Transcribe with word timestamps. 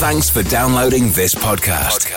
Thanks 0.00 0.30
for 0.30 0.42
downloading 0.42 1.10
this 1.10 1.34
podcast. 1.34 2.08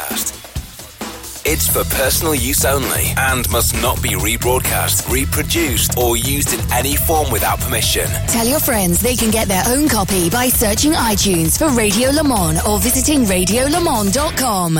It's 1.45 1.67
for 1.67 1.83
personal 1.95 2.33
use 2.33 2.63
only 2.63 3.11
and 3.17 3.49
must 3.51 3.75
not 3.81 4.01
be 4.01 4.11
rebroadcast, 4.11 5.11
reproduced, 5.11 5.97
or 5.97 6.15
used 6.15 6.53
in 6.53 6.61
any 6.71 6.95
form 6.95 7.29
without 7.29 7.59
permission. 7.59 8.07
Tell 8.29 8.47
your 8.47 8.61
friends 8.61 9.01
they 9.01 9.17
can 9.17 9.31
get 9.31 9.49
their 9.49 9.63
own 9.67 9.89
copy 9.89 10.29
by 10.29 10.47
searching 10.47 10.93
iTunes 10.93 11.57
for 11.57 11.67
Radio 11.77 12.09
Le 12.11 12.23
Mans 12.23 12.65
or 12.65 12.79
visiting 12.79 13.25
radiolemans.com. 13.25 14.79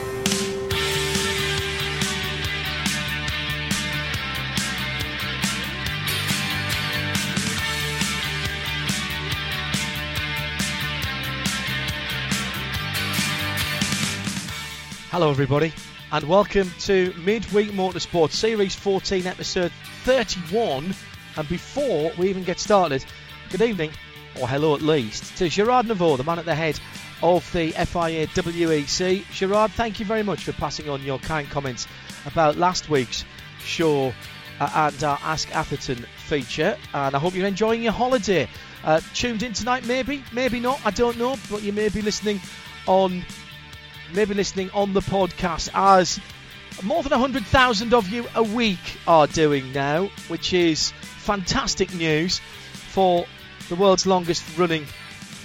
Hello, 15.21 15.29
everybody, 15.29 15.71
and 16.11 16.27
welcome 16.27 16.71
to 16.79 17.13
Midweek 17.23 17.69
Motorsport 17.69 18.31
Series 18.31 18.73
14, 18.73 19.27
Episode 19.27 19.71
31. 20.03 20.95
And 21.37 21.47
before 21.47 22.11
we 22.17 22.27
even 22.29 22.43
get 22.43 22.57
started, 22.57 23.05
good 23.51 23.61
evening, 23.61 23.91
or 24.41 24.47
hello 24.47 24.73
at 24.73 24.81
least, 24.81 25.37
to 25.37 25.47
Gerard 25.47 25.85
Neveu, 25.85 26.17
the 26.17 26.23
man 26.23 26.39
at 26.39 26.45
the 26.45 26.55
head 26.55 26.79
of 27.21 27.47
the 27.53 27.69
FIA 27.69 28.25
WEC. 28.25 29.23
Gerard, 29.31 29.69
thank 29.73 29.99
you 29.99 30.07
very 30.07 30.23
much 30.23 30.43
for 30.43 30.53
passing 30.53 30.89
on 30.89 31.03
your 31.03 31.19
kind 31.19 31.47
comments 31.51 31.87
about 32.25 32.57
last 32.57 32.89
week's 32.89 33.23
show 33.59 34.11
uh, 34.59 34.71
and 34.73 35.03
our 35.03 35.19
Ask 35.21 35.55
Atherton 35.55 36.03
feature. 36.17 36.75
And 36.95 37.15
I 37.15 37.19
hope 37.19 37.35
you're 37.35 37.45
enjoying 37.45 37.83
your 37.83 37.91
holiday. 37.91 38.47
Uh, 38.83 39.01
tuned 39.13 39.43
in 39.43 39.53
tonight, 39.53 39.85
maybe, 39.85 40.23
maybe 40.33 40.59
not, 40.59 40.81
I 40.83 40.89
don't 40.89 41.19
know, 41.19 41.35
but 41.51 41.61
you 41.61 41.73
may 41.73 41.89
be 41.89 42.01
listening 42.01 42.41
on 42.87 43.23
maybe 44.13 44.33
listening 44.33 44.69
on 44.71 44.93
the 44.93 45.01
podcast 45.01 45.69
as 45.73 46.19
more 46.83 47.03
than 47.03 47.11
100,000 47.11 47.93
of 47.93 48.09
you 48.09 48.25
a 48.35 48.43
week 48.43 48.97
are 49.07 49.27
doing 49.27 49.71
now, 49.73 50.09
which 50.27 50.53
is 50.53 50.91
fantastic 51.01 51.93
news 51.93 52.39
for 52.73 53.25
the 53.69 53.75
world's 53.75 54.05
longest 54.05 54.57
running 54.57 54.85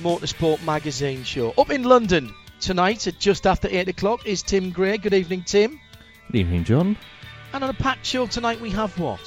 motorsport 0.01 0.63
magazine 0.65 1.23
show. 1.25 1.53
Up 1.59 1.71
in 1.71 1.83
London 1.85 2.33
tonight 2.61 3.07
at 3.07 3.19
just 3.19 3.47
after 3.47 3.69
8 3.71 3.89
o'clock 3.89 4.27
is 4.27 4.43
Tim 4.43 4.71
Gray. 4.71 4.99
Good 4.99 5.15
evening, 5.15 5.43
Tim. 5.45 5.81
Good 6.31 6.39
evening, 6.39 6.65
John. 6.65 6.97
And 7.53 7.65
on 7.65 7.71
a 7.71 7.75
packed 7.75 8.05
show 8.05 8.27
tonight, 8.27 8.61
we 8.61 8.71
have 8.71 8.99
what? 8.99 9.21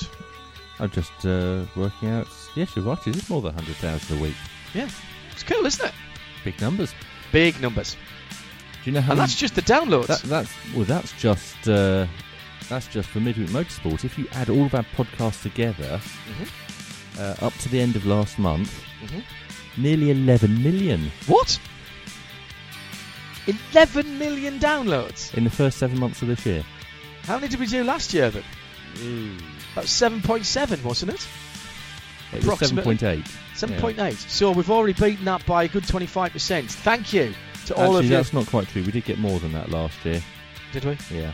I'm 0.80 0.90
just 0.92 1.26
uh, 1.26 1.66
working 1.76 2.10
out. 2.10 2.28
Yes, 2.56 2.76
you're 2.76 2.86
right. 2.86 3.08
It 3.08 3.16
is 3.16 3.30
more 3.30 3.42
than 3.42 3.56
100,000 3.56 4.18
a 4.18 4.22
week. 4.22 4.36
Yeah, 4.74 4.90
it's 5.32 5.44
cool, 5.44 5.66
isn't 5.66 5.86
it? 5.86 5.94
Big 6.44 6.60
numbers. 6.62 6.94
Big 7.32 7.60
numbers. 7.62 7.98
Do 8.84 8.90
you 8.90 8.92
know 8.94 9.02
how? 9.02 9.12
And 9.12 9.20
that's 9.22 9.36
just 9.36 9.56
the 9.56 9.62
downloads. 9.62 10.08
that, 10.08 10.22
that's 10.24 10.52
well. 10.74 10.86
That's 10.86 11.12
just 11.14 11.68
uh, 11.68 12.08
that's 12.70 12.88
just 12.88 13.10
for 13.10 13.20
Midweek 13.20 13.50
Motorsport. 13.50 14.06
If 14.06 14.18
you 14.18 14.28
add 14.34 14.50
all 14.50 14.66
of 14.66 14.74
our 14.76 14.86
podcasts 14.96 15.42
together, 15.44 16.00
Mhm. 16.30 17.20
uh, 17.20 17.46
up 17.46 17.54
to 17.56 17.70
the 17.70 17.80
end 17.82 17.96
of 17.96 18.06
last 18.06 18.40
month, 18.40 18.84
Mhm. 19.04 19.24
nearly 19.78 20.12
11 20.12 20.64
million 20.64 21.12
What? 21.28 21.60
11 23.74 24.18
million 24.20 24.60
downloads. 24.60 25.34
in 25.34 25.44
the 25.44 25.50
first 25.50 25.78
seven 25.78 26.00
months 26.00 26.22
of 26.22 26.28
this 26.28 26.46
year. 26.46 26.64
How 27.24 27.36
many 27.36 27.48
did 27.48 27.60
we 27.60 27.66
do 27.68 27.84
last 27.84 28.14
year 28.14 28.30
then? 28.30 28.44
That 29.76 29.82
was 29.82 29.92
7.7, 29.92 30.84
wasn't 30.84 31.14
it? 31.14 31.28
It 32.34 32.36
was 32.38 32.44
Approximately. 32.46 32.98
7.8. 32.98 33.26
7.8. 33.56 34.16
So 34.30 34.52
we've 34.52 34.70
already 34.70 34.94
beaten 34.94 35.26
that 35.26 35.46
by 35.46 35.64
a 35.64 35.68
good 35.68 35.84
25%. 35.88 36.70
Thank 36.70 37.12
you 37.14 37.34
to 37.70 37.76
all 37.76 37.82
Actually, 37.84 37.98
of 38.00 38.06
you. 38.06 38.10
that's 38.18 38.34
not 38.34 38.48
quite 38.48 38.68
true. 38.68 38.84
We 38.84 38.92
did 38.92 39.06
get 39.06 39.18
more 39.18 39.40
than 39.40 39.54
that 39.54 39.70
last 39.72 40.04
year. 40.06 40.22
Did 40.74 40.86
we? 40.86 40.98
Yeah. 41.12 41.34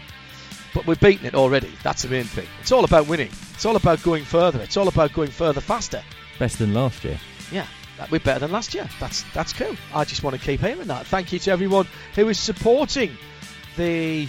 But 0.74 0.86
we've 0.88 1.00
beaten 1.00 1.26
it 1.26 1.36
already. 1.36 1.72
That's 1.84 2.04
the 2.04 2.10
main 2.10 2.24
thing. 2.26 2.48
It's 2.62 2.72
all 2.72 2.84
about 2.84 3.08
winning. 3.08 3.30
It's 3.54 3.66
all 3.66 3.76
about 3.76 4.04
going 4.04 4.24
further. 4.26 4.62
It's 4.62 4.78
all 4.78 4.88
about 4.88 5.14
going 5.14 5.32
further 5.32 5.62
faster. 5.62 6.04
Better 6.38 6.58
than 6.58 6.74
last 6.74 7.04
year. 7.04 7.18
Yeah, 7.52 7.66
that- 7.98 8.12
we're 8.12 8.20
better 8.20 8.40
than 8.40 8.52
last 8.52 8.74
year. 8.74 8.88
That's 9.00 9.24
that's 9.34 9.54
cool. 9.54 9.76
I 9.94 10.04
just 10.04 10.24
want 10.24 10.36
to 10.38 10.42
keep 10.46 10.60
hearing 10.62 10.88
that. 10.88 11.06
Thank 11.08 11.32
you 11.34 11.40
to 11.40 11.52
everyone 11.52 11.88
who 12.16 12.28
is 12.30 12.40
supporting 12.40 13.18
the 13.78 14.28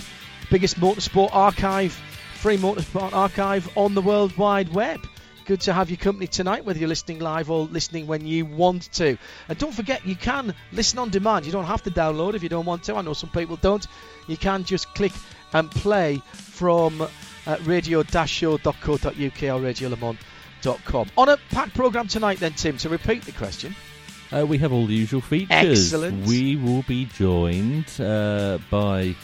biggest 0.51 0.79
motorsport 0.81 1.31
archive, 1.33 1.93
free 2.35 2.57
motorsport 2.59 3.13
archive 3.13 3.69
on 3.77 3.95
the 3.95 4.03
World 4.03 4.37
Wide 4.37 4.69
Web. 4.73 5.01
Good 5.47 5.61
to 5.63 5.73
have 5.73 5.91
your 5.91 5.97
company 5.97 6.27
tonight, 6.27 6.65
whether 6.65 6.81
you're 6.81 6.89
listening 6.89 7.21
live 7.21 7.51
or 7.51 7.67
listening 7.67 8.09
when 8.09 8.27
you 8.27 8.45
want 8.45 8.93
to. 8.95 9.17
And 9.49 9.57
don't 9.57 9.73
forget, 9.73 10.05
you 10.05 10.17
can 10.17 10.53
listen 10.73 10.99
on 10.99 11.11
demand. 11.11 11.47
You 11.47 11.53
don't 11.53 11.67
have 11.67 11.83
to 11.85 11.91
download 11.91 12.35
if 12.35 12.43
you 12.43 12.49
don't 12.49 12.67
want 12.67 12.83
to. 12.85 12.97
I 12.97 13.03
know 13.03 13.13
some 13.13 13.31
people 13.31 13.55
don't. 13.55 13.87
You 14.27 14.37
can 14.37 14.65
just 14.65 14.93
click 14.95 15.13
and 15.53 15.71
play 15.71 16.21
from 16.33 17.01
uh, 17.01 17.57
radio-show.co.uk 17.63 18.67
or 18.75 19.61
radiolemans.com. 19.61 21.11
On 21.17 21.29
a 21.29 21.37
packed 21.51 21.75
programme 21.75 22.09
tonight, 22.09 22.41
then, 22.41 22.55
Tim, 22.55 22.77
to 22.79 22.89
repeat 22.89 23.23
the 23.23 23.33
question. 23.33 23.77
Uh, 24.33 24.45
we 24.45 24.59
have 24.59 24.73
all 24.73 24.87
the 24.87 24.95
usual 24.95 25.21
features. 25.21 25.95
Excellent. 25.95 26.27
We 26.27 26.57
will 26.57 26.83
be 26.83 27.05
joined 27.05 28.01
uh, 28.01 28.59
by 28.69 29.15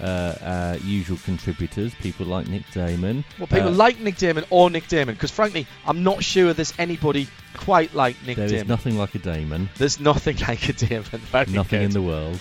uh, 0.00 0.34
our 0.42 0.76
usual 0.78 1.18
contributors, 1.24 1.94
people 1.96 2.26
like 2.26 2.48
Nick 2.48 2.62
Daman. 2.72 3.24
Well, 3.38 3.46
people 3.46 3.68
Uh, 3.68 3.72
like 3.72 4.00
Nick 4.00 4.16
Daman 4.16 4.44
or 4.50 4.70
Nick 4.70 4.88
Daman, 4.88 5.14
because 5.14 5.30
frankly, 5.30 5.66
I'm 5.86 6.02
not 6.02 6.22
sure 6.24 6.52
there's 6.52 6.74
anybody 6.78 7.28
quite 7.54 7.94
like 7.94 8.16
Nick 8.26 8.36
There 8.36 8.46
is 8.46 8.52
Daman. 8.52 8.66
nothing 8.68 8.98
like 8.98 9.14
a 9.14 9.18
Daman. 9.20 9.70
there's 9.78 10.00
nothing 10.00 10.36
like 10.48 10.68
a 10.68 10.72
Daman. 10.72 11.02
Very 11.04 11.46
nothing 11.52 11.80
good. 11.80 11.84
in 11.86 11.90
the 11.92 12.02
world. 12.02 12.38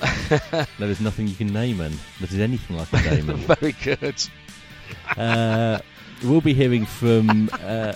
there 0.78 0.88
is 0.90 1.00
nothing 1.00 1.28
you 1.28 1.34
can 1.36 1.52
name 1.52 1.78
him 1.78 1.92
that 2.20 2.30
is 2.32 2.38
anything 2.40 2.76
like 2.76 2.92
a 2.92 3.02
Daman. 3.10 3.36
Very 3.60 3.72
good. 3.72 4.22
uh, 5.16 5.78
we'll 6.22 6.40
be 6.40 6.54
hearing 6.54 6.84
from. 6.86 7.48
Uh, 7.52 7.92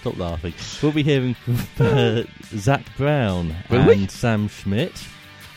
stop 0.00 0.16
laughing. 0.18 0.54
We'll 0.82 0.92
be 0.92 1.02
hearing 1.02 1.34
from 1.34 1.58
uh, 1.80 2.22
Zak 2.56 2.84
Brown 2.96 3.54
Will 3.70 3.80
and 3.80 4.00
we? 4.00 4.06
Sam 4.08 4.48
Schmidt 4.48 4.92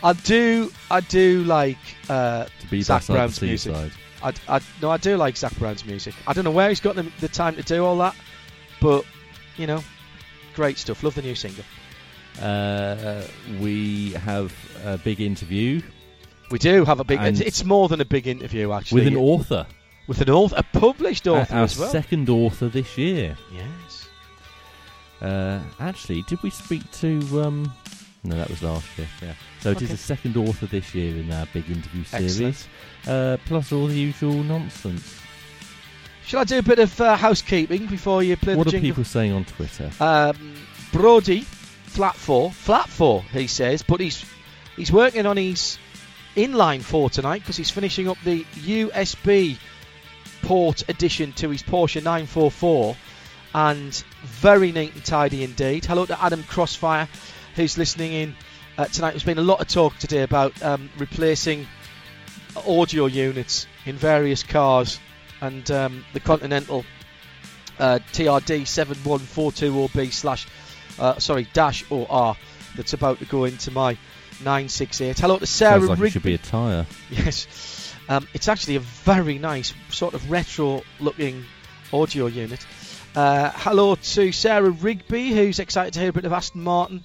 I 0.03 0.13
do, 0.13 0.71
I 0.91 0.99
do 0.99 1.43
like 1.45 1.77
uh, 2.09 2.45
Zach 2.81 3.05
Brown's 3.07 3.41
music. 3.41 3.73
I, 4.21 4.33
I, 4.47 4.59
no, 4.81 4.91
I 4.91 4.97
do 4.97 5.15
like 5.17 5.37
Zach 5.37 5.57
Brown's 5.57 5.85
music. 5.85 6.13
I 6.27 6.33
don't 6.33 6.43
know 6.43 6.51
where 6.51 6.69
he's 6.69 6.79
got 6.81 6.95
the, 6.95 7.09
the 7.19 7.27
time 7.27 7.55
to 7.55 7.63
do 7.63 7.85
all 7.85 7.97
that, 7.99 8.15
but 8.81 9.05
you 9.57 9.67
know, 9.67 9.83
great 10.55 10.77
stuff. 10.77 11.03
Love 11.03 11.15
the 11.15 11.21
new 11.21 11.35
single. 11.35 11.63
Uh, 12.41 13.23
we 13.59 14.11
have 14.13 14.53
a 14.83 14.97
big 14.97 15.21
interview 15.21 15.81
We 16.49 16.57
do 16.57 16.83
have 16.83 16.99
a 16.99 17.03
big. 17.03 17.21
It's, 17.21 17.39
it's 17.39 17.63
more 17.63 17.87
than 17.87 18.01
a 18.01 18.05
big 18.05 18.27
interview, 18.27 18.71
actually. 18.73 19.01
with 19.01 19.07
an 19.07 19.17
author, 19.17 19.65
with 20.07 20.21
an 20.21 20.29
author, 20.29 20.55
a 20.57 20.63
published 20.63 21.27
author 21.27 21.55
our 21.55 21.63
as 21.63 21.77
well. 21.77 21.89
second 21.89 22.29
author 22.29 22.67
this 22.69 22.97
year. 22.97 23.37
yes. 23.53 24.09
Uh, 25.21 25.61
actually, 25.79 26.21
did 26.23 26.41
we 26.43 26.49
speak 26.49 26.89
to? 26.91 27.41
Um, 27.41 27.71
no, 28.23 28.37
that 28.37 28.49
was 28.49 28.61
last 28.63 28.85
year. 28.97 29.07
Yeah. 29.21 29.33
So 29.59 29.71
it 29.71 29.81
is 29.81 29.89
the 29.89 29.97
second 29.97 30.37
author 30.37 30.65
this 30.65 30.93
year 30.95 31.15
in 31.17 31.31
our 31.31 31.45
big 31.47 31.69
interview 31.69 32.03
series. 32.03 32.67
Uh, 33.07 33.37
plus 33.45 33.71
all 33.71 33.87
the 33.87 33.95
usual 33.99 34.43
nonsense. 34.43 35.19
Shall 36.25 36.39
I 36.41 36.43
do 36.45 36.59
a 36.59 36.63
bit 36.63 36.79
of 36.79 36.99
uh, 37.01 37.17
housekeeping 37.17 37.85
before 37.87 38.23
you 38.23 38.37
play 38.37 38.55
What 38.55 38.63
the 38.63 38.69
are 38.69 38.71
jingle? 38.71 38.89
people 38.91 39.03
saying 39.03 39.33
on 39.33 39.43
Twitter? 39.45 39.91
Um, 39.99 40.55
Brody, 40.93 41.41
flat 41.41 42.15
four, 42.15 42.51
flat 42.51 42.87
four, 42.87 43.23
he 43.23 43.47
says, 43.47 43.83
but 43.83 43.99
he's 43.99 44.23
he's 44.77 44.91
working 44.91 45.25
on 45.25 45.35
his 45.37 45.77
inline 46.37 46.81
four 46.81 47.09
tonight 47.09 47.39
because 47.39 47.57
he's 47.57 47.69
finishing 47.69 48.07
up 48.07 48.17
the 48.23 48.43
USB 48.55 49.57
port 50.43 50.83
addition 50.87 51.33
to 51.33 51.49
his 51.49 51.61
Porsche 51.61 52.01
944, 52.01 52.95
and 53.53 54.03
very 54.23 54.71
neat 54.71 54.93
and 54.93 55.03
tidy 55.05 55.43
indeed. 55.43 55.83
Hello 55.85 56.05
to 56.05 56.23
Adam 56.23 56.43
Crossfire, 56.43 57.07
who's 57.55 57.77
listening 57.77 58.13
in 58.13 58.35
uh, 58.77 58.85
tonight. 58.85 59.11
There's 59.11 59.23
been 59.23 59.37
a 59.37 59.41
lot 59.41 59.61
of 59.61 59.67
talk 59.67 59.97
today 59.97 60.23
about 60.23 60.61
um, 60.63 60.89
replacing 60.97 61.67
audio 62.67 63.05
units 63.05 63.67
in 63.85 63.95
various 63.95 64.43
cars, 64.43 64.99
and 65.41 65.69
um, 65.71 66.05
the 66.13 66.19
Continental 66.19 66.85
uh, 67.79 67.99
TRD 68.11 68.61
71420B 68.61 70.11
slash 70.13 70.47
uh, 70.99 71.17
sorry 71.19 71.47
dash 71.53 71.89
OR 71.91 72.07
R 72.09 72.37
that's 72.75 72.93
about 72.93 73.19
to 73.19 73.25
go 73.25 73.45
into 73.45 73.71
my 73.71 73.97
968. 74.43 75.19
Hello 75.19 75.37
to 75.39 75.45
Sarah 75.45 75.79
Sounds 75.79 75.89
like 75.89 75.99
Rigby. 75.99 76.11
should 76.11 76.23
be 76.23 76.33
a 76.33 76.37
tyre. 76.37 76.85
Yes. 77.09 77.93
Um, 78.09 78.27
it's 78.33 78.47
actually 78.49 78.75
a 78.75 78.79
very 78.81 79.37
nice, 79.37 79.73
sort 79.89 80.13
of 80.13 80.29
retro-looking 80.29 81.45
audio 81.93 82.25
unit. 82.25 82.65
Uh, 83.15 83.51
hello 83.55 83.95
to 83.95 84.31
Sarah 84.31 84.69
Rigby, 84.71 85.29
who's 85.29 85.59
excited 85.59 85.93
to 85.93 85.99
hear 86.01 86.09
a 86.09 86.13
bit 86.13 86.25
of 86.25 86.33
Aston 86.33 86.63
Martin, 86.63 87.03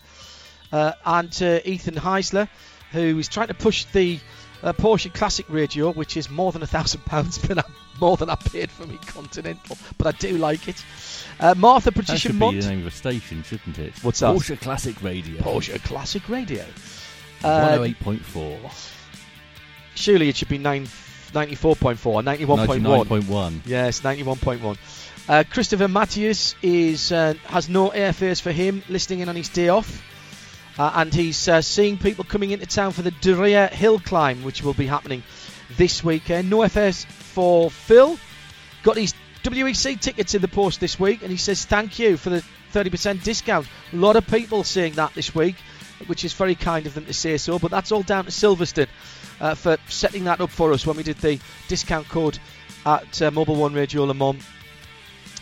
uh, 0.73 0.93
and 1.05 1.31
to 1.33 1.69
Ethan 1.69 1.95
Heisler, 1.95 2.49
who 2.93 3.19
is 3.19 3.29
trying 3.29 3.49
to 3.49 3.55
push 3.55 3.85
the 3.87 4.19
uh, 4.63 4.73
Porsche 4.73 5.13
Classic 5.13 5.47
radio, 5.49 5.93
which 5.93 6.17
is 6.17 6.29
more 6.31 6.53
than 6.53 6.63
a 6.63 6.67
thousand 6.67 7.05
pounds, 7.07 7.39
but 7.39 7.65
more 8.01 8.17
than 8.17 8.31
I 8.31 8.35
paid 8.37 8.71
for 8.71 8.87
me 8.87 8.99
Continental. 9.07 9.77
But 9.97 10.07
I 10.09 10.13
do 10.19 10.37
like 10.39 10.69
it. 10.69 10.83
Uh, 11.41 11.55
Martha 11.57 11.91
That 11.91 11.97
Patricia 12.01 12.29
should 12.29 12.35
Mont. 12.35 12.57
be 12.57 12.61
the 12.63 12.69
name 12.71 12.81
of 12.81 12.87
a 12.87 12.91
station, 12.91 13.43
shouldn't 13.43 13.79
it? 13.79 13.93
What's 14.03 14.21
that? 14.21 14.35
Porsche 14.35 14.61
Classic 14.61 15.01
Radio. 15.03 15.41
Porsche 15.43 15.83
Classic 15.85 16.29
Radio. 16.29 16.65
Uh, 17.45 17.79
108.4. 17.79 18.93
surely 19.95 20.29
it 20.29 20.37
should 20.37 20.49
be 20.49 20.59
nine, 20.59 20.87
94.4, 21.33 21.97
91.1. 22.25 22.67
99.1. 23.23 23.61
Yes, 23.67 24.01
91.1. 24.01 24.77
Uh, 25.29 25.45
Christopher 25.49 25.87
Matthews 25.89 26.55
is 26.63 27.13
uh, 27.13 27.35
has 27.45 27.69
no 27.69 27.91
airfares 27.91 28.41
for 28.41 28.51
him, 28.51 28.83
listening 28.89 29.21
in 29.21 29.29
on 29.29 29.37
his 29.37 29.49
day 29.51 29.69
off. 29.69 30.03
Uh, 30.79 30.93
and 30.95 31.13
he's 31.13 31.49
uh, 31.49 31.61
seeing 31.61 31.99
people 31.99 32.25
coming 32.25 32.53
into 32.53 32.67
town 32.67 32.93
for 32.93 33.03
the 33.03 33.11
Duria 33.11 33.69
Hill 33.69 33.99
Climb, 33.99 34.45
which 34.45 34.63
will 34.63 34.75
be 34.75 34.87
happening 34.87 35.25
this 35.77 36.05
weekend. 36.05 36.49
No 36.49 36.59
airfares 36.59 37.05
for 37.05 37.71
Phil. 37.71 38.19
Got 38.85 38.97
his 38.97 39.13
WEC 39.43 40.01
tickets 40.01 40.35
in 40.35 40.43
the 40.43 40.49
post 40.49 40.79
this 40.79 40.99
week, 41.01 41.23
and 41.23 41.31
he 41.31 41.37
says 41.37 41.65
thank 41.65 41.99
you 41.99 42.17
for 42.17 42.31
the 42.31 42.45
30% 42.73 43.23
discount. 43.25 43.67
A 43.93 43.97
lot 43.97 44.17
of 44.17 44.27
people 44.29 44.63
seeing 44.63 44.93
that 44.95 45.15
this 45.15 45.35
week, 45.35 45.57
which 46.07 46.25
is 46.25 46.33
very 46.33 46.55
kind 46.55 46.87
of 46.87 46.95
them 46.95 47.07
to 47.07 47.13
say 47.13 47.37
so, 47.39 47.59
but 47.59 47.71
that's 47.71 47.91
all 47.91 48.03
down 48.03 48.25
to 48.27 48.31
Silverstone 48.31 48.89
uh, 49.41 49.55
for 49.55 49.79
setting 49.89 50.25
that 50.25 50.41
up 50.41 50.51
for 50.51 50.73
us 50.73 50.87
when 50.87 50.97
we 50.97 51.03
did 51.03 51.17
the 51.19 51.41
discount 51.67 52.09
code 52.09 52.39
at 52.87 53.23
uh, 53.23 53.31
Mobil 53.31 53.57
One 53.57 53.73
Radio 53.73 54.05
Le 54.05 54.15
Mans. 54.15 54.45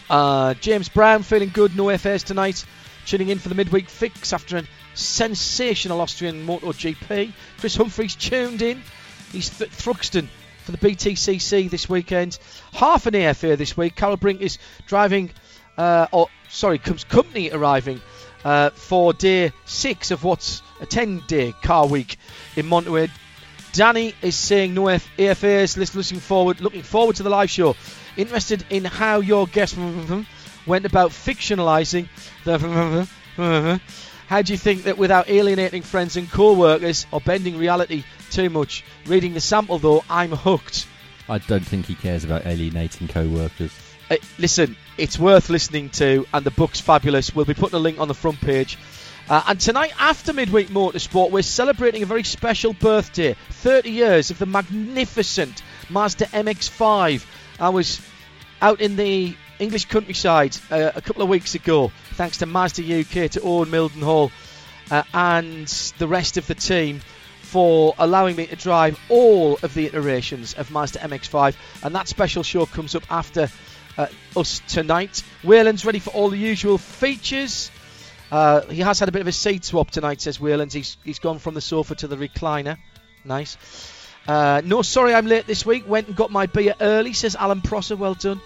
Uh, 0.08 0.54
James 0.54 0.88
Brown 0.88 1.22
feeling 1.22 1.50
good, 1.52 1.76
no 1.76 1.96
FAs 1.98 2.22
tonight. 2.22 2.64
Tuning 3.06 3.28
in 3.28 3.38
for 3.38 3.48
the 3.48 3.54
midweek 3.54 3.88
fix 3.88 4.32
after 4.32 4.56
a 4.56 4.64
sensational 4.96 6.00
Austrian 6.00 6.46
MotoGP. 6.46 7.32
Chris 7.58 7.76
Humphreys 7.76 8.16
tuned 8.16 8.62
in. 8.62 8.82
He's 9.30 9.50
th- 9.50 9.70
Thruxton 9.70 10.28
for 10.64 10.72
the 10.72 10.78
BTCC 10.78 11.70
this 11.70 11.88
weekend. 11.88 12.38
Half 12.72 13.06
an 13.06 13.14
airfare 13.14 13.56
this 13.56 13.76
week. 13.76 13.94
Carol 13.94 14.16
Brink 14.16 14.40
is 14.40 14.58
driving, 14.86 15.30
uh, 15.78 16.06
or 16.12 16.28
sorry, 16.48 16.78
comes 16.78 17.04
company 17.04 17.50
arriving 17.50 18.00
uh, 18.44 18.70
for 18.70 19.12
day 19.12 19.52
six 19.64 20.10
of 20.10 20.24
what's 20.24 20.62
a 20.80 20.86
10 20.86 21.22
day 21.26 21.52
car 21.62 21.86
week 21.86 22.18
in 22.56 22.66
Monterey. 22.66 23.08
Danny 23.72 24.14
is 24.22 24.34
saying 24.34 24.72
no 24.72 24.88
F- 24.88 25.06
airfares. 25.18 25.76
Listen, 25.76 25.98
looking 26.00 26.20
forward, 26.20 26.60
looking 26.60 26.82
forward 26.82 27.16
to 27.16 27.22
the 27.22 27.30
live 27.30 27.50
show. 27.50 27.76
Interested 28.16 28.64
in 28.70 28.84
how 28.84 29.20
your 29.20 29.46
guest 29.46 29.76
went 30.66 30.86
about 30.86 31.10
fictionalising 31.10 32.08
the. 32.44 33.08
How 34.26 34.42
do 34.42 34.52
you 34.52 34.58
think 34.58 34.84
that 34.84 34.98
without 34.98 35.28
alienating 35.28 35.82
friends 35.82 36.16
and 36.16 36.30
co-workers 36.30 37.06
or 37.12 37.20
bending 37.20 37.58
reality 37.58 38.02
too 38.30 38.50
much? 38.50 38.84
Reading 39.06 39.34
the 39.34 39.40
sample 39.40 39.78
though, 39.78 40.02
I'm 40.10 40.32
hooked. 40.32 40.86
I 41.28 41.38
don't 41.38 41.64
think 41.64 41.86
he 41.86 41.94
cares 41.94 42.24
about 42.24 42.44
alienating 42.44 43.06
co-workers. 43.08 43.72
Uh, 44.10 44.16
listen, 44.38 44.76
it's 44.98 45.18
worth 45.18 45.48
listening 45.48 45.90
to, 45.90 46.26
and 46.32 46.44
the 46.44 46.50
book's 46.50 46.80
fabulous. 46.80 47.34
We'll 47.34 47.44
be 47.44 47.54
putting 47.54 47.76
a 47.76 47.80
link 47.80 47.98
on 47.98 48.08
the 48.08 48.14
front 48.14 48.40
page. 48.40 48.78
Uh, 49.28 49.42
and 49.48 49.60
tonight, 49.60 49.92
after 49.98 50.32
Midweek 50.32 50.68
Motorsport, 50.68 51.32
we're 51.32 51.42
celebrating 51.42 52.04
a 52.04 52.06
very 52.06 52.22
special 52.22 52.72
birthday 52.72 53.34
30 53.50 53.90
years 53.90 54.30
of 54.30 54.38
the 54.38 54.46
magnificent 54.46 55.62
Mazda 55.90 56.26
MX5. 56.26 57.26
I 57.58 57.68
was 57.70 58.00
out 58.62 58.80
in 58.80 58.94
the 58.94 59.36
English 59.58 59.86
countryside 59.86 60.56
uh, 60.70 60.92
a 60.94 61.00
couple 61.00 61.22
of 61.22 61.28
weeks 61.28 61.54
ago, 61.54 61.90
thanks 62.12 62.38
to 62.38 62.46
Mazda 62.46 63.00
UK, 63.00 63.30
to 63.32 63.40
Owen 63.42 63.70
Mildenhall, 63.70 64.30
uh, 64.90 65.02
and 65.14 65.66
the 65.98 66.06
rest 66.06 66.36
of 66.36 66.46
the 66.46 66.54
team 66.54 67.00
for 67.42 67.94
allowing 67.98 68.36
me 68.36 68.46
to 68.46 68.56
drive 68.56 68.98
all 69.08 69.58
of 69.62 69.72
the 69.74 69.86
iterations 69.86 70.54
of 70.54 70.70
Mazda 70.70 70.98
MX5. 70.98 71.54
And 71.82 71.94
that 71.94 72.08
special 72.08 72.42
show 72.42 72.66
comes 72.66 72.94
up 72.94 73.04
after 73.10 73.48
uh, 73.96 74.08
us 74.36 74.60
tonight. 74.68 75.22
Wayland's 75.44 75.84
ready 75.84 76.00
for 76.00 76.10
all 76.10 76.28
the 76.28 76.38
usual 76.38 76.76
features. 76.76 77.70
Uh, 78.30 78.62
he 78.62 78.80
has 78.80 78.98
had 78.98 79.08
a 79.08 79.12
bit 79.12 79.20
of 79.20 79.28
a 79.28 79.32
seat 79.32 79.64
swap 79.64 79.90
tonight, 79.90 80.20
says 80.20 80.40
Wayland. 80.40 80.72
He's, 80.72 80.96
he's 81.04 81.20
gone 81.20 81.38
from 81.38 81.54
the 81.54 81.60
sofa 81.60 81.94
to 81.96 82.08
the 82.08 82.16
recliner. 82.16 82.76
Nice. 83.24 83.56
Uh, 84.26 84.60
no, 84.64 84.82
sorry 84.82 85.14
I'm 85.14 85.26
late 85.26 85.46
this 85.46 85.64
week. 85.64 85.88
Went 85.88 86.08
and 86.08 86.16
got 86.16 86.30
my 86.30 86.46
beer 86.46 86.74
early, 86.80 87.12
says 87.12 87.36
Alan 87.36 87.62
Prosser. 87.62 87.96
Well 87.96 88.14
done. 88.14 88.40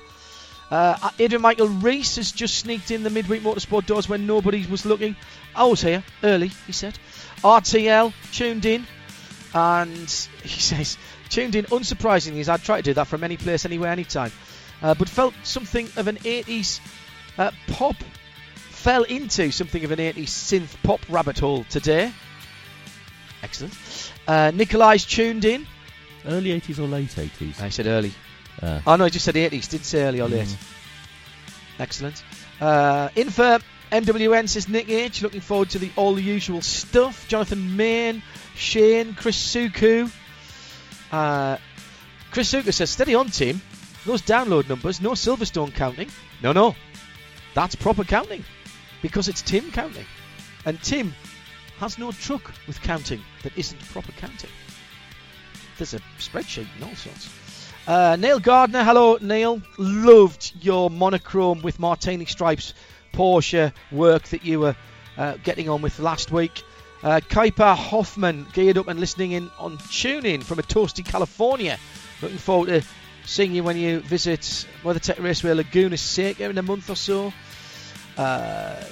Uh, 0.71 1.11
Adrian 1.19 1.43
Michael 1.43 1.69
Reese 1.69 2.17
has 2.17 2.31
just 2.31 2.59
sneaked 2.59 2.93
in 2.93 3.03
the 3.03 3.11
midweek 3.11 3.43
motorsport 3.43 3.87
doors 3.87 4.09
when 4.09 4.27
nobody 4.27 4.65
was 4.67 4.87
looking. 4.87 5.17
I 5.55 5.65
was 5.65 5.81
here 5.81 6.05
early, 6.23 6.49
he 6.67 6.73
said. 6.73 6.97
RTL 7.43 8.13
tuned 8.33 8.65
in, 8.65 8.87
and 9.53 9.99
he 10.43 10.61
says 10.61 10.97
tuned 11.29 11.57
in. 11.57 11.65
Unsurprisingly, 11.67 12.41
as 12.41 12.49
I'd 12.49 12.63
try 12.63 12.77
to 12.77 12.83
do 12.83 12.95
that 12.95 13.09
from 13.09 13.25
any 13.25 13.37
place, 13.37 13.65
anywhere, 13.65 13.91
anytime, 13.91 14.31
uh, 14.81 14.95
but 14.95 15.09
felt 15.09 15.35
something 15.43 15.89
of 15.97 16.07
an 16.07 16.17
80s 16.17 16.81
uh, 17.37 17.51
pop. 17.69 17.97
Fell 18.55 19.03
into 19.03 19.51
something 19.51 19.85
of 19.85 19.91
an 19.91 19.99
80s 19.99 20.29
synth 20.29 20.75
pop 20.83 21.01
rabbit 21.11 21.39
hole 21.39 21.65
today. 21.65 22.13
Excellent. 23.43 23.75
Uh, 24.27 24.51
Nikolai's 24.55 25.05
tuned 25.05 25.45
in. 25.45 25.67
Early 26.27 26.59
80s 26.59 26.79
or 26.79 26.87
late 26.87 27.11
80s? 27.11 27.61
I 27.61 27.69
said 27.69 27.87
early. 27.87 28.13
Uh, 28.63 28.81
Oh 28.87 28.97
no, 28.97 29.05
I 29.05 29.09
just 29.09 29.25
said 29.25 29.35
80s. 29.35 29.69
Didn't 29.71 29.85
say 29.85 30.03
early 30.05 30.21
or 30.21 30.29
late. 30.29 30.49
Mm. 30.49 30.57
Excellent. 31.79 32.23
Uh, 32.61 33.09
in 33.17 33.31
for 33.31 33.59
MWN 33.91 34.49
says 34.49 34.69
Nick 34.69 34.89
H. 34.89 35.23
Looking 35.23 35.41
forward 35.41 35.71
to 35.71 35.79
the 35.79 35.91
all 35.97 36.15
the 36.15 36.23
usual 36.23 36.61
stuff. 36.61 37.27
Jonathan 37.29 37.77
Main, 37.77 38.23
Shane, 38.55 39.15
Chris 39.15 39.37
Suku. 39.37 40.11
Uh, 41.11 41.57
Chris 42.31 42.53
Suku 42.53 42.73
says 42.73 42.91
steady 42.91 43.15
on 43.15 43.29
team. 43.29 43.61
Those 44.07 44.23
download 44.23 44.69
numbers, 44.69 45.01
no 45.01 45.11
Silverstone 45.11 45.75
counting. 45.75 46.09
No, 46.43 46.53
no, 46.53 46.75
that's 47.55 47.75
proper 47.75 48.05
counting 48.05 48.45
because 49.03 49.29
it's 49.29 49.43
Tim 49.43 49.71
counting, 49.73 50.07
and 50.65 50.81
Tim 50.83 51.15
has 51.79 51.99
no 51.99 52.13
truck 52.13 52.53
with 52.67 52.81
counting 52.83 53.21
that 53.43 53.57
isn't 53.59 53.81
proper 53.91 54.13
counting. 54.13 54.51
There's 55.77 55.95
a 55.95 56.01
spreadsheet 56.19 56.67
and 56.77 56.85
all 56.85 56.95
sorts. 56.95 57.29
Uh, 57.91 58.15
Neil 58.15 58.39
Gardner, 58.39 58.85
hello 58.85 59.19
Neil. 59.21 59.61
Loved 59.77 60.53
your 60.61 60.91
monochrome 60.91 61.61
with 61.61 61.81
Martini 61.81 62.25
stripes 62.25 62.73
Porsche 63.13 63.73
work 63.91 64.23
that 64.29 64.45
you 64.45 64.61
were 64.61 64.77
uh, 65.19 65.39
getting 65.43 65.69
on 65.69 65.83
with 65.83 65.99
last 65.99 66.31
week. 66.31 66.63
Uh, 67.03 67.19
Kuiper 67.19 67.75
Hoffman 67.75 68.47
geared 68.53 68.79
up 68.79 68.87
and 68.87 69.01
listening 69.01 69.33
in 69.33 69.51
on 69.59 69.77
TuneIn 69.77 70.45
from 70.45 70.61
a 70.61 70.63
toasty 70.63 71.05
California. 71.05 71.81
Looking 72.23 72.39
forward 72.39 72.69
to 72.69 72.83
seeing 73.25 73.57
you 73.57 73.65
when 73.65 73.77
you 73.77 73.99
visit 73.99 74.43
WeatherTech 74.85 75.21
Raceway 75.21 75.55
Laguna 75.55 75.97
Seca 75.97 76.49
in 76.49 76.59
a 76.59 76.63
month 76.63 76.91
or 76.91 76.95
so. 76.95 77.33
Uh, 78.17 78.85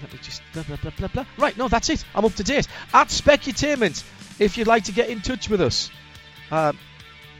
let 0.00 0.10
me 0.10 0.18
just 0.22 0.40
blah 0.54 0.62
blah 0.62 0.76
blah 0.76 0.92
blah 0.96 1.08
blah. 1.08 1.26
Right, 1.36 1.58
no, 1.58 1.68
that's 1.68 1.90
it. 1.90 2.02
I'm 2.14 2.24
up 2.24 2.32
to 2.36 2.44
date. 2.44 2.66
At 2.94 3.08
Specutainment, 3.08 4.02
if 4.40 4.56
you'd 4.56 4.66
like 4.66 4.84
to 4.84 4.92
get 4.92 5.10
in 5.10 5.20
touch 5.20 5.50
with 5.50 5.60
us, 5.60 5.90
uh, 6.50 6.72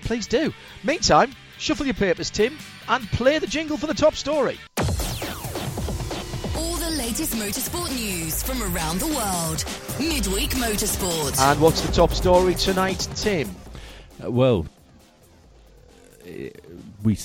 please 0.04 0.26
do. 0.26 0.52
Meantime, 0.84 1.32
shuffle 1.58 1.86
your 1.86 1.94
papers, 1.94 2.30
Tim, 2.30 2.56
and 2.88 3.06
play 3.08 3.38
the 3.38 3.46
jingle 3.46 3.76
for 3.76 3.86
the 3.86 3.94
top 3.94 4.14
story. 4.14 4.58
All 6.56 6.76
the 6.76 6.94
latest 6.96 7.34
motorsport 7.34 7.90
news 7.94 8.42
from 8.42 8.62
around 8.62 9.00
the 9.00 9.06
world. 9.06 9.64
Midweek 9.98 10.50
Motorsport. 10.50 11.40
And 11.40 11.60
what's 11.60 11.80
the 11.80 11.92
top 11.92 12.12
story 12.12 12.54
tonight, 12.54 13.08
Tim? 13.14 13.48
Uh, 14.22 14.30
well, 14.30 14.66
eh, 16.26 16.50
we 17.02 17.18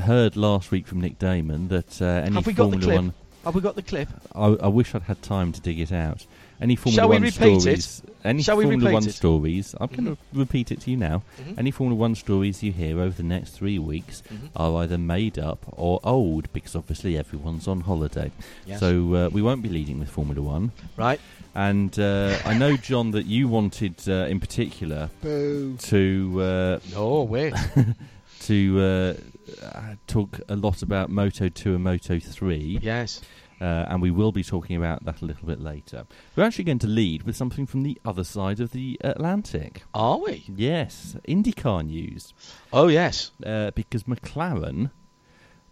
heard 0.00 0.36
last 0.36 0.70
week 0.70 0.86
from 0.86 1.00
Nick 1.00 1.18
Daman 1.18 1.68
that 1.68 2.00
uh, 2.02 2.06
any 2.06 2.34
Have 2.34 2.46
we 2.46 2.52
got 2.52 2.70
the 2.70 2.78
clip? 2.78 2.96
One. 2.96 3.14
Have 3.44 3.54
we 3.54 3.60
got 3.60 3.74
the 3.76 3.82
clip? 3.82 4.08
I, 4.34 4.46
I 4.46 4.68
wish 4.68 4.94
I'd 4.94 5.02
had 5.02 5.20
time 5.22 5.52
to 5.52 5.60
dig 5.60 5.78
it 5.78 5.92
out. 5.92 6.26
Any 6.60 6.76
Formula 6.76 7.00
Shall 7.00 7.08
we 7.08 7.16
One 7.16 7.22
repeat 7.22 7.66
it? 7.66 8.02
Stories? 8.24 8.34
Any 8.34 8.42
Shall 8.42 8.56
we 8.56 8.64
Formula 8.64 8.92
One 8.92 9.06
it? 9.06 9.12
stories? 9.12 9.74
I'm 9.80 9.88
going 9.88 10.04
to 10.06 10.16
repeat 10.32 10.72
it 10.72 10.80
to 10.82 10.90
you 10.90 10.96
now. 10.96 11.22
Mhm. 11.40 11.58
Any 11.58 11.70
Formula 11.70 11.98
One 12.00 12.14
stories 12.14 12.62
you 12.62 12.72
hear 12.72 12.98
over 13.00 13.14
the 13.16 13.22
next 13.22 13.50
three 13.50 13.78
weeks 13.78 14.22
Mhm. 14.32 14.48
are 14.56 14.82
either 14.82 14.98
made 14.98 15.38
up 15.38 15.64
or 15.72 16.00
old, 16.04 16.52
because 16.52 16.74
obviously 16.74 17.18
everyone's 17.18 17.68
on 17.68 17.82
holiday. 17.82 18.30
Yes. 18.66 18.80
So 18.80 19.14
uh, 19.14 19.28
we 19.30 19.42
won't 19.42 19.62
be 19.62 19.68
leading 19.68 19.98
with 19.98 20.08
Formula 20.08 20.40
One. 20.40 20.72
Right. 20.96 21.20
And 21.54 21.96
uh, 21.98 22.36
I 22.44 22.56
know, 22.58 22.76
John, 22.76 23.12
that 23.12 23.26
you 23.26 23.46
wanted, 23.46 23.94
uh, 24.08 24.26
in 24.28 24.40
particular, 24.40 25.10
to 25.22 26.40
uh, 26.42 26.78
No, 26.92 27.22
wait. 27.22 27.54
to 28.40 28.80
uh, 28.80 29.64
uh, 29.64 29.80
talk 30.06 30.40
a 30.48 30.56
lot 30.56 30.82
about 30.82 31.10
Moto 31.10 31.48
Two 31.48 31.74
and 31.74 31.84
Moto 31.84 32.18
Three. 32.18 32.78
yes. 32.82 33.20
Uh, 33.60 33.86
and 33.88 34.02
we 34.02 34.10
will 34.10 34.32
be 34.32 34.42
talking 34.42 34.76
about 34.76 35.04
that 35.04 35.22
a 35.22 35.24
little 35.24 35.46
bit 35.46 35.60
later. 35.60 36.06
We're 36.36 36.44
actually 36.44 36.64
going 36.64 36.80
to 36.80 36.86
lead 36.86 37.22
with 37.22 37.36
something 37.36 37.66
from 37.66 37.82
the 37.82 38.00
other 38.04 38.24
side 38.24 38.60
of 38.60 38.72
the 38.72 38.98
Atlantic. 39.02 39.82
Are 39.94 40.18
we? 40.18 40.44
Yes, 40.48 41.16
IndyCar 41.28 41.86
news. 41.86 42.34
Oh, 42.72 42.88
yes. 42.88 43.30
Uh, 43.44 43.70
because 43.72 44.04
McLaren, 44.04 44.90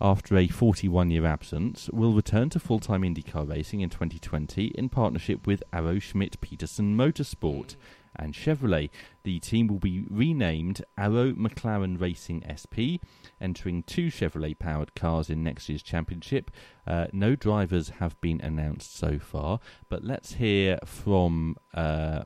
after 0.00 0.36
a 0.36 0.48
41 0.48 1.10
year 1.10 1.26
absence, 1.26 1.88
will 1.92 2.12
return 2.12 2.50
to 2.50 2.60
full 2.60 2.80
time 2.80 3.02
IndyCar 3.02 3.48
racing 3.48 3.80
in 3.80 3.90
2020 3.90 4.66
in 4.66 4.88
partnership 4.88 5.46
with 5.46 5.62
Arrow 5.72 5.98
Schmidt 5.98 6.40
Peterson 6.40 6.96
Motorsport 6.96 7.76
and 8.16 8.34
Chevrolet. 8.34 8.90
The 9.24 9.40
team 9.40 9.66
will 9.66 9.78
be 9.78 10.04
renamed 10.10 10.84
Arrow 10.96 11.32
McLaren 11.32 12.00
Racing 12.00 12.42
SP, 12.46 13.02
entering 13.40 13.82
two 13.82 14.06
Chevrolet 14.06 14.58
powered 14.58 14.94
cars 14.94 15.30
in 15.30 15.42
next 15.42 15.68
year's 15.68 15.82
championship. 15.82 16.50
Uh, 16.86 17.06
no 17.12 17.34
drivers 17.36 17.90
have 18.00 18.20
been 18.20 18.40
announced 18.40 18.96
so 18.96 19.18
far, 19.18 19.60
but 19.88 20.04
let's 20.04 20.34
hear 20.34 20.78
from 20.84 21.56
uh, 21.74 22.22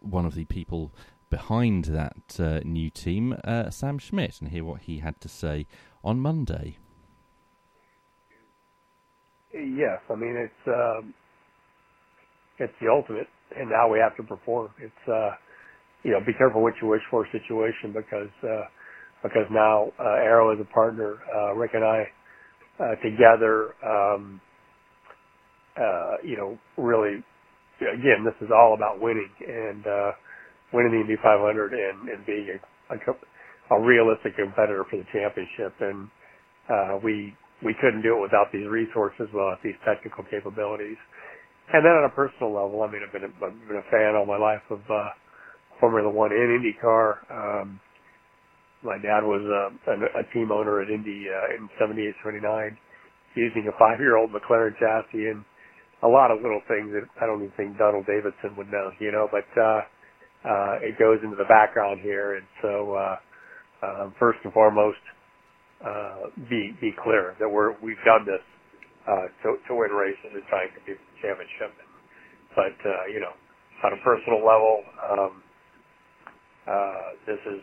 one 0.00 0.24
of 0.26 0.34
the 0.34 0.44
people 0.44 0.92
behind 1.30 1.86
that 1.86 2.38
uh, 2.38 2.60
new 2.62 2.90
team, 2.90 3.34
uh, 3.44 3.70
Sam 3.70 3.98
Schmidt, 3.98 4.40
and 4.40 4.50
hear 4.50 4.64
what 4.64 4.82
he 4.82 4.98
had 4.98 5.20
to 5.22 5.28
say 5.28 5.66
on 6.04 6.20
Monday. 6.20 6.76
Yes, 9.52 10.00
I 10.10 10.14
mean 10.14 10.36
it's 10.36 10.66
um, 10.66 11.14
it's 12.58 12.72
the 12.80 12.88
ultimate 12.88 13.28
and 13.58 13.70
now 13.70 13.90
we 13.90 13.98
have 13.98 14.16
to 14.16 14.22
perform. 14.24 14.70
It's 14.80 15.04
uh, 15.08 15.32
you 16.04 16.12
know, 16.12 16.20
be 16.26 16.32
careful 16.38 16.62
what 16.62 16.74
you 16.82 16.88
wish 16.88 17.02
for 17.10 17.26
situation 17.32 17.92
because 17.94 18.30
uh, 18.44 18.66
because 19.22 19.46
now 19.50 19.92
uh, 20.00 20.22
Arrow 20.22 20.52
is 20.54 20.60
a 20.60 20.74
partner. 20.74 21.18
Uh, 21.34 21.54
Rick 21.54 21.72
and 21.74 21.84
I 21.84 22.04
uh, 22.80 22.96
together, 23.02 23.74
um, 23.86 24.40
uh, 25.78 26.16
you 26.24 26.36
know, 26.36 26.58
really, 26.78 27.24
again, 27.80 28.24
this 28.24 28.34
is 28.42 28.50
all 28.54 28.74
about 28.74 29.00
winning 29.00 29.30
and 29.46 29.86
uh, 29.86 30.12
winning 30.72 30.92
the 30.92 31.00
Indy 31.02 31.16
500 31.22 31.72
and, 31.74 32.08
and 32.08 32.26
being 32.26 32.58
a, 32.90 32.94
a, 32.94 33.76
a 33.76 33.80
realistic 33.82 34.36
competitor 34.36 34.84
for 34.90 34.98
the 34.98 35.06
championship. 35.12 35.74
And 35.80 36.08
uh, 36.70 36.98
we 37.04 37.34
we 37.64 37.74
couldn't 37.80 38.02
do 38.02 38.18
it 38.18 38.22
without 38.22 38.52
these 38.52 38.66
resources, 38.68 39.28
without 39.32 39.58
these 39.64 39.78
technical 39.86 40.24
capabilities. 40.30 40.98
And 41.72 41.84
then 41.84 41.92
on 41.92 42.04
a 42.04 42.14
personal 42.14 42.52
level, 42.52 42.82
I 42.82 42.90
mean, 42.92 43.00
I've 43.00 43.12
been 43.12 43.24
a, 43.24 43.32
I've 43.40 43.68
been 43.68 43.80
a 43.80 43.90
fan 43.90 44.14
all 44.14 44.26
my 44.26 44.36
life 44.36 44.62
of 44.70 44.80
uh, 44.90 45.10
Formula 45.80 46.10
One 46.10 46.32
and 46.32 46.60
IndyCar. 46.60 47.16
Um, 47.32 47.80
my 48.84 48.98
dad 49.00 49.24
was 49.24 49.40
uh, 49.40 49.92
a, 49.92 50.20
a 50.20 50.24
team 50.34 50.52
owner 50.52 50.82
at 50.82 50.90
Indy 50.90 51.26
uh, 51.32 51.56
in 51.56 51.68
'78, 51.80 52.14
'79, 52.24 52.76
using 53.36 53.68
a 53.72 53.78
five-year-old 53.78 54.30
McLaren 54.30 54.76
chassis 54.78 55.32
and 55.32 55.44
a 56.02 56.08
lot 56.08 56.30
of 56.30 56.42
little 56.42 56.60
things 56.68 56.92
that 56.92 57.08
I 57.22 57.26
don't 57.26 57.40
even 57.40 57.54
think 57.56 57.78
Donald 57.78 58.04
Davidson 58.06 58.52
would 58.58 58.68
know, 58.68 58.90
you 59.00 59.12
know. 59.12 59.28
But 59.32 59.48
uh, 59.56 59.80
uh, 60.44 60.74
it 60.84 60.98
goes 60.98 61.18
into 61.24 61.36
the 61.36 61.48
background 61.48 62.00
here, 62.02 62.36
and 62.36 62.46
so 62.60 62.94
uh, 62.94 63.16
uh, 63.86 64.10
first 64.18 64.40
and 64.44 64.52
foremost, 64.52 65.00
uh, 65.84 66.28
be 66.50 66.76
be 66.80 66.92
clear 67.02 67.34
that 67.40 67.48
we're 67.48 67.72
we've 67.80 68.02
done 68.04 68.26
this 68.26 68.42
uh, 69.08 69.26
to, 69.42 69.58
to 69.66 69.72
win 69.74 69.90
races 69.90 70.30
and 70.30 70.42
try 70.46 70.66
and 70.66 70.72
compete 70.74 70.98
for 70.98 71.08
the 71.10 71.18
championship. 71.22 71.72
But, 72.54 72.76
uh, 72.84 73.04
you 73.10 73.20
know, 73.20 73.34
on 73.82 73.92
a 73.96 74.00
personal 74.04 74.44
level, 74.44 74.84
um, 75.02 75.32
uh, 76.68 77.18
this 77.26 77.40
is, 77.48 77.62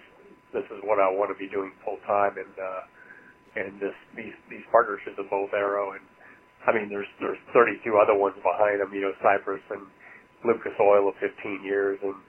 this 0.51 0.65
is 0.73 0.81
what 0.83 0.99
I 0.99 1.07
want 1.07 1.31
to 1.31 1.37
be 1.37 1.47
doing 1.47 1.71
full 1.85 2.01
time 2.07 2.35
and, 2.35 2.55
uh, 2.57 2.81
and 3.55 3.79
this, 3.79 3.95
these, 4.17 4.35
these 4.49 4.65
partnerships 4.71 5.17
with 5.17 5.29
both 5.29 5.53
Arrow 5.53 5.93
and, 5.93 6.03
I 6.67 6.75
mean, 6.75 6.89
there's, 6.91 7.07
there's 7.23 7.39
32 7.55 7.87
other 7.95 8.17
ones 8.17 8.35
behind 8.43 8.81
them, 8.83 8.91
you 8.91 9.07
know, 9.07 9.15
Cypress 9.23 9.63
and 9.71 9.87
Lucas 10.43 10.75
Oil 10.81 11.07
of 11.07 11.15
15 11.23 11.63
years 11.63 11.97
and, 12.03 12.19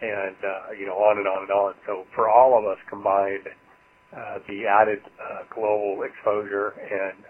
and, 0.00 0.38
uh, 0.40 0.72
you 0.72 0.86
know, 0.86 0.96
on 0.96 1.18
and 1.18 1.28
on 1.28 1.42
and 1.44 1.52
on. 1.52 1.74
So 1.84 2.08
for 2.14 2.30
all 2.30 2.56
of 2.56 2.64
us 2.64 2.80
combined, 2.88 3.44
uh, 4.16 4.38
the 4.48 4.64
added, 4.64 5.04
uh, 5.20 5.44
global 5.52 6.00
exposure 6.08 6.72
and, 6.80 7.20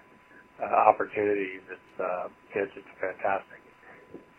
uh, 0.62 0.90
opportunities. 0.90 1.62
It's 1.70 1.92
uh, 2.00 2.28
it's 2.56 2.74
just 2.74 2.88
fantastic. 3.00 3.60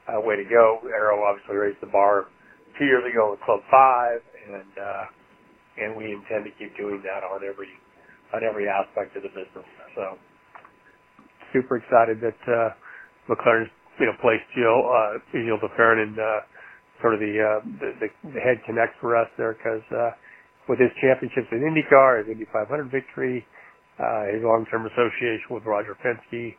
Uh, 0.07 0.21
way 0.21 0.37
to 0.37 0.45
go! 0.47 0.81
Arrow 0.89 1.23
obviously 1.23 1.55
raised 1.57 1.81
the 1.81 1.91
bar 1.91 2.27
two 2.79 2.85
years 2.85 3.03
ago 3.09 3.31
with 3.31 3.41
Club 3.41 3.61
Five, 3.71 4.21
and 4.49 4.71
uh, 4.77 5.05
and 5.79 5.97
we 5.97 6.11
intend 6.11 6.45
to 6.45 6.53
keep 6.59 6.75
doing 6.77 7.01
that 7.05 7.23
on 7.23 7.41
every 7.45 7.71
on 8.33 8.43
every 8.43 8.67
aspect 8.67 9.15
of 9.17 9.23
the 9.23 9.33
business. 9.33 9.67
So 9.95 10.17
super 11.53 11.77
excited 11.77 12.21
that 12.21 12.39
uh, 12.47 12.71
McLaren's 13.29 13.71
you 13.99 14.05
know 14.07 14.15
placed 14.21 14.45
Gil 14.55 14.79
uh, 14.87 15.19
Gil 15.33 15.59
de 15.59 15.69
Ferran 15.77 16.03
in 16.03 16.13
uh, 16.19 16.41
sort 17.01 17.13
of 17.13 17.19
the, 17.21 17.33
uh, 17.37 17.59
the, 17.79 17.89
the 18.01 18.09
the 18.35 18.41
head 18.41 18.59
connect 18.65 18.99
for 18.99 19.15
us 19.15 19.29
there 19.37 19.53
because 19.55 19.85
uh, 19.93 20.11
with 20.69 20.79
his 20.79 20.91
championships 21.01 21.47
in 21.51 21.63
IndyCar, 21.63 22.25
his 22.25 22.33
Indy 22.33 22.45
500 22.51 22.91
victory, 22.91 23.45
uh, 23.99 24.23
his 24.33 24.41
long-term 24.43 24.85
association 24.87 25.49
with 25.51 25.65
Roger 25.65 25.97
Penske, 25.99 26.55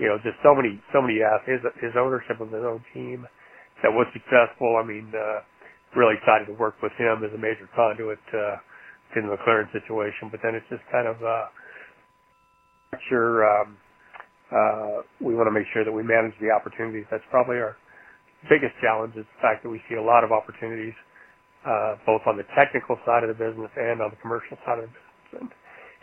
you 0.00 0.06
know, 0.08 0.16
just 0.24 0.36
so 0.42 0.54
many, 0.54 0.80
so 0.92 1.02
many 1.02 1.20
aspects. 1.22 1.64
His, 1.80 1.92
his 1.92 1.94
ownership 1.98 2.40
of 2.40 2.48
his 2.52 2.64
own 2.64 2.80
team 2.94 3.26
that 3.82 3.92
was 3.92 4.06
successful. 4.12 4.80
I 4.80 4.84
mean, 4.86 5.12
uh, 5.12 5.44
really 5.96 6.16
excited 6.16 6.46
to 6.48 6.56
work 6.56 6.76
with 6.82 6.92
him 6.96 7.24
as 7.24 7.32
a 7.34 7.40
major 7.40 7.68
conduit, 7.76 8.20
uh, 8.32 8.56
in 9.16 9.28
the 9.28 9.36
McLaren 9.36 9.68
situation. 9.72 10.32
But 10.32 10.40
then 10.42 10.54
it's 10.56 10.66
just 10.72 10.82
kind 10.90 11.08
of, 11.08 11.20
uh, 11.22 11.46
sure, 13.08 13.44
um, 13.44 13.76
uh, 14.52 15.02
we 15.20 15.34
want 15.34 15.48
to 15.48 15.54
make 15.54 15.66
sure 15.72 15.84
that 15.84 15.92
we 15.92 16.02
manage 16.02 16.34
the 16.40 16.50
opportunities. 16.52 17.04
That's 17.10 17.24
probably 17.30 17.56
our 17.56 17.76
biggest 18.48 18.74
challenge 18.80 19.16
is 19.16 19.26
the 19.36 19.40
fact 19.42 19.62
that 19.64 19.70
we 19.70 19.82
see 19.88 19.96
a 19.96 20.02
lot 20.02 20.24
of 20.24 20.32
opportunities, 20.32 20.94
uh, 21.66 21.96
both 22.06 22.22
on 22.26 22.36
the 22.36 22.46
technical 22.56 22.98
side 23.06 23.24
of 23.24 23.30
the 23.30 23.38
business 23.38 23.70
and 23.76 24.00
on 24.02 24.10
the 24.10 24.20
commercial 24.22 24.56
side 24.66 24.78
of 24.80 24.86
the 24.86 24.92
business. 24.92 25.42
And, 25.42 25.50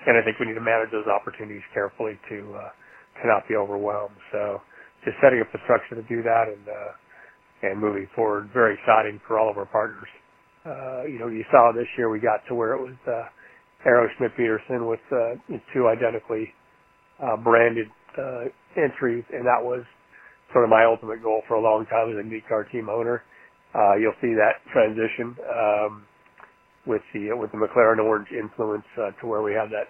and 0.07 0.17
I 0.17 0.23
think 0.23 0.39
we 0.39 0.47
need 0.47 0.59
to 0.59 0.63
manage 0.65 0.91
those 0.91 1.07
opportunities 1.07 1.63
carefully 1.73 2.19
to 2.29 2.37
uh, 2.55 2.71
to 3.21 3.27
not 3.27 3.47
be 3.49 3.55
overwhelmed. 3.55 4.15
So 4.31 4.61
just 5.05 5.17
setting 5.23 5.41
up 5.41 5.51
the 5.51 5.59
structure 5.65 5.95
to 5.95 6.05
do 6.07 6.23
that 6.23 6.47
and 6.51 6.65
uh, 6.69 6.91
and 7.63 7.79
moving 7.79 8.07
forward, 8.15 8.49
very 8.53 8.75
exciting 8.75 9.21
for 9.27 9.39
all 9.39 9.49
of 9.49 9.57
our 9.57 9.67
partners. 9.67 10.09
Uh, 10.65 11.03
you 11.05 11.19
know, 11.19 11.27
you 11.27 11.45
saw 11.51 11.71
this 11.73 11.87
year 11.97 12.09
we 12.09 12.19
got 12.19 12.41
to 12.49 12.55
where 12.55 12.73
it 12.73 12.81
was 12.81 12.95
uh, 13.07 13.25
Arrow 13.87 14.07
Schmidt 14.17 14.35
Peterson 14.37 14.87
with 14.87 15.01
uh, 15.11 15.35
two 15.73 15.87
identically 15.87 16.53
uh, 17.23 17.37
branded 17.37 17.87
uh, 18.17 18.45
entries, 18.77 19.23
and 19.33 19.45
that 19.45 19.61
was 19.61 19.83
sort 20.53 20.65
of 20.65 20.69
my 20.71 20.85
ultimate 20.85 21.23
goal 21.23 21.43
for 21.47 21.55
a 21.55 21.61
long 21.61 21.85
time 21.87 22.11
as 22.11 22.17
a 22.17 22.23
IndyCar 22.27 22.71
team 22.71 22.89
owner. 22.89 23.23
Uh, 23.75 23.95
you'll 23.95 24.17
see 24.21 24.33
that 24.35 24.61
transition. 24.73 25.35
Um, 25.45 26.05
with 26.85 27.01
the 27.13 27.33
with 27.35 27.51
the 27.51 27.57
McLaren 27.57 27.99
orange 28.03 28.29
influence 28.31 28.85
uh, 28.97 29.11
to 29.21 29.27
where 29.27 29.41
we 29.41 29.53
have 29.53 29.69
that 29.69 29.89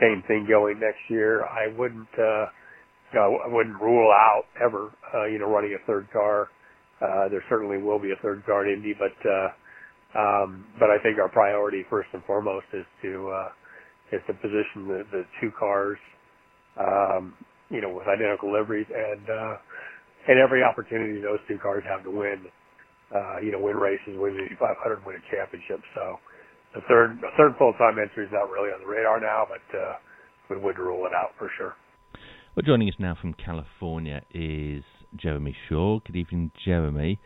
same 0.00 0.22
thing 0.28 0.46
going 0.48 0.80
next 0.80 1.00
year. 1.08 1.44
I 1.44 1.68
wouldn't 1.76 2.08
uh, 2.18 2.46
I 3.14 3.48
wouldn't 3.48 3.80
rule 3.80 4.12
out 4.12 4.44
ever 4.64 4.90
uh, 5.14 5.26
you 5.26 5.38
know 5.38 5.46
running 5.50 5.76
a 5.80 5.86
third 5.86 6.08
car. 6.12 6.48
Uh, 7.00 7.28
there 7.28 7.44
certainly 7.48 7.78
will 7.78 7.98
be 7.98 8.12
a 8.12 8.22
third 8.22 8.44
car 8.46 8.66
in 8.66 8.74
Indy, 8.74 8.94
but 8.98 9.16
uh, 9.28 9.48
um, 10.18 10.66
but 10.78 10.90
I 10.90 10.98
think 11.02 11.18
our 11.18 11.28
priority 11.28 11.84
first 11.90 12.08
and 12.12 12.24
foremost 12.24 12.66
is 12.72 12.86
to 13.02 13.30
uh, 13.30 13.48
is 14.12 14.22
to 14.26 14.34
position 14.34 14.88
the, 14.88 15.02
the 15.12 15.24
two 15.40 15.50
cars 15.58 15.98
um, 16.80 17.34
you 17.70 17.80
know 17.80 17.90
with 17.90 18.08
identical 18.08 18.52
liveries 18.52 18.86
and 18.94 19.30
uh, 19.30 19.56
and 20.28 20.38
every 20.38 20.62
opportunity 20.62 21.20
those 21.20 21.40
two 21.48 21.58
cars 21.58 21.84
have 21.88 22.04
to 22.04 22.10
win 22.10 22.46
uh, 23.14 23.38
you 23.42 23.52
know, 23.52 23.60
win 23.60 23.76
races, 23.76 24.16
win 24.18 24.34
the 24.36 24.48
500, 24.58 25.06
win 25.06 25.16
a 25.16 25.24
championship. 25.30 25.80
So 25.94 26.18
the 26.78 26.84
third, 26.86 27.18
the 27.20 27.28
third 27.36 27.54
full-time 27.58 27.98
entry 27.98 28.24
is 28.24 28.30
not 28.32 28.48
really 28.50 28.70
on 28.70 28.80
the 28.80 28.86
radar 28.86 29.20
now, 29.20 29.44
but 29.48 29.76
uh, 29.76 29.94
we 30.48 30.56
would 30.56 30.78
rule 30.78 31.06
it 31.06 31.12
out 31.12 31.30
for 31.36 31.50
sure. 31.56 31.74
Well, 32.54 32.62
joining 32.64 32.88
us 32.88 32.94
now 33.00 33.16
from 33.20 33.34
California 33.34 34.22
is 34.30 34.84
Jeremy 35.16 35.56
Shaw. 35.68 35.98
Good 36.06 36.14
evening, 36.14 36.52
Jeremy. 36.64 37.18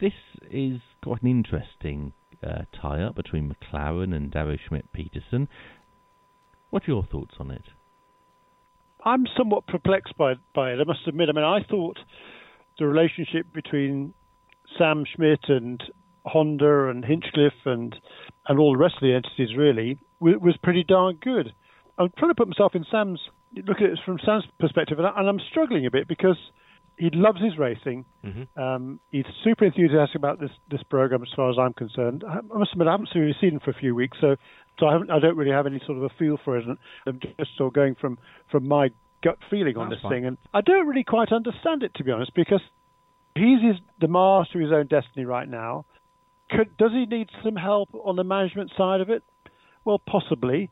This 0.00 0.12
is 0.50 0.80
quite 1.02 1.22
an 1.22 1.30
interesting 1.30 2.12
uh, 2.46 2.62
tie-up 2.80 3.16
between 3.16 3.52
McLaren 3.52 4.14
and 4.14 4.34
Arrow 4.34 4.56
Schmidt 4.68 4.92
Peterson. 4.92 5.48
What 6.70 6.84
are 6.84 6.92
your 6.92 7.06
thoughts 7.10 7.34
on 7.40 7.50
it? 7.50 7.64
I'm 9.04 9.24
somewhat 9.36 9.66
perplexed 9.66 10.16
by 10.16 10.34
by 10.54 10.70
it. 10.70 10.78
I 10.80 10.84
must 10.84 11.00
admit. 11.06 11.28
I 11.28 11.32
mean, 11.32 11.44
I 11.44 11.58
thought 11.68 11.98
the 12.78 12.86
relationship 12.86 13.52
between 13.52 14.14
Sam 14.78 15.04
Schmidt 15.14 15.40
and 15.48 15.82
Honda 16.24 16.88
and 16.88 17.04
Hinchcliffe 17.04 17.66
and 17.66 17.94
and 18.48 18.58
all 18.58 18.72
the 18.72 18.78
rest 18.78 18.96
of 18.96 19.02
the 19.02 19.14
entities 19.14 19.56
really 19.56 19.98
was 20.20 20.56
pretty 20.62 20.84
darn 20.84 21.16
good. 21.16 21.52
I'm 21.98 22.10
trying 22.18 22.30
to 22.30 22.34
put 22.34 22.48
myself 22.48 22.74
in 22.74 22.84
Sam's 22.90 23.20
look 23.66 23.78
at 23.78 23.90
it 23.90 23.98
from 24.04 24.18
Sam's 24.24 24.44
perspective, 24.58 24.98
and, 24.98 25.06
I, 25.06 25.28
am 25.28 25.38
struggling 25.50 25.86
a 25.86 25.90
bit 25.90 26.08
because 26.08 26.38
he 26.96 27.10
loves 27.12 27.40
his 27.40 27.58
racing. 27.58 28.04
Mm-hmm. 28.24 28.60
Um, 28.60 29.00
he's 29.10 29.24
super 29.42 29.64
enthusiastic 29.64 30.16
about 30.16 30.40
this 30.40 30.50
this 30.70 30.82
program, 30.84 31.22
as 31.22 31.28
far 31.34 31.50
as 31.50 31.56
I'm 31.58 31.72
concerned. 31.72 32.24
I 32.26 32.40
must 32.56 32.72
admit, 32.72 32.88
I 32.88 32.92
haven't 32.92 33.08
really 33.14 33.36
seen 33.40 33.54
him 33.54 33.60
for 33.60 33.70
a 33.70 33.74
few 33.74 33.94
weeks, 33.94 34.18
so 34.20 34.36
so 34.78 34.86
I, 34.86 34.96
I 34.96 35.18
don't 35.18 35.36
really 35.36 35.52
have 35.52 35.66
any 35.66 35.80
sort 35.86 35.98
of 35.98 36.04
a 36.04 36.10
feel 36.18 36.38
for 36.44 36.56
it. 36.56 36.66
And 36.66 36.78
I'm 37.06 37.20
just 37.20 37.56
sort 37.56 37.68
of 37.68 37.74
going 37.74 37.94
from 38.00 38.18
from 38.50 38.66
my 38.68 38.88
gut 39.22 39.38
feeling 39.50 39.76
on 39.76 39.88
That's 39.88 40.00
this 40.00 40.02
fine. 40.02 40.12
thing, 40.12 40.26
and 40.26 40.38
I 40.52 40.60
don't 40.60 40.86
really 40.86 41.04
quite 41.04 41.32
understand 41.32 41.82
it 41.82 41.94
to 41.96 42.04
be 42.04 42.10
honest, 42.10 42.34
because 42.34 42.62
he's 43.34 43.60
his, 43.60 43.76
the 44.00 44.08
master 44.08 44.58
of 44.58 44.64
his 44.64 44.72
own 44.72 44.86
destiny 44.86 45.24
right 45.24 45.48
now. 45.48 45.84
Could, 46.50 46.76
does 46.76 46.92
he 46.92 47.06
need 47.06 47.28
some 47.42 47.56
help 47.56 47.88
on 47.94 48.16
the 48.16 48.24
management 48.24 48.70
side 48.76 49.00
of 49.00 49.10
it? 49.10 49.22
Well, 49.84 49.98
possibly, 49.98 50.70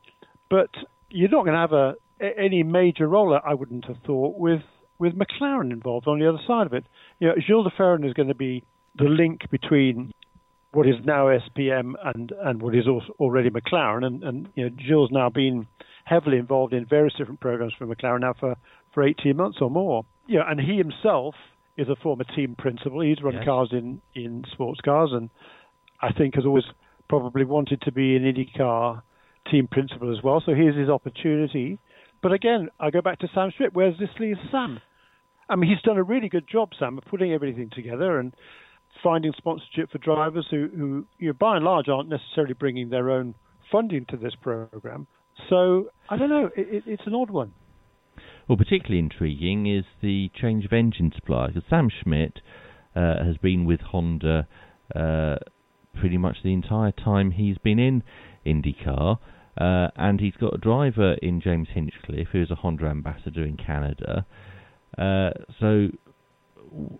but 0.51 0.71
you're 1.11 1.29
not 1.29 1.45
going 1.45 1.55
to 1.55 1.59
have 1.61 1.73
a, 1.73 1.95
any 2.39 2.63
major 2.63 3.09
role. 3.09 3.39
I 3.45 3.55
wouldn't 3.55 3.87
have 3.87 3.97
thought 4.07 4.39
with 4.39 4.63
with 4.99 5.15
McLaren 5.15 5.73
involved 5.73 6.07
on 6.07 6.21
the 6.21 6.29
other 6.29 6.39
side 6.47 6.67
of 6.67 6.73
it. 6.73 6.85
You 7.19 7.29
know, 7.29 7.35
Gil 7.47 7.65
de 7.65 7.71
Ferran 7.71 8.07
is 8.07 8.13
going 8.13 8.29
to 8.29 8.35
be 8.35 8.63
the 8.97 9.05
link 9.05 9.51
between 9.51 10.13
what 10.71 10.87
is 10.87 10.95
now 11.05 11.27
SPM 11.27 11.95
and 12.05 12.33
and 12.43 12.63
what 12.63 12.75
is 12.75 12.87
also 12.89 13.13
already 13.19 13.51
McLaren, 13.51 14.05
and 14.05 14.23
and 14.23 14.49
you 14.55 14.69
know, 14.71 14.77
Gilles 14.87 15.09
now 15.11 15.29
been 15.29 15.67
heavily 16.05 16.39
involved 16.39 16.73
in 16.73 16.85
various 16.87 17.15
different 17.15 17.41
programs 17.41 17.73
for 17.79 17.87
McLaren 17.87 18.21
now 18.21 18.35
for 18.39 18.57
for 18.95 19.03
18 19.03 19.37
months 19.37 19.59
or 19.61 19.71
more. 19.71 20.05
Yeah, 20.27 20.43
and 20.49 20.61
he 20.61 20.77
himself 20.77 21.35
is 21.77 21.89
a 21.89 21.97
former 21.97 22.25
team 22.25 22.55
principal. 22.57 23.01
He's 23.01 23.23
run 23.23 23.35
Yes. 23.35 23.45
cars 23.45 23.69
in 23.73 24.01
in 24.15 24.45
sports 24.53 24.81
cars, 24.81 25.11
and 25.13 25.31
I 26.03 26.13
think 26.13 26.35
has 26.35 26.45
always 26.45 26.65
probably 27.09 27.45
wanted 27.45 27.81
to 27.83 27.93
be 27.93 28.17
an 28.17 28.25
IndyCar 28.25 29.03
team 29.51 29.69
principal 29.71 30.17
as 30.17 30.23
well. 30.23 30.43
So 30.45 30.55
here's 30.55 30.77
his 30.77 30.89
opportunity. 30.89 31.79
But 32.23 32.33
again, 32.33 32.69
I 32.79 32.91
go 32.91 33.01
back 33.01 33.19
to 33.21 33.29
Sam 33.35 33.51
Schmidt. 33.57 33.75
Where's 33.75 33.99
this 33.99 34.09
leaves 34.19 34.39
Sam? 34.51 34.81
I 35.49 35.57
mean, 35.57 35.71
he's 35.71 35.83
done 35.83 35.99
a 35.99 36.03
really 36.03 36.29
good 36.29 36.49
job, 36.51 36.71
Sam, 36.79 36.99
of 36.99 37.05
putting 37.05 37.33
everything 37.33 37.71
together 37.75 38.19
and 38.19 38.35
finding 39.03 39.33
sponsorship 39.37 39.91
for 39.91 39.99
drivers 39.99 40.47
who, 40.51 40.69
who 40.77 41.07
you 41.19 41.29
know, 41.29 41.33
by 41.39 41.57
and 41.57 41.65
large, 41.65 41.89
aren't 41.89 42.09
necessarily 42.09 42.55
bringing 42.55 42.91
their 42.91 43.11
own 43.11 43.35
funding 43.71 44.07
to 44.11 44.17
this 44.17 44.35
program. 44.41 45.07
So 45.49 45.91
I 46.09 46.17
don't 46.17 46.29
know. 46.31 46.51
It, 46.57 46.69
it, 46.69 46.83
it's 46.87 47.03
an 47.07 47.15
odd 47.15 47.31
one. 47.31 47.53
Well, 48.49 48.59
particularly 48.59 48.99
intriguing 48.99 49.67
is 49.67 49.85
the 50.01 50.31
change 50.41 50.65
of 50.65 50.73
engine 50.73 51.13
supplier 51.15 51.49
because 51.49 51.65
Sam 51.69 51.89
Schmidt 52.03 52.41
uh, 52.95 53.25
has 53.25 53.37
been 53.39 53.65
with 53.65 53.81
Honda 53.81 54.47
uh, 54.95 55.37
pretty 55.99 56.19
much 56.19 56.39
the 56.43 56.53
entire 56.53 56.93
time 56.93 57.33
he's 57.33 57.59
been 57.59 57.79
in 57.79 58.03
IndyCar, 58.47 59.19
uh, 59.61 59.89
and 59.97 60.21
he's 60.21 60.35
got 60.41 60.55
a 60.55 60.59
driver 60.59 61.15
in 61.15 61.41
James 61.41 61.69
Hinchcliffe 61.73 62.29
who's 62.33 62.51
a 62.51 62.57
Honda 62.57 62.87
ambassador 62.87 63.45
in 63.45 63.57
Canada. 63.57 64.27
Uh, 64.97 65.31
so 65.61 65.89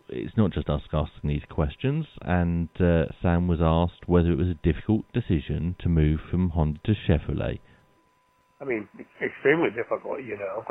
it's 0.09 0.37
not 0.37 0.53
just 0.53 0.69
us 0.69 0.83
asking 0.93 1.31
these 1.31 1.43
questions, 1.49 2.07
and 2.21 2.69
uh, 2.79 3.05
Sam 3.23 3.49
was 3.49 3.61
asked 3.63 4.07
whether 4.07 4.31
it 4.31 4.39
was 4.39 4.49
a 4.49 4.61
difficult 4.63 5.05
decision 5.13 5.77
to 5.81 5.89
move 5.89 6.21
from 6.31 6.51
Honda 6.51 6.81
to 6.85 6.95
Chevrolet. 7.09 7.59
I 8.61 8.65
mean, 8.65 8.89
extremely 9.21 9.71
difficult, 9.75 10.23
you 10.23 10.39
know, 10.39 10.63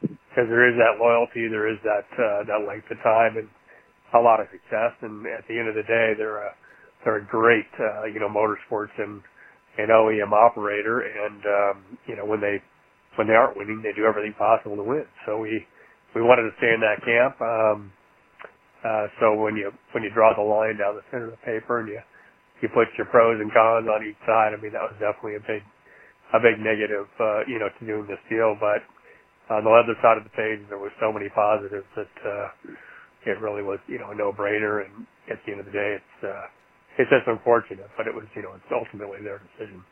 because 0.00 0.48
there 0.48 0.66
is 0.66 0.76
that 0.78 0.98
loyalty, 0.98 1.46
there 1.46 1.70
is 1.70 1.78
that 1.84 2.08
uh, 2.18 2.42
that 2.44 2.66
length 2.66 2.90
of 2.90 2.98
time, 2.98 3.36
and 3.36 3.48
a 4.12 4.18
lot 4.18 4.40
of 4.40 4.48
success. 4.50 4.92
And 5.02 5.24
at 5.26 5.46
the 5.46 5.58
end 5.58 5.68
of 5.68 5.74
the 5.74 5.86
day, 5.86 6.14
they're 6.16 6.42
a 6.42 6.54
they're 7.04 7.18
a 7.18 7.26
great, 7.26 7.68
uh, 7.80 8.04
you 8.06 8.20
know, 8.20 8.28
motorsports 8.28 8.94
and 8.98 9.22
and 9.78 9.90
OEM 9.90 10.32
operator. 10.32 11.02
And 11.02 11.42
um, 11.46 11.98
you 12.06 12.16
know, 12.16 12.26
when 12.26 12.40
they 12.40 12.62
when 13.16 13.26
they 13.26 13.34
aren't 13.34 13.56
winning, 13.56 13.82
they 13.82 13.92
do 13.96 14.06
everything 14.06 14.34
possible 14.38 14.76
to 14.76 14.84
win. 14.84 15.06
So 15.26 15.38
we 15.38 15.66
we 16.14 16.22
wanted 16.22 16.50
to 16.50 16.54
stay 16.58 16.72
in 16.74 16.80
that 16.80 17.00
camp. 17.04 17.40
Um, 17.40 17.92
uh, 18.84 19.06
so 19.20 19.34
when 19.34 19.56
you 19.56 19.72
when 19.92 20.02
you 20.04 20.10
draw 20.14 20.34
the 20.36 20.42
line 20.44 20.78
down 20.78 20.96
the 20.96 21.04
center 21.10 21.26
of 21.26 21.36
the 21.36 21.44
paper 21.46 21.80
and 21.80 21.88
you 21.88 22.00
you 22.62 22.68
put 22.74 22.88
your 22.98 23.06
pros 23.08 23.40
and 23.40 23.52
cons 23.52 23.88
on 23.88 24.04
each 24.06 24.20
side, 24.26 24.52
I 24.52 24.60
mean 24.60 24.72
that 24.72 24.84
was 24.84 24.96
definitely 25.00 25.36
a 25.36 25.44
big 25.46 25.62
a 26.32 26.40
big 26.40 26.62
negative, 26.62 27.06
uh, 27.20 27.44
you 27.46 27.58
know, 27.58 27.68
to 27.68 27.82
doing 27.86 28.06
this 28.08 28.22
deal. 28.30 28.56
But 28.58 28.82
on 29.52 29.64
the 29.64 29.72
other 29.74 29.98
side 30.02 30.18
of 30.18 30.24
the 30.24 30.34
page, 30.34 30.62
there 30.70 30.78
was 30.78 30.92
so 31.00 31.12
many 31.12 31.28
positives 31.30 31.86
that 31.96 32.14
uh, 32.24 32.48
it 33.26 33.40
really 33.40 33.62
was, 33.62 33.78
you 33.88 33.98
know, 33.98 34.12
a 34.12 34.16
no-brainer. 34.16 34.86
And 34.86 35.06
at 35.30 35.38
the 35.44 35.52
end 35.52 35.60
of 35.60 35.66
the 35.66 35.72
day, 35.76 35.98
it's 35.98 36.16
uh, 36.24 36.46
it's 36.98 37.10
just 37.10 37.26
unfortunate, 37.26 37.88
but 37.96 38.06
it 38.06 38.14
was, 38.14 38.26
you 38.34 38.42
know, 38.42 38.54
it's 38.54 38.72
ultimately 38.72 39.22
their 39.22 39.40
decision. 39.54 39.84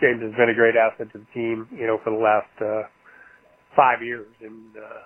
James 0.00 0.20
has 0.22 0.32
been 0.36 0.50
a 0.50 0.56
great 0.56 0.76
asset 0.76 1.08
to 1.12 1.18
the 1.18 1.30
team, 1.32 1.68
you 1.72 1.86
know, 1.86 1.98
for 2.04 2.12
the 2.12 2.20
last 2.20 2.52
uh, 2.60 2.84
five 3.76 4.02
years, 4.02 4.28
and 4.40 4.76
uh, 4.76 5.04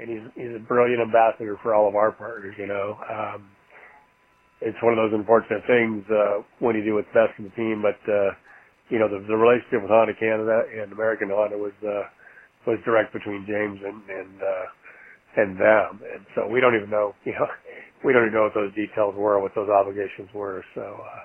and 0.00 0.06
he's 0.08 0.24
he's 0.34 0.54
a 0.56 0.64
brilliant 0.64 1.00
ambassador 1.00 1.56
for 1.62 1.74
all 1.74 1.88
of 1.88 1.94
our 1.94 2.12
partners. 2.12 2.54
You 2.58 2.66
know, 2.66 2.96
um, 3.08 3.48
it's 4.60 4.78
one 4.82 4.96
of 4.96 5.00
those 5.00 5.12
unfortunate 5.12 5.62
things 5.66 6.04
uh, 6.08 6.40
when 6.60 6.76
you 6.76 6.84
do 6.84 6.94
what's 6.94 7.12
best 7.12 7.36
for 7.36 7.44
the 7.44 7.54
team, 7.56 7.84
but 7.84 8.00
uh, 8.10 8.32
you 8.88 8.98
know, 8.98 9.08
the, 9.08 9.24
the 9.26 9.36
relationship 9.36 9.80
with 9.82 9.90
Honda 9.90 10.12
Canada 10.14 10.64
and 10.68 10.92
American 10.92 11.30
Honda 11.32 11.56
was, 11.56 11.72
uh, 11.84 12.04
was 12.66 12.78
direct 12.84 13.12
between 13.12 13.46
James 13.48 13.80
and, 13.80 14.00
and, 14.08 14.34
uh, 14.42 14.66
and 15.36 15.50
them. 15.56 16.00
And 16.04 16.22
so 16.34 16.46
we 16.48 16.60
don't 16.60 16.76
even 16.76 16.90
know, 16.90 17.14
you 17.24 17.32
know, 17.32 17.48
we 18.04 18.12
don't 18.12 18.26
even 18.28 18.34
know 18.34 18.44
what 18.44 18.54
those 18.54 18.74
details 18.74 19.14
were, 19.16 19.40
what 19.40 19.54
those 19.54 19.70
obligations 19.70 20.30
were. 20.34 20.64
So, 20.74 20.82
uh, 20.82 21.24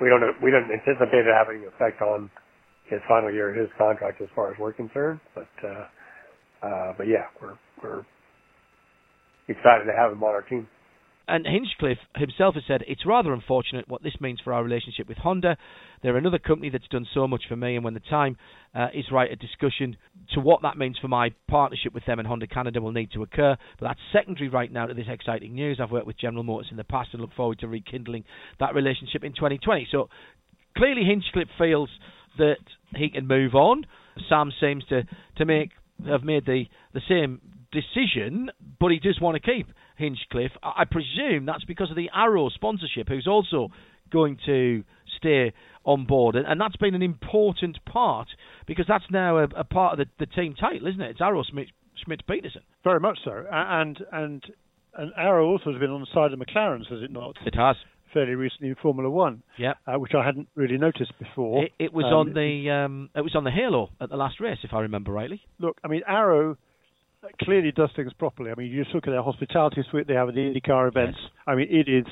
we 0.00 0.08
don't, 0.08 0.22
we 0.42 0.50
don't 0.50 0.70
anticipate 0.72 1.26
it 1.26 1.34
having 1.34 1.62
an 1.62 1.70
effect 1.74 2.02
on 2.02 2.30
his 2.90 3.00
final 3.08 3.32
year 3.32 3.54
his 3.54 3.68
contract 3.78 4.20
as 4.22 4.28
far 4.34 4.52
as 4.52 4.58
we're 4.58 4.72
concerned. 4.72 5.20
But, 5.34 5.48
uh, 5.64 5.86
uh, 6.66 6.92
but 6.98 7.08
yeah, 7.08 7.26
we're, 7.42 7.58
we're 7.82 8.06
excited 9.48 9.84
to 9.86 9.94
have 9.96 10.12
him 10.12 10.22
on 10.22 10.30
our 10.34 10.42
team. 10.42 10.68
And 11.28 11.44
Hinchcliffe 11.44 11.98
himself 12.14 12.54
has 12.54 12.62
said, 12.68 12.82
it's 12.86 13.04
rather 13.04 13.32
unfortunate 13.32 13.88
what 13.88 14.02
this 14.02 14.14
means 14.20 14.40
for 14.44 14.52
our 14.52 14.62
relationship 14.62 15.08
with 15.08 15.18
Honda. 15.18 15.56
They're 16.02 16.16
another 16.16 16.38
company 16.38 16.70
that's 16.70 16.86
done 16.86 17.06
so 17.12 17.26
much 17.26 17.42
for 17.48 17.56
me, 17.56 17.74
and 17.74 17.84
when 17.84 17.94
the 17.94 18.00
time 18.00 18.36
uh, 18.74 18.88
is 18.94 19.06
right, 19.10 19.30
a 19.30 19.34
discussion 19.34 19.96
to 20.34 20.40
what 20.40 20.62
that 20.62 20.78
means 20.78 20.98
for 21.00 21.08
my 21.08 21.30
partnership 21.48 21.92
with 21.92 22.04
them 22.06 22.20
and 22.20 22.28
Honda 22.28 22.46
Canada 22.46 22.80
will 22.80 22.92
need 22.92 23.10
to 23.12 23.22
occur. 23.22 23.56
But 23.80 23.88
that's 23.88 24.00
secondary 24.12 24.48
right 24.48 24.70
now 24.70 24.86
to 24.86 24.94
this 24.94 25.06
exciting 25.08 25.54
news. 25.54 25.80
I've 25.82 25.90
worked 25.90 26.06
with 26.06 26.18
General 26.18 26.44
Motors 26.44 26.68
in 26.70 26.76
the 26.76 26.84
past 26.84 27.10
and 27.12 27.20
look 27.20 27.34
forward 27.34 27.58
to 27.60 27.68
rekindling 27.68 28.24
that 28.60 28.74
relationship 28.74 29.24
in 29.24 29.32
2020. 29.32 29.88
So 29.90 30.08
clearly 30.76 31.02
Hinchcliffe 31.04 31.48
feels 31.58 31.90
that 32.38 32.56
he 32.94 33.08
can 33.08 33.26
move 33.26 33.54
on. 33.54 33.84
Sam 34.28 34.52
seems 34.60 34.84
to, 34.90 35.02
to 35.38 35.44
make 35.44 35.70
have 36.06 36.22
made 36.22 36.44
the, 36.44 36.64
the 36.92 37.00
same 37.08 37.40
decision, 37.80 38.50
but 38.80 38.88
he 38.90 38.98
does 38.98 39.18
want 39.20 39.34
to 39.36 39.40
keep 39.52 39.66
Hinchcliffe. 39.96 40.52
I, 40.62 40.82
I 40.82 40.84
presume 40.84 41.46
that's 41.46 41.64
because 41.64 41.90
of 41.90 41.96
the 41.96 42.10
Arrow 42.14 42.48
sponsorship, 42.50 43.08
who's 43.08 43.26
also 43.26 43.68
going 44.12 44.38
to 44.46 44.84
stay 45.18 45.52
on 45.84 46.04
board, 46.06 46.36
and, 46.36 46.46
and 46.46 46.60
that's 46.60 46.76
been 46.76 46.94
an 46.94 47.02
important 47.02 47.76
part 47.84 48.28
because 48.66 48.86
that's 48.88 49.04
now 49.10 49.38
a, 49.38 49.44
a 49.56 49.64
part 49.64 49.90
of 49.94 49.98
the, 49.98 50.06
the 50.24 50.30
team 50.32 50.54
title, 50.54 50.86
isn't 50.88 51.00
it? 51.00 51.10
It's 51.12 51.20
Arrow 51.20 51.42
Schmidt, 51.48 51.68
Schmidt 52.04 52.26
Peterson. 52.26 52.62
Very 52.84 53.00
much 53.00 53.18
so. 53.24 53.44
And 53.50 53.98
and 54.12 54.42
and 54.98 55.12
Arrow 55.16 55.46
also 55.48 55.70
has 55.72 55.80
been 55.80 55.90
on 55.90 56.00
the 56.00 56.06
side 56.14 56.32
of 56.32 56.38
McLaren's, 56.38 56.88
has 56.88 57.02
it 57.02 57.10
not? 57.10 57.36
It 57.44 57.54
has. 57.54 57.76
Fairly 58.14 58.34
recently 58.34 58.68
in 58.68 58.76
Formula 58.80 59.10
One, 59.10 59.42
Yep. 59.58 59.76
uh, 59.86 59.98
which 59.98 60.12
I 60.14 60.24
hadn't 60.24 60.48
really 60.54 60.78
noticed 60.78 61.12
before. 61.18 61.64
It, 61.64 61.72
it 61.78 61.92
was 61.92 62.06
Um, 62.06 62.12
on 62.14 62.32
the 62.32 62.70
um, 62.70 63.10
it 63.14 63.20
was 63.20 63.34
on 63.34 63.44
the 63.44 63.50
Halo 63.50 63.90
at 64.00 64.08
the 64.08 64.16
last 64.16 64.40
race, 64.40 64.58
if 64.62 64.72
I 64.72 64.80
remember 64.80 65.12
rightly. 65.12 65.40
look, 65.58 65.76
I 65.84 65.88
mean, 65.88 66.02
Arrow 66.06 66.56
clearly 67.42 67.72
does 67.72 67.90
things 67.96 68.12
properly. 68.14 68.50
I 68.50 68.54
mean, 68.54 68.70
you 68.70 68.82
just 68.82 68.94
look 68.94 69.06
at 69.06 69.10
their 69.10 69.22
hospitality 69.22 69.82
suite 69.90 70.06
they 70.06 70.14
have 70.14 70.28
the 70.28 70.40
IndyCar 70.40 70.88
events. 70.88 71.18
I 71.46 71.54
mean, 71.54 71.68
it 71.70 71.88
is 71.88 72.06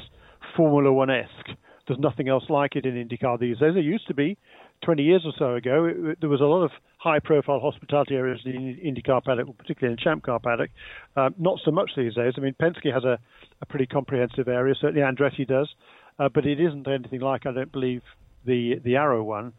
Formula 0.56 0.92
One 0.92 1.10
esque. 1.10 1.50
There's 1.86 1.98
nothing 2.00 2.28
else 2.28 2.44
like 2.48 2.76
it 2.76 2.86
in 2.86 2.94
IndyCar 2.94 3.38
these 3.38 3.58
days. 3.58 3.74
There 3.74 3.82
used 3.82 4.06
to 4.08 4.14
be 4.14 4.38
20 4.84 5.02
years 5.02 5.22
or 5.26 5.32
so 5.38 5.54
ago. 5.54 5.84
It, 5.84 5.96
it- 6.12 6.20
there 6.20 6.30
was 6.30 6.40
a 6.40 6.44
lot 6.44 6.62
of 6.64 6.70
high 6.98 7.18
profile 7.18 7.60
hospitality 7.60 8.14
areas 8.14 8.40
in 8.46 8.52
the 8.52 8.90
IndyCar 8.90 9.22
paddock, 9.22 9.56
particularly 9.58 9.92
in 9.92 9.98
Champ 10.02 10.22
Car 10.22 10.38
paddock. 10.40 10.70
Um, 11.16 11.34
not 11.38 11.58
so 11.64 11.70
much 11.70 11.90
these 11.96 12.14
days. 12.14 12.32
I 12.36 12.40
mean, 12.40 12.54
Penske 12.60 12.92
has 12.92 13.04
a, 13.04 13.18
a 13.60 13.66
pretty 13.66 13.86
comprehensive 13.86 14.48
area. 14.48 14.74
Certainly 14.80 15.02
Andretti 15.02 15.46
does. 15.46 15.68
Uh, 16.18 16.28
but 16.32 16.46
it 16.46 16.60
isn't 16.60 16.86
anything 16.88 17.20
like, 17.20 17.44
I 17.44 17.52
don't 17.52 17.72
believe, 17.72 18.02
the 18.46 18.76
the 18.84 18.96
Arrow 18.96 19.22
one. 19.24 19.52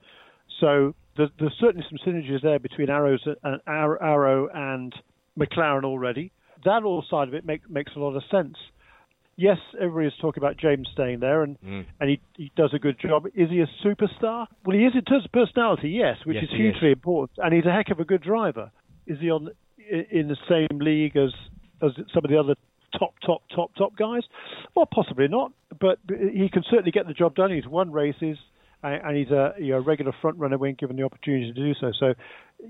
So 0.59 0.95
there's, 1.17 1.29
there's 1.39 1.53
certainly 1.59 1.85
some 1.89 1.99
synergies 2.05 2.41
there 2.41 2.59
between 2.59 2.89
Arrows 2.89 3.25
and 3.43 3.59
Arrow 3.67 4.49
and 4.53 4.93
McLaren 5.37 5.83
already. 5.83 6.31
That 6.63 6.83
all 6.83 7.03
side 7.09 7.27
of 7.27 7.33
it 7.33 7.45
make, 7.45 7.69
makes 7.69 7.91
a 7.95 7.99
lot 7.99 8.15
of 8.15 8.23
sense. 8.31 8.55
Yes, 9.37 9.57
everybody 9.79 10.07
is 10.07 10.13
talking 10.21 10.41
about 10.41 10.55
James 10.57 10.87
staying 10.93 11.19
there, 11.19 11.43
and 11.43 11.59
Mm. 11.59 11.85
and 11.99 12.09
he 12.09 12.19
he 12.37 12.51
does 12.55 12.73
a 12.73 12.79
good 12.79 12.97
job. 12.99 13.25
Is 13.35 13.49
he 13.49 13.59
a 13.59 13.67
superstar? 13.83 14.47
Well, 14.63 14.77
he 14.77 14.85
is 14.85 14.93
in 14.95 15.01
terms 15.03 15.25
of 15.25 15.31
personality, 15.33 15.89
yes, 15.89 16.17
which 16.25 16.35
Yes, 16.35 16.45
is 16.45 16.51
hugely 16.51 16.91
important, 16.91 17.37
and 17.43 17.53
he's 17.53 17.65
a 17.65 17.71
heck 17.71 17.89
of 17.89 17.99
a 17.99 18.05
good 18.05 18.21
driver. 18.21 18.71
Is 19.05 19.19
he 19.19 19.29
on 19.29 19.49
in 19.77 20.29
the 20.29 20.37
same 20.47 20.79
league 20.79 21.17
as 21.17 21.33
as 21.81 21.91
some 22.13 22.23
of 22.23 22.29
the 22.31 22.37
other 22.39 22.55
top 22.97 23.13
top 23.25 23.41
top 23.53 23.75
top 23.75 23.95
guys? 23.97 24.23
Well, 24.73 24.85
possibly 24.85 25.27
not, 25.27 25.51
but 25.81 25.99
he 26.07 26.47
can 26.47 26.63
certainly 26.69 26.91
get 26.91 27.05
the 27.05 27.13
job 27.13 27.35
done. 27.35 27.51
He's 27.51 27.67
won 27.67 27.91
races, 27.91 28.37
and 28.83 29.01
and 29.03 29.17
he's 29.17 29.31
a 29.31 29.53
you 29.59 29.71
know, 29.73 29.79
regular 29.79 30.13
front 30.21 30.37
runner 30.37 30.57
when 30.57 30.75
given 30.75 30.95
the 30.95 31.03
opportunity 31.03 31.51
to 31.51 31.53
do 31.53 31.73
so. 31.73 31.91
So, 31.91 32.13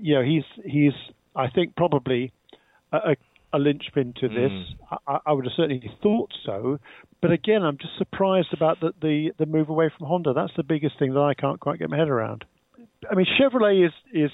you 0.00 0.14
know, 0.16 0.22
he's 0.24 0.44
he's 0.64 0.94
I 1.36 1.48
think 1.48 1.76
probably 1.76 2.32
a, 2.96 3.16
a, 3.52 3.58
linchpin 3.58 4.14
to 4.20 4.28
this. 4.28 4.52
I, 5.06 5.18
I 5.26 5.32
would 5.32 5.44
have 5.44 5.54
certainly 5.56 5.90
thought 6.02 6.32
so, 6.44 6.78
but 7.22 7.32
again, 7.32 7.62
I'm 7.62 7.78
just 7.78 7.96
surprised 7.98 8.52
about 8.52 8.80
the, 8.80 8.92
the 9.00 9.32
the 9.38 9.46
move 9.46 9.68
away 9.68 9.90
from 9.96 10.06
Honda. 10.06 10.32
That's 10.32 10.52
the 10.56 10.62
biggest 10.62 10.98
thing 10.98 11.14
that 11.14 11.20
I 11.20 11.34
can't 11.34 11.60
quite 11.60 11.78
get 11.78 11.90
my 11.90 11.96
head 11.96 12.08
around. 12.08 12.44
I 13.10 13.14
mean, 13.14 13.26
Chevrolet 13.38 13.86
is 13.86 13.92
is 14.12 14.30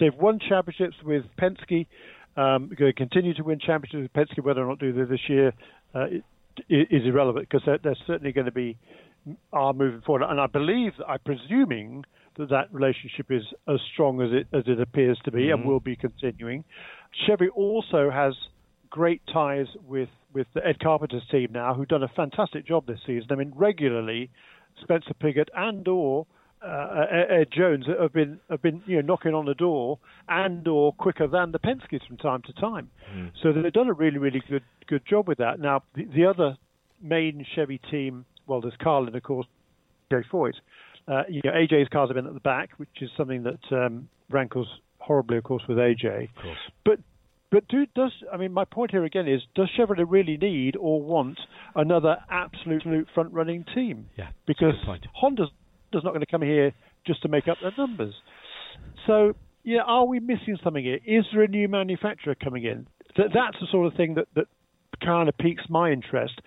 they've 0.00 0.14
won 0.14 0.38
championships 0.46 0.96
with 1.04 1.24
Penske. 1.40 1.86
Um, 2.36 2.72
going 2.76 2.90
to 2.90 2.92
continue 2.92 3.32
to 3.34 3.44
win 3.44 3.60
championships 3.60 4.02
with 4.02 4.12
Penske. 4.12 4.44
Whether 4.44 4.64
or 4.64 4.68
not 4.68 4.80
do 4.80 4.92
they 4.92 5.04
this 5.04 5.28
year 5.28 5.52
uh, 5.94 6.06
is 6.68 7.02
irrelevant 7.06 7.48
because 7.48 7.62
they're, 7.64 7.78
they're, 7.82 7.96
certainly 8.06 8.32
going 8.32 8.46
to 8.46 8.52
be 8.52 8.76
are 9.52 9.72
moving 9.72 10.00
forward. 10.02 10.28
And 10.28 10.40
I 10.40 10.46
believe, 10.46 10.92
I'm 11.06 11.18
presuming 11.24 12.04
that 12.36 12.50
that 12.50 12.72
relationship 12.72 13.30
is 13.30 13.42
as 13.68 13.80
strong 13.92 14.20
as 14.20 14.30
it 14.32 14.46
as 14.56 14.64
it 14.66 14.80
appears 14.80 15.18
to 15.24 15.30
be 15.30 15.44
mm-hmm. 15.44 15.60
and 15.60 15.68
will 15.68 15.80
be 15.80 15.96
continuing. 15.96 16.64
Chevy 17.26 17.48
also 17.48 18.10
has 18.10 18.34
great 18.90 19.22
ties 19.32 19.66
with 19.86 20.08
with 20.32 20.46
the 20.54 20.66
Ed 20.66 20.80
Carpenter's 20.80 21.22
team 21.30 21.48
now, 21.52 21.74
who've 21.74 21.88
done 21.88 22.02
a 22.02 22.08
fantastic 22.08 22.66
job 22.66 22.86
this 22.86 22.98
season. 23.06 23.28
I 23.30 23.36
mean, 23.36 23.52
regularly, 23.54 24.30
Spencer 24.82 25.14
Pigot 25.14 25.48
and 25.54 25.86
or 25.86 26.26
uh, 26.64 27.04
Ed 27.10 27.48
Jones 27.52 27.86
have 28.00 28.12
been 28.12 28.40
have 28.48 28.62
been 28.62 28.82
you 28.86 28.96
know 28.96 29.02
knocking 29.02 29.34
on 29.34 29.44
the 29.46 29.54
door 29.54 29.98
and 30.28 30.66
or 30.66 30.92
quicker 30.94 31.26
than 31.26 31.52
the 31.52 31.58
Penske's 31.58 32.04
from 32.06 32.16
time 32.16 32.42
to 32.42 32.52
time. 32.54 32.90
Mm. 33.14 33.32
So 33.42 33.52
they've 33.52 33.72
done 33.72 33.88
a 33.88 33.92
really 33.92 34.18
really 34.18 34.42
good 34.48 34.62
good 34.86 35.02
job 35.08 35.28
with 35.28 35.38
that. 35.38 35.60
Now 35.60 35.82
the, 35.94 36.04
the 36.04 36.26
other 36.26 36.56
main 37.02 37.44
Chevy 37.54 37.80
team, 37.90 38.24
well, 38.46 38.60
there's 38.60 38.76
Carlin 38.82 39.14
of 39.14 39.22
course, 39.22 39.46
AJ 40.10 40.24
Foyt. 40.32 40.54
Uh, 41.06 41.22
you 41.28 41.40
know 41.44 41.50
AJ's 41.50 41.88
cars 41.88 42.08
have 42.08 42.16
been 42.16 42.26
at 42.26 42.34
the 42.34 42.40
back, 42.40 42.70
which 42.78 42.88
is 43.00 43.10
something 43.16 43.44
that 43.44 43.76
um, 43.76 44.08
rankles 44.30 44.66
horribly, 44.98 45.36
of 45.36 45.44
course, 45.44 45.62
with 45.68 45.78
AJ. 45.78 46.30
Of 46.30 46.42
course. 46.42 46.58
But 46.84 46.98
but 47.50 47.68
do, 47.68 47.86
does 47.94 48.12
I 48.32 48.36
mean 48.36 48.52
my 48.52 48.64
point 48.64 48.90
here 48.90 49.04
again 49.04 49.28
is 49.28 49.42
does 49.54 49.70
Chevrolet 49.78 50.06
really 50.08 50.36
need 50.36 50.76
or 50.76 51.00
want 51.00 51.38
another 51.74 52.16
absolute 52.30 53.06
front 53.14 53.32
running 53.32 53.64
team? 53.74 54.06
Yeah, 54.16 54.28
because 54.46 54.74
Honda's 55.14 55.50
not 55.92 56.02
going 56.02 56.20
to 56.20 56.26
come 56.26 56.42
here 56.42 56.72
just 57.06 57.22
to 57.22 57.28
make 57.28 57.48
up 57.48 57.58
their 57.62 57.72
numbers. 57.76 58.14
So 59.06 59.34
yeah, 59.62 59.80
are 59.86 60.06
we 60.06 60.20
missing 60.20 60.58
something 60.62 60.82
here? 60.82 60.98
Is 61.06 61.24
there 61.32 61.42
a 61.42 61.48
new 61.48 61.68
manufacturer 61.68 62.34
coming 62.34 62.64
in? 62.64 62.86
That, 63.16 63.28
that's 63.34 63.56
the 63.60 63.66
sort 63.70 63.86
of 63.86 63.94
thing 63.94 64.14
that, 64.14 64.26
that 64.34 64.46
kind 65.02 65.28
of 65.28 65.36
piques 65.38 65.64
my 65.68 65.90
interest. 65.90 66.40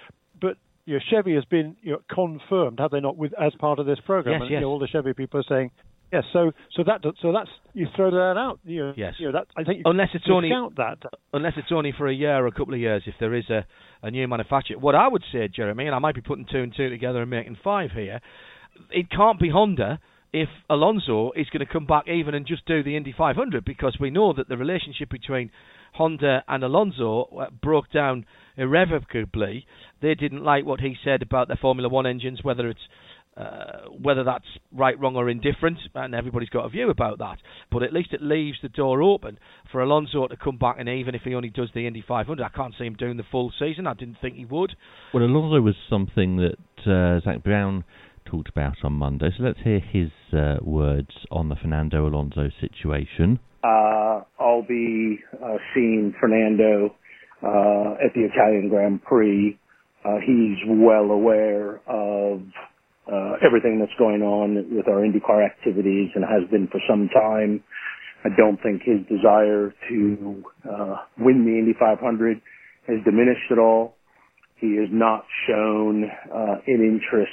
You 0.88 0.96
know, 0.96 1.00
Chevy 1.12 1.36
has 1.36 1.46
been 1.46 1.76
you 1.82 1.92
know, 1.92 2.00
confirmed, 2.10 2.80
have 2.80 2.92
they 2.92 3.00
not, 3.00 3.18
with 3.18 3.34
as 3.40 3.54
part 3.60 3.78
of 3.78 3.86
this 3.86 4.00
program? 4.06 4.34
Yes, 4.34 4.42
and, 4.42 4.50
yes. 4.52 4.58
You 4.58 4.62
know, 4.62 4.70
all 4.70 4.80
the 4.80 4.88
Chevy 4.88 5.14
people 5.14 5.40
are 5.40 5.46
saying 5.48 5.70
Yes, 6.12 6.24
so 6.32 6.52
so 6.74 6.84
that 6.86 7.02
so 7.22 7.34
that's 7.34 7.50
you 7.74 7.88
throw 7.96 8.12
that 8.12 8.40
out. 8.40 8.60
You 8.64 8.86
know, 8.86 8.94
yes. 8.96 9.16
You 9.20 9.28
know, 9.28 9.40
that, 9.40 9.48
I 9.58 9.66
think 9.66 9.82
unless 9.84 10.10
it's 10.14 10.28
only 10.32 10.50
that. 10.78 11.00
unless 11.34 11.54
it's 11.58 11.72
only 11.72 11.94
for 11.98 12.08
a 12.08 12.14
year 12.14 12.38
or 12.38 12.48
a 12.48 12.52
couple 12.52 12.74
of 12.74 12.80
years, 12.80 13.04
if 13.06 13.16
there 13.20 13.34
is 13.34 13.44
a, 13.50 13.66
a 14.02 14.10
new 14.10 14.26
manufacturer. 14.28 14.80
What 14.80 14.96
I 14.96 15.08
would 15.08 15.24
say, 15.34 15.50
Jeremy, 15.54 15.86
and 15.86 15.94
I 15.94 16.00
might 16.00 16.16
be 16.16 16.22
putting 16.22 16.46
two 16.50 16.60
and 16.60 16.74
two 16.76 16.90
together 16.90 17.22
and 17.22 17.30
making 17.30 17.58
five 17.62 17.92
here, 17.92 18.22
it 18.90 19.12
can't 19.12 19.40
be 19.40 19.50
Honda 19.50 20.00
if 20.32 20.48
Alonso 20.70 21.32
is 21.36 21.48
going 21.50 21.66
to 21.66 21.72
come 21.72 21.86
back 21.86 22.08
even 22.08 22.34
and 22.36 22.46
just 22.46 22.66
do 22.66 22.84
the 22.84 22.96
Indy 22.96 23.14
500 23.18 23.66
because 23.66 23.98
we 24.00 24.10
know 24.10 24.34
that 24.34 24.48
the 24.48 24.58
relationship 24.58 25.10
between 25.10 25.52
Honda 25.98 26.44
and 26.48 26.64
Alonso 26.64 27.24
uh, 27.24 27.50
broke 27.50 27.92
down 27.92 28.26
irrevocably. 28.56 29.66
They 30.02 30.16
didn't 30.16 30.44
like 30.44 30.66
what 30.66 30.80
he 30.80 30.96
said 31.04 31.22
about 31.22 31.48
their 31.48 31.58
Formula 31.58 31.90
One 31.90 32.06
engines, 32.06 32.44
whether 32.44 32.70
it's 32.70 32.88
uh, 33.38 33.90
whether 34.02 34.24
that's 34.24 34.46
right, 34.72 35.00
wrong, 35.00 35.16
or 35.16 35.30
indifferent, 35.30 35.78
and 35.94 36.16
everybody's 36.16 36.50
got 36.50 36.66
a 36.66 36.70
view 36.70 36.90
about 36.90 37.20
that. 37.20 37.38
But 37.72 37.84
at 37.84 37.94
least 37.94 38.12
it 38.12 38.22
leaves 38.22 38.58
the 38.64 38.70
door 38.70 39.04
open 39.04 39.38
for 39.72 39.82
Alonso 39.82 40.28
to 40.28 40.36
come 40.36 40.58
back, 40.58 40.78
and 40.80 40.90
even 40.90 41.14
if 41.14 41.22
he 41.22 41.36
only 41.36 41.50
does 41.50 41.70
the 41.76 41.86
Indy 41.86 42.04
500, 42.08 42.44
I 42.44 42.50
can't 42.50 42.74
see 42.78 42.86
him 42.86 42.96
doing 42.96 43.18
the 43.18 43.24
full 43.32 43.54
season. 43.60 43.86
I 43.86 43.94
didn't 43.94 44.18
think 44.22 44.38
he 44.38 44.46
would. 44.46 44.76
Well, 45.14 45.24
Alonso 45.24 45.62
was 45.62 45.76
something 45.88 46.38
that 46.38 46.92
uh, 46.92 47.24
Zak 47.24 47.44
Brown 47.44 47.84
talked 48.26 48.50
about 48.50 48.78
on 48.84 48.94
Monday, 48.94 49.30
so 49.38 49.44
let's 49.44 49.60
hear 49.64 49.80
his 49.80 50.10
uh, 50.34 50.56
words 50.64 51.12
on 51.30 51.50
the 51.50 51.56
Fernando 51.56 52.08
Alonso 52.08 52.50
situation. 52.60 53.40
Uh, 53.68 54.24
I'll 54.40 54.66
be 54.68 55.20
uh, 55.44 55.58
seeing 55.74 56.14
Fernando 56.22 56.96
at 57.44 58.14
the 58.16 58.22
Italian 58.32 58.70
Grand 58.70 59.04
Prix. 59.04 59.60
he's 60.26 60.58
well 60.68 61.12
aware 61.12 61.82
of 61.88 62.42
uh, 63.12 63.40
everything 63.46 63.80
that's 63.80 63.96
going 63.98 64.22
on 64.22 64.56
with 64.76 64.88
our 64.88 65.00
IndyCar 65.02 65.46
activities 65.46 66.12
and 66.16 66.24
has 66.24 66.50
been 66.52 66.68
for 66.68 66.80
some 66.90 67.10
time. 67.10 67.64
I 68.26 68.30
don't 68.36 68.62
think 68.62 68.82
his 68.84 69.00
desire 69.08 69.74
to 69.90 70.44
uh, 70.70 70.96
win 71.18 71.46
the 71.46 71.56
Indy 71.58 71.74
500 71.80 72.42
has 72.88 72.98
diminished 73.06 73.52
at 73.52 73.60
all. 73.60 73.96
He 74.60 74.76
has 74.78 74.90
not 74.92 75.24
shown 75.48 76.04
uh, 76.34 76.56
an 76.68 76.82
interest 76.82 77.32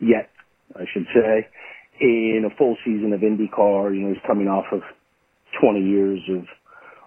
yet, 0.00 0.30
I 0.74 0.84
should 0.92 1.06
say, 1.14 1.46
in 2.00 2.48
a 2.50 2.56
full 2.56 2.76
season 2.84 3.12
of 3.12 3.20
IndyCar. 3.20 3.94
You 3.94 4.02
know, 4.02 4.08
he's 4.14 4.22
coming 4.26 4.48
off 4.48 4.64
of 4.72 4.80
20 5.60 5.80
years 5.80 6.20
of 6.30 6.44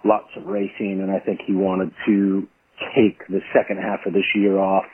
lots 0.04 0.30
of 0.38 0.46
racing, 0.46 1.02
and 1.02 1.12
I 1.12 1.20
think 1.20 1.42
he 1.46 1.54
wanted 1.54 1.92
to 2.06 2.48
take 2.96 3.26
the 3.28 3.40
second 3.54 3.78
half 3.78 4.06
of 4.06 4.14
this 4.14 4.28
year 4.36 4.60
off 4.60 4.86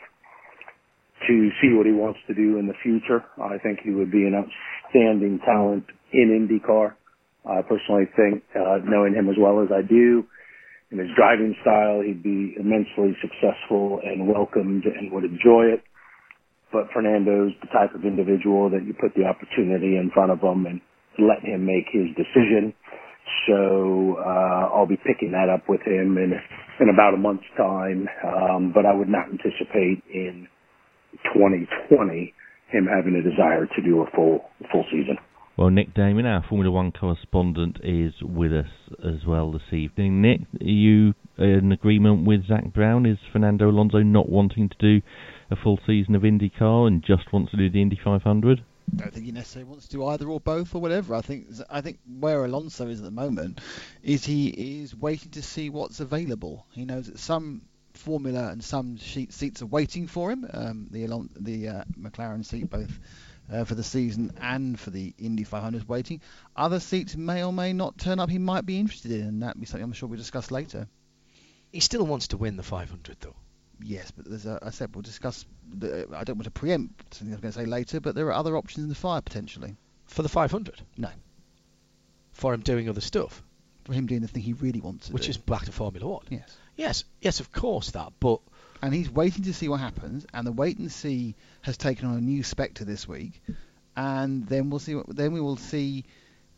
to 1.28 1.50
see 1.62 1.74
what 1.74 1.86
he 1.86 1.92
wants 1.92 2.20
to 2.28 2.34
do 2.34 2.58
in 2.58 2.68
the 2.68 2.74
future. 2.82 3.24
I 3.42 3.58
think 3.58 3.80
he 3.84 3.92
would 3.92 4.12
be 4.12 4.26
an 4.26 4.34
outstanding 4.34 5.40
talent 5.46 5.86
in 6.14 6.30
IndyCar. 6.34 6.94
I 7.46 7.62
personally 7.62 8.06
think, 8.16 8.44
uh, 8.56 8.80
knowing 8.86 9.14
him 9.14 9.30
as 9.30 9.36
well 9.38 9.62
as 9.62 9.70
I 9.72 9.82
do, 9.82 10.26
in 10.92 11.00
his 11.00 11.10
driving 11.16 11.56
style, 11.62 12.02
he'd 12.02 12.22
be 12.22 12.54
immensely 12.60 13.16
successful 13.22 14.02
and 14.04 14.28
welcomed 14.28 14.86
and 14.86 15.12
would 15.12 15.24
enjoy 15.24 15.72
it. 15.72 15.82
But 16.72 16.92
Fernando's 16.94 17.52
the 17.62 17.68
type 17.68 17.96
of 17.96 18.04
individual 18.04 18.70
that 18.70 18.84
you 18.86 18.94
put 18.94 19.16
the 19.16 19.26
opportunity 19.26 19.98
in 19.98 20.12
front 20.14 20.32
of 20.32 20.40
him 20.40 20.66
and 20.66 20.82
let 21.20 21.44
him 21.44 21.66
make 21.66 21.88
his 21.92 22.08
decision. 22.16 22.74
So 23.48 24.18
uh, 24.20 24.70
I'll 24.74 24.88
be 24.88 24.98
picking 24.98 25.32
that 25.32 25.50
up 25.50 25.68
with 25.68 25.82
him 25.82 26.18
in 26.18 26.34
in 26.80 26.90
about 26.90 27.14
a 27.14 27.18
month's 27.18 27.46
time. 27.58 28.08
Um, 28.26 28.72
but 28.74 28.86
I 28.86 28.94
would 28.94 29.10
not 29.10 29.26
anticipate 29.26 30.04
in 30.14 30.48
2020 31.34 32.34
him 32.72 32.88
having 32.88 33.16
a 33.16 33.22
desire 33.22 33.66
to 33.66 33.82
do 33.82 34.02
a 34.02 34.06
full 34.16 34.46
full 34.72 34.86
season. 34.92 35.18
Well, 35.58 35.70
Nick 35.70 35.94
Daman, 35.94 36.26
our 36.26 36.44
Formula 36.48 36.72
One 36.72 36.92
correspondent, 36.92 37.78
is 37.84 38.14
with 38.22 38.54
us 38.54 38.72
as 39.04 39.26
well 39.28 39.52
this 39.52 39.74
evening. 39.74 40.22
Nick, 40.22 40.42
are 40.60 40.64
you 40.66 41.14
in 41.38 41.72
agreement 41.72 42.26
with 42.26 42.48
Zak 42.48 42.74
Brown? 42.74 43.06
Is 43.06 43.18
Fernando 43.32 43.70
Alonso 43.70 44.00
not 44.00 44.30
wanting 44.30 44.70
to 44.70 44.76
do 44.80 45.06
a 45.52 45.56
full 45.56 45.78
season 45.86 46.16
of 46.16 46.22
IndyCar 46.22 46.88
and 46.88 47.04
just 47.06 47.34
wants 47.34 47.52
to 47.52 47.58
do 47.58 47.70
the 47.70 47.82
Indy 47.82 48.00
500? 48.02 48.64
I 48.94 49.04
don't 49.04 49.14
think 49.14 49.26
he 49.26 49.32
necessarily 49.32 49.70
wants 49.70 49.86
to 49.88 49.92
do 49.92 50.06
either 50.06 50.28
or 50.28 50.40
both 50.40 50.76
or 50.76 50.82
whatever. 50.82 51.16
I 51.16 51.22
think 51.22 51.48
I 51.70 51.82
think 51.82 52.00
where 52.06 52.44
Alonso 52.46 52.88
is 52.88 53.00
at 53.00 53.06
the 53.06 53.12
moment 53.12 53.60
is 54.04 54.26
he 54.26 54.48
is 54.82 54.96
waiting 54.96 55.32
to 55.32 55.42
see 55.42 55.70
what's 55.70 56.00
available. 56.00 56.66
He 56.72 56.86
knows 56.86 57.08
that 57.08 57.20
some 57.20 57.62
Formula 57.94 58.50
and 58.50 58.64
some 58.64 58.98
seats 58.98 59.62
are 59.62 59.66
waiting 59.66 60.08
for 60.08 60.32
him. 60.32 60.48
Um, 60.52 60.88
the 60.92 61.08
the 61.40 61.68
uh, 61.68 61.84
McLaren 62.00 62.46
seat, 62.46 62.70
both 62.70 62.98
uh, 63.52 63.66
for 63.66 63.76
the 63.76 63.84
season 63.84 64.32
and 64.40 64.80
for 64.80 64.90
the 64.90 65.14
Indy 65.18 65.44
500 65.44 65.78
is 65.78 65.88
waiting. 65.88 66.22
Other 66.56 66.80
seats 66.80 67.16
may 67.16 67.44
or 67.44 67.52
may 67.52 67.74
not 67.74 67.98
turn 67.98 68.20
up. 68.20 68.30
He 68.30 68.40
might 68.40 68.66
be 68.66 68.80
interested 68.80 69.12
in, 69.12 69.22
and 69.22 69.44
that 69.44 69.60
be 69.60 69.66
something 69.66 69.84
I'm 69.84 69.94
sure 69.94 70.10
we'll 70.10 70.18
discuss 70.18 70.52
later. 70.52 70.88
He 71.72 71.80
still 71.80 72.06
wants 72.06 72.30
to 72.30 72.38
win 72.38 72.58
the 72.58 72.64
500, 72.64 73.18
though. 73.20 73.36
Yes, 73.84 74.12
but 74.12 74.26
there's 74.26 74.46
a, 74.46 74.60
I 74.62 74.70
said 74.70 74.96
we'll 74.96 75.02
discuss. 75.02 75.46
The, 75.74 76.04
uh, 76.10 76.18
I 76.18 76.24
don't 76.24 76.38
want 76.38 76.46
to 76.46 76.52
preempt 76.52 77.14
something 77.14 77.34
I 77.34 77.36
was 77.36 77.42
going 77.42 77.54
to 77.54 77.60
say 77.60 77.66
later, 77.66 78.00
but 78.00 78.16
there 78.16 78.28
are 78.28 78.34
other 78.34 78.58
options 78.58 78.84
in 78.84 78.90
the 78.90 78.96
fire 78.96 79.22
potentially. 79.22 79.76
For 80.06 80.24
the 80.24 80.30
500? 80.30 80.82
No. 80.98 81.10
For 82.34 82.54
him 82.54 82.62
doing 82.62 82.90
other 82.90 83.02
stuff? 83.02 83.42
For 83.86 83.94
him 83.94 84.06
doing 84.06 84.22
the 84.22 84.28
thing 84.28 84.44
he 84.44 84.54
really 84.54 84.82
wants 84.82 85.08
to 85.08 85.14
Which 85.14 85.26
do. 85.26 85.30
is 85.32 85.38
back 85.38 85.66
to 85.66 85.72
Formula 85.72 86.08
One? 86.08 86.26
Yes. 86.30 86.58
Yes, 86.76 87.04
yes, 87.22 87.40
of 87.40 87.52
course 87.52 87.92
that, 87.92 88.12
but 88.20 88.40
and 88.82 88.94
he's 88.94 89.10
waiting 89.10 89.44
to 89.44 89.54
see 89.54 89.70
what 89.70 89.80
happens. 89.80 90.26
And 90.34 90.46
the 90.48 90.52
wait 90.52 90.78
and 90.80 90.92
see 90.92 91.36
has 91.62 91.78
taken 91.78 92.08
on 92.08 92.18
a 92.18 92.22
new 92.22 92.44
spectre 92.44 92.84
this 92.86 93.08
week, 93.08 93.42
and 93.96 94.48
then 94.48 94.70
we'll 94.70 94.80
see. 94.80 94.96
What, 94.96 95.16
then 95.16 95.34
we 95.34 95.42
will 95.42 95.58
see 95.58 96.06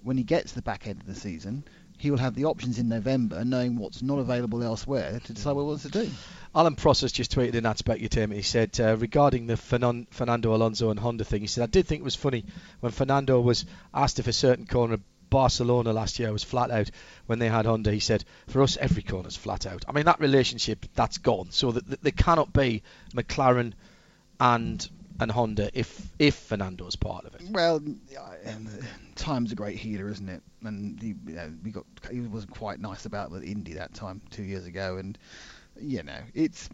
when 0.03 0.17
he 0.17 0.23
gets 0.23 0.51
to 0.51 0.55
the 0.55 0.61
back 0.61 0.87
end 0.87 1.01
of 1.01 1.07
the 1.07 1.15
season. 1.15 1.63
He 2.03 2.11
will 2.11 2.17
have 2.17 2.35
the 2.35 2.43
options 2.43 2.79
in 2.79 2.89
November, 2.89 3.45
knowing 3.45 3.77
what's 3.77 4.01
not 4.01 4.19
available 4.19 4.61
elsewhere, 4.61 5.21
to 5.23 5.33
decide 5.33 5.53
what 5.53 5.61
he 5.61 5.67
wants 5.67 5.83
to 5.83 5.89
do. 5.89 6.11
Alan 6.53 6.75
Pross 6.75 6.99
has 6.99 7.13
just 7.13 7.33
tweeted 7.33 7.55
in 7.55 7.63
that 7.63 7.77
spec 7.77 8.01
you 8.01 8.09
Tim. 8.09 8.29
He 8.31 8.41
said 8.41 8.77
uh, 8.77 8.97
regarding 8.97 9.47
the 9.47 9.55
Fernando 9.55 10.53
Alonso 10.53 10.89
and 10.89 10.99
Honda 10.99 11.23
thing. 11.23 11.39
He 11.39 11.47
said 11.47 11.63
I 11.63 11.67
did 11.67 11.87
think 11.87 12.01
it 12.01 12.03
was 12.03 12.15
funny 12.15 12.43
when 12.81 12.91
Fernando 12.91 13.39
was 13.39 13.63
asked 13.93 14.19
if 14.19 14.27
a 14.27 14.33
certain 14.33 14.67
corner 14.67 14.95
of 14.95 15.01
Barcelona 15.29 15.93
last 15.93 16.19
year 16.19 16.33
was 16.33 16.43
flat 16.43 16.71
out 16.71 16.91
when 17.25 17.39
they 17.39 17.47
had 17.47 17.65
Honda. 17.65 17.93
He 17.93 18.01
said, 18.01 18.25
"For 18.47 18.61
us, 18.61 18.75
every 18.75 19.03
corner's 19.03 19.37
flat 19.37 19.65
out." 19.65 19.85
I 19.87 19.93
mean, 19.93 20.03
that 20.03 20.19
relationship 20.19 20.85
that's 20.95 21.19
gone. 21.19 21.51
So 21.51 21.71
that 21.71 22.01
there 22.01 22.11
cannot 22.11 22.51
be 22.51 22.83
McLaren 23.15 23.75
and 24.41 24.89
and 25.23 25.31
Honda 25.31 25.69
if 25.73 26.09
if 26.19 26.35
Fernando's 26.35 26.95
part 26.95 27.25
of 27.25 27.35
it. 27.35 27.41
Well, 27.49 27.81
time's 29.15 29.51
a 29.51 29.55
great 29.55 29.77
healer, 29.77 30.09
isn't 30.09 30.29
it? 30.29 30.43
And 30.63 31.01
he, 31.01 31.15
you 31.25 31.35
know, 31.35 31.51
we 31.63 31.71
got 31.71 31.85
he 32.11 32.21
wasn't 32.21 32.53
quite 32.55 32.79
nice 32.79 33.05
about 33.05 33.31
with 33.31 33.43
Indy 33.43 33.73
that 33.73 33.93
time 33.93 34.21
two 34.29 34.43
years 34.43 34.65
ago, 34.65 34.97
and 34.97 35.17
you 35.79 36.03
know 36.03 36.19
it's 36.33 36.69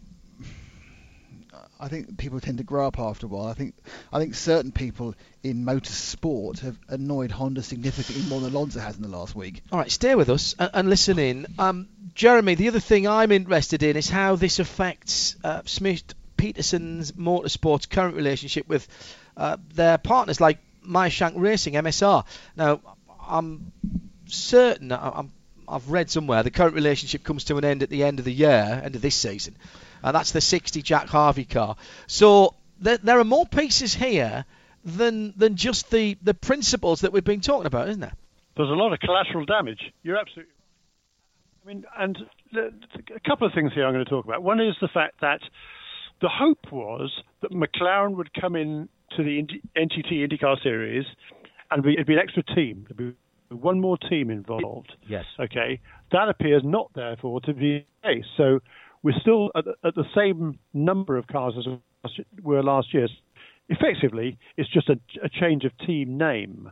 I 1.78 1.88
think 1.88 2.18
people 2.18 2.40
tend 2.40 2.58
to 2.58 2.64
grow 2.64 2.86
up 2.86 2.98
after 2.98 3.26
a 3.26 3.28
while. 3.28 3.46
I 3.46 3.54
think 3.54 3.74
I 4.12 4.18
think 4.18 4.34
certain 4.34 4.72
people 4.72 5.14
in 5.42 5.64
motorsport 5.64 6.60
have 6.60 6.78
annoyed 6.88 7.30
Honda 7.30 7.62
significantly 7.62 8.28
more 8.28 8.40
than 8.40 8.54
Alonso 8.54 8.80
has 8.80 8.96
in 8.96 9.02
the 9.02 9.08
last 9.08 9.34
week. 9.34 9.62
All 9.72 9.78
right, 9.78 9.90
stay 9.90 10.14
with 10.14 10.28
us 10.28 10.54
and, 10.58 10.70
and 10.74 10.90
listen 10.90 11.18
in. 11.18 11.46
Um, 11.58 11.88
Jeremy, 12.14 12.54
the 12.54 12.68
other 12.68 12.80
thing 12.80 13.08
I'm 13.08 13.32
interested 13.32 13.82
in 13.82 13.96
is 13.96 14.08
how 14.08 14.36
this 14.36 14.58
affects 14.58 15.36
uh, 15.42 15.62
Schmidt 15.64 16.14
Peterson's 16.40 17.12
Motorsport's 17.12 17.84
current 17.84 18.16
relationship 18.16 18.66
with 18.66 18.88
uh, 19.36 19.58
their 19.74 19.98
partners 19.98 20.40
like 20.40 20.58
Meyershank 20.82 21.34
Racing, 21.36 21.74
MSR. 21.74 22.24
Now, 22.56 22.80
I'm 23.28 23.72
certain, 24.24 24.90
I, 24.90 25.24
have 25.68 25.90
read 25.90 26.10
somewhere, 26.10 26.42
the 26.42 26.50
current 26.50 26.74
relationship 26.74 27.24
comes 27.24 27.44
to 27.44 27.58
an 27.58 27.64
end 27.66 27.82
at 27.82 27.90
the 27.90 28.04
end 28.04 28.20
of 28.20 28.24
the 28.24 28.32
year, 28.32 28.80
end 28.82 28.96
of 28.96 29.02
this 29.02 29.16
season. 29.16 29.54
And 30.02 30.16
that's 30.16 30.32
the 30.32 30.40
60 30.40 30.80
Jack 30.80 31.08
Harvey 31.08 31.44
car. 31.44 31.76
So 32.06 32.54
there, 32.80 32.96
there 32.96 33.18
are 33.18 33.24
more 33.24 33.44
pieces 33.44 33.92
here 33.92 34.46
than 34.82 35.34
than 35.36 35.56
just 35.56 35.90
the, 35.90 36.16
the 36.22 36.32
principles 36.32 37.02
that 37.02 37.12
we've 37.12 37.22
been 37.22 37.42
talking 37.42 37.66
about, 37.66 37.90
isn't 37.90 38.00
there? 38.00 38.14
There's 38.56 38.70
a 38.70 38.72
lot 38.72 38.94
of 38.94 39.00
collateral 39.00 39.44
damage. 39.44 39.92
You're 40.02 40.16
absolutely. 40.16 40.54
I 41.62 41.68
mean, 41.68 41.84
and 41.98 42.18
a 42.56 43.28
couple 43.28 43.46
of 43.46 43.52
things 43.52 43.72
here 43.74 43.86
I'm 43.86 43.92
going 43.92 44.06
to 44.06 44.10
talk 44.10 44.24
about. 44.24 44.42
One 44.42 44.58
is 44.58 44.74
the 44.80 44.88
fact 44.88 45.20
that 45.20 45.42
the 46.20 46.28
hope 46.28 46.72
was 46.72 47.10
that 47.42 47.52
McLaren 47.52 48.16
would 48.16 48.32
come 48.34 48.56
in 48.56 48.88
to 49.16 49.22
the 49.22 49.46
NTT 49.76 50.12
IndyCar 50.12 50.62
Series 50.62 51.04
and 51.70 51.84
it'd 51.86 52.06
be 52.06 52.14
an 52.14 52.18
extra 52.18 52.42
team. 52.42 52.86
There'd 52.88 53.14
be 53.50 53.56
one 53.56 53.80
more 53.80 53.96
team 53.96 54.30
involved. 54.30 54.92
Yes. 55.08 55.24
Okay. 55.38 55.80
That 56.12 56.28
appears 56.28 56.62
not, 56.64 56.90
therefore, 56.94 57.40
to 57.42 57.54
be 57.54 57.86
the 58.02 58.08
case. 58.08 58.24
So 58.36 58.60
we're 59.02 59.18
still 59.20 59.50
at 59.56 59.64
the, 59.64 59.74
at 59.84 59.94
the 59.94 60.04
same 60.14 60.58
number 60.74 61.16
of 61.16 61.26
cars 61.26 61.54
as 61.58 61.66
we 62.42 62.54
were 62.54 62.62
last 62.62 62.92
year. 62.92 63.08
Effectively, 63.68 64.38
it's 64.56 64.70
just 64.70 64.88
a, 64.88 64.98
a 65.22 65.28
change 65.28 65.64
of 65.64 65.72
team 65.86 66.18
name. 66.18 66.70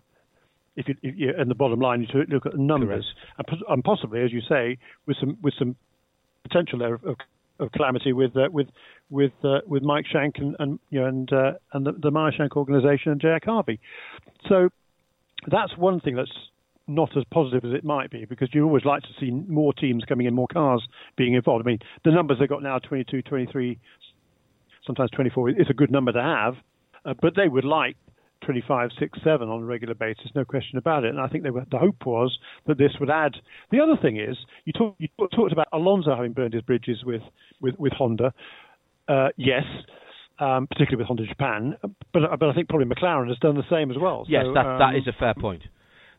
If 0.77 0.89
you, 0.89 0.95
if 1.03 1.15
you, 1.17 1.33
and 1.37 1.51
the 1.51 1.55
bottom 1.55 1.81
line, 1.81 2.03
you 2.03 2.25
look 2.29 2.47
at 2.47 2.53
the 2.53 2.59
numbers, 2.59 3.05
and, 3.37 3.63
and, 3.69 3.85
possibly, 3.85 4.23
as 4.23 4.33
you 4.33 4.41
say, 4.49 4.79
with 5.07 5.17
some 5.19 5.37
with 5.43 5.55
some 5.59 5.75
potential 6.45 6.79
there 6.79 6.95
of, 6.95 7.05
of 7.05 7.17
calamity 7.73 8.13
with 8.13 8.37
uh, 8.37 8.49
with 8.51 8.69
with 9.11 9.33
uh, 9.45 9.61
with 9.67 9.83
Mike 9.83 10.07
Shank 10.11 10.39
and, 10.39 10.57
and 10.59 10.79
you 10.91 11.01
know 11.01 11.07
and 11.07 11.33
uh, 11.33 11.53
and 11.73 11.87
the, 11.87 11.93
the 11.93 12.11
Meyershank 12.11 12.57
organisation 12.57 13.13
and 13.13 13.21
Jack 13.21 13.45
Harvey. 13.45 13.81
So 14.49 14.69
that's 15.47 15.77
one 15.77 16.01
thing 16.01 16.17
that's 16.17 16.33
not 16.87 17.15
as 17.17 17.25
positive 17.31 17.65
as 17.65 17.77
it 17.77 17.85
might 17.85 18.11
be 18.11 18.25
because 18.25 18.49
you 18.53 18.65
always 18.65 18.85
like 18.85 19.03
to 19.03 19.09
see 19.21 19.31
more 19.31 19.73
teams 19.75 20.05
coming 20.09 20.27
in, 20.27 20.35
more 20.35 20.49
cars 20.49 20.83
being 21.17 21.35
involved. 21.35 21.67
I 21.67 21.71
mean, 21.71 21.79
the 22.05 22.11
numbers 22.11 22.39
they've 22.41 22.49
got 22.49 22.63
now 22.63 22.79
22, 22.79 23.23
23, 23.23 23.79
sometimes 24.87 25.11
24 25.11 25.51
is 25.51 25.67
a 25.69 25.75
good 25.75 25.91
number 25.91 26.13
to 26.13 26.23
have, 26.23 26.55
uh, 27.05 27.15
but 27.21 27.37
they 27.37 27.47
would 27.47 27.65
like 27.65 27.97
25, 28.45 28.91
6, 28.99 29.19
7 29.25 29.49
on 29.49 29.63
a 29.63 29.65
regular 29.65 29.95
basis, 29.95 30.27
no 30.35 30.45
question 30.45 30.79
about 30.79 31.05
it. 31.05 31.11
And 31.11 31.21
I 31.21 31.29
think 31.29 31.45
were, 31.45 31.65
the 31.71 31.79
hope 31.79 32.07
was 32.07 32.37
that 32.67 32.79
this 32.79 32.93
would 33.01 33.11
add. 33.11 33.33
The 33.71 33.81
other 33.81 33.97
thing 34.01 34.19
is, 34.19 34.37
you, 34.65 34.73
talk, 34.73 34.97
you 34.99 35.09
talked 35.19 35.53
about 35.53 35.69
Alonso 35.73 36.15
having 36.15 36.33
burned 36.33 36.55
his 36.55 36.63
bridges 36.63 36.99
with, 37.05 37.23
with, 37.61 37.75
with 37.79 37.93
Honda. 37.93 38.33
Uh, 39.09 39.29
yes, 39.37 39.65
um, 40.39 40.67
particularly 40.67 40.99
with 40.99 41.09
Honda 41.09 41.27
Japan, 41.27 41.77
but, 42.13 42.23
but 42.39 42.49
I 42.49 42.55
think 42.55 42.69
probably 42.69 42.87
McLaren 42.87 43.29
has 43.29 43.39
done 43.39 43.57
the 43.57 43.65
same 43.71 43.91
as 43.91 43.97
well. 44.01 44.25
Yes, 44.29 44.45
so, 44.47 44.55
that, 44.55 44.67
um, 44.67 44.79
that 44.79 44.97
is 44.97 45.07
a 45.07 45.19
fair 45.19 45.35
point. 45.35 45.63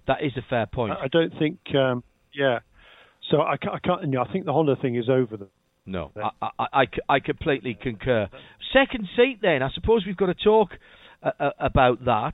That 0.08 0.23
is 0.23 0.32
a 0.38 0.41
fair 0.49 0.65
point. 0.65 0.93
I, 0.93 1.05
I 1.05 1.08
don't 1.08 1.34
think, 1.38 1.60
um, 1.75 2.03
yeah. 2.34 2.60
So 3.29 3.41
I, 3.41 3.53
I 3.53 3.79
can't. 3.79 4.01
You 4.01 4.08
know, 4.08 4.23
I 4.23 4.32
think 4.32 4.45
the 4.45 4.53
Honda 4.53 4.75
thing 4.75 4.95
is 4.95 5.10
over. 5.10 5.38
No, 5.86 6.12
I, 6.41 6.49
I, 6.60 6.86
I, 7.08 7.19
completely 7.19 7.77
concur. 7.79 8.27
Second 8.73 9.08
seat, 9.15 9.39
then. 9.41 9.63
I 9.63 9.69
suppose 9.73 10.03
we've 10.05 10.17
got 10.17 10.27
to 10.27 10.36
talk 10.36 10.69
uh, 11.23 11.49
about 11.60 12.05
that. 12.05 12.34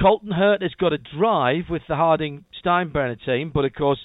Colton 0.00 0.30
Herta 0.30 0.62
has 0.62 0.74
got 0.74 0.92
a 0.92 0.98
drive 0.98 1.64
with 1.70 1.82
the 1.88 1.96
Harding 1.96 2.44
Steinbrenner 2.64 3.16
team, 3.24 3.52
but 3.54 3.64
of 3.64 3.74
course 3.74 4.00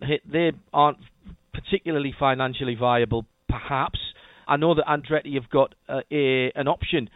they 0.00 0.52
aren't 0.72 0.98
particularly 1.54 2.14
financially 2.18 2.74
viable. 2.74 3.26
Perhaps 3.48 3.98
I 4.46 4.56
know 4.56 4.74
that 4.74 4.86
Andretti 4.86 5.34
have 5.34 5.48
got 5.48 5.74
uh, 5.88 6.00
a, 6.10 6.52
an 6.54 6.68
option 6.68 7.08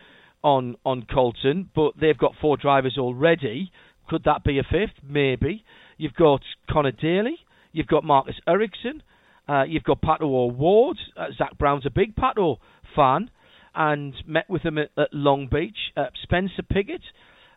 on 0.43 0.77
on 0.85 1.07
Colton, 1.13 1.69
but 1.75 1.93
they've 2.01 2.17
got 2.17 2.33
four 2.41 2.57
drivers 2.57 2.97
already. 2.99 3.71
Could 4.09 4.25
that 4.25 4.45
be 4.45 4.59
a 4.59 4.63
fifth? 4.63 5.03
Maybe. 5.07 5.65
You've 5.99 6.15
got 6.15 6.41
Connor 6.71 6.93
Daly. 6.93 7.39
You've 7.73 7.89
got 7.89 8.05
Marcus 8.05 8.37
Ericsson. 8.47 9.03
Uh, 9.49 9.65
you've 9.65 9.85
got 9.85 10.01
Pato 10.01 10.23
O'Ward. 10.23 10.99
Uh, 11.17 11.27
Zak 11.37 11.59
Brown's 11.59 11.87
a 11.87 11.91
big 11.91 12.15
Pato 12.17 12.57
fan 12.95 13.31
and 13.77 14.15
met 14.27 14.49
with 14.49 14.63
him 14.63 14.79
at, 14.79 14.91
at 14.97 15.13
Long 15.13 15.49
Beach. 15.51 15.77
Uh, 15.97 16.07
Spencer 16.23 16.63
Pigot. 16.63 17.03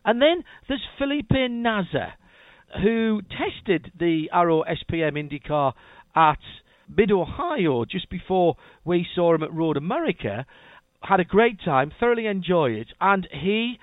And 0.04 0.20
then 0.20 0.44
there's 0.68 0.84
Felipe 0.98 1.32
Nasr, 1.32 2.12
who 2.82 3.20
tested 3.22 3.92
the 3.98 4.30
Arrow 4.32 4.62
SPM 4.62 5.16
IndyCar 5.16 5.72
at 6.14 6.38
Mid 6.94 7.10
Ohio 7.10 7.84
just 7.84 8.08
before 8.10 8.56
we 8.84 9.06
saw 9.14 9.34
him 9.34 9.42
at 9.42 9.52
Road 9.52 9.76
America. 9.76 10.46
Had 11.02 11.20
a 11.20 11.24
great 11.24 11.58
time, 11.64 11.92
thoroughly 11.98 12.26
enjoyed 12.26 12.72
it, 12.72 12.88
and 13.00 13.26
he 13.32 13.78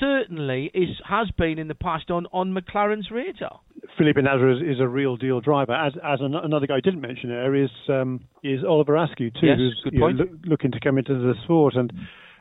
certainly 0.00 0.70
is 0.74 0.88
has 1.08 1.30
been 1.36 1.58
in 1.58 1.68
the 1.68 1.74
past 1.74 2.10
on, 2.10 2.26
on 2.32 2.54
McLaren's 2.54 3.10
radar. 3.10 3.60
Felipe 3.96 4.16
Nasr 4.16 4.50
is, 4.50 4.76
is, 4.76 4.80
a 4.80 4.88
real 4.88 5.16
deal 5.16 5.40
driver. 5.40 5.72
As 5.72 5.92
as 6.02 6.20
an, 6.20 6.34
another 6.34 6.66
guy 6.66 6.76
I 6.76 6.80
didn't 6.80 7.00
mention 7.00 7.28
there 7.28 7.54
is 7.54 7.70
um, 7.88 8.24
is 8.42 8.60
Oliver 8.66 8.96
Askew 8.96 9.30
too, 9.30 9.46
yes, 9.46 9.56
who's 9.58 9.84
know, 9.92 10.06
lo- 10.06 10.38
looking 10.44 10.72
to 10.72 10.80
come 10.80 10.98
into 10.98 11.14
the 11.14 11.34
sport. 11.44 11.74
And 11.76 11.92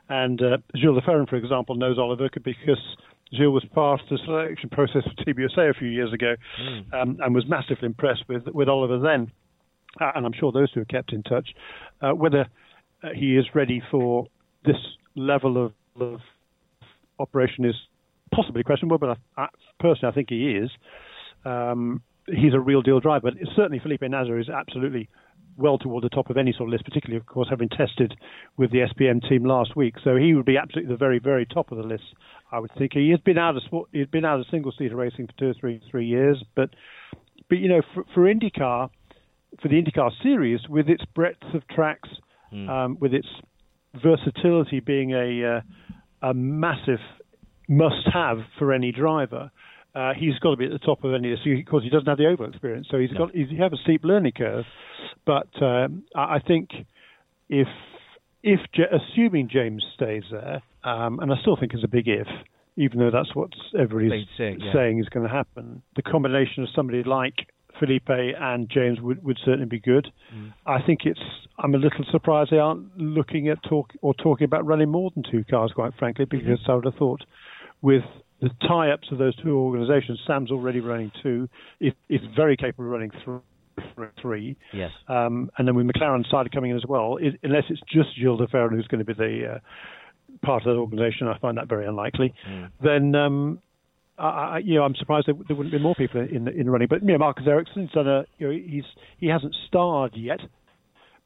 and 0.09 0.41
uh, 0.41 0.57
Gil 0.73 0.99
for 1.03 1.35
example, 1.35 1.75
knows 1.75 1.99
Oliver 1.99 2.29
because 2.43 2.79
Gil 3.37 3.51
was 3.51 3.65
part 3.73 4.01
of 4.01 4.09
the 4.09 4.17
selection 4.25 4.69
process 4.69 5.03
for 5.03 5.23
Team 5.23 5.35
USA 5.37 5.69
a 5.69 5.73
few 5.73 5.89
years 5.89 6.13
ago, 6.13 6.35
mm. 6.61 6.93
um, 6.93 7.17
and 7.21 7.35
was 7.35 7.45
massively 7.47 7.85
impressed 7.85 8.23
with 8.27 8.47
with 8.47 8.67
Oliver 8.67 8.99
then. 8.99 9.31
Uh, 9.99 10.11
and 10.15 10.25
I'm 10.25 10.33
sure 10.33 10.51
those 10.51 10.71
two 10.71 10.81
have 10.81 10.87
kept 10.87 11.13
in 11.13 11.23
touch. 11.23 11.49
Uh, 12.01 12.11
whether 12.11 12.45
uh, 13.03 13.09
he 13.15 13.35
is 13.35 13.45
ready 13.55 13.81
for 13.89 14.27
this 14.65 14.77
level 15.15 15.65
of, 15.65 15.73
of 15.99 16.19
operation 17.19 17.65
is 17.65 17.75
possibly 18.33 18.63
questionable, 18.63 18.97
but 18.97 19.17
I, 19.37 19.43
I, 19.43 19.47
personally 19.79 20.11
I 20.11 20.15
think 20.15 20.29
he 20.29 20.51
is. 20.51 20.69
Um, 21.45 22.01
he's 22.27 22.53
a 22.53 22.59
real 22.59 22.81
deal 22.81 22.99
driver, 22.99 23.31
but 23.31 23.33
certainly 23.55 23.79
Felipe 23.79 24.01
Nasr 24.01 24.39
is 24.39 24.49
absolutely 24.49 25.09
well 25.57 25.77
toward 25.77 26.03
the 26.03 26.09
top 26.09 26.29
of 26.29 26.37
any 26.37 26.53
sort 26.53 26.69
of 26.69 26.71
list, 26.71 26.85
particularly, 26.85 27.17
of 27.17 27.25
course, 27.25 27.47
having 27.49 27.69
tested 27.69 28.15
with 28.57 28.71
the 28.71 28.79
SPM 28.79 29.27
team 29.27 29.43
last 29.43 29.75
week. 29.75 29.95
So 30.03 30.15
he 30.15 30.33
would 30.33 30.45
be 30.45 30.57
absolutely 30.57 30.93
the 30.93 30.97
very, 30.97 31.19
very 31.19 31.45
top 31.45 31.71
of 31.71 31.77
the 31.77 31.83
list, 31.83 32.03
I 32.51 32.59
would 32.59 32.71
think. 32.77 32.93
He 32.93 33.09
has 33.11 33.19
been 33.19 33.37
out 33.37 33.57
of 33.57 33.63
sport, 33.63 33.89
he's 33.91 34.07
been 34.07 34.25
out 34.25 34.39
of 34.39 34.45
single 34.49 34.71
seater 34.77 34.95
racing 34.95 35.27
for 35.27 35.33
two 35.37 35.49
or 35.49 35.53
three, 35.59 35.81
three 35.91 36.05
years, 36.05 36.43
but 36.55 36.69
but 37.49 37.57
you 37.57 37.67
know, 37.67 37.81
for, 37.93 38.05
for 38.13 38.21
IndyCar, 38.21 38.89
for 39.61 39.67
the 39.67 39.81
IndyCar 39.81 40.11
series, 40.21 40.59
with 40.69 40.87
its 40.87 41.03
breadth 41.15 41.41
of 41.53 41.67
tracks, 41.67 42.09
mm. 42.53 42.69
um, 42.69 42.97
with 42.99 43.13
its 43.13 43.27
versatility 43.95 44.79
being 44.79 45.11
a 45.11 45.57
uh, 45.57 45.61
a 46.21 46.33
massive 46.33 46.99
must-have 47.67 48.39
for 48.57 48.73
any 48.73 48.91
driver. 48.91 49.51
Uh, 49.95 50.13
he's 50.17 50.37
got 50.39 50.51
to 50.51 50.57
be 50.57 50.65
at 50.65 50.71
the 50.71 50.79
top 50.79 51.03
of 51.03 51.13
any 51.13 51.31
of 51.31 51.39
this 51.39 51.45
because 51.45 51.83
he 51.83 51.89
doesn't 51.89 52.07
have 52.07 52.17
the 52.17 52.27
over 52.27 52.45
experience. 52.45 52.87
So 52.89 52.97
he's 52.99 53.11
no. 53.11 53.25
got 53.25 53.35
he's, 53.35 53.49
he 53.49 53.57
have 53.57 53.73
a 53.73 53.77
steep 53.77 54.03
learning 54.03 54.33
curve. 54.37 54.65
But 55.25 55.49
um, 55.61 56.03
I 56.15 56.39
think 56.39 56.69
if 57.49 57.67
if 58.43 58.59
assuming 58.91 59.49
James 59.51 59.83
stays 59.95 60.23
there, 60.31 60.61
um, 60.83 61.19
and 61.19 61.31
I 61.31 61.35
still 61.41 61.57
think 61.57 61.73
it's 61.73 61.83
a 61.83 61.87
big 61.87 62.07
if, 62.07 62.27
even 62.77 62.99
though 62.99 63.11
that's 63.11 63.35
what 63.35 63.49
everybody's 63.77 64.27
saying, 64.37 64.59
yeah. 64.61 64.73
saying 64.73 64.99
is 64.99 65.09
going 65.09 65.27
to 65.27 65.33
happen, 65.33 65.81
the 65.95 66.01
combination 66.01 66.63
of 66.63 66.69
somebody 66.75 67.03
like 67.03 67.47
Felipe 67.79 68.09
and 68.09 68.69
James 68.69 68.99
would, 69.01 69.23
would 69.23 69.39
certainly 69.43 69.65
be 69.65 69.79
good. 69.79 70.07
Mm. 70.35 70.53
I 70.65 70.81
think 70.81 71.01
it's. 71.05 71.19
I'm 71.57 71.75
a 71.75 71.77
little 71.77 72.05
surprised 72.11 72.51
they 72.51 72.57
aren't 72.57 72.97
looking 72.97 73.49
at 73.49 73.61
talk 73.63 73.91
or 74.01 74.13
talking 74.13 74.45
about 74.45 74.65
running 74.65 74.89
more 74.89 75.11
than 75.13 75.23
two 75.29 75.43
cars, 75.49 75.71
quite 75.73 75.93
frankly, 75.97 76.25
because 76.25 76.59
mm-hmm. 76.61 76.71
I 76.71 76.75
would 76.75 76.85
have 76.85 76.95
thought 76.95 77.21
with 77.81 78.03
the 78.41 78.49
tie-ups 78.67 79.07
of 79.11 79.17
those 79.17 79.35
two 79.43 79.57
organisations, 79.57 80.19
Sam's 80.25 80.51
already 80.51 80.79
running 80.79 81.11
two. 81.21 81.49
It, 81.79 81.95
it's 82.07 82.23
very 82.35 82.55
capable 82.55 82.85
of 82.85 82.91
running 82.91 83.11
three. 83.23 83.39
Three. 84.21 84.57
Yes. 84.73 84.91
Um, 85.07 85.49
and 85.57 85.65
then 85.65 85.73
with 85.73 85.87
McLaren 85.87 86.29
side 86.29 86.51
coming 86.51 86.71
in 86.71 86.77
as 86.77 86.83
well, 86.85 87.15
it, 87.15 87.39
unless 87.43 87.63
it's 87.69 87.79
just 87.89 88.09
Gil 88.19 88.35
de 88.35 88.45
Ferran 88.47 88.71
who's 88.71 88.87
going 88.87 88.99
to 88.99 89.05
be 89.05 89.13
the 89.13 89.55
uh, 89.55 89.59
part 90.45 90.63
of 90.63 90.73
that 90.73 90.79
organisation, 90.79 91.27
I 91.27 91.37
find 91.39 91.57
that 91.57 91.69
very 91.69 91.87
unlikely. 91.87 92.33
Mm. 92.49 92.71
Then 92.83 93.15
um, 93.15 93.61
I, 94.25 94.57
you 94.63 94.75
know, 94.75 94.83
I'm 94.83 94.95
surprised 94.95 95.27
there, 95.27 95.35
there, 95.47 95.55
wouldn't 95.55 95.73
be 95.73 95.79
more 95.79 95.95
people 95.95 96.21
in 96.21 96.45
the 96.45 96.51
in 96.51 96.65
the 96.65 96.71
running. 96.71 96.87
But 96.89 97.01
you 97.01 97.07
know, 97.07 97.17
Marcus 97.17 97.45
Ericsson's 97.47 97.91
done 97.91 98.07
a, 98.07 98.25
you 98.37 98.47
know, 98.47 98.53
he's 98.53 98.83
he 99.17 99.27
hasn't 99.27 99.55
starred 99.67 100.15
yet, 100.15 100.39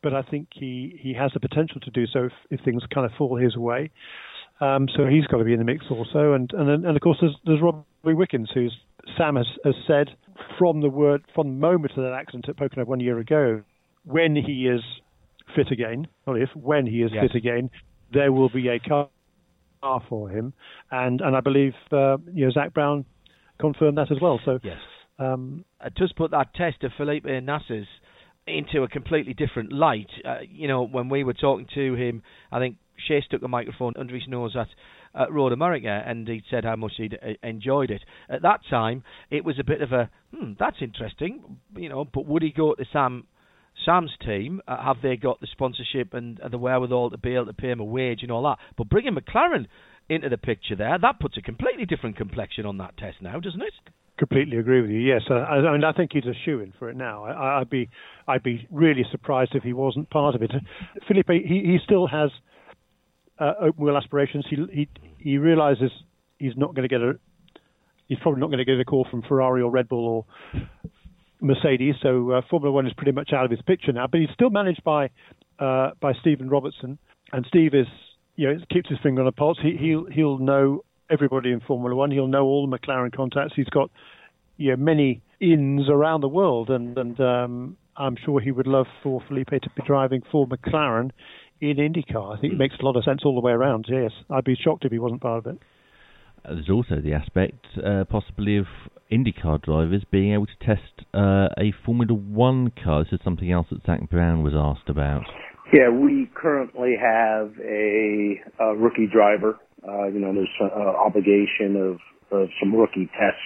but 0.01 0.13
I 0.13 0.21
think 0.21 0.49
he 0.51 0.97
he 1.01 1.13
has 1.13 1.31
the 1.33 1.39
potential 1.39 1.81
to 1.81 1.91
do 1.91 2.05
so 2.05 2.25
if, 2.25 2.31
if 2.51 2.59
things 2.63 2.83
kind 2.93 3.05
of 3.05 3.11
fall 3.17 3.37
his 3.37 3.57
way. 3.57 3.91
Um, 4.61 4.87
so 4.95 5.05
he's 5.07 5.25
got 5.25 5.37
to 5.37 5.43
be 5.43 5.53
in 5.53 5.59
the 5.59 5.65
mix 5.65 5.85
also, 5.89 6.33
and 6.33 6.51
and 6.53 6.85
and 6.85 6.95
of 6.95 7.01
course 7.01 7.17
there's 7.19 7.35
there's 7.45 7.61
Robbie 7.61 7.83
Wickens, 8.03 8.49
who's 8.53 8.75
Sam 9.17 9.35
has, 9.35 9.47
has 9.65 9.75
said 9.87 10.09
from 10.59 10.81
the 10.81 10.89
word 10.89 11.23
from 11.33 11.47
the 11.47 11.59
moment 11.59 11.91
of 11.97 12.03
that 12.03 12.13
accident 12.13 12.47
at 12.49 12.57
Pocono 12.57 12.85
one 12.85 12.99
year 12.99 13.19
ago, 13.19 13.63
when 14.05 14.35
he 14.35 14.67
is 14.67 14.81
fit 15.55 15.71
again, 15.71 16.07
not 16.27 16.39
if 16.39 16.49
when 16.55 16.85
he 16.85 17.01
is 17.01 17.11
yes. 17.13 17.25
fit 17.27 17.35
again, 17.35 17.69
there 18.13 18.31
will 18.31 18.49
be 18.49 18.67
a 18.69 18.79
car 18.79 19.09
for 20.09 20.29
him, 20.29 20.53
and 20.91 21.21
and 21.21 21.35
I 21.35 21.41
believe 21.41 21.73
uh, 21.91 22.17
you 22.33 22.45
know 22.45 22.51
Zak 22.51 22.73
Brown 22.73 23.05
confirmed 23.59 23.97
that 23.97 24.11
as 24.11 24.17
well. 24.21 24.39
So 24.45 24.59
yes, 24.63 24.77
um, 25.19 25.65
it 25.83 25.95
does 25.95 26.13
put 26.15 26.31
that 26.31 26.53
test 26.55 26.83
of 26.83 26.91
Felipe 26.97 27.25
Nasr's 27.25 27.87
into 28.47 28.83
a 28.83 28.87
completely 28.87 29.33
different 29.33 29.71
light. 29.71 30.09
Uh, 30.25 30.39
you 30.49 30.67
know, 30.67 30.85
when 30.85 31.09
we 31.09 31.23
were 31.23 31.33
talking 31.33 31.67
to 31.75 31.95
him, 31.95 32.23
I 32.51 32.59
think 32.59 32.77
Shea 33.07 33.21
stuck 33.25 33.41
the 33.41 33.47
microphone 33.47 33.93
under 33.97 34.13
his 34.13 34.27
nose 34.27 34.55
at, 34.59 34.67
at 35.19 35.31
Road 35.31 35.51
America, 35.51 36.03
and 36.05 36.27
he 36.27 36.41
said 36.49 36.65
how 36.65 36.75
much 36.75 36.93
he'd 36.97 37.17
uh, 37.21 37.33
enjoyed 37.47 37.89
it. 37.89 38.01
At 38.29 38.41
that 38.41 38.61
time, 38.69 39.03
it 39.29 39.45
was 39.45 39.59
a 39.59 39.63
bit 39.63 39.81
of 39.81 39.91
a, 39.91 40.09
hmm, 40.35 40.53
that's 40.59 40.77
interesting, 40.81 41.57
you 41.75 41.89
know. 41.89 42.05
But 42.05 42.25
would 42.25 42.43
he 42.43 42.51
go 42.51 42.73
to 42.73 42.85
Sam 42.91 43.25
Sam's 43.85 44.11
team? 44.25 44.61
Uh, 44.67 44.83
have 44.83 44.97
they 45.01 45.15
got 45.15 45.39
the 45.39 45.47
sponsorship 45.51 46.13
and, 46.13 46.39
and 46.39 46.51
the 46.51 46.57
wherewithal 46.57 47.11
to 47.11 47.17
be 47.17 47.35
able 47.35 47.47
to 47.47 47.53
pay 47.53 47.71
him 47.71 47.79
a 47.79 47.85
wage 47.85 48.19
and 48.21 48.31
all 48.31 48.43
that? 48.43 48.57
But 48.77 48.89
bringing 48.89 49.15
McLaren 49.15 49.67
into 50.09 50.29
the 50.29 50.37
picture 50.37 50.75
there, 50.75 50.97
that 50.97 51.19
puts 51.19 51.37
a 51.37 51.41
completely 51.41 51.85
different 51.85 52.17
complexion 52.17 52.65
on 52.65 52.77
that 52.77 52.97
test 52.97 53.17
now, 53.21 53.39
doesn't 53.39 53.61
it? 53.61 53.73
Completely 54.17 54.57
agree 54.57 54.81
with 54.81 54.91
you. 54.91 54.99
Yes, 54.99 55.21
uh, 55.29 55.33
I, 55.35 55.55
I 55.55 55.71
mean 55.71 55.83
I 55.83 55.91
think 55.91 56.11
he's 56.13 56.25
a 56.25 56.33
shoe 56.45 56.59
in 56.59 56.73
for 56.77 56.89
it 56.89 56.95
now. 56.95 57.25
I, 57.25 57.59
would 57.59 57.69
be 57.69 57.89
I'd 58.27 58.43
be 58.43 58.67
really 58.69 59.03
surprised 59.11 59.55
if 59.55 59.63
he 59.63 59.73
wasn't 59.73 60.09
part 60.09 60.35
of 60.35 60.43
it. 60.43 60.51
Felipe, 61.07 61.29
he, 61.29 61.61
he 61.65 61.77
still 61.83 62.07
has 62.07 62.29
uh, 63.39 63.53
open 63.59 63.83
wheel 63.83 63.97
aspirations. 63.97 64.45
He 64.47 64.57
he 64.71 64.89
he 65.17 65.37
realizes 65.39 65.89
he's 66.37 66.55
not 66.55 66.75
going 66.75 66.87
to 66.87 66.93
get 66.93 67.01
a 67.01 67.13
he's 68.07 68.19
probably 68.19 68.41
not 68.41 68.47
going 68.47 68.59
to 68.59 68.65
get 68.65 68.79
a 68.79 68.85
call 68.85 69.07
from 69.09 69.23
Ferrari 69.23 69.61
or 69.61 69.71
Red 69.71 69.89
Bull 69.89 70.07
or 70.07 70.61
Mercedes. 71.43 71.95
So 72.01 72.31
uh, 72.31 72.41
Formula 72.49 72.71
One 72.71 72.87
is 72.87 72.93
pretty 72.93 73.11
much 73.11 73.31
out 73.33 73.45
of 73.45 73.51
his 73.51 73.61
picture 73.61 73.91
now. 73.91 74.07
But 74.07 74.21
he's 74.21 74.29
still 74.33 74.49
managed 74.49 74.83
by 74.83 75.09
uh, 75.59 75.91
by 75.99 76.13
Stephen 76.21 76.49
Robertson, 76.49 76.97
and 77.31 77.45
Steve 77.47 77.73
is 77.73 77.87
you 78.35 78.47
know 78.47 78.59
keeps 78.71 78.89
his 78.89 78.97
finger 79.03 79.21
on 79.21 79.25
the 79.25 79.31
pulse. 79.31 79.59
He, 79.61 79.77
he'll 79.77 80.05
he'll 80.05 80.37
know 80.37 80.83
everybody 81.09 81.51
in 81.51 81.59
Formula 81.59 81.95
One. 81.95 82.11
He'll 82.11 82.27
know 82.27 82.45
all 82.45 82.67
the 82.67 82.77
McLaren 82.77 83.15
contacts. 83.15 83.53
He's 83.55 83.69
got 83.69 83.91
you 84.57 84.71
know, 84.71 84.77
many 84.77 85.21
ins 85.39 85.89
around 85.89 86.21
the 86.21 86.29
world, 86.29 86.69
and 86.69 86.97
and 86.97 87.19
um, 87.19 87.77
I'm 87.97 88.15
sure 88.23 88.39
he 88.39 88.51
would 88.51 88.67
love 88.67 88.87
for 89.01 89.21
Felipe 89.27 89.49
to 89.49 89.69
be 89.75 89.83
driving 89.85 90.21
for 90.31 90.47
McLaren 90.47 91.11
in 91.61 91.77
IndyCar. 91.77 92.37
I 92.37 92.41
think 92.41 92.53
it 92.53 92.57
makes 92.57 92.75
a 92.81 92.85
lot 92.85 92.95
of 92.95 93.03
sense 93.03 93.21
all 93.25 93.35
the 93.35 93.41
way 93.41 93.51
around. 93.51 93.85
Yes, 93.89 94.11
I'd 94.29 94.43
be 94.43 94.55
shocked 94.55 94.85
if 94.85 94.91
he 94.91 94.99
wasn't 94.99 95.21
part 95.21 95.45
of 95.45 95.55
it. 95.55 95.61
Uh, 96.45 96.55
there's 96.55 96.69
also 96.69 96.99
the 97.01 97.13
aspect, 97.13 97.65
uh, 97.85 98.03
possibly, 98.09 98.57
of 98.57 98.65
IndyCar 99.11 99.61
drivers 99.61 100.03
being 100.11 100.33
able 100.33 100.47
to 100.47 100.65
test 100.65 101.05
uh, 101.13 101.49
a 101.57 101.73
Formula 101.85 102.13
One 102.13 102.71
car. 102.83 103.03
This 103.03 103.13
is 103.13 103.19
something 103.23 103.51
else 103.51 103.67
that 103.71 103.85
Zak 103.85 104.09
Brown 104.09 104.43
was 104.43 104.53
asked 104.55 104.89
about. 104.89 105.23
Yeah, 105.71 105.89
we 105.89 106.29
currently 106.35 106.95
have 107.01 107.51
a, 107.59 108.41
a 108.59 108.75
rookie 108.75 109.07
driver 109.11 109.59
uh, 109.87 110.07
you 110.07 110.19
know, 110.19 110.33
there's 110.33 110.49
an 110.59 110.69
uh, 110.73 110.97
obligation 110.97 111.75
of, 111.75 111.99
of 112.37 112.49
some 112.59 112.73
rookie 112.73 113.09
tests 113.19 113.41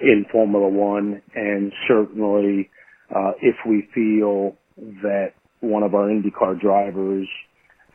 in 0.00 0.24
Formula 0.30 0.68
One, 0.68 1.22
and 1.34 1.72
certainly 1.88 2.70
uh, 3.14 3.32
if 3.40 3.56
we 3.66 3.88
feel 3.94 4.56
that 5.02 5.32
one 5.60 5.82
of 5.82 5.94
our 5.94 6.08
IndyCar 6.08 6.60
drivers 6.60 7.28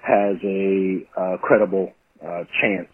has 0.01 0.35
a 0.43 1.07
uh, 1.17 1.37
credible 1.41 1.93
uh, 2.21 2.43
chance 2.61 2.91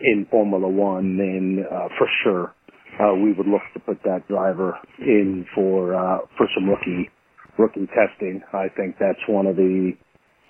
in 0.00 0.26
Formula 0.30 0.68
One, 0.68 1.16
then 1.16 1.64
uh, 1.70 1.88
for 1.96 2.08
sure 2.22 2.54
uh, 3.00 3.14
we 3.14 3.32
would 3.32 3.46
look 3.46 3.62
to 3.74 3.80
put 3.80 4.02
that 4.04 4.26
driver 4.28 4.78
in 5.00 5.46
for 5.54 5.94
uh, 5.94 6.18
for 6.36 6.46
some 6.54 6.68
rookie 6.68 7.10
rookie 7.58 7.88
testing. 7.94 8.42
I 8.52 8.68
think 8.76 8.96
that's 9.00 9.20
one 9.28 9.46
of 9.46 9.56
the 9.56 9.92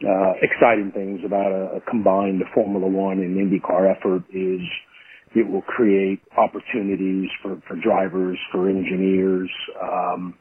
uh, 0.02 0.32
exciting 0.42 0.92
things 0.92 1.20
about 1.24 1.52
a, 1.52 1.78
a 1.78 1.80
combined 1.88 2.42
Formula 2.54 2.86
One 2.86 3.18
and 3.18 3.36
IndyCar 3.36 3.90
effort 3.96 4.24
is 4.32 4.60
it 5.34 5.48
will 5.50 5.62
create 5.62 6.20
opportunities 6.38 7.28
for, 7.42 7.60
for 7.66 7.76
drivers, 7.82 8.38
for 8.52 8.68
engineers, 8.68 9.50
um, 9.82 10.34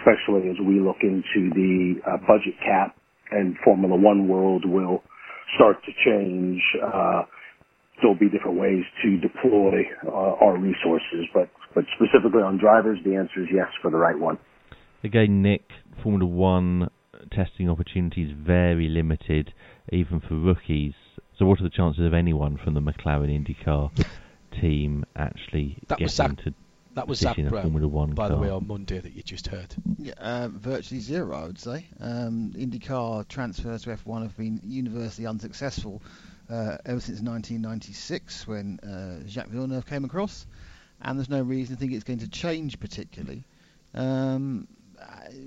especially 0.00 0.48
as 0.50 0.56
we 0.66 0.80
look 0.80 0.96
into 1.02 1.50
the 1.54 1.94
uh, 2.06 2.16
budget 2.26 2.54
cap 2.64 2.96
and 3.30 3.56
Formula 3.64 3.96
One 3.96 4.28
world 4.28 4.64
will 4.66 5.02
start 5.56 5.76
to 5.84 5.92
change. 6.04 6.60
Uh, 6.82 7.22
there'll 8.00 8.18
be 8.18 8.28
different 8.28 8.58
ways 8.58 8.84
to 9.02 9.18
deploy 9.18 9.82
uh, 10.06 10.10
our 10.10 10.56
resources, 10.56 11.26
but 11.34 11.48
but 11.74 11.84
specifically 11.94 12.42
on 12.42 12.58
drivers, 12.58 12.98
the 13.04 13.14
answer 13.14 13.42
is 13.42 13.48
yes 13.52 13.68
for 13.82 13.90
the 13.90 13.96
right 13.96 14.18
one. 14.18 14.38
Again, 15.04 15.42
Nick, 15.42 15.70
Formula 16.02 16.26
One 16.26 16.90
testing 17.30 17.68
opportunities 17.68 18.34
very 18.36 18.88
limited, 18.88 19.52
even 19.92 20.20
for 20.20 20.34
rookies. 20.34 20.94
So, 21.38 21.46
what 21.46 21.60
are 21.60 21.64
the 21.64 21.70
chances 21.70 22.04
of 22.04 22.14
anyone 22.14 22.58
from 22.62 22.74
the 22.74 22.80
McLaren 22.80 23.30
IndyCar 23.30 23.90
team 24.60 25.04
actually 25.14 25.78
that 25.88 25.98
getting 25.98 26.08
Zak, 26.08 26.36
to 26.44 26.54
that 26.94 27.06
was 27.06 27.20
Zak 27.20 27.36
Brown, 27.36 27.62
Formula 27.62 27.86
One 27.86 28.14
by 28.14 28.28
car? 28.28 28.36
the 28.36 28.42
way, 28.42 28.50
on 28.50 28.66
Monday 28.66 28.98
that 28.98 29.12
you 29.12 29.22
just 29.22 29.46
heard. 29.46 29.72
Yeah, 29.98 30.14
uh, 30.18 30.48
virtually 30.48 31.00
zero, 31.00 31.36
I 31.36 31.46
would 31.46 31.60
say. 31.60 31.86
Um, 32.00 32.52
IndyCar 32.56 33.28
transfers 33.28 33.82
to 33.82 33.90
F1 33.90 34.22
have 34.22 34.36
been 34.36 34.60
universally 34.64 35.26
unsuccessful 35.26 36.02
uh, 36.50 36.78
ever 36.84 37.00
since 37.00 37.20
1996 37.20 38.46
when 38.46 38.80
uh, 38.80 39.28
Jacques 39.28 39.48
Villeneuve 39.48 39.86
came 39.86 40.04
across, 40.04 40.46
and 41.00 41.18
there's 41.18 41.28
no 41.28 41.42
reason 41.42 41.76
to 41.76 41.80
think 41.80 41.92
it's 41.92 42.04
going 42.04 42.20
to 42.20 42.28
change 42.28 42.80
particularly. 42.80 43.44
Um, 43.94 44.66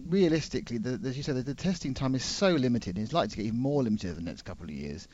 realistically, 0.07 0.77
the, 0.77 0.99
as 1.07 1.17
you 1.17 1.23
said, 1.23 1.35
the, 1.35 1.43
the, 1.43 1.53
testing 1.53 1.93
time 1.93 2.15
is 2.15 2.23
so 2.23 2.51
limited, 2.51 2.95
and 2.95 3.03
it's 3.03 3.13
likely 3.13 3.29
to 3.29 3.37
get 3.37 3.45
even 3.47 3.59
more 3.59 3.83
limited 3.83 4.11
over 4.11 4.19
the 4.19 4.25
next 4.25 4.43
couple 4.43 4.65
of 4.65 4.71
years, 4.71 5.07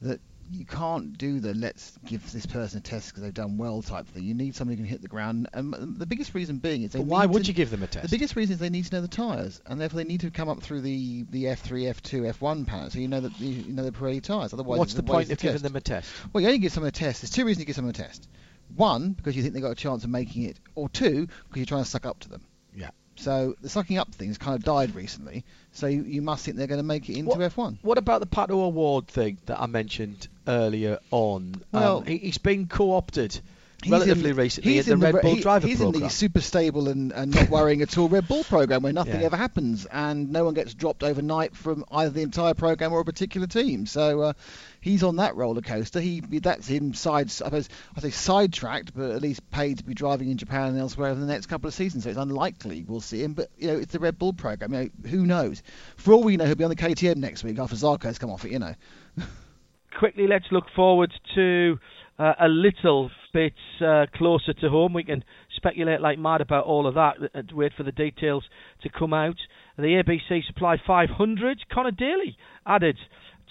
that 0.00 0.20
you 0.50 0.64
can't 0.64 1.16
do 1.16 1.40
the 1.40 1.54
let's 1.54 1.98
give 2.06 2.30
this 2.32 2.46
person 2.46 2.78
a 2.78 2.80
test 2.80 3.08
because 3.08 3.22
they've 3.22 3.32
done 3.32 3.56
well 3.56 3.82
type 3.82 4.06
thing. 4.08 4.24
You 4.24 4.34
need 4.34 4.54
somebody 4.54 4.76
who 4.76 4.82
can 4.82 4.90
hit 4.90 5.02
the 5.02 5.08
ground, 5.08 5.48
and 5.52 5.72
the 5.98 6.06
biggest 6.06 6.34
reason 6.34 6.58
being 6.58 6.82
is 6.82 6.92
they. 6.92 6.98
But 6.98 7.06
why 7.06 7.26
would 7.26 7.44
to, 7.44 7.48
you 7.48 7.54
give 7.54 7.70
them 7.70 7.82
a 7.82 7.86
test? 7.86 8.10
The 8.10 8.16
biggest 8.16 8.36
reason 8.36 8.54
is 8.54 8.58
they 8.58 8.70
need 8.70 8.84
to 8.86 8.94
know 8.94 9.00
the 9.00 9.08
tyres, 9.08 9.60
and 9.66 9.80
therefore 9.80 9.98
they 9.98 10.04
need 10.04 10.20
to 10.20 10.30
come 10.30 10.48
up 10.48 10.62
through 10.62 10.82
the, 10.82 11.24
the 11.30 11.44
F3, 11.44 11.94
F2, 11.94 12.34
F1 12.34 12.66
panel, 12.66 12.90
so 12.90 12.98
you 12.98 13.08
know 13.08 13.20
that 13.20 13.38
you, 13.40 13.72
know 13.72 13.84
the 13.84 13.92
Pirelli 13.92 14.22
tyres. 14.22 14.52
Otherwise, 14.52 14.78
what's 14.78 14.94
the 14.94 15.02
point 15.02 15.30
of 15.30 15.38
giving 15.38 15.62
them 15.62 15.76
a 15.76 15.80
test? 15.80 16.10
Well, 16.32 16.42
you 16.42 16.48
only 16.48 16.58
give 16.58 16.72
someone 16.72 16.88
a 16.88 16.92
test. 16.92 17.22
There's 17.22 17.30
two 17.30 17.44
reasons 17.44 17.60
you 17.60 17.66
give 17.66 17.76
someone 17.76 17.90
a 17.90 17.94
test. 17.94 18.28
One, 18.74 19.12
because 19.12 19.36
you 19.36 19.42
think 19.42 19.54
they've 19.54 19.62
got 19.62 19.72
a 19.72 19.76
chance 19.76 20.04
of 20.04 20.10
making 20.10 20.44
it, 20.44 20.58
or 20.74 20.88
two, 20.88 21.26
because 21.26 21.56
you're 21.56 21.66
trying 21.66 21.84
to 21.84 21.90
suck 21.90 22.06
up 22.06 22.20
to 22.20 22.28
them. 22.28 22.42
Yeah. 22.74 22.90
So 23.22 23.54
the 23.62 23.68
sucking 23.68 23.98
up 23.98 24.12
thing 24.12 24.28
has 24.28 24.38
kind 24.38 24.56
of 24.56 24.64
died 24.64 24.96
recently. 24.96 25.44
So 25.72 25.86
you, 25.86 26.02
you 26.02 26.22
must 26.22 26.44
think 26.44 26.56
they're 26.56 26.66
going 26.66 26.80
to 26.80 26.84
make 26.84 27.08
it 27.08 27.16
into 27.16 27.30
what, 27.30 27.38
F1. 27.38 27.78
What 27.82 27.96
about 27.96 28.20
the 28.20 28.26
Pato 28.26 28.50
O'Ward 28.50 29.06
thing 29.06 29.38
that 29.46 29.60
I 29.60 29.66
mentioned 29.66 30.26
earlier 30.48 30.98
on? 31.12 31.62
Well, 31.70 31.98
um, 31.98 32.06
he, 32.06 32.18
has 32.18 32.38
been 32.38 32.66
co-opted 32.66 33.40
relatively 33.90 34.30
in, 34.30 34.36
recently 34.36 34.78
in 34.78 34.84
the, 34.84 34.96
the 34.96 34.96
Red 34.96 35.22
Bull 35.22 35.34
he, 35.34 35.40
driver 35.40 35.66
he's 35.66 35.78
program. 35.78 36.02
in 36.02 36.02
the 36.02 36.10
super 36.10 36.40
stable 36.40 36.88
and, 36.88 37.12
and 37.12 37.34
not 37.34 37.48
worrying 37.48 37.82
at 37.82 37.96
all 37.98 38.08
Red 38.08 38.28
Bull 38.28 38.44
program 38.44 38.82
where 38.82 38.92
nothing 38.92 39.20
yeah. 39.20 39.26
ever 39.26 39.36
happens 39.36 39.86
and 39.86 40.30
no 40.30 40.44
one 40.44 40.54
gets 40.54 40.74
dropped 40.74 41.02
overnight 41.02 41.56
from 41.56 41.84
either 41.90 42.10
the 42.10 42.22
entire 42.22 42.54
program 42.54 42.92
or 42.92 43.00
a 43.00 43.04
particular 43.04 43.46
team. 43.46 43.86
So 43.86 44.20
uh, 44.20 44.32
he's 44.80 45.02
on 45.02 45.16
that 45.16 45.36
roller 45.36 45.62
coaster. 45.62 46.00
He 46.00 46.20
that's 46.20 46.66
him 46.66 46.94
side 46.94 47.26
I 47.26 47.30
suppose 47.30 47.68
I 47.96 48.00
say 48.00 48.10
sidetracked, 48.10 48.94
but 48.94 49.10
at 49.10 49.22
least 49.22 49.48
paid 49.50 49.78
to 49.78 49.84
be 49.84 49.94
driving 49.94 50.30
in 50.30 50.36
Japan 50.36 50.68
and 50.68 50.78
elsewhere 50.78 51.10
over 51.10 51.20
the 51.20 51.26
next 51.26 51.46
couple 51.46 51.68
of 51.68 51.74
seasons. 51.74 52.04
So 52.04 52.10
it's 52.10 52.18
unlikely 52.18 52.84
we'll 52.86 53.00
see 53.00 53.22
him. 53.22 53.34
But 53.34 53.50
you 53.56 53.68
know 53.68 53.76
it's 53.78 53.92
the 53.92 54.00
Red 54.00 54.18
Bull 54.18 54.32
program. 54.32 54.74
You 54.74 54.80
know, 54.80 55.08
who 55.10 55.26
knows? 55.26 55.62
For 55.96 56.12
all 56.12 56.22
we 56.22 56.36
know, 56.36 56.44
he'll 56.44 56.54
be 56.54 56.64
on 56.64 56.70
the 56.70 56.76
KTM 56.76 57.16
next 57.16 57.44
week 57.44 57.58
after 57.58 57.76
Zarco's 57.76 58.18
come 58.18 58.30
off 58.30 58.44
it. 58.44 58.52
You 58.52 58.58
know. 58.58 58.74
Quickly, 59.98 60.26
let's 60.26 60.46
look 60.50 60.64
forward 60.74 61.12
to 61.34 61.78
uh, 62.18 62.34
a 62.40 62.48
little 62.48 63.10
bit 63.32 63.54
uh, 63.84 64.06
closer 64.14 64.52
to 64.52 64.68
home. 64.68 64.92
We 64.92 65.04
can 65.04 65.24
speculate 65.56 66.00
like 66.00 66.18
mad 66.18 66.40
about 66.40 66.64
all 66.66 66.86
of 66.86 66.94
that 66.94 67.14
and 67.34 67.50
wait 67.52 67.72
for 67.76 67.82
the 67.82 67.92
details 67.92 68.44
to 68.82 68.88
come 68.88 69.12
out. 69.12 69.36
The 69.76 70.02
ABC 70.02 70.46
Supply 70.46 70.76
500, 70.86 71.64
Conor 71.72 71.90
Daly 71.90 72.36
added 72.66 72.98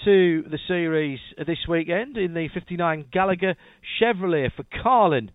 to 0.06 0.44
the 0.50 0.60
series 0.68 1.20
this 1.38 1.60
weekend 1.68 2.18
in 2.18 2.34
the 2.34 2.48
59 2.54 3.06
Gallagher 3.12 3.56
Chevrolet 4.00 4.52
for 4.56 4.66
Carlin. 4.82 5.32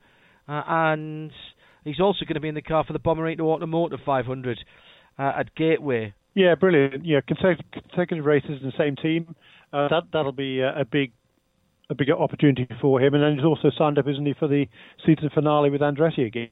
Uh, 0.48 0.62
and 0.66 1.32
he's 1.84 2.00
also 2.00 2.24
going 2.24 2.34
to 2.34 2.40
be 2.40 2.48
in 2.48 2.54
the 2.54 2.62
car 2.62 2.84
for 2.84 2.92
the 2.92 2.98
Bommarito 2.98 3.40
Automotive 3.40 4.00
500 4.04 4.58
uh, 5.18 5.32
at 5.38 5.54
Gateway. 5.54 6.14
Yeah, 6.34 6.54
brilliant. 6.54 7.04
Yeah, 7.04 7.20
consecutive 7.26 8.24
races 8.24 8.60
in 8.62 8.66
the 8.66 8.72
same 8.78 8.96
team. 8.96 9.34
Uh, 9.72 9.88
that 9.88 10.02
that'll 10.12 10.32
be 10.32 10.60
a 10.60 10.84
big 10.90 11.12
a 11.90 11.94
bigger 11.94 12.14
opportunity 12.14 12.66
for 12.80 13.00
him. 13.00 13.14
And 13.14 13.22
then 13.22 13.34
he's 13.36 13.44
also 13.44 13.70
signed 13.76 13.98
up, 13.98 14.08
isn't 14.08 14.26
he, 14.26 14.34
for 14.38 14.48
the 14.48 14.66
season 15.04 15.30
finale 15.32 15.70
with 15.70 15.80
Andretti 15.80 16.26
again. 16.26 16.50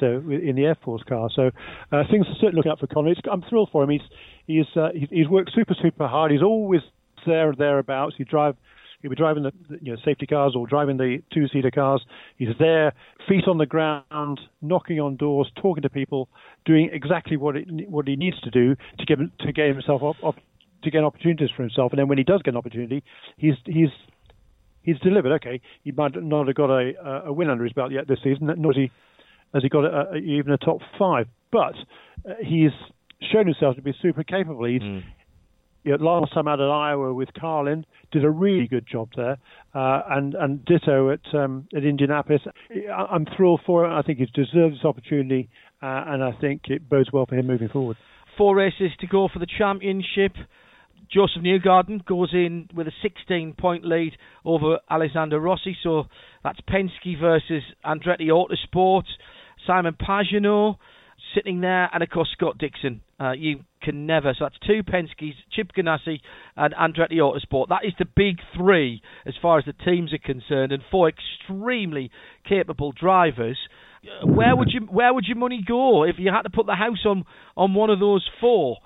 So 0.00 0.06
in 0.06 0.56
the 0.56 0.64
Air 0.64 0.76
Force 0.84 1.02
car, 1.08 1.30
so 1.34 1.50
uh, 1.92 2.02
things 2.10 2.26
are 2.26 2.34
certainly 2.34 2.56
looking 2.56 2.72
up 2.72 2.80
for 2.80 2.88
Conor. 2.88 3.10
It's, 3.10 3.20
I'm 3.30 3.42
thrilled 3.48 3.68
for 3.70 3.84
him. 3.84 3.90
He's 3.90 4.00
he's 4.48 4.66
uh, 4.76 4.88
he's 4.92 5.28
worked 5.28 5.52
super 5.54 5.76
super 5.80 6.08
hard. 6.08 6.32
He's 6.32 6.42
always 6.42 6.80
there 7.24 7.50
and 7.50 7.58
thereabouts. 7.58 8.16
He 8.18 8.24
drive 8.24 8.56
he'll 9.00 9.10
be 9.10 9.16
driving 9.16 9.44
the 9.44 9.52
you 9.80 9.92
know 9.92 9.98
safety 10.04 10.26
cars 10.26 10.54
or 10.56 10.66
driving 10.66 10.96
the 10.96 11.22
two 11.32 11.46
seater 11.48 11.70
cars. 11.70 12.04
He's 12.36 12.48
there, 12.58 12.92
feet 13.28 13.46
on 13.46 13.58
the 13.58 13.66
ground, 13.66 14.40
knocking 14.60 15.00
on 15.00 15.16
doors, 15.16 15.50
talking 15.60 15.82
to 15.82 15.90
people, 15.90 16.28
doing 16.64 16.90
exactly 16.92 17.36
what 17.36 17.56
it, 17.56 17.68
what 17.88 18.08
he 18.08 18.16
needs 18.16 18.40
to 18.40 18.50
do 18.50 18.76
to 18.98 19.04
get 19.06 19.18
to 19.18 19.52
get 19.52 19.68
himself 19.68 20.02
up, 20.02 20.16
up 20.24 20.36
to 20.82 20.90
get 20.90 21.04
opportunities 21.04 21.50
for 21.54 21.62
himself. 21.62 21.92
And 21.92 21.98
then 21.98 22.08
when 22.08 22.18
he 22.18 22.24
does 22.24 22.42
get 22.42 22.54
an 22.54 22.58
opportunity, 22.58 23.02
he's 23.36 23.54
he's 23.66 23.90
he's 24.92 25.00
delivered. 25.00 25.32
Okay, 25.36 25.60
he 25.82 25.92
might 25.92 26.12
not 26.22 26.46
have 26.46 26.56
got 26.56 26.70
a, 26.70 27.26
a 27.26 27.32
win 27.32 27.50
under 27.50 27.64
his 27.64 27.72
belt 27.72 27.92
yet 27.92 28.08
this 28.08 28.18
season, 28.22 28.50
nor 28.58 28.72
has 28.72 28.76
he, 28.76 28.90
has 29.54 29.62
he 29.62 29.68
got 29.68 29.84
a, 29.84 30.12
a, 30.12 30.16
even 30.16 30.52
a 30.52 30.58
top 30.58 30.78
five. 30.98 31.26
But 31.50 31.74
uh, 32.28 32.34
he's 32.40 32.72
shown 33.32 33.46
himself 33.46 33.76
to 33.76 33.82
be 33.82 33.94
super 34.00 34.24
capable. 34.24 34.64
He's 34.64 34.82
mm. 34.82 35.02
you 35.84 35.96
know, 35.96 36.04
last 36.04 36.32
time 36.32 36.48
out 36.48 36.60
at 36.60 36.68
Iowa 36.68 37.12
with 37.14 37.28
Carlin, 37.38 37.84
did 38.12 38.24
a 38.24 38.30
really 38.30 38.66
good 38.66 38.86
job 38.90 39.10
there, 39.16 39.38
uh, 39.74 40.02
and 40.10 40.34
and 40.34 40.64
ditto 40.64 41.10
at 41.10 41.34
um, 41.34 41.68
at 41.74 41.84
Indianapolis. 41.84 42.42
I'm 42.92 43.26
thrilled 43.36 43.60
for 43.66 43.84
him. 43.84 43.92
I 43.92 44.02
think 44.02 44.18
he's 44.18 44.30
deserved 44.30 44.74
this 44.74 44.84
opportunity, 44.84 45.48
uh, 45.82 46.04
and 46.06 46.22
I 46.22 46.32
think 46.40 46.62
it 46.66 46.88
bodes 46.88 47.10
well 47.12 47.26
for 47.26 47.36
him 47.36 47.46
moving 47.46 47.68
forward. 47.68 47.96
Four 48.36 48.56
races 48.56 48.90
to 49.00 49.06
go 49.06 49.28
for 49.32 49.38
the 49.38 49.46
championship. 49.46 50.32
Josef 51.12 51.42
Newgarden 51.42 52.04
goes 52.04 52.30
in 52.32 52.68
with 52.74 52.86
a 52.86 52.92
16 53.02 53.54
point 53.58 53.84
lead 53.84 54.12
over 54.44 54.78
Alexander 54.88 55.38
Rossi. 55.40 55.76
So 55.82 56.04
that's 56.42 56.60
Penske 56.62 57.20
versus 57.20 57.62
Andretti 57.84 58.28
Autosport. 58.28 59.04
Simon 59.66 59.94
Pagenaud 59.94 60.76
sitting 61.34 61.60
there, 61.60 61.88
and 61.92 62.02
of 62.02 62.10
course 62.10 62.28
Scott 62.32 62.58
Dixon. 62.58 63.00
Uh, 63.20 63.32
you 63.32 63.60
can 63.82 64.06
never. 64.06 64.34
So 64.38 64.44
that's 64.46 64.58
two 64.66 64.82
Penske's, 64.82 65.36
Chip 65.52 65.72
Ganassi, 65.76 66.20
and 66.56 66.74
Andretti 66.74 67.16
Autosport. 67.18 67.68
That 67.68 67.84
is 67.84 67.92
the 67.98 68.06
big 68.16 68.38
three 68.56 69.02
as 69.26 69.34
far 69.40 69.58
as 69.58 69.64
the 69.64 69.72
teams 69.72 70.12
are 70.12 70.18
concerned, 70.18 70.72
and 70.72 70.82
four 70.90 71.08
extremely 71.10 72.10
capable 72.48 72.92
drivers. 72.92 73.58
Uh, 74.02 74.26
where 74.26 74.56
would 74.56 74.68
you 74.72 74.80
where 74.90 75.12
would 75.12 75.26
your 75.26 75.36
money 75.36 75.62
go 75.66 76.04
if 76.04 76.16
you 76.18 76.30
had 76.32 76.42
to 76.42 76.50
put 76.50 76.66
the 76.66 76.74
house 76.74 77.04
on 77.04 77.24
on 77.56 77.74
one 77.74 77.90
of 77.90 78.00
those 78.00 78.28
four? 78.40 78.78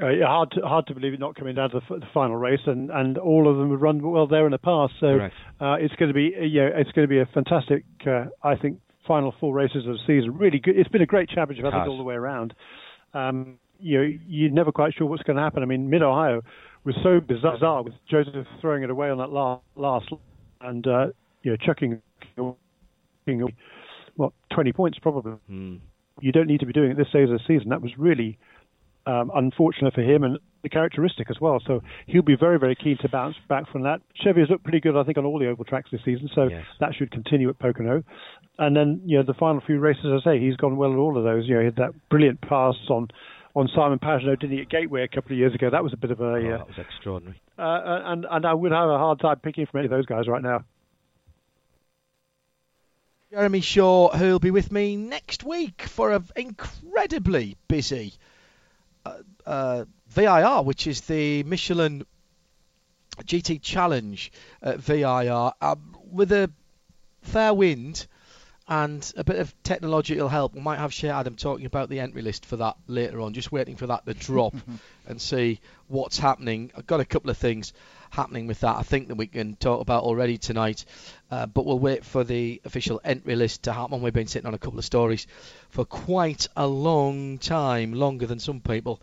Uh, 0.00 0.10
yeah, 0.10 0.26
hard 0.26 0.50
to, 0.52 0.60
hard 0.60 0.86
to 0.86 0.94
believe 0.94 1.12
it 1.12 1.20
not 1.20 1.34
coming 1.34 1.56
down 1.56 1.70
to 1.70 1.80
the, 1.88 1.98
the, 1.98 2.06
final 2.14 2.36
race, 2.36 2.60
and, 2.66 2.90
and 2.90 3.18
all 3.18 3.50
of 3.50 3.56
them 3.56 3.72
have 3.72 3.80
run 3.80 4.00
well 4.00 4.28
there 4.28 4.46
in 4.46 4.52
the 4.52 4.58
past. 4.58 4.92
So 5.00 5.18
uh, 5.60 5.74
it's 5.74 5.94
going 5.96 6.08
to 6.08 6.14
be 6.14 6.32
yeah, 6.40 6.68
it's 6.74 6.92
going 6.92 7.06
to 7.06 7.08
be 7.08 7.18
a 7.18 7.26
fantastic, 7.34 7.84
uh, 8.06 8.26
I 8.42 8.54
think, 8.54 8.80
final 9.06 9.34
four 9.40 9.52
races 9.52 9.86
of 9.86 9.94
the 9.94 9.98
season. 10.06 10.36
Really 10.38 10.60
good. 10.60 10.78
It's 10.78 10.88
been 10.88 11.02
a 11.02 11.06
great 11.06 11.28
championship, 11.28 11.64
I 11.64 11.70
think, 11.70 11.88
all 11.88 11.96
the 11.96 12.04
way 12.04 12.14
around. 12.14 12.54
Um, 13.12 13.58
you 13.80 13.98
know, 13.98 14.18
you're 14.26 14.50
never 14.50 14.70
quite 14.70 14.94
sure 14.94 15.06
what's 15.06 15.22
going 15.22 15.36
to 15.36 15.42
happen. 15.42 15.62
I 15.62 15.66
mean, 15.66 15.90
Mid 15.90 16.02
Ohio 16.02 16.42
was 16.84 16.94
so 17.02 17.20
bizarre 17.20 17.82
with 17.82 17.94
Josef 18.08 18.46
throwing 18.60 18.82
it 18.82 18.90
away 18.90 19.10
on 19.10 19.18
that 19.18 19.30
last 19.30 19.62
last 19.74 20.12
and 20.60 20.86
uh, 20.86 21.06
you 21.42 21.50
know 21.50 21.56
chucking 21.56 22.00
what 24.16 24.32
20 24.52 24.72
points 24.72 24.98
probably. 25.00 25.32
Mm. 25.50 25.80
You 26.20 26.32
don't 26.32 26.46
need 26.46 26.60
to 26.60 26.66
be 26.66 26.72
doing 26.72 26.90
it 26.90 26.96
this 26.96 27.08
stage 27.08 27.28
of 27.28 27.30
the 27.30 27.40
season. 27.46 27.68
That 27.68 27.82
was 27.82 27.92
really 27.96 28.38
um, 29.08 29.30
unfortunate 29.34 29.94
for 29.94 30.02
him 30.02 30.22
and 30.22 30.38
the 30.62 30.68
characteristic 30.68 31.30
as 31.30 31.40
well. 31.40 31.60
So 31.66 31.82
he'll 32.06 32.22
be 32.22 32.36
very, 32.36 32.58
very 32.58 32.76
keen 32.76 32.98
to 32.98 33.08
bounce 33.08 33.36
back 33.48 33.70
from 33.72 33.82
that. 33.82 34.02
Chevy 34.22 34.40
has 34.40 34.50
looked 34.50 34.64
pretty 34.64 34.80
good, 34.80 34.96
I 34.96 35.04
think, 35.04 35.16
on 35.16 35.24
all 35.24 35.38
the 35.38 35.48
oval 35.48 35.64
tracks 35.64 35.90
this 35.90 36.02
season, 36.04 36.28
so 36.34 36.48
yes. 36.48 36.64
that 36.80 36.94
should 36.94 37.10
continue 37.10 37.48
at 37.48 37.58
Pocono. 37.58 38.04
And 38.58 38.76
then, 38.76 39.00
you 39.06 39.16
know, 39.16 39.24
the 39.24 39.34
final 39.34 39.62
few 39.64 39.78
races, 39.78 40.04
as 40.04 40.22
I 40.26 40.32
say, 40.32 40.40
he's 40.40 40.56
gone 40.56 40.76
well 40.76 40.92
at 40.92 40.98
all 40.98 41.16
of 41.16 41.24
those. 41.24 41.46
You 41.46 41.54
know, 41.54 41.60
he 41.60 41.66
had 41.66 41.76
that 41.76 41.92
brilliant 42.10 42.40
pass 42.42 42.74
on 42.90 43.08
on 43.54 43.68
Simon 43.74 43.98
Pagenaud, 43.98 44.40
didn't 44.40 44.56
he, 44.56 44.62
at 44.62 44.68
Gateway 44.68 45.02
a 45.02 45.08
couple 45.08 45.32
of 45.32 45.38
years 45.38 45.54
ago? 45.54 45.70
That 45.70 45.82
was 45.82 45.92
a 45.92 45.96
bit 45.96 46.10
of 46.10 46.20
a. 46.20 46.24
Oh, 46.24 46.36
uh, 46.36 46.58
that 46.58 46.66
was 46.66 46.78
extraordinary. 46.78 47.40
Uh, 47.58 47.62
uh, 47.62 48.02
and 48.06 48.26
and 48.30 48.46
I 48.46 48.52
would 48.52 48.72
have 48.72 48.90
a 48.90 48.98
hard 48.98 49.20
time 49.20 49.38
picking 49.40 49.66
from 49.66 49.78
any 49.78 49.86
of 49.86 49.90
those 49.90 50.06
guys 50.06 50.28
right 50.28 50.42
now. 50.42 50.64
Jeremy 53.30 53.60
Shaw, 53.60 54.16
who'll 54.16 54.38
be 54.38 54.50
with 54.50 54.72
me 54.72 54.96
next 54.96 55.44
week 55.44 55.82
for 55.82 56.12
an 56.12 56.24
incredibly 56.34 57.56
busy 57.68 58.14
uh, 59.46 59.48
uh, 59.48 59.84
VIR, 60.08 60.62
which 60.62 60.86
is 60.86 61.00
the 61.02 61.42
Michelin 61.44 62.04
GT 63.22 63.60
Challenge 63.60 64.32
at 64.62 64.78
VIR, 64.78 65.52
um, 65.60 65.96
with 66.10 66.32
a 66.32 66.50
fair 67.22 67.52
wind 67.52 68.06
and 68.68 69.12
a 69.16 69.24
bit 69.24 69.38
of 69.38 69.54
technological 69.62 70.28
help. 70.28 70.54
We 70.54 70.60
might 70.60 70.78
have 70.78 70.92
Shea 70.92 71.08
Adam 71.08 71.36
talking 71.36 71.64
about 71.64 71.88
the 71.88 72.00
entry 72.00 72.22
list 72.22 72.44
for 72.44 72.56
that 72.56 72.76
later 72.86 73.20
on. 73.20 73.32
Just 73.32 73.50
waiting 73.50 73.76
for 73.76 73.86
that 73.86 74.04
to 74.06 74.14
drop 74.14 74.54
and 75.06 75.20
see 75.20 75.60
what's 75.86 76.18
happening. 76.18 76.70
I've 76.76 76.86
got 76.86 77.00
a 77.00 77.04
couple 77.04 77.30
of 77.30 77.38
things 77.38 77.72
happening 78.10 78.46
with 78.46 78.60
that. 78.60 78.76
I 78.76 78.82
think 78.82 79.08
that 79.08 79.16
we 79.16 79.26
can 79.26 79.56
talk 79.56 79.80
about 79.80 80.04
already 80.04 80.38
tonight, 80.38 80.84
uh, 81.30 81.46
but 81.46 81.66
we'll 81.66 81.78
wait 81.78 82.04
for 82.04 82.24
the 82.24 82.60
official 82.64 83.00
entry 83.04 83.36
list 83.36 83.64
to 83.64 83.72
happen. 83.72 84.02
We've 84.02 84.12
been 84.12 84.26
sitting 84.26 84.46
on 84.46 84.54
a 84.54 84.58
couple 84.58 84.78
of 84.78 84.84
stories 84.84 85.26
for 85.70 85.84
quite 85.84 86.48
a 86.56 86.66
long 86.66 87.38
time, 87.38 87.92
longer 87.92 88.26
than 88.26 88.38
some 88.38 88.60
people 88.60 89.00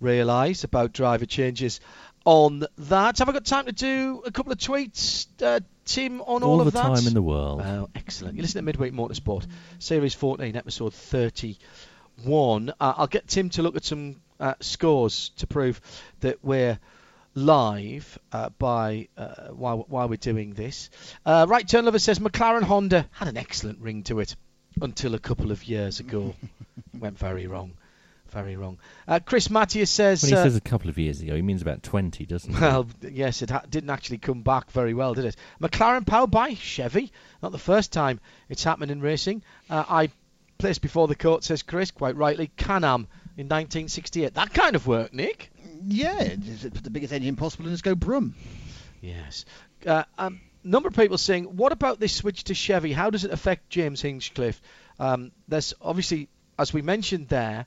realise 0.00 0.64
about 0.64 0.92
driver 0.92 1.26
changes 1.26 1.80
on 2.24 2.64
that. 2.78 3.18
Have 3.18 3.28
I 3.28 3.32
got 3.32 3.44
time 3.44 3.66
to 3.66 3.72
do 3.72 4.22
a 4.24 4.30
couple 4.30 4.52
of 4.52 4.58
tweets, 4.58 5.26
uh, 5.42 5.60
Tim, 5.84 6.20
on 6.22 6.42
all, 6.42 6.52
all 6.52 6.60
of 6.60 6.66
the 6.66 6.70
that? 6.72 6.82
time 6.82 7.06
in 7.06 7.14
the 7.14 7.22
world. 7.22 7.62
Oh, 7.62 7.90
excellent. 7.94 8.36
You 8.36 8.42
listen 8.42 8.58
to 8.58 8.62
Midweek 8.62 8.92
Motorsport, 8.92 9.46
Series 9.78 10.14
14, 10.14 10.56
Episode 10.56 10.94
31. 10.94 12.70
Uh, 12.70 12.72
I'll 12.96 13.06
get 13.06 13.28
Tim 13.28 13.50
to 13.50 13.62
look 13.62 13.76
at 13.76 13.84
some 13.84 14.16
uh, 14.40 14.54
scores 14.60 15.30
to 15.36 15.46
prove 15.46 15.80
that 16.20 16.44
we're 16.44 16.78
live 17.34 18.18
uh, 18.32 18.50
by 18.50 19.08
uh, 19.16 19.48
while, 19.48 19.84
while 19.88 20.08
we're 20.08 20.16
doing 20.16 20.54
this. 20.54 20.90
Uh, 21.24 21.46
right 21.48 21.66
Turn 21.66 21.84
Lover 21.84 21.98
says 21.98 22.18
McLaren 22.18 22.62
Honda 22.62 23.08
had 23.12 23.28
an 23.28 23.36
excellent 23.36 23.80
ring 23.80 24.02
to 24.04 24.20
it 24.20 24.36
until 24.80 25.14
a 25.14 25.18
couple 25.18 25.50
of 25.50 25.64
years 25.64 26.00
ago. 26.00 26.34
Went 26.98 27.18
very 27.18 27.46
wrong 27.46 27.74
very 28.34 28.56
wrong. 28.56 28.78
Uh, 29.06 29.20
Chris 29.24 29.48
Mattias 29.48 29.88
says. 29.88 30.22
When 30.22 30.30
he 30.32 30.36
uh, 30.36 30.42
says 30.42 30.56
a 30.56 30.60
couple 30.60 30.90
of 30.90 30.98
years 30.98 31.20
ago, 31.20 31.36
he 31.36 31.42
means 31.42 31.62
about 31.62 31.82
20, 31.82 32.26
doesn't 32.26 32.52
he? 32.52 32.60
Well, 32.60 32.88
yes, 33.00 33.40
it 33.42 33.50
ha- 33.50 33.62
didn't 33.70 33.90
actually 33.90 34.18
come 34.18 34.42
back 34.42 34.70
very 34.72 34.92
well, 34.92 35.14
did 35.14 35.24
it? 35.24 35.36
McLaren 35.62 36.04
powered 36.04 36.32
by 36.32 36.54
Chevy. 36.54 37.12
Not 37.42 37.52
the 37.52 37.58
first 37.58 37.92
time 37.92 38.20
it's 38.48 38.64
happened 38.64 38.90
in 38.90 39.00
racing. 39.00 39.42
Uh, 39.70 39.84
I 39.88 40.10
placed 40.58 40.82
before 40.82 41.06
the 41.06 41.14
court, 41.14 41.44
says 41.44 41.62
Chris, 41.62 41.92
quite 41.92 42.16
rightly, 42.16 42.50
Can-Am 42.56 43.06
in 43.36 43.46
1968. 43.46 44.34
That 44.34 44.52
kind 44.52 44.74
of 44.74 44.86
work, 44.86 45.14
Nick. 45.14 45.50
Yeah, 45.82 46.20
it's 46.20 46.62
the 46.62 46.90
biggest 46.90 47.12
engine 47.12 47.36
possible 47.36 47.66
and 47.66 47.74
just 47.74 47.84
go 47.84 47.94
brum. 47.94 48.34
Yes. 49.00 49.44
Uh, 49.86 50.04
um, 50.18 50.40
number 50.62 50.88
of 50.88 50.94
people 50.94 51.18
saying, 51.18 51.44
what 51.56 51.72
about 51.72 52.00
this 52.00 52.14
switch 52.14 52.44
to 52.44 52.54
Chevy? 52.54 52.92
How 52.92 53.10
does 53.10 53.24
it 53.24 53.30
affect 53.30 53.70
James 53.70 54.00
Hinchcliffe? 54.00 54.60
Um, 54.98 55.32
there's 55.48 55.74
obviously, 55.80 56.28
as 56.58 56.72
we 56.72 56.82
mentioned 56.82 57.28
there, 57.28 57.66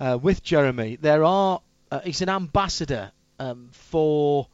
uh, 0.00 0.18
with 0.20 0.42
Jeremy. 0.42 0.96
There 0.96 1.24
are 1.24 1.60
uh, 1.90 2.00
he's 2.00 2.22
an 2.22 2.28
ambassador 2.28 3.12
um, 3.38 3.68
for 3.72 4.48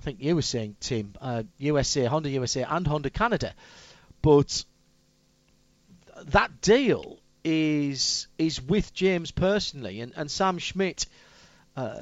I 0.00 0.02
think 0.02 0.22
you 0.22 0.34
were 0.34 0.42
saying 0.42 0.76
Tim 0.80 1.14
uh, 1.20 1.44
USA, 1.58 2.06
Honda 2.06 2.30
USA, 2.30 2.62
and 2.62 2.86
Honda 2.86 3.10
Canada, 3.10 3.54
but 4.22 4.64
that 6.26 6.60
deal 6.60 7.18
is 7.44 8.26
is 8.38 8.60
with 8.60 8.92
James 8.94 9.30
personally, 9.30 10.00
and, 10.00 10.12
and 10.16 10.30
Sam 10.30 10.58
Schmidt 10.58 11.06
uh, 11.76 12.00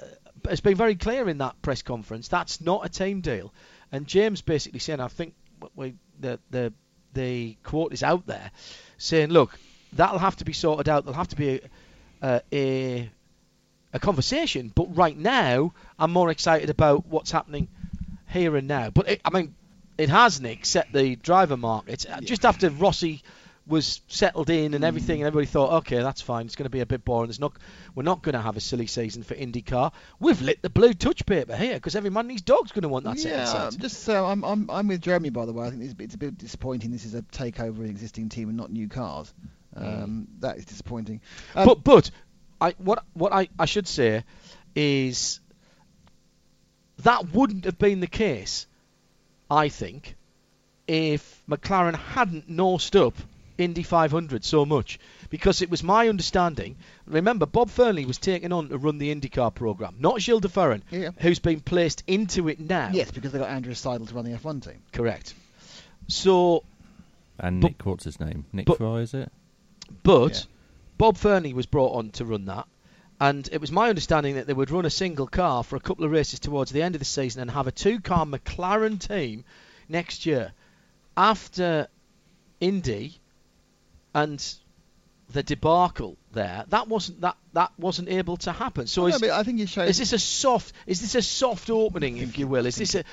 has 0.48 0.60
been 0.60 0.76
very 0.76 0.94
clear 0.94 1.28
in 1.28 1.38
that 1.38 1.60
press 1.62 1.82
conference. 1.82 2.28
That's 2.28 2.60
not 2.60 2.84
a 2.84 2.88
team 2.88 3.20
deal, 3.20 3.52
and 3.90 4.06
James 4.06 4.42
basically 4.42 4.80
saying, 4.80 5.00
I 5.00 5.08
think 5.08 5.34
we, 5.74 5.94
the 6.20 6.38
the 6.50 6.72
the 7.14 7.56
quote 7.62 7.92
is 7.92 8.02
out 8.02 8.26
there, 8.26 8.50
saying, 8.98 9.30
look, 9.30 9.58
that'll 9.92 10.18
have 10.18 10.36
to 10.36 10.44
be 10.44 10.52
sorted 10.52 10.88
out. 10.88 11.04
There'll 11.04 11.16
have 11.16 11.28
to 11.28 11.36
be 11.36 11.60
a, 12.22 12.26
uh, 12.26 12.40
a 12.52 13.10
a 13.92 13.98
conversation. 13.98 14.72
But 14.74 14.96
right 14.96 15.16
now, 15.16 15.74
I'm 15.98 16.12
more 16.12 16.30
excited 16.30 16.70
about 16.70 17.06
what's 17.06 17.30
happening 17.30 17.68
here 18.28 18.56
and 18.56 18.66
now. 18.66 18.90
But 18.90 19.08
it, 19.08 19.20
I 19.24 19.30
mean, 19.30 19.54
it 19.98 20.08
has 20.08 20.40
Nick 20.40 20.64
set 20.64 20.92
the 20.92 21.16
driver 21.16 21.56
market 21.56 22.06
yeah. 22.08 22.20
just 22.20 22.44
after 22.44 22.70
Rossi 22.70 23.22
was 23.72 24.02
settled 24.06 24.50
in 24.50 24.74
and 24.74 24.84
everything, 24.84 25.20
and 25.20 25.26
everybody 25.26 25.46
thought, 25.46 25.72
okay, 25.78 26.02
that's 26.02 26.20
fine. 26.20 26.44
It's 26.44 26.56
going 26.56 26.64
to 26.64 26.70
be 26.70 26.80
a 26.80 26.86
bit 26.86 27.04
boring. 27.04 27.28
There's 27.28 27.40
not, 27.40 27.54
we're 27.94 28.02
not 28.02 28.22
going 28.22 28.34
to 28.34 28.40
have 28.40 28.56
a 28.58 28.60
silly 28.60 28.86
season 28.86 29.22
for 29.22 29.34
IndyCar. 29.34 29.92
We've 30.20 30.40
lit 30.42 30.60
the 30.60 30.68
blue 30.68 30.92
touch 30.92 31.24
paper 31.24 31.56
here 31.56 31.74
because 31.74 31.96
every 31.96 32.10
man 32.10 32.26
and 32.26 32.32
his 32.32 32.42
dog's 32.42 32.70
going 32.70 32.82
to 32.82 32.88
want 32.88 33.06
that 33.06 33.16
yeah, 33.16 33.70
just 33.78 34.08
uh, 34.08 34.24
I'm, 34.24 34.44
I'm 34.44 34.70
I'm 34.70 34.88
with 34.88 35.00
Jeremy 35.00 35.30
by 35.30 35.46
the 35.46 35.52
way. 35.52 35.66
I 35.66 35.70
think 35.70 35.82
it's, 35.82 35.94
it's 35.98 36.14
a 36.14 36.18
bit 36.18 36.36
disappointing. 36.36 36.92
This 36.92 37.06
is 37.06 37.14
a 37.14 37.22
takeover 37.22 37.70
of 37.70 37.80
an 37.80 37.86
existing 37.90 38.28
team 38.28 38.48
and 38.48 38.56
not 38.56 38.70
new 38.70 38.88
cars. 38.88 39.32
Um, 39.74 39.86
mm. 39.86 40.40
That 40.40 40.58
is 40.58 40.66
disappointing. 40.66 41.22
Um, 41.54 41.66
but 41.66 41.82
but 41.82 42.10
I 42.60 42.74
what 42.76 43.04
what 43.14 43.32
I, 43.32 43.48
I 43.58 43.64
should 43.64 43.88
say 43.88 44.24
is 44.76 45.40
that 46.98 47.32
wouldn't 47.32 47.64
have 47.64 47.78
been 47.78 48.00
the 48.00 48.06
case, 48.06 48.66
I 49.50 49.70
think, 49.70 50.14
if 50.86 51.42
McLaren 51.48 51.96
hadn't 51.96 52.50
nosed 52.50 52.96
up 52.96 53.14
Indy 53.58 53.82
500 53.82 54.44
so 54.44 54.64
much 54.64 54.98
because 55.30 55.62
it 55.62 55.70
was 55.70 55.82
my 55.82 56.08
understanding. 56.08 56.76
Remember, 57.06 57.46
Bob 57.46 57.70
Fernley 57.70 58.04
was 58.04 58.18
taken 58.18 58.52
on 58.52 58.68
to 58.68 58.78
run 58.78 58.98
the 58.98 59.14
IndyCar 59.14 59.54
program, 59.54 59.96
not 59.98 60.20
Gil 60.20 60.40
de 60.40 60.48
Ferran, 60.48 60.82
yeah. 60.90 61.10
who's 61.18 61.38
been 61.38 61.60
placed 61.60 62.02
into 62.06 62.48
it 62.48 62.60
now. 62.60 62.90
Yes, 62.92 63.10
because 63.10 63.32
they 63.32 63.38
got 63.38 63.48
Andrew 63.48 63.74
Seidl 63.74 64.08
to 64.08 64.14
run 64.14 64.24
the 64.24 64.36
F1 64.36 64.64
team. 64.64 64.82
Correct. 64.92 65.34
So. 66.08 66.64
And 67.38 67.60
Nick, 67.60 67.78
but, 67.78 67.86
what's 67.86 68.04
his 68.04 68.20
name? 68.20 68.44
Nick 68.52 68.66
but, 68.66 68.78
Fry, 68.78 69.00
is 69.00 69.14
it? 69.14 69.30
But 70.02 70.34
yeah. 70.34 70.44
Bob 70.98 71.16
Fernley 71.16 71.54
was 71.54 71.66
brought 71.66 71.94
on 71.96 72.10
to 72.12 72.24
run 72.24 72.46
that, 72.46 72.66
and 73.20 73.48
it 73.52 73.60
was 73.60 73.72
my 73.72 73.88
understanding 73.88 74.34
that 74.34 74.46
they 74.46 74.52
would 74.52 74.70
run 74.70 74.84
a 74.84 74.90
single 74.90 75.26
car 75.26 75.64
for 75.64 75.76
a 75.76 75.80
couple 75.80 76.04
of 76.04 76.10
races 76.10 76.40
towards 76.40 76.70
the 76.70 76.82
end 76.82 76.94
of 76.94 76.98
the 76.98 77.04
season 77.04 77.42
and 77.42 77.50
have 77.50 77.66
a 77.66 77.72
two-car 77.72 78.26
McLaren 78.26 78.98
team 78.98 79.44
next 79.88 80.26
year 80.26 80.52
after 81.16 81.88
Indy 82.60 83.20
and 84.14 84.54
the 85.32 85.42
debacle 85.42 86.16
there, 86.32 86.64
that 86.68 86.88
wasn't 86.88 87.20
that 87.22 87.36
that 87.52 87.72
wasn't 87.78 88.08
able 88.08 88.36
to 88.38 88.52
happen. 88.52 88.86
So 88.86 89.06
is, 89.06 89.22
I 89.22 89.42
think 89.42 89.60
it 89.60 89.68
shows. 89.68 89.88
is 89.88 89.98
this 89.98 90.12
a 90.12 90.18
soft? 90.18 90.72
Is 90.86 91.00
this 91.00 91.14
a 91.14 91.22
soft 91.22 91.70
opening, 91.70 92.18
if 92.18 92.38
you 92.38 92.46
will? 92.46 92.66
Is 92.66 92.76
this 92.76 92.94
a 92.94 93.04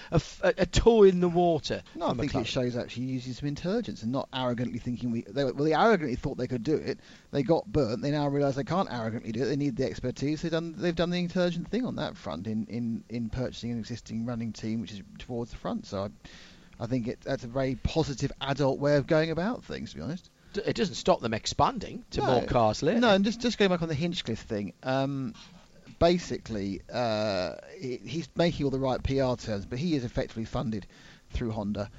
a 0.43 0.65
toe 0.65 1.03
in 1.03 1.19
the 1.19 1.29
water? 1.29 1.81
No, 1.95 2.07
I 2.07 2.13
think 2.13 2.31
McLaren? 2.31 2.41
it 2.41 2.47
shows 2.47 2.77
actually 2.77 3.05
using 3.05 3.33
some 3.33 3.47
intelligence 3.47 4.03
and 4.03 4.11
not 4.11 4.29
arrogantly 4.33 4.79
thinking 4.79 5.11
we. 5.11 5.21
They, 5.21 5.43
well, 5.45 5.53
they 5.53 5.73
arrogantly 5.73 6.15
thought 6.15 6.37
they 6.37 6.47
could 6.47 6.63
do 6.63 6.75
it. 6.75 6.99
They 7.31 7.43
got 7.43 7.65
burnt. 7.65 8.01
They 8.01 8.11
now 8.11 8.27
realise 8.27 8.55
they 8.55 8.63
can't 8.63 8.91
arrogantly 8.91 9.31
do 9.31 9.43
it. 9.43 9.45
They 9.45 9.55
need 9.55 9.75
the 9.75 9.85
expertise. 9.85 10.41
They've 10.41 10.51
done. 10.51 10.75
They've 10.77 10.95
done 10.95 11.09
the 11.09 11.19
intelligent 11.19 11.69
thing 11.69 11.85
on 11.85 11.95
that 11.97 12.17
front 12.17 12.47
in 12.47 12.65
in, 12.67 13.03
in 13.09 13.29
purchasing 13.29 13.71
an 13.71 13.79
existing 13.79 14.25
running 14.25 14.53
team, 14.53 14.81
which 14.81 14.91
is 14.91 15.01
towards 15.19 15.51
the 15.51 15.57
front. 15.57 15.85
So 15.85 16.03
I, 16.03 16.83
I 16.83 16.87
think 16.87 17.07
it, 17.07 17.21
that's 17.21 17.43
a 17.43 17.47
very 17.47 17.75
positive 17.75 18.31
adult 18.41 18.79
way 18.79 18.95
of 18.95 19.07
going 19.07 19.31
about 19.31 19.63
things. 19.63 19.91
To 19.91 19.97
be 19.97 20.01
honest. 20.01 20.29
It 20.55 20.75
doesn't 20.75 20.95
stop 20.95 21.21
them 21.21 21.33
expanding 21.33 22.03
to 22.11 22.21
No. 22.21 22.27
more 22.27 22.43
cars 22.45 22.81
later. 22.81 22.99
No, 22.99 23.09
and 23.09 23.23
just 23.23 23.39
just 23.41 23.57
going 23.57 23.69
back 23.69 23.81
on 23.81 23.87
the 23.87 23.95
Hinchcliffe 23.95 24.39
thing. 24.39 24.73
Um, 24.83 25.33
basically, 25.99 26.81
uh, 26.91 27.55
he, 27.79 27.97
he's 28.03 28.27
making 28.35 28.65
all 28.65 28.71
the 28.71 28.79
right 28.79 29.01
PR 29.03 29.35
terms, 29.35 29.65
but 29.65 29.79
he 29.79 29.95
is 29.95 30.03
effectively 30.03 30.45
funded 30.45 30.87
through 31.31 31.51
Honda. 31.51 31.89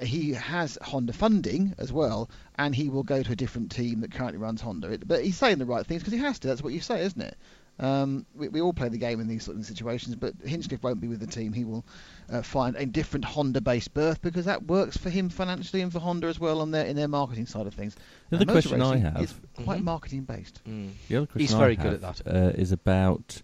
He 0.00 0.32
has 0.32 0.78
Honda 0.80 1.12
funding 1.12 1.74
as 1.78 1.92
well, 1.92 2.30
and 2.56 2.74
he 2.74 2.88
will 2.88 3.02
go 3.02 3.22
to 3.22 3.32
a 3.32 3.36
different 3.36 3.70
team 3.70 4.00
that 4.00 4.12
currently 4.12 4.38
runs 4.38 4.60
Honda. 4.62 4.92
It, 4.92 5.06
but 5.06 5.22
he's 5.22 5.36
saying 5.36 5.58
the 5.58 5.66
right 5.66 5.86
things 5.86 6.02
because 6.02 6.14
he 6.14 6.20
has 6.20 6.38
to. 6.40 6.48
That's 6.48 6.62
what 6.62 6.72
you 6.72 6.80
say, 6.80 7.02
isn't 7.04 7.20
it? 7.20 7.36
Um, 7.80 8.26
we, 8.34 8.48
we 8.48 8.60
all 8.60 8.74
play 8.74 8.88
the 8.90 8.98
game 8.98 9.20
in 9.20 9.26
these 9.26 9.42
sort 9.42 9.56
of 9.56 9.64
situations, 9.64 10.14
but 10.14 10.34
Hinchcliffe 10.44 10.82
won't 10.82 11.00
be 11.00 11.08
with 11.08 11.18
the 11.20 11.26
team. 11.26 11.52
He 11.54 11.64
will 11.64 11.82
uh, 12.30 12.42
find 12.42 12.76
a 12.76 12.84
different 12.84 13.24
Honda-based 13.24 13.94
berth 13.94 14.20
because 14.20 14.44
that 14.44 14.64
works 14.66 14.98
for 14.98 15.08
him 15.08 15.30
financially 15.30 15.80
and 15.80 15.90
for 15.90 15.98
Honda 15.98 16.26
as 16.26 16.38
well 16.38 16.60
on 16.60 16.72
their 16.72 16.84
in 16.84 16.94
their 16.94 17.08
marketing 17.08 17.46
side 17.46 17.66
of 17.66 17.72
things. 17.72 17.96
The 18.28 18.36
other 18.36 18.44
motor 18.46 18.68
question 18.68 18.82
I 18.82 18.96
have- 18.98 19.22
is 19.22 19.34
quite 19.64 19.80
Mhm. 19.80 19.84
marketing 19.84 20.22
based. 20.24 20.60
Mm. 20.68 20.90
The 21.08 21.16
other 21.16 21.26
question 21.26 21.40
He's 21.40 21.54
I 21.54 21.58
very 21.58 21.76
good 21.76 21.94
at 21.94 22.00
that. 22.02 22.26
Uh, 22.26 22.50
is 22.50 22.70
about 22.70 23.40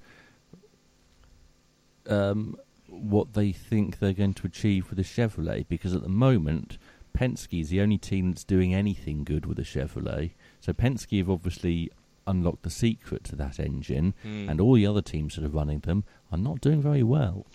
um, 2.08 2.56
what 2.88 3.32
they 3.32 3.52
think 3.52 3.98
they're 3.98 4.12
going 4.12 4.34
to 4.34 4.46
achieve 4.46 4.90
with 4.90 4.96
the 4.98 5.02
Chevrolet, 5.04 5.66
because 5.68 5.94
at 5.94 6.02
the 6.02 6.08
moment, 6.08 6.78
Penske 7.16 7.60
is 7.60 7.70
the 7.70 7.80
only 7.80 7.98
team 7.98 8.30
that's 8.30 8.44
doing 8.44 8.74
anything 8.74 9.24
good 9.24 9.46
with 9.46 9.56
the 9.56 9.62
Chevrolet. 9.64 10.32
So 10.60 10.72
Penske 10.72 11.18
have 11.18 11.30
obviously 11.30 11.90
unlocked 12.26 12.62
the 12.62 12.70
secret 12.70 13.24
to 13.24 13.36
that 13.36 13.58
engine, 13.60 14.14
Mm. 14.24 14.50
and 14.50 14.60
all 14.60 14.74
the 14.74 14.86
other 14.86 15.02
teams 15.02 15.36
that 15.36 15.44
are 15.44 15.48
running 15.48 15.80
them 15.80 16.04
are 16.32 16.38
not 16.38 16.60
doing 16.60 16.82
very 16.82 17.02
well. 17.02 17.46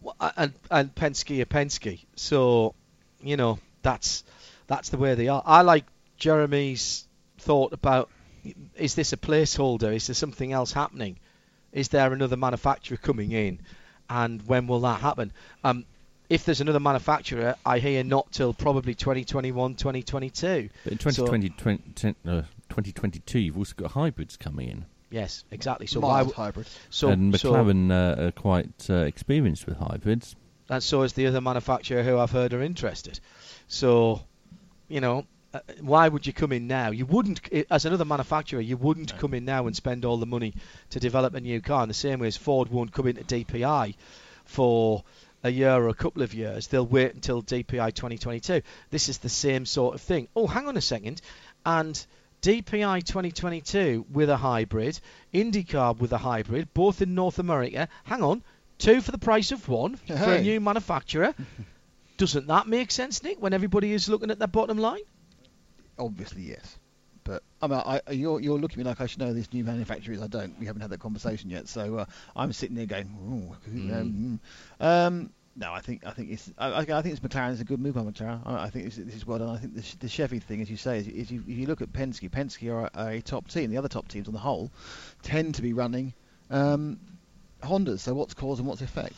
Well, 0.00 0.16
and 0.36 0.52
and 0.70 0.94
Penske 0.94 1.40
are 1.42 1.46
Penske, 1.46 2.04
so 2.16 2.74
you 3.22 3.36
know 3.36 3.58
that's 3.82 4.24
that's 4.66 4.88
the 4.90 4.96
way 4.98 5.14
they 5.14 5.28
are. 5.28 5.42
I 5.44 5.62
like 5.62 5.84
Jeremy's 6.18 7.06
thought 7.38 7.72
about 7.72 8.08
is 8.76 8.94
this 8.94 9.12
a 9.12 9.16
placeholder? 9.18 9.94
Is 9.94 10.06
there 10.06 10.14
something 10.14 10.52
else 10.52 10.72
happening? 10.72 11.18
Is 11.72 11.88
there 11.88 12.12
another 12.12 12.36
manufacturer 12.36 12.96
coming 12.96 13.32
in? 13.32 13.60
And 14.08 14.40
when 14.46 14.66
will 14.66 14.80
that 14.80 15.00
happen? 15.00 15.32
Um, 15.62 15.84
if 16.28 16.44
there's 16.44 16.60
another 16.60 16.80
manufacturer, 16.80 17.54
I 17.66 17.78
hear 17.80 18.02
not 18.02 18.32
till 18.32 18.54
probably 18.54 18.94
2021, 18.94 19.74
2022. 19.74 20.70
But 20.84 20.92
in 20.92 20.98
So- 20.98 21.26
2020, 21.26 21.78
20, 21.94 22.14
uh, 22.26 22.42
2022, 22.70 23.38
you've 23.38 23.58
also 23.58 23.74
got 23.76 23.90
hybrids 23.92 24.36
coming 24.36 24.68
in. 24.68 24.84
Yes, 25.10 25.44
exactly. 25.50 25.86
So 25.86 26.00
why? 26.00 26.22
Mild 26.22 26.28
w- 26.28 26.34
hybrid. 26.36 26.68
So 26.88 27.08
and 27.08 27.38
so- 27.38 27.52
McLaren 27.52 27.90
uh, 27.90 28.26
are 28.26 28.30
quite 28.30 28.88
uh, 28.88 28.94
experienced 28.94 29.66
with 29.66 29.76
hybrids. 29.76 30.36
and 30.68 30.82
so 30.82 31.02
is 31.02 31.12
the 31.14 31.26
other 31.26 31.40
manufacturer 31.40 32.02
who 32.02 32.16
I've 32.18 32.30
heard 32.30 32.54
are 32.54 32.62
interested. 32.62 33.18
So, 33.66 34.22
you 34.88 35.00
know, 35.00 35.26
uh, 35.52 35.58
why 35.80 36.06
would 36.06 36.26
you 36.28 36.32
come 36.32 36.52
in 36.52 36.68
now? 36.68 36.90
You 36.90 37.06
wouldn't, 37.06 37.40
as 37.70 37.84
another 37.84 38.04
manufacturer, 38.04 38.60
you 38.60 38.76
wouldn't 38.76 39.18
come 39.18 39.34
in 39.34 39.44
now 39.44 39.66
and 39.66 39.74
spend 39.74 40.04
all 40.04 40.16
the 40.16 40.26
money 40.26 40.54
to 40.90 41.00
develop 41.00 41.34
a 41.34 41.40
new 41.40 41.60
car. 41.60 41.82
In 41.82 41.88
the 41.88 41.94
same 41.94 42.20
way 42.20 42.28
as 42.28 42.36
Ford 42.36 42.68
won't 42.70 42.92
come 42.92 43.08
into 43.08 43.24
DPI 43.24 43.96
for 44.44 45.02
a 45.42 45.50
year 45.50 45.72
or 45.74 45.88
a 45.88 45.94
couple 45.94 46.22
of 46.22 46.34
years. 46.34 46.68
They'll 46.68 46.86
wait 46.86 47.14
until 47.14 47.42
DPI 47.42 47.94
2022. 47.94 48.62
This 48.90 49.08
is 49.08 49.18
the 49.18 49.28
same 49.28 49.66
sort 49.66 49.94
of 49.96 50.00
thing. 50.00 50.28
Oh, 50.36 50.46
hang 50.46 50.68
on 50.68 50.76
a 50.76 50.80
second. 50.80 51.20
And 51.66 52.06
DPI 52.42 53.04
2022 53.04 54.06
with 54.10 54.30
a 54.30 54.36
hybrid, 54.36 54.98
IndyCar 55.34 55.98
with 55.98 56.12
a 56.12 56.18
hybrid, 56.18 56.72
both 56.72 57.02
in 57.02 57.14
North 57.14 57.38
America. 57.38 57.88
Hang 58.04 58.22
on, 58.22 58.42
two 58.78 59.00
for 59.00 59.12
the 59.12 59.18
price 59.18 59.52
of 59.52 59.68
one 59.68 59.96
for 59.96 60.14
a 60.14 60.40
new 60.40 60.60
manufacturer. 60.60 61.34
Doesn't 62.16 62.46
that 62.48 62.66
make 62.66 62.90
sense, 62.90 63.22
Nick? 63.22 63.40
When 63.40 63.52
everybody 63.52 63.92
is 63.92 64.08
looking 64.08 64.30
at 64.30 64.38
their 64.38 64.48
bottom 64.48 64.78
line? 64.78 65.00
Obviously, 65.98 66.42
yes. 66.42 66.78
But 67.24 67.42
I 67.62 67.66
mean, 67.66 67.82
I, 67.84 68.00
you're 68.10 68.40
you're 68.40 68.58
looking 68.58 68.80
at 68.80 68.84
me 68.84 68.90
like 68.90 69.00
I 69.00 69.06
should 69.06 69.20
know 69.20 69.32
this 69.32 69.52
new 69.52 69.64
manufacturer 69.64 70.14
is. 70.14 70.22
I 70.22 70.26
don't. 70.26 70.58
We 70.58 70.66
haven't 70.66 70.82
had 70.82 70.90
that 70.90 71.00
conversation 71.00 71.50
yet. 71.50 71.68
So 71.68 71.98
uh, 71.98 72.04
I'm 72.34 72.52
sitting 72.52 72.76
there 72.76 72.86
going, 72.86 73.06
Ooh, 73.06 73.70
who, 73.70 73.94
um, 73.94 74.40
mm. 74.80 74.84
um, 74.84 75.30
no, 75.56 75.72
I 75.72 75.80
think 75.80 76.06
I 76.06 76.12
think 76.12 76.30
it's 76.30 76.50
I, 76.58 76.68
I 76.68 76.78
I 76.80 77.02
think 77.02 77.06
it's 77.06 77.20
McLaren 77.20 77.52
is 77.52 77.60
a 77.60 77.64
good 77.64 77.80
move 77.80 77.94
by 77.94 78.02
McLaren. 78.02 78.40
I, 78.46 78.64
I 78.64 78.70
think 78.70 78.86
this, 78.86 78.96
this 78.96 79.14
is 79.14 79.26
well 79.26 79.38
done. 79.38 79.48
I 79.48 79.58
think 79.58 79.74
the, 79.74 79.96
the 79.98 80.08
Chevy 80.08 80.38
thing, 80.38 80.60
as 80.60 80.70
you 80.70 80.76
say, 80.76 80.98
is, 80.98 81.08
is 81.08 81.30
you, 81.30 81.42
if 81.46 81.56
you 81.56 81.66
look 81.66 81.82
at 81.82 81.92
Penske, 81.92 82.30
Penske 82.30 82.72
are 82.72 82.90
a, 82.94 83.16
a 83.16 83.20
top 83.20 83.48
team. 83.48 83.70
The 83.70 83.78
other 83.78 83.88
top 83.88 84.08
teams 84.08 84.28
on 84.28 84.34
the 84.34 84.40
whole 84.40 84.70
tend 85.22 85.56
to 85.56 85.62
be 85.62 85.72
running 85.72 86.12
um, 86.50 86.98
Hondas. 87.62 88.00
So 88.00 88.14
what's 88.14 88.34
cause 88.34 88.58
and 88.58 88.68
what's 88.68 88.80
effect? 88.80 89.14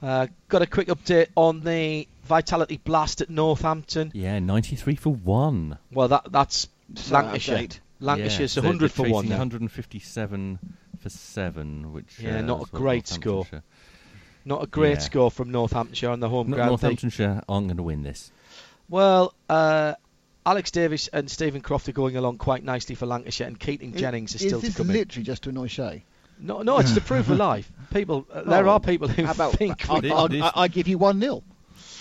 Uh, 0.00 0.28
got 0.48 0.62
a 0.62 0.66
quick 0.66 0.88
update 0.88 1.28
on 1.34 1.60
the 1.60 2.06
Vitality 2.24 2.80
Blast 2.82 3.20
at 3.20 3.30
Northampton. 3.30 4.12
Yeah, 4.14 4.38
93 4.38 4.94
for 4.94 5.12
one. 5.12 5.78
Well, 5.92 6.08
that 6.08 6.30
that's 6.30 6.68
So 6.94 7.14
Lancashire. 7.14 7.56
date. 7.58 7.80
Lancashire's 8.00 8.56
yeah, 8.56 8.60
a 8.60 8.62
so 8.62 8.68
100 8.68 8.92
for 8.92 9.08
one 9.08 9.28
157 9.28 10.58
for 10.98 11.08
seven, 11.08 11.92
which 11.92 12.20
Yeah, 12.20 12.38
uh, 12.38 12.42
not 12.42 12.68
a 12.68 12.70
great 12.70 13.08
score. 13.08 13.46
Northamptonshire- 14.48 14.58
Not 14.60 14.62
a 14.64 14.66
great 14.66 14.92
Yeah. 14.94 14.98
score 14.98 15.30
from 15.30 15.50
Northamptonshire 15.50 16.10
on 16.10 16.20
the 16.20 16.28
home 16.28 16.48
Not 16.50 16.56
ground. 16.56 16.68
Northamptonshire 16.70 17.42
aren't 17.48 17.68
going 17.68 17.76
to 17.76 17.82
win 17.82 18.02
this. 18.02 18.30
Well, 18.88 19.34
uh, 19.48 19.94
Alex 20.46 20.70
Davies 20.70 21.08
and 21.12 21.30
Steven 21.30 21.60
Croft 21.60 21.88
are 21.88 21.92
going 21.92 22.16
along 22.16 22.38
quite 22.38 22.64
nicely 22.64 22.94
for 22.94 23.04
Lancashire, 23.06 23.46
and 23.46 23.58
Keaton 23.60 23.94
Jennings 23.94 24.34
is 24.34 24.40
is 24.42 24.48
still 24.48 24.60
to 24.62 24.72
come 24.72 24.86
in. 24.90 24.96
Is 24.96 24.98
literally 25.00 25.24
just 25.24 25.42
to 25.42 25.50
annoy 25.50 25.66
Shea? 25.66 26.04
No, 26.40 26.62
no, 26.62 26.78
it's 26.78 26.94
to 26.94 27.00
prove 27.00 27.28
life. 27.48 27.70
People, 27.92 28.26
uh, 28.32 28.42
there 28.44 28.66
Oh, 28.66 28.72
are 28.72 28.80
people 28.80 29.08
who 29.08 29.24
about 29.28 29.54
think. 29.54 29.90
I, 29.90 29.96
I, 30.08 30.26
I, 30.40 30.52
I 30.64 30.68
give 30.68 30.86
you 30.88 30.96
one 30.96 31.20
0 31.20 31.42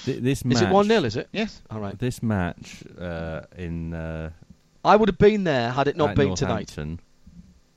Th- 0.06 0.22
this 0.22 0.44
is 0.44 0.62
it 0.62 0.70
one 0.70 0.88
0 0.88 1.04
Is 1.04 1.16
it? 1.18 1.28
Yes. 1.34 1.62
All 1.70 1.80
right. 1.82 1.98
This 2.00 2.24
match 2.24 2.84
uh, 3.00 3.42
in 3.58 3.94
uh, 3.94 4.30
I 4.86 4.96
would 4.96 5.10
have 5.10 5.18
been 5.18 5.44
there 5.44 5.72
had 5.72 5.88
it 5.88 5.98
not 5.98 6.16
been 6.16 6.36
tonight. 6.36 6.74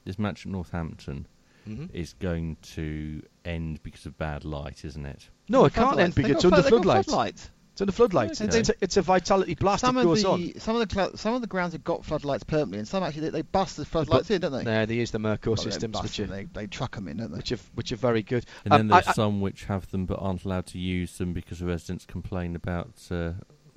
This 0.05 0.19
match 0.19 0.47
at 0.47 0.53
Northampton 0.53 1.27
hmm 1.65 1.87
is 1.93 2.13
going 2.15 2.57
to 2.75 3.23
end 3.45 3.83
because 3.83 4.07
of 4.07 4.17
bad 4.19 4.45
light, 4.45 4.85
isn't 4.85 5.07
it? 5.07 5.29
No, 5.49 5.65
it 5.65 5.75
can't 5.75 5.99
end 5.99 6.15
because 6.15 6.31
it's 6.33 6.45
under 6.45 6.57
flood- 6.63 6.65
they've 6.65 6.71
got 6.73 6.83
floodlights. 6.83 7.09
floodlights. 7.09 7.51
It's 7.73 7.81
under 7.83 7.93
floodlights. 7.93 8.41
Okay. 8.43 8.59
It's, 8.59 8.69
a, 8.69 8.75
it's 8.81 8.97
a 8.99 9.03
vitality 9.03 9.55
blast 9.55 9.81
Some 9.83 9.95
that 9.95 10.01
of 10.03 10.07
goes 10.09 10.25
on. 10.25 10.41
the 10.41 10.59
some 10.59 10.77
of 10.77 10.87
the 10.87 10.93
cl- 10.95 11.17
some 11.17 11.35
of 11.35 11.41
the 11.41 11.47
grounds 11.47 11.73
have 11.73 11.85
got 11.85 12.05
floodlights 12.05 12.43
permanently, 12.45 12.79
and 12.81 12.89
some 12.89 13.03
actually 13.03 13.23
they, 13.23 13.31
they 13.31 13.43
bust 13.43 13.77
the 13.77 13.85
floodlights 13.87 14.29
in, 14.31 14.41
don't 14.43 14.53
they? 14.53 14.65
There, 14.65 14.85
they 14.87 14.97
use 14.97 15.13
the 15.13 15.19
Merco 15.19 15.47
Well, 15.47 15.57
systems, 15.57 15.93
bust 15.93 16.03
which 16.05 16.21
are, 16.21 16.27
they 16.27 16.45
they 16.53 16.67
truck 16.67 16.95
them 16.97 17.09
in, 17.09 17.17
don't 17.19 17.31
they? 17.31 17.37
which 17.39 17.53
are 17.53 17.59
which 17.75 17.93
are 17.93 17.97
very 17.97 18.23
good. 18.23 18.45
And 18.65 18.75
Um, 18.75 18.79
then 18.81 18.89
there's 18.89 19.07
I- 19.07 19.11
I- 19.11 19.15
some 19.15 19.41
which 19.41 19.65
have 19.65 19.91
them 19.93 20.05
but 20.05 20.19
aren't 20.21 20.45
allowed 20.45 20.67
to 20.67 20.79
use 20.79 21.17
them 21.17 21.33
because 21.33 21.61
the 21.61 21.67
residents 21.67 22.05
complain 22.05 22.55
about 22.57 22.91
uh, 23.11 23.33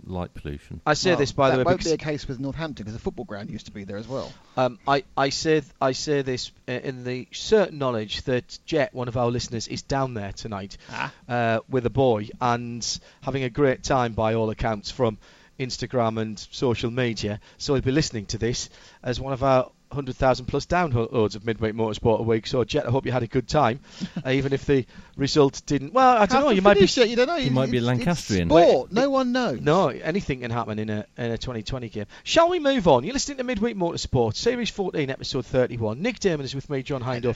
light 0.05 0.33
pollution. 0.33 0.81
I 0.85 0.93
say 0.93 1.11
Well, 1.11 1.19
this 1.19 1.31
by 1.31 1.49
the 1.49 1.57
way 1.57 1.63
that 1.63 1.65
won't 1.65 1.83
be 1.83 1.91
a 1.91 1.97
case 1.97 2.27
with 2.27 2.39
Northampton 2.39 2.83
because 2.83 2.93
the 2.93 2.99
football 3.01 3.25
ground 3.25 3.49
used 3.49 3.65
to 3.67 3.71
be 3.71 3.83
there 3.83 3.97
as 3.97 4.07
well. 4.07 4.31
Um, 4.57 4.79
I, 4.87 5.03
I 5.15 5.29
say 5.29 5.61
th- 5.61 5.71
I 5.81 5.91
say 5.93 6.21
this 6.21 6.51
uh, 6.67 6.73
in 6.73 7.03
the 7.03 7.27
certain 7.31 7.77
knowledge 7.77 8.23
that 8.23 8.57
Jet, 8.65 8.93
one 8.93 9.07
of 9.07 9.17
our 9.17 9.29
listeners, 9.31 9.67
is 9.67 9.81
down 9.81 10.13
there 10.13 10.31
tonight 10.33 10.77
Ah. 10.91 11.13
uh, 11.29 11.59
with 11.69 11.85
a 11.85 11.89
boy 11.89 12.29
and 12.41 12.99
having 13.21 13.43
a 13.43 13.49
great 13.49 13.83
time 13.83 14.13
by 14.13 14.33
all 14.35 14.49
accounts 14.49 14.91
from 14.91 15.17
Instagram 15.59 16.19
and 16.19 16.39
social 16.51 16.89
media. 16.91 17.39
So 17.57 17.73
he'll 17.75 17.83
be 17.83 17.91
listening 17.91 18.25
to 18.27 18.37
this 18.37 18.69
as 19.03 19.19
one 19.19 19.33
of 19.33 19.43
our 19.43 19.71
100,000 19.93 20.45
plus 20.45 20.65
downloads 20.65 21.35
of 21.35 21.45
Midweek 21.45 21.73
Motorsport 21.73 22.19
a 22.19 22.23
week. 22.23 22.47
So 22.47 22.63
Jet, 22.63 22.85
I 22.87 22.91
hope 22.91 23.05
you 23.05 23.11
had 23.11 23.23
a 23.23 23.27
good 23.27 23.47
time, 23.47 23.79
uh, 24.25 24.29
even 24.31 24.51
if 24.53 24.65
the 24.65 24.85
result 25.15 25.61
didn't. 25.65 25.93
Well, 25.93 26.17
I 26.17 26.25
don't 26.25 26.41
know. 26.43 26.49
You 26.49 26.61
might 26.61 26.73
be. 26.73 26.79
finish 26.81 26.97
it, 26.97 27.09
You 27.09 27.15
don't 27.15 27.27
know. 27.27 27.35
You 27.35 27.43
It's- 27.47 27.55
might 27.55 27.71
be 27.71 27.77
a 27.77 27.81
it's- 27.81 27.97
it's 27.97 28.05
Lancastrian. 28.05 28.49
Sport. 28.49 28.91
No 28.91 29.09
one 29.09 29.31
knows. 29.31 29.61
No, 29.61 29.87
anything 29.89 30.41
can 30.41 30.51
happen 30.51 30.79
in 30.79 30.89
a 30.89 31.05
in 31.17 31.31
a 31.31 31.37
2020 31.37 31.89
game. 31.89 32.05
Shall 32.23 32.49
we 32.49 32.59
move 32.59 32.87
on? 32.87 33.03
You're 33.03 33.13
listening 33.13 33.37
to 33.37 33.43
Midweek 33.43 33.77
Motorsport, 33.77 34.35
Series 34.35 34.69
14, 34.69 35.09
Episode 35.09 35.45
31. 35.45 36.01
Nick 36.01 36.19
Daman 36.19 36.43
is 36.45 36.55
with 36.55 36.69
me, 36.69 36.83
John 36.83 37.01
Hindhaugh, 37.01 37.35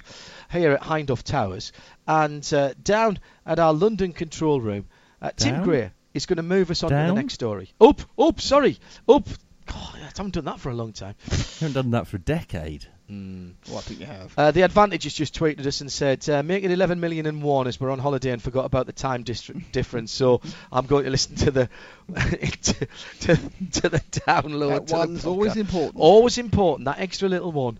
here 0.52 0.72
at 0.72 0.82
Hindhaugh 0.82 1.24
Towers, 1.24 1.72
and 2.08 2.48
uh, 2.54 2.74
down 2.84 3.20
at 3.46 3.60
our 3.60 3.74
London 3.74 4.14
control 4.14 4.60
room, 4.60 4.86
uh, 5.22 5.32
Tim 5.36 5.64
Gray 5.64 5.92
is 6.14 6.26
going 6.26 6.38
to 6.38 6.44
move 6.44 6.72
us 6.72 6.82
on 6.84 6.90
to 6.90 6.96
the 6.96 7.14
next 7.14 7.34
story. 7.36 7.70
Up, 7.80 8.02
up, 8.18 8.42
sorry, 8.42 8.78
up 9.08 9.28
God, 9.68 9.96
I 9.96 10.10
haven't 10.16 10.34
done 10.34 10.46
that 10.46 10.60
for 10.60 10.70
a 10.70 10.74
long 10.74 10.94
time. 10.94 11.16
You 11.30 11.38
haven't 11.60 11.74
done 11.74 11.92
that 11.92 12.08
for 12.08 12.18
a 12.18 12.20
decade. 12.20 12.88
Well, 13.10 13.78
I 13.78 13.82
think 13.82 14.02
you 14.02 14.06
have. 14.06 14.34
Uh, 14.38 14.52
the 14.52 14.64
Advantage 14.64 15.04
has 15.06 15.14
just 15.14 15.34
tweeted 15.34 15.66
us 15.66 15.80
and 15.80 15.90
said, 15.90 16.28
uh, 16.30 16.44
make 16.44 16.66
it 16.66 16.72
11 16.72 17.00
million 17.00 17.26
and 17.26 17.42
one 17.42 17.68
as 17.68 17.80
we're 17.80 17.90
on 17.90 18.00
holiday 18.00 18.32
and 18.32 18.42
forgot 18.42 18.66
about 18.66 18.86
the 18.86 18.92
time 18.92 19.24
dis- 19.24 19.48
difference. 19.72 20.12
So 20.12 20.42
I'm 20.72 20.86
going 20.88 21.06
to 21.06 21.10
listen 21.10 21.36
to 21.38 21.52
the 21.52 21.70
to, 22.16 22.88
to, 23.22 23.36
to 23.36 23.90
the 23.90 24.04
download. 24.12 24.88
That 24.88 24.98
one's 24.98 25.26
always 25.26 25.56
important. 25.56 25.96
Always 25.98 26.38
important. 26.38 26.86
That 26.86 27.00
extra 27.00 27.30
little 27.30 27.54
one. 27.54 27.80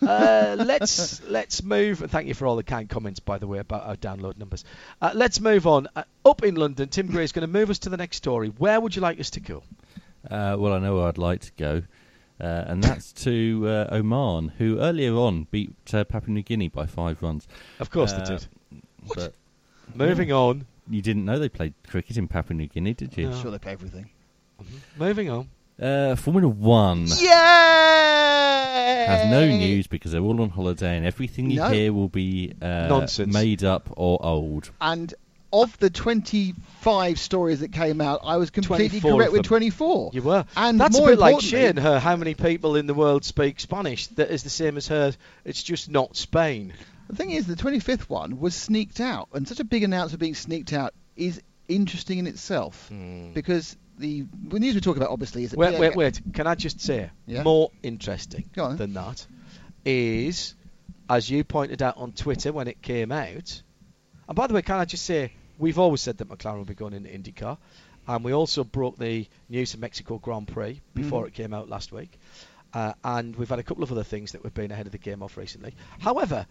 Uh, 0.00 0.54
let's 0.58 1.22
let's 1.24 1.64
move. 1.64 1.98
Thank 1.98 2.28
you 2.28 2.34
for 2.34 2.46
all 2.46 2.54
the 2.54 2.62
kind 2.62 2.88
comments, 2.88 3.18
by 3.18 3.38
the 3.38 3.48
way, 3.48 3.58
about 3.58 3.84
our 3.84 3.96
download 3.96 4.38
numbers. 4.38 4.64
Uh, 5.02 5.10
let's 5.12 5.40
move 5.40 5.66
on. 5.66 5.88
Uh, 5.96 6.04
up 6.24 6.44
in 6.44 6.54
London, 6.54 6.88
Tim 6.88 7.08
Gray 7.08 7.24
is 7.24 7.32
going 7.32 7.46
to 7.46 7.52
move 7.52 7.70
us 7.70 7.80
to 7.80 7.88
the 7.88 7.96
next 7.96 8.18
story. 8.18 8.48
Where 8.48 8.80
would 8.80 8.94
you 8.94 9.02
like 9.02 9.18
us 9.18 9.30
to 9.30 9.40
go? 9.40 9.64
Uh, 10.30 10.56
well, 10.58 10.72
I 10.74 10.78
know 10.78 10.96
where 10.96 11.06
I'd 11.08 11.18
like 11.18 11.40
to 11.40 11.52
go, 11.56 11.82
uh, 12.40 12.64
and 12.66 12.82
that's 12.84 13.12
to 13.24 13.64
uh, 13.66 13.88
Oman, 13.96 14.48
who 14.58 14.78
earlier 14.78 15.14
on 15.14 15.46
beat 15.50 15.72
uh, 15.94 16.04
Papua 16.04 16.32
New 16.34 16.42
Guinea 16.42 16.68
by 16.68 16.86
five 16.86 17.22
runs. 17.22 17.48
Of 17.80 17.90
course 17.90 18.12
Uh, 18.12 18.18
they 18.18 18.24
did. 18.24 18.46
But 19.14 19.34
Moving 19.94 20.30
on. 20.32 20.66
you 20.90 21.00
didn't 21.02 21.24
know 21.24 21.38
they 21.38 21.48
played 21.48 21.72
cricket 21.86 22.16
in 22.18 22.28
Papua 22.28 22.56
New 22.56 22.66
Guinea, 22.66 22.92
did 22.94 23.16
you? 23.16 23.30
No. 23.30 23.40
Sure, 23.40 23.50
they 23.50 23.58
play 23.58 23.72
everything. 23.72 24.10
Moving 24.98 25.30
on. 25.30 25.48
Uh, 25.80 26.16
Formula 26.16 26.48
One 26.48 27.06
Yeah. 27.88 29.06
has 29.06 29.30
no 29.30 29.46
news 29.46 29.86
because 29.86 30.12
they're 30.12 30.20
all 30.20 30.40
on 30.42 30.50
holiday, 30.50 30.96
and 30.96 31.06
everything 31.06 31.50
you 31.50 31.58
No. 31.60 31.68
hear 31.70 31.92
will 31.92 32.08
be 32.08 32.52
uh, 32.60 32.88
Nonsense. 32.88 33.32
made 33.32 33.64
up 33.64 33.88
or 33.96 34.18
old. 34.24 34.70
And 34.80 35.14
of 35.52 35.76
the 35.78 35.90
25 35.90 37.18
stories 37.18 37.60
that 37.60 37.72
came 37.72 38.00
out, 38.00 38.20
I 38.24 38.36
was 38.36 38.50
completely 38.50 39.00
correct 39.00 39.32
with 39.32 39.44
24. 39.44 40.10
You 40.12 40.22
were. 40.22 40.44
And 40.56 40.78
That's 40.78 40.98
a 40.98 41.02
bit 41.02 41.18
like 41.18 41.32
importantly- 41.34 41.60
Shane, 41.60 41.76
her. 41.76 41.98
How 41.98 42.16
many 42.16 42.34
people 42.34 42.76
in 42.76 42.86
the 42.86 42.94
world 42.94 43.24
speak 43.24 43.60
Spanish? 43.60 44.08
That 44.08 44.30
is 44.30 44.42
the 44.42 44.50
same 44.50 44.76
as 44.76 44.88
her. 44.88 45.14
It's 45.44 45.62
just 45.62 45.90
not 45.90 46.16
Spain. 46.16 46.74
The 47.08 47.16
thing 47.16 47.30
is, 47.30 47.46
the 47.46 47.56
25th 47.56 48.08
one 48.08 48.38
was 48.38 48.54
sneaked 48.54 49.00
out, 49.00 49.28
and 49.32 49.48
such 49.48 49.60
a 49.60 49.64
big 49.64 49.82
announcement 49.82 50.20
being 50.20 50.34
sneaked 50.34 50.74
out 50.74 50.92
is 51.16 51.40
interesting 51.66 52.18
in 52.18 52.26
itself 52.26 52.88
hmm. 52.88 53.32
because 53.32 53.76
the, 53.98 54.26
the 54.48 54.58
news 54.58 54.74
we 54.74 54.80
talk 54.80 54.96
about 54.96 55.10
obviously 55.10 55.44
is. 55.44 55.54
Wait, 55.54 55.78
wait, 55.78 55.96
wait. 55.96 56.20
Can 56.32 56.46
I 56.46 56.54
just 56.54 56.80
say, 56.80 57.10
Yeah? 57.26 57.42
more 57.42 57.70
interesting 57.82 58.48
than 58.54 58.92
that 58.94 59.26
is, 59.84 60.54
as 61.08 61.30
you 61.30 61.44
pointed 61.44 61.82
out 61.82 61.96
on 61.96 62.12
Twitter 62.12 62.52
when 62.52 62.68
it 62.68 62.82
came 62.82 63.10
out. 63.12 63.62
And 64.28 64.36
by 64.36 64.46
the 64.46 64.54
way, 64.54 64.62
can 64.62 64.76
I 64.78 64.84
just 64.84 65.04
say, 65.04 65.32
we've 65.58 65.78
always 65.78 66.00
said 66.00 66.18
that 66.18 66.28
McLaren 66.28 66.58
will 66.58 66.64
be 66.64 66.74
going 66.74 66.92
into 66.92 67.08
IndyCar, 67.10 67.56
and 68.06 68.24
we 68.24 68.32
also 68.32 68.62
broke 68.64 68.98
the 68.98 69.26
news 69.48 69.74
of 69.74 69.80
Mexico 69.80 70.18
Grand 70.18 70.48
Prix 70.48 70.80
before 70.94 71.24
Mhm. 71.24 71.28
it 71.28 71.34
came 71.34 71.54
out 71.54 71.68
last 71.68 71.92
week. 71.92 72.18
Uh, 72.74 72.92
and 73.02 73.34
we've 73.36 73.48
had 73.48 73.58
a 73.58 73.62
couple 73.62 73.82
of 73.82 73.90
other 73.90 74.04
things 74.04 74.32
that 74.32 74.44
we've 74.44 74.52
been 74.54 74.70
ahead 74.70 74.86
of 74.86 74.92
the 74.92 74.98
game 74.98 75.22
off 75.22 75.36
recently. 75.38 75.74
However, 76.00 76.46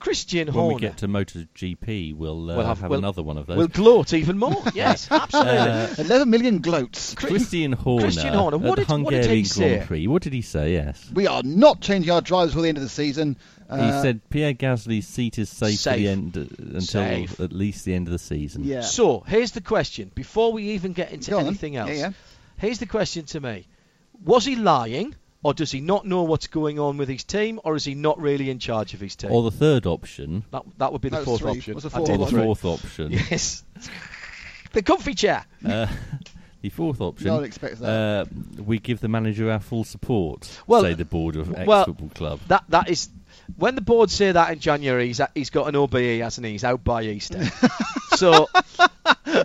Christian 0.00 0.48
When 0.48 0.54
Horner 0.54 0.74
we 0.74 0.80
get 0.80 0.98
to 0.98 1.08
MotoGP, 1.08 2.14
we'll, 2.14 2.50
uh, 2.50 2.56
We'll 2.56 2.66
have- 2.66 2.80
have, 2.80 2.90
we'll- 2.90 2.98
another 2.98 3.22
one 3.22 3.38
of 3.38 3.46
those. 3.46 3.56
We'll 3.56 3.68
gloat 3.68 4.12
even 4.12 4.36
more. 4.38 4.62
yes, 4.74 5.08
absolutely. 5.10 5.52
Uh, 5.56 5.94
11 5.98 6.28
million 6.28 6.58
gloats. 6.58 7.14
Christian 7.14 7.72
Horner, 7.72 8.02
Christian 8.06 8.34
Horner, 8.34 8.58
what 8.58 8.78
at 8.80 8.88
did- 8.88 8.98
the 8.98 9.02
what 9.02 9.10
did 9.12 9.30
he 9.30 9.44
say? 9.44 9.76
Grand 9.76 9.86
Prix. 9.88 10.06
What 10.08 10.22
did 10.22 10.32
he 10.34 10.42
say? 10.42 10.72
Yes. 10.74 11.10
We 11.14 11.26
are 11.26 11.42
not 11.42 11.80
changing 11.80 12.10
our 12.10 12.20
drivers 12.20 12.52
for 12.52 12.60
the 12.60 12.68
end 12.68 12.76
of 12.76 12.82
the 12.84 12.90
season. 12.90 13.36
He 13.70 13.76
Uh, 13.80 14.02
said 14.02 14.20
Pierre 14.30 14.54
Gasly's 14.54 15.06
seat 15.06 15.38
is 15.38 15.48
safe, 15.48 15.78
Safe. 15.80 15.96
the 15.98 16.08
end 16.08 16.36
uh, 16.36 16.40
until 16.76 16.82
Safe. 16.82 17.40
at 17.40 17.52
least 17.52 17.84
the 17.84 17.94
end 17.94 18.06
of 18.08 18.12
the 18.12 18.18
season. 18.18 18.64
Yeah. 18.64 18.82
So 18.82 19.20
here's 19.26 19.52
the 19.52 19.60
question: 19.60 20.10
before 20.14 20.52
we 20.52 20.70
even 20.70 20.92
get 20.92 21.12
into 21.12 21.30
Go 21.32 21.38
on. 21.38 21.46
anything 21.46 21.76
else, 21.76 21.90
Yeah, 21.90 21.96
yeah. 21.96 22.12
here's 22.58 22.78
the 22.78 22.86
question 22.86 23.24
to 23.26 23.40
me: 23.40 23.66
Was 24.24 24.44
he 24.44 24.56
lying, 24.56 25.14
or 25.42 25.54
does 25.54 25.70
he 25.72 25.80
not 25.80 26.06
know 26.06 26.22
what's 26.24 26.46
going 26.46 26.78
on 26.78 26.96
with 26.96 27.08
his 27.08 27.24
team, 27.24 27.58
or 27.64 27.74
is 27.76 27.84
he 27.84 27.94
not 27.94 28.18
really 28.20 28.50
in 28.50 28.58
charge 28.58 28.94
of 28.94 29.00
his 29.00 29.16
team? 29.16 29.30
Or 29.32 29.42
the 29.42 29.50
third 29.50 29.86
option, 29.86 30.44
that, 30.52 30.62
that 30.78 30.92
would 30.92 31.00
be 31.02 31.08
the 31.08 31.16
That 31.16 31.26
was 31.26 31.40
fourth 31.40 31.52
three. 31.52 31.58
option. 31.58 31.74
What's 31.74 31.84
the 31.84 31.90
fourth 31.90 32.06
did 32.06 32.20
or 32.20 32.26
the 32.26 32.42
fourth 32.42 32.64
option. 32.64 33.12
Yes, 33.30 33.64
the 34.72 34.82
comfy 34.82 35.14
chair. 35.14 35.44
Uh, 35.64 35.86
the 36.62 36.68
fourth 36.70 37.00
option. 37.00 37.26
No 37.28 37.36
one 37.36 37.44
expects 37.44 37.78
that. 37.80 37.88
Uh, 37.88 38.62
we 38.62 38.78
give 38.78 39.00
the 39.00 39.08
manager 39.08 39.50
our 39.50 39.60
full 39.60 39.84
support. 39.84 40.60
Well, 40.66 40.82
say 40.82 40.94
the 40.94 41.04
board 41.04 41.36
of 41.36 41.54
ex 41.54 41.66
well, 41.66 41.84
football 41.84 42.08
club. 42.10 42.40
That 42.48 42.64
that 42.70 42.88
is 42.90 43.08
when 43.56 43.74
the 43.74 43.80
board 43.80 44.10
say 44.10 44.32
that 44.32 44.52
in 44.52 44.58
January, 44.58 45.08
he's, 45.08 45.20
he's 45.34 45.50
got 45.50 45.68
an 45.68 45.76
OBE, 45.76 46.20
hasn't 46.20 46.46
he? 46.46 46.52
He's 46.52 46.64
out 46.64 46.84
by 46.84 47.02
Easter. 47.02 47.44
so, 48.16 48.48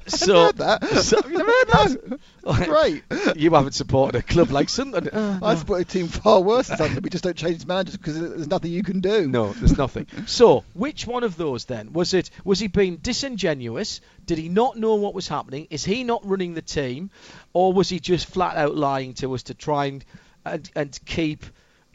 so, 0.07 0.45
heard 0.45 0.57
that. 0.57 0.87
so 0.87 1.19
you 1.27 1.37
never 1.37 1.51
heard 1.51 1.67
that? 1.67 2.19
Great. 2.65 3.03
You 3.37 3.51
haven't 3.53 3.73
supported 3.73 4.19
a 4.19 4.21
club 4.23 4.51
like 4.51 4.69
Sunderland. 4.69 5.09
Uh, 5.19 5.39
I 5.41 5.55
support 5.55 5.81
a 5.81 5.85
team 5.85 6.07
far 6.07 6.39
worse 6.39 6.67
than 6.67 6.77
Sunderland. 6.77 7.03
We 7.03 7.09
just 7.09 7.23
don't 7.23 7.35
change 7.35 7.65
managers 7.65 7.97
because 7.97 8.19
there's 8.19 8.47
nothing 8.47 8.71
you 8.71 8.83
can 8.83 9.01
do. 9.01 9.27
No, 9.27 9.51
there's 9.53 9.77
nothing. 9.77 10.07
so, 10.27 10.63
which 10.73 11.05
one 11.05 11.23
of 11.23 11.35
those 11.35 11.65
then 11.65 11.93
was 11.93 12.13
it? 12.13 12.29
Was 12.43 12.59
he 12.59 12.67
being 12.67 12.97
disingenuous? 12.97 14.01
Did 14.25 14.37
he 14.37 14.49
not 14.49 14.77
know 14.77 14.95
what 14.95 15.13
was 15.13 15.27
happening? 15.27 15.67
Is 15.69 15.83
he 15.83 16.03
not 16.03 16.25
running 16.25 16.53
the 16.53 16.61
team, 16.61 17.09
or 17.53 17.73
was 17.73 17.89
he 17.89 17.99
just 17.99 18.27
flat 18.27 18.55
out 18.55 18.75
lying 18.75 19.13
to 19.15 19.33
us 19.33 19.43
to 19.43 19.53
try 19.53 19.85
and 19.85 20.05
and, 20.45 20.71
and 20.75 20.99
keep 21.05 21.45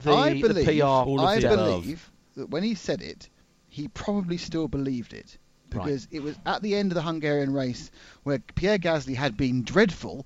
the, 0.05 0.13
I 0.13 0.41
believe, 0.41 0.67
the 0.67 0.81
PR? 0.81 1.21
I 1.21 1.41
believe 1.41 2.11
that 2.37 2.51
when 2.51 2.63
he 2.63 2.75
said 2.75 3.03
it, 3.03 3.29
he 3.69 3.89
probably 3.89 4.37
still 4.37 4.69
believed 4.69 5.13
it 5.13 5.37
Right. 5.73 5.85
because 5.87 6.07
it 6.13 6.23
was 6.23 6.37
at 6.47 6.63
the 6.63 6.77
end 6.77 6.93
of 6.93 6.95
the 6.95 7.03
Hungarian 7.03 7.53
race 7.53 7.91
where 8.23 8.39
Pierre 8.55 8.79
Gasly 8.79 9.15
had 9.17 9.37
been 9.37 9.65
dreadful, 9.65 10.25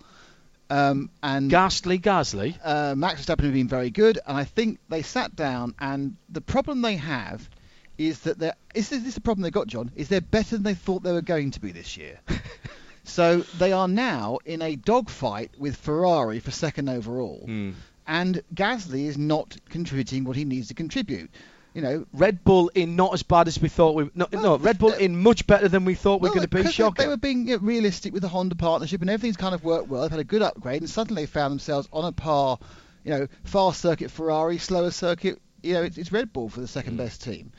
um, 0.71 1.09
and 1.23 1.51
Ghastly, 1.51 1.99
Gasly. 1.99 2.59
uh, 2.63 2.95
Max 2.95 3.23
Verstappen 3.25 3.45
had 3.45 3.55
been 3.55 3.69
very 3.69 3.89
good, 3.91 4.19
and 4.27 4.37
I 4.37 4.45
think 4.45 4.79
they 4.91 5.01
sat 5.03 5.35
down, 5.35 5.75
and 5.81 6.17
the 6.29 6.43
problem 6.43 6.83
they 6.83 6.97
have 6.97 7.49
is 7.97 8.21
that 8.21 8.39
they're 8.39 8.55
is 8.75 8.91
this, 8.91 8.99
this 9.01 9.09
is 9.09 9.15
the 9.15 9.21
problem 9.23 9.43
they 9.43 9.51
got, 9.51 9.67
John? 9.67 9.91
Is 9.97 10.09
they're 10.09 10.21
better 10.21 10.57
than 10.57 10.63
they 10.65 10.75
thought 10.75 11.03
they 11.03 11.13
were 11.13 11.23
going 11.23 11.51
to 11.53 11.61
be 11.61 11.73
this 11.73 11.97
year. 11.97 12.21
so 13.05 13.41
they 13.59 13.73
are 13.73 13.89
now 13.89 14.39
in 14.45 14.61
a 14.63 14.77
dogfight 14.77 15.53
with 15.59 15.77
Ferrari 15.77 16.41
for 16.41 16.51
second 16.51 16.89
overall, 16.91 17.43
Hmm. 17.47 17.71
And 18.09 18.43
Gasly 18.55 19.05
is 19.05 19.19
not 19.19 19.57
contributing 19.69 20.25
what 20.25 20.35
he 20.35 20.45
needs 20.45 20.69
to 20.69 20.75
contribute. 20.75 21.31
You 21.75 21.83
know, 21.83 22.07
Red 22.13 22.43
Bull 22.43 22.71
in 22.75 22.97
not 22.97 23.13
as 23.13 23.23
bad 23.23 23.47
as 23.47 23.61
we 23.61 23.69
thought 23.69 23.95
we. 23.95 24.11
No, 24.15 24.27
no 24.33 24.57
Red 24.57 24.79
Bull 24.79 24.95
in 24.95 25.17
much 25.17 25.47
better 25.47 25.69
than 25.69 25.85
we 25.85 25.95
thought 25.95 26.21
we 26.21 26.25
well, 26.25 26.33
were 26.33 26.47
going 26.47 26.49
to 26.49 26.65
be. 26.65 26.73
Shocking. 26.73 27.05
They 27.05 27.09
were 27.09 27.19
being 27.19 27.47
you 27.47 27.59
know, 27.59 27.63
realistic 27.63 28.13
with 28.13 28.23
the 28.23 28.29
Honda 28.29 28.57
partnership, 28.57 29.03
and 29.03 29.11
everything's 29.11 29.37
kind 29.37 29.55
of 29.55 29.63
worked 29.63 29.89
well. 29.89 30.03
They've 30.03 30.11
had 30.11 30.21
a 30.21 30.25
good 30.25 30.43
upgrade, 30.43 30.81
and 30.81 30.91
suddenly 30.91 31.23
they 31.23 31.27
found 31.27 31.53
themselves 31.53 31.89
on 31.93 32.07
a 32.07 32.13
par. 32.13 32.59
You 33.05 33.11
know, 33.13 33.29
fast 33.45 33.81
circuit 33.81 34.11
Ferrari, 34.11 34.59
slower 34.59 34.91
circuit. 34.91 35.41
You 35.63 35.75
know, 35.75 35.83
it's, 35.83 35.99
it's 35.99 36.11
Red 36.11 36.33
Bull 36.33 36.49
for 36.49 36.61
the 36.61 36.69
second 36.69 36.95
Mm. 36.95 36.99
best 36.99 37.23
team, 37.23 37.53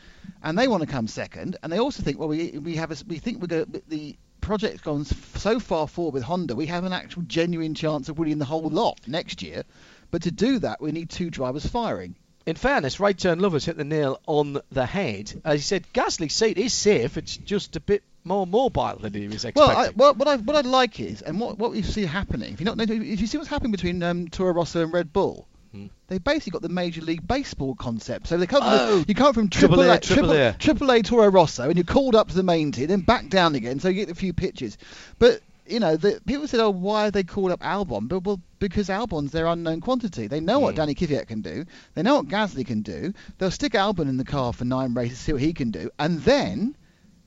and 0.43 0.57
they 0.57 0.67
want 0.67 0.81
to 0.81 0.87
come 0.87 1.07
second. 1.07 1.57
And 1.63 1.71
they 1.71 1.79
also 1.79 2.03
think, 2.03 2.19
well, 2.19 2.27
we 2.27 2.57
we 2.57 2.75
have 2.75 2.91
a, 2.91 2.97
we 3.07 3.19
think 3.19 3.39
we're 3.39 3.47
going 3.47 3.81
the 3.87 4.17
project's 4.41 4.81
gone 4.81 5.05
so 5.05 5.59
far 5.59 5.87
forward 5.87 6.13
with 6.13 6.23
Honda, 6.23 6.55
we 6.55 6.65
have 6.65 6.83
an 6.83 6.93
actual 6.93 7.21
genuine 7.23 7.75
chance 7.75 8.09
of 8.09 8.17
winning 8.17 8.39
the 8.39 8.45
whole 8.45 8.69
lot 8.69 8.99
next 9.07 9.41
year. 9.43 9.63
But 10.11 10.23
to 10.23 10.31
do 10.31 10.59
that, 10.59 10.81
we 10.81 10.91
need 10.91 11.09
two 11.09 11.29
drivers 11.29 11.65
firing. 11.65 12.15
In 12.45 12.55
fairness, 12.55 12.99
right 12.99 13.17
turn 13.17 13.39
lovers 13.39 13.65
hit 13.65 13.77
the 13.77 13.83
nail 13.83 14.19
on 14.25 14.59
the 14.71 14.85
head. 14.85 15.31
As 15.45 15.59
he 15.59 15.63
said, 15.63 15.85
Gasly's 15.93 16.33
seat 16.33 16.57
is 16.57 16.73
safe. 16.73 17.15
It's 17.17 17.37
just 17.37 17.75
a 17.75 17.79
bit 17.79 18.01
more 18.23 18.47
mobile 18.47 18.97
than 18.99 19.13
he 19.13 19.27
was 19.27 19.45
expecting. 19.45 19.61
Well, 19.61 19.77
I, 19.77 19.89
well, 19.95 20.13
what 20.15 20.27
I 20.27 20.37
what 20.37 20.55
I 20.55 20.61
like 20.67 20.99
is, 20.99 21.21
and 21.21 21.39
what 21.39 21.59
what 21.59 21.71
we 21.71 21.83
see 21.83 22.05
happening. 22.05 22.53
If 22.53 22.59
you 22.59 22.65
not, 22.65 22.79
if 22.79 23.21
you 23.21 23.27
see 23.27 23.37
what's 23.37 23.49
happening 23.49 23.71
between 23.71 24.01
um, 24.01 24.27
Toro 24.29 24.53
Rosso 24.53 24.81
and 24.83 24.91
Red 24.93 25.13
Bull, 25.13 25.47
Hmm. 25.71 25.85
they 26.07 26.17
basically 26.17 26.49
got 26.53 26.63
the 26.63 26.69
Major 26.69 27.01
League 27.01 27.27
Baseball 27.27 27.75
concept. 27.75 28.25
So 28.25 28.37
they 28.37 28.47
come, 28.47 28.63
Oh, 28.65 29.03
you 29.07 29.13
come 29.13 29.35
from 29.35 29.49
Triple 29.49 29.81
A, 29.81 29.99
Triple 29.99 30.31
A. 30.31 30.53
Triple 30.53 30.89
A 30.91 31.03
Toro 31.03 31.29
Rosso, 31.29 31.65
and 31.65 31.75
you're 31.75 31.83
called 31.83 32.15
up 32.15 32.29
to 32.29 32.35
the 32.35 32.41
main 32.41 32.71
team, 32.71 32.87
then 32.87 33.01
back 33.01 33.29
down 33.29 33.53
again, 33.53 33.79
so 33.79 33.87
you 33.89 33.93
get 33.93 34.09
a 34.09 34.15
few 34.15 34.33
pitches. 34.33 34.79
But 35.19 35.41
you 35.69 35.79
know, 35.79 35.95
the, 35.95 36.19
people 36.25 36.47
said, 36.47 36.59
"Oh, 36.59 36.71
why 36.71 37.07
are 37.07 37.11
they 37.11 37.23
called 37.23 37.51
up 37.51 37.61
Albon?" 37.61 38.07
But 38.07 38.23
well, 38.23 38.41
because 38.59 38.89
Albon's 38.89 39.31
their 39.31 39.45
unknown 39.45 39.81
quantity. 39.81 40.27
They 40.27 40.39
know 40.39 40.59
what 40.59 40.73
Hmm. 40.73 40.77
Danny 40.77 40.95
Kvyat 40.95 41.27
can 41.27 41.41
do. 41.41 41.65
They 41.93 42.01
know 42.01 42.15
what 42.17 42.27
Gasly 42.27 42.65
can 42.65 42.81
do. 42.81 43.13
They'll 43.37 43.51
stick 43.51 43.73
Albon 43.73 44.09
in 44.09 44.17
the 44.17 44.25
car 44.25 44.51
for 44.51 44.65
nine 44.65 44.93
races, 44.93 45.19
see 45.19 45.33
what 45.33 45.41
he 45.41 45.53
can 45.53 45.71
do, 45.71 45.89
and 45.99 46.19
then 46.21 46.75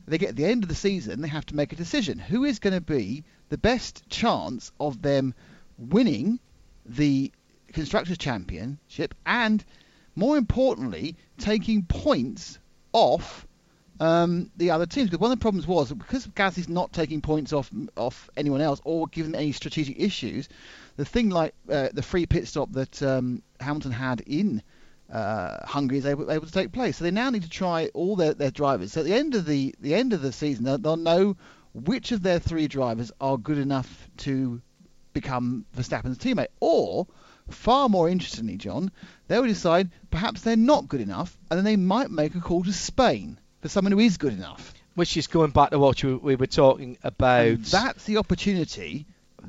they 0.07 0.19
get 0.19 0.31
at 0.31 0.37
the 0.37 0.45
end 0.45 0.65
of 0.65 0.69
the 0.69 0.75
season, 0.75 1.21
they 1.21 1.29
have 1.29 1.47
to 1.47 1.57
make 1.57 1.73
a 1.73 1.77
decision. 1.77 2.19
Who 2.19 2.45
is 2.45 2.59
going 2.59 2.75
to 2.75 2.81
be 2.81 3.23
the 3.49 3.59
best 3.59 4.09
chance 4.11 4.73
of 4.81 5.01
them 5.01 5.35
winning 5.79 6.41
the 6.85 7.31
Constructors' 7.73 8.19
Championship 8.19 9.15
and, 9.25 9.65
more 10.17 10.37
importantly, 10.37 11.17
taking 11.39 11.85
points 11.85 12.59
off 12.93 13.47
um, 14.03 14.51
the 14.57 14.73
other 14.73 14.87
teams? 14.87 15.09
Because 15.09 15.21
one 15.21 15.31
of 15.31 15.39
the 15.39 15.43
problems 15.43 15.65
was 15.65 15.93
because 15.93 16.27
because 16.27 16.59
is 16.59 16.69
not 16.69 16.93
taking 16.93 17.21
points 17.21 17.53
off 17.53 17.71
off 17.97 18.29
anyone 18.37 18.61
else 18.61 18.81
or 18.85 19.07
giving 19.07 19.37
any 19.37 19.53
strategic 19.53 20.01
issues, 20.01 20.49
the 20.97 21.05
thing 21.05 21.31
like 21.31 21.55
uh, 21.71 21.89
the 21.93 22.03
free 22.03 22.27
pit 22.27 22.49
stop 22.49 22.73
that 22.73 23.01
um, 23.01 23.43
Hamilton 23.61 23.93
had 23.93 24.21
in 24.23 24.61
uh, 25.13 25.65
Hungary 25.65 25.99
is 25.99 26.07
able, 26.07 26.33
able 26.33 26.47
to 26.47 26.53
take 26.53 26.73
place. 26.73 26.97
So 26.97 27.05
they 27.05 27.13
now 27.13 27.31
need 27.31 27.45
to 27.45 27.49
try 27.49 27.91
all 27.95 28.17
their, 28.17 28.35
their 28.35 28.51
drivers. 28.51 28.93
So 28.93 29.03
at 29.03 29.07
the 29.07 29.15
end 29.15 29.37
of 29.37 29.47
the 29.47 29.73
the 29.79 29.95
end 29.95 30.13
of 30.13 30.21
the 30.21 30.33
season, 30.33 30.65
they'll, 30.65 30.79
they'll 30.79 30.97
know 30.97 31.37
which 31.73 32.11
of 32.11 32.25
their 32.25 32.41
three 32.41 32.67
drivers 32.67 33.13
are 33.21 33.39
good 33.39 33.59
enough 33.59 34.09
to 34.19 34.61
become 35.13 35.65
Verstappen's 35.77 36.19
teammate, 36.19 36.49
or 36.59 37.07
far 37.51 37.89
more 37.89 38.09
interestingly, 38.09 38.57
John, 38.57 38.91
they 39.29 39.39
will 39.39 39.47
decide 39.47 39.91
perhaps 40.11 40.41
they're 40.41 40.57
not 40.57 40.89
good 40.89 41.01
enough, 41.01 41.39
and 41.51 41.59
then 41.59 41.65
they 41.65 41.77
might 41.77 42.11
make 42.11 42.35
a 42.35 42.41
call 42.41 42.65
to 42.65 42.73
Spain 42.73 43.39
for 43.63 43.69
someone 43.69 43.93
who 43.93 44.01
is 44.01 44.19
good 44.19 44.35
enough. 44.35 44.75
Which 44.95 45.17
is 45.17 45.27
going 45.27 45.53
back 45.53 45.71
to 45.71 45.79
what 45.79 46.03
we 46.03 46.37
were 46.37 46.47
talking 46.47 46.99
about. 47.03 47.47
And 47.47 47.65
that's 47.65 48.05
the 48.05 48.19
opportunity 48.19 49.07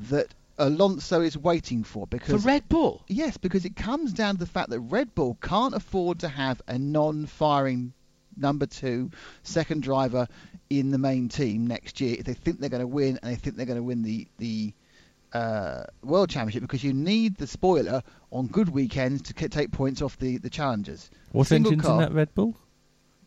that 0.08 0.28
Alonso 0.56 1.20
is 1.20 1.36
waiting 1.36 1.84
for 1.84 2.06
because 2.06 2.42
for 2.42 2.48
Red 2.48 2.66
Bull. 2.68 3.02
Yes, 3.08 3.36
because 3.36 3.66
it 3.66 3.76
comes 3.76 4.12
down 4.12 4.34
to 4.34 4.40
the 4.40 4.46
fact 4.46 4.70
that 4.70 4.80
Red 4.80 5.14
Bull 5.14 5.36
can't 5.42 5.74
afford 5.74 6.20
to 6.20 6.28
have 6.28 6.62
a 6.66 6.78
non-firing 6.78 7.92
number 8.36 8.66
two 8.66 9.10
second 9.42 9.82
driver 9.82 10.26
in 10.70 10.90
the 10.90 10.98
main 10.98 11.28
team 11.28 11.66
next 11.66 12.00
year 12.00 12.16
if 12.18 12.24
they 12.24 12.34
think 12.34 12.58
they're 12.58 12.68
going 12.68 12.80
to 12.80 12.86
win 12.86 13.18
and 13.22 13.30
they 13.30 13.36
think 13.36 13.54
they're 13.56 13.66
going 13.66 13.78
to 13.78 13.82
win 13.82 14.02
the 14.02 14.26
the 14.38 14.72
uh, 15.32 15.84
world 16.02 16.30
championship 16.30 16.62
because 16.62 16.82
you 16.82 16.92
need 16.92 17.36
the 17.36 17.46
spoiler 17.46 18.02
on 18.30 18.46
good 18.46 18.68
weekends 18.68 19.22
to 19.22 19.34
k- 19.34 19.48
take 19.48 19.72
points 19.72 20.00
off 20.00 20.16
the 20.18 20.38
the 20.38 20.50
challengers. 20.50 21.10
What 21.32 21.48
Single 21.48 21.72
engine's 21.72 21.86
car, 21.86 22.02
in 22.02 22.08
that 22.08 22.14
Red 22.14 22.34
Bull? 22.34 22.56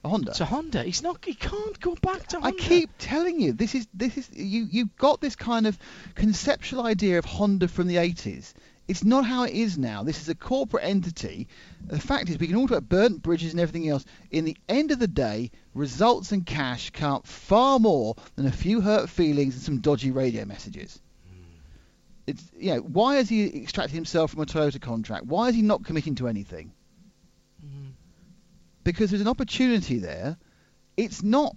A 0.03 0.09
Honda. 0.09 0.31
It's 0.31 0.41
a 0.41 0.45
Honda. 0.45 0.83
He's 0.83 1.01
not. 1.01 1.23
He 1.25 1.33
can't 1.33 1.79
go 1.79 1.95
back 1.95 2.27
to 2.27 2.39
Honda. 2.39 2.57
I 2.57 2.59
keep 2.59 2.89
telling 2.97 3.39
you, 3.39 3.53
this 3.53 3.75
is 3.75 3.87
this 3.93 4.17
is 4.17 4.29
you 4.33 4.67
you've 4.69 4.95
got 4.95 5.21
this 5.21 5.35
kind 5.35 5.67
of 5.67 5.77
conceptual 6.15 6.85
idea 6.85 7.17
of 7.17 7.25
Honda 7.25 7.67
from 7.67 7.87
the 7.87 7.95
80s. 7.95 8.53
It's 8.87 9.03
not 9.03 9.25
how 9.25 9.43
it 9.43 9.53
is 9.53 9.77
now. 9.77 10.03
This 10.03 10.21
is 10.21 10.29
a 10.29 10.35
corporate 10.35 10.85
entity. 10.85 11.49
The 11.85 11.99
fact 11.99 12.29
is, 12.29 12.37
we 12.37 12.47
can 12.47 12.55
all 12.55 12.67
talk 12.67 12.77
about 12.77 12.89
burnt 12.89 13.21
bridges 13.21 13.51
and 13.51 13.59
everything 13.59 13.89
else. 13.89 14.05
In 14.31 14.45
the 14.45 14.55
end 14.69 14.91
of 14.91 14.99
the 14.99 15.09
day, 15.09 15.51
results 15.73 16.31
and 16.31 16.45
cash 16.45 16.91
count 16.91 17.27
far 17.27 17.79
more 17.79 18.15
than 18.35 18.45
a 18.45 18.51
few 18.51 18.79
hurt 18.79 19.09
feelings 19.09 19.55
and 19.55 19.63
some 19.63 19.81
dodgy 19.81 20.11
radio 20.11 20.45
messages. 20.45 21.01
It's 22.27 22.43
you 22.57 22.75
know 22.75 22.79
why 22.81 23.15
has 23.15 23.29
he 23.29 23.61
extracted 23.61 23.95
himself 23.95 24.31
from 24.31 24.41
a 24.41 24.45
Toyota 24.45 24.81
contract? 24.81 25.25
Why 25.25 25.49
is 25.49 25.55
he 25.55 25.61
not 25.61 25.83
committing 25.83 26.15
to 26.15 26.27
anything? 26.27 26.71
Because 28.93 29.11
there's 29.11 29.21
an 29.21 29.27
opportunity 29.27 29.99
there. 29.99 30.37
It's 30.95 31.21
not 31.21 31.55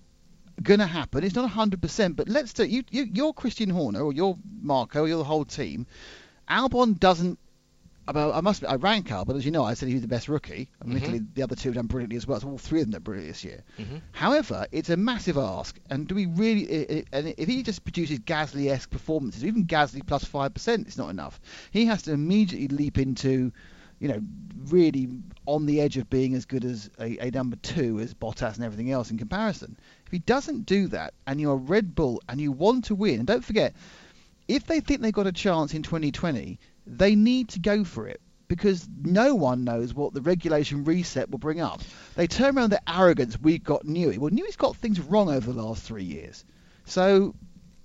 going 0.63 0.81
to 0.81 0.87
happen. 0.87 1.25
It's 1.25 1.35
not 1.35 1.51
100%. 1.51 2.17
But 2.17 2.29
let's 2.29 2.53
do 2.53 2.65
you, 2.65 2.83
you. 2.91 3.07
You're 3.13 3.33
Christian 3.33 3.71
Horner 3.71 4.03
or 4.03 4.13
you're 4.13 4.37
Marco. 4.61 5.03
Or 5.03 5.09
you're 5.09 5.19
the 5.19 5.25
whole 5.25 5.45
team. 5.45 5.87
Albon 6.49 6.99
doesn't. 6.99 7.39
I 8.09 8.31
I 8.31 8.41
must. 8.41 8.65
I 8.65 8.75
rank 8.75 9.09
Albon, 9.09 9.37
as 9.37 9.45
you 9.45 9.53
know. 9.53 9.65
I 9.65 9.75
said 9.75 9.89
he 9.89 9.95
was 9.95 10.03
the 10.03 10.09
best 10.09 10.29
rookie. 10.29 10.71
Admittedly, 10.83 11.21
mm-hmm. 11.21 11.35
the 11.35 11.43
other 11.43 11.55
two 11.55 11.69
have 11.69 11.77
done 11.77 11.87
brilliantly 11.87 12.17
as 12.17 12.27
well. 12.27 12.41
So 12.41 12.49
all 12.49 12.59
three 12.59 12.81
of 12.81 12.87
them 12.87 12.93
done 12.93 13.03
brilliantly 13.03 13.31
this 13.31 13.45
year. 13.45 13.63
Mm-hmm. 13.79 13.99
However, 14.13 14.67
it's 14.73 14.91
a 14.91 14.97
massive 14.97 15.39
ask. 15.39 15.79
And 15.89 16.09
do 16.09 16.15
we 16.17 16.27
really? 16.27 17.07
And 17.13 17.35
if 17.39 17.49
he 17.49 17.63
just 17.63 17.85
produces 17.85 18.19
Gasly-esque 18.19 18.91
performances, 18.91 19.45
even 19.45 19.67
Gasly 19.67 20.05
plus 20.05 20.25
five 20.25 20.53
percent, 20.53 20.89
it's 20.89 20.99
not 20.99 21.11
enough. 21.11 21.41
He 21.71 21.87
has 21.87 22.03
to 22.03 22.13
immediately 22.13 22.77
leap 22.77 22.99
into, 22.99 23.53
you 24.01 24.09
know, 24.09 24.21
really 24.69 25.09
on 25.47 25.67
the 25.67 25.81
edge 25.81 25.97
of 25.97 26.11
being 26.11 26.35
as 26.35 26.47
good 26.47 26.65
as 26.65 26.91
a, 26.99 27.29
a 27.29 27.31
number 27.31 27.57
two 27.57 28.01
as 28.01 28.15
Bottas 28.15 28.57
and 28.57 28.65
everything 28.65 28.91
else 28.91 29.11
in 29.11 29.19
comparison. 29.19 29.77
If 30.07 30.13
he 30.13 30.19
doesn't 30.19 30.67
do 30.67 30.89
that, 30.89 31.15
and 31.27 31.41
you're 31.41 31.57
Red 31.57 31.95
Bull 31.95 32.21
and 32.29 32.41
you 32.41 32.51
want 32.51 32.87
to 32.87 32.95
win, 32.95 33.19
and 33.19 33.27
don't 33.27 33.45
forget, 33.45 33.75
if 34.49 34.67
they 34.67 34.81
think 34.81 35.01
they've 35.01 35.13
got 35.13 35.27
a 35.27 35.33
chance 35.33 35.75
in 35.75 35.83
2020, 35.83 36.59
they 36.87 37.15
need 37.15 37.51
to 37.51 37.61
go 37.61 37.85
for 37.85 38.09
it 38.09 38.21
because 38.49 38.89
no 39.03 39.37
one 39.37 39.63
knows 39.63 39.95
what 39.95 40.13
the 40.13 40.21
regulation 40.21 40.83
reset 40.85 41.31
will 41.31 41.39
bring 41.39 41.61
up. 41.61 41.81
They 42.17 42.27
turn 42.27 42.59
around 42.59 42.71
their 42.71 42.81
arrogance. 42.89 43.41
We've 43.41 43.63
got 43.63 43.85
Newey. 43.85 44.19
Well, 44.19 44.33
Newey's 44.33 44.57
got 44.57 44.77
things 44.77 44.99
wrong 44.99 45.31
over 45.31 45.53
the 45.53 45.63
last 45.63 45.85
three 45.85 46.03
years. 46.03 46.45
So, 46.85 47.37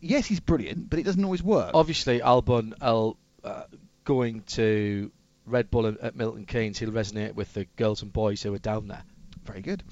yes, 0.01 0.25
he's 0.25 0.39
brilliant, 0.39 0.89
but 0.89 0.97
it 0.97 1.03
doesn't 1.03 1.23
always 1.23 1.43
work. 1.43 1.71
Obviously, 1.75 2.19
Albon 2.19 2.73
will, 2.81 3.17
uh, 3.43 3.65
going 4.05 4.41
to 4.41 5.11
Red 5.45 5.69
Bull 5.71 5.87
at- 5.87 6.15
Milton 6.15 6.45
Keynes, 6.45 6.79
he'll 6.79 6.91
resonate 6.91 7.35
with 7.35 7.53
the 7.53 7.65
girls 7.75 8.01
and 8.01 8.11
boys 8.11 8.41
who 8.41 8.53
are 8.53 8.59
down 8.59 8.87
there. 8.87 9.03
Very 9.45 9.61
good. 9.61 9.83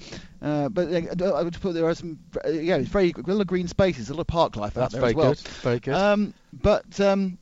Uh, 0.42 0.68
but 0.68 0.88
uh, 0.88 1.32
I 1.32 1.42
would 1.42 1.60
put 1.60 1.74
there 1.74 1.86
are 1.86 1.94
some, 1.94 2.18
uh, 2.44 2.50
yeah, 2.50 2.76
it's 2.76 2.88
very 2.88 3.14
a 3.16 3.30
lot 3.30 3.42
of 3.42 3.46
green 3.46 3.68
spaces, 3.68 4.10
a 4.10 4.14
lot 4.14 4.22
of 4.22 4.26
park 4.26 4.56
life 4.56 4.76
out 4.76 4.90
That's 4.90 4.94
there 4.94 5.04
as 5.04 5.14
well. 5.14 5.30
good. 5.30 5.38
Very 5.38 5.80
good. 5.80 5.94
Um, 5.94 6.34
but 6.52 7.00
um, 7.00 7.38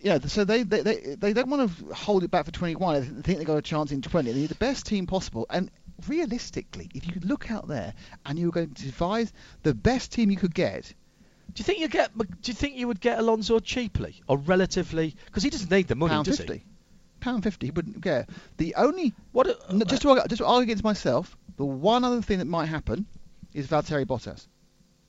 yeah, 0.00 0.18
so 0.18 0.44
they, 0.44 0.62
they 0.62 0.82
they 0.82 1.16
they 1.18 1.32
don't 1.32 1.48
want 1.48 1.70
to 1.70 1.94
hold 1.94 2.22
it 2.22 2.30
back 2.30 2.44
for 2.44 2.52
21. 2.52 3.00
They 3.00 3.22
think 3.22 3.38
they've 3.38 3.46
got 3.46 3.56
a 3.56 3.62
chance 3.62 3.92
in 3.92 4.02
20. 4.02 4.30
They 4.30 4.40
need 4.40 4.50
the 4.50 4.54
best 4.56 4.86
team 4.86 5.06
possible. 5.06 5.46
And 5.48 5.70
realistically, 6.06 6.90
if 6.94 7.06
you 7.06 7.14
look 7.22 7.50
out 7.50 7.66
there 7.66 7.94
and 8.26 8.38
you 8.38 8.46
were 8.46 8.52
going 8.52 8.74
to 8.74 8.84
devise 8.84 9.32
the 9.62 9.74
best 9.74 10.12
team 10.12 10.30
you 10.30 10.36
could 10.36 10.54
get, 10.54 10.92
do 11.54 11.60
you 11.60 11.64
think 11.64 11.80
you 11.80 11.88
get? 11.88 12.16
Do 12.16 12.26
you 12.44 12.54
think 12.54 12.76
you 12.76 12.86
would 12.88 13.00
get 13.00 13.18
Alonso 13.18 13.58
cheaply 13.58 14.20
or 14.28 14.36
relatively? 14.36 15.16
Because 15.26 15.42
he 15.42 15.50
doesn't 15.50 15.70
need 15.70 15.88
the 15.88 15.96
money, 15.96 16.22
does 16.22 16.38
50, 16.38 16.52
he? 16.52 16.62
Pound 17.20 17.42
50, 17.42 17.66
he 17.66 17.70
wouldn't 17.70 18.02
care. 18.02 18.26
The 18.56 18.74
only 18.76 19.14
What? 19.32 19.46
a- 19.46 19.58
no, 19.74 19.84
just 19.84 20.02
to 20.02 20.10
argue, 20.10 20.24
just 20.28 20.38
to 20.40 20.46
argue 20.46 20.62
against 20.64 20.84
myself, 20.84 21.36
the 21.56 21.64
one 21.64 22.04
other 22.04 22.22
thing 22.22 22.38
that 22.38 22.46
might 22.46 22.66
happen 22.66 23.06
is 23.54 23.66
Valtteri 23.66 24.06
Bottas. 24.06 24.46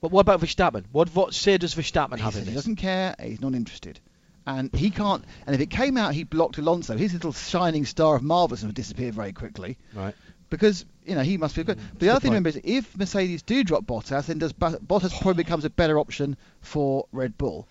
But 0.00 0.10
what 0.10 0.20
about 0.22 0.40
Verstappen? 0.40 0.84
What 0.92 1.14
what 1.14 1.34
say 1.34 1.58
does 1.58 1.74
Verstappen 1.74 2.18
have 2.18 2.34
in 2.34 2.40
he 2.40 2.46
this? 2.46 2.54
doesn't 2.54 2.76
care. 2.76 3.14
He's 3.22 3.40
not 3.40 3.54
interested. 3.54 4.00
And 4.46 4.74
he 4.74 4.90
can't. 4.90 5.22
And 5.46 5.54
if 5.54 5.60
it 5.60 5.70
came 5.70 5.96
out 5.98 6.14
he 6.14 6.24
blocked 6.24 6.56
Alonso, 6.58 6.96
his 6.96 7.12
little 7.12 7.32
shining 7.32 7.84
star 7.84 8.16
of 8.16 8.22
marvelous 8.22 8.64
would 8.64 8.74
disappear 8.74 9.12
very 9.12 9.32
quickly. 9.32 9.76
Right. 9.94 10.14
Because 10.48 10.84
you 11.04 11.14
know 11.14 11.20
he 11.22 11.36
must 11.36 11.54
be 11.54 11.62
good. 11.62 11.78
Mm, 11.78 11.98
the 11.98 12.08
other 12.08 12.18
thing 12.20 12.32
to 12.32 12.34
point. 12.40 12.46
remember 12.46 12.48
is 12.48 12.60
if 12.64 12.96
Mercedes 12.96 13.42
do 13.42 13.62
drop 13.62 13.84
Bottas, 13.84 14.26
then 14.26 14.38
does 14.38 14.52
Bo- 14.54 14.78
Bottas 14.78 15.12
probably 15.20 15.44
becomes 15.44 15.64
a 15.66 15.70
better 15.70 15.98
option 15.98 16.36
for 16.62 17.06
Red 17.12 17.36
Bull. 17.38 17.68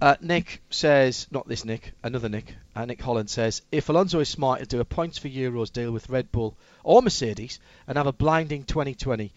Uh, 0.00 0.16
Nick 0.20 0.62
says, 0.70 1.26
not 1.30 1.48
this 1.48 1.64
Nick, 1.64 1.92
another 2.02 2.28
Nick. 2.28 2.54
Uh, 2.74 2.84
Nick 2.84 3.00
Holland 3.00 3.30
says, 3.30 3.62
if 3.72 3.88
Alonso 3.88 4.20
is 4.20 4.28
smart, 4.28 4.58
he'll 4.60 4.66
do 4.66 4.80
a 4.80 4.84
points 4.84 5.18
for 5.18 5.28
Euros 5.28 5.72
deal 5.72 5.90
with 5.92 6.08
Red 6.08 6.30
Bull 6.32 6.56
or 6.84 7.02
Mercedes 7.02 7.58
and 7.86 7.96
have 7.98 8.06
a 8.06 8.12
blinding 8.12 8.64
2020. 8.64 9.32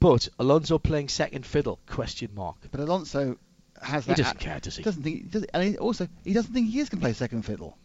But 0.00 0.28
Alonso 0.38 0.78
playing 0.78 1.08
second 1.08 1.46
fiddle? 1.46 1.78
Question 1.86 2.30
mark. 2.34 2.56
But 2.70 2.80
Alonso 2.80 3.38
has 3.80 4.04
He 4.04 4.10
that. 4.12 4.18
doesn't 4.18 4.40
care, 4.40 4.60
does 4.60 4.76
he? 4.76 4.82
Doesn't 4.82 5.02
think. 5.02 5.30
Does, 5.30 5.44
and 5.44 5.62
he 5.62 5.78
also 5.78 6.08
he 6.24 6.32
doesn't 6.32 6.52
think 6.52 6.70
he 6.70 6.80
is 6.80 6.88
going 6.88 7.00
to 7.00 7.04
play 7.04 7.12
second 7.12 7.42
fiddle. 7.42 7.76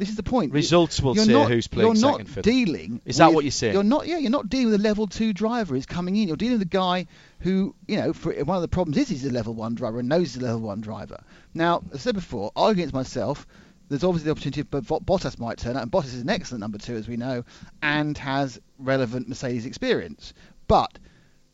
This 0.00 0.08
is 0.08 0.16
the 0.16 0.22
point. 0.22 0.52
Results 0.54 1.00
will 1.00 1.14
you're 1.14 1.26
say 1.26 1.32
not, 1.34 1.50
who's 1.50 1.66
playing 1.68 1.86
you're 1.86 1.94
not 2.02 2.12
second 2.14 2.26
fiddle. 2.26 2.52
dealing. 2.52 3.00
Is 3.04 3.18
that 3.18 3.26
with- 3.26 3.34
what 3.34 3.44
you're 3.44 3.50
saying? 3.52 3.74
You're 3.74 3.84
not. 3.84 4.06
Yeah, 4.06 4.16
you're 4.16 4.30
not 4.30 4.48
dealing 4.48 4.70
with 4.70 4.80
a 4.80 4.82
level 4.82 5.06
two 5.06 5.32
driver 5.34 5.74
who's 5.74 5.84
coming 5.84 6.16
in. 6.16 6.26
You're 6.26 6.38
dealing 6.38 6.54
with 6.58 6.66
a 6.66 6.70
guy 6.70 7.06
who, 7.40 7.74
you 7.86 7.98
know, 7.98 8.12
for 8.14 8.32
one 8.44 8.56
of 8.56 8.62
the 8.62 8.68
problems 8.68 8.96
is 8.96 9.08
he's 9.08 9.26
a 9.26 9.30
level 9.30 9.52
one 9.54 9.74
driver 9.74 10.00
and 10.00 10.08
knows 10.08 10.32
he's 10.34 10.42
a 10.42 10.44
level 10.46 10.60
one 10.62 10.80
driver. 10.80 11.22
Now, 11.54 11.82
as 11.90 11.96
I 11.96 11.98
said 11.98 12.14
before, 12.14 12.50
arguing 12.56 12.88
against 12.88 12.94
myself, 12.94 13.46
there's 13.90 14.02
obviously 14.02 14.24
the 14.26 14.30
opportunity, 14.30 14.62
but 14.62 14.84
Bottas 14.84 15.38
might 15.38 15.58
turn 15.58 15.76
out, 15.76 15.82
and 15.82 15.92
Bottas 15.92 16.14
is 16.14 16.22
an 16.22 16.30
excellent 16.30 16.60
number 16.60 16.78
two, 16.78 16.94
as 16.96 17.06
we 17.06 17.16
know, 17.18 17.44
and 17.82 18.16
has 18.18 18.58
relevant 18.78 19.28
Mercedes 19.28 19.66
experience. 19.66 20.32
But 20.66 20.98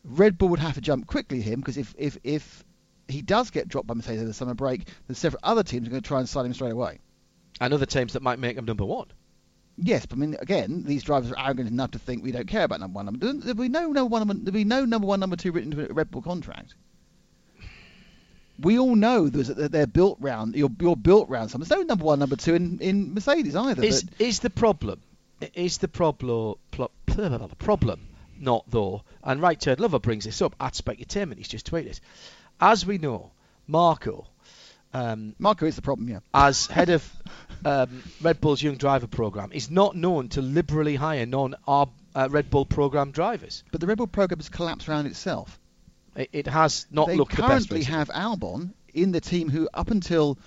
Red 0.05 0.37
Bull 0.37 0.49
would 0.49 0.59
have 0.59 0.75
to 0.75 0.81
jump 0.81 1.05
quickly 1.07 1.41
him 1.41 1.59
because 1.59 1.77
if 1.77 1.93
if 1.97 2.17
if 2.23 2.63
he 3.09 3.21
does 3.21 3.49
get 3.49 3.67
dropped 3.67 3.87
by 3.87 3.93
Mercedes 3.93 4.19
over 4.19 4.27
the 4.27 4.33
summer 4.33 4.53
break, 4.53 4.87
there's 5.07 5.17
several 5.17 5.41
other 5.43 5.63
teams 5.63 5.87
are 5.87 5.91
going 5.91 6.01
to 6.01 6.07
try 6.07 6.19
and 6.19 6.29
sign 6.29 6.45
him 6.45 6.53
straight 6.53 6.71
away. 6.71 6.99
And 7.59 7.73
other 7.73 7.85
teams 7.85 8.13
that 8.13 8.21
might 8.21 8.39
make 8.39 8.55
them 8.55 8.65
number 8.65 8.85
one. 8.85 9.07
Yes, 9.77 10.05
but 10.05 10.17
I 10.17 10.19
mean, 10.19 10.35
again, 10.39 10.83
these 10.85 11.03
drivers 11.03 11.31
are 11.31 11.45
arrogant 11.45 11.69
enough 11.69 11.91
to 11.91 11.99
think 11.99 12.23
we 12.23 12.31
don't 12.31 12.47
care 12.47 12.63
about 12.63 12.79
number 12.79 12.95
one, 12.95 13.05
number. 13.05 13.33
There'll 13.33 13.53
be 13.53 13.69
no 13.69 13.91
number 13.91 14.09
one, 14.09 14.21
number, 14.21 14.33
there'll 14.33 14.51
be 14.51 14.63
no 14.63 14.85
number 14.85 15.07
one, 15.07 15.19
number 15.19 15.35
two 15.35 15.51
written 15.51 15.71
into 15.71 15.89
a 15.89 15.93
Red 15.93 16.09
Bull 16.09 16.21
contract. 16.21 16.73
We 18.59 18.79
all 18.79 18.95
know 18.95 19.29
that 19.29 19.71
they're 19.71 19.85
built 19.85 20.17
round. 20.19 20.55
You're, 20.55 20.71
you're 20.81 20.95
built 20.95 21.29
round 21.29 21.51
something. 21.51 21.67
There's 21.67 21.79
no 21.79 21.85
number 21.85 22.05
one, 22.05 22.17
number 22.17 22.35
two 22.35 22.55
in, 22.55 22.79
in 22.79 23.13
Mercedes 23.13 23.55
either. 23.55 23.83
Is 23.83 24.01
but 24.01 24.19
is 24.19 24.39
the 24.39 24.49
problem? 24.49 25.01
Is 25.53 25.77
the 25.77 25.87
problem 25.87 26.55
problem 27.59 27.99
not 28.39 28.65
though? 28.67 29.03
And 29.23 29.41
right 29.41 29.59
turn 29.59 29.77
lover 29.77 29.99
brings 29.99 30.25
this 30.25 30.41
up 30.41 30.55
at 30.59 30.73
Specutainment. 30.73 31.37
He's 31.37 31.47
just 31.47 31.69
tweeted. 31.69 31.99
As 32.59 32.83
we 32.83 32.97
know, 32.97 33.31
Marco, 33.67 34.25
um, 34.93 35.35
Marco 35.37 35.67
is 35.67 35.75
the 35.75 35.83
problem, 35.83 36.09
yeah. 36.09 36.19
as 36.33 36.65
head 36.65 36.89
of 36.89 37.07
um, 37.65 38.03
Red 38.21 38.41
Bull's 38.41 38.61
Young 38.61 38.75
Driver 38.75 39.07
program, 39.07 39.51
is 39.51 39.69
not 39.69 39.95
known 39.95 40.29
to 40.29 40.41
liberally 40.41 40.95
hire 40.95 41.25
non 41.25 41.55
uh, 41.67 41.85
Red 42.29 42.49
Bull 42.49 42.65
program 42.65 43.11
drivers. 43.11 43.63
But 43.71 43.81
the 43.81 43.87
Red 43.87 43.97
Bull 43.97 44.07
program 44.07 44.39
has 44.39 44.49
collapsed 44.49 44.89
around 44.89 45.05
itself. 45.05 45.59
It, 46.15 46.29
it 46.33 46.47
has 46.47 46.87
not 46.91 47.07
they 47.07 47.15
looked 47.15 47.35
the 47.35 47.41
best. 47.41 47.49
currently 47.49 47.77
recently. 47.79 47.97
have 47.97 48.09
Albon 48.09 48.73
in 48.93 49.11
the 49.11 49.21
team 49.21 49.49
who, 49.49 49.69
up 49.73 49.91
until 49.91 50.39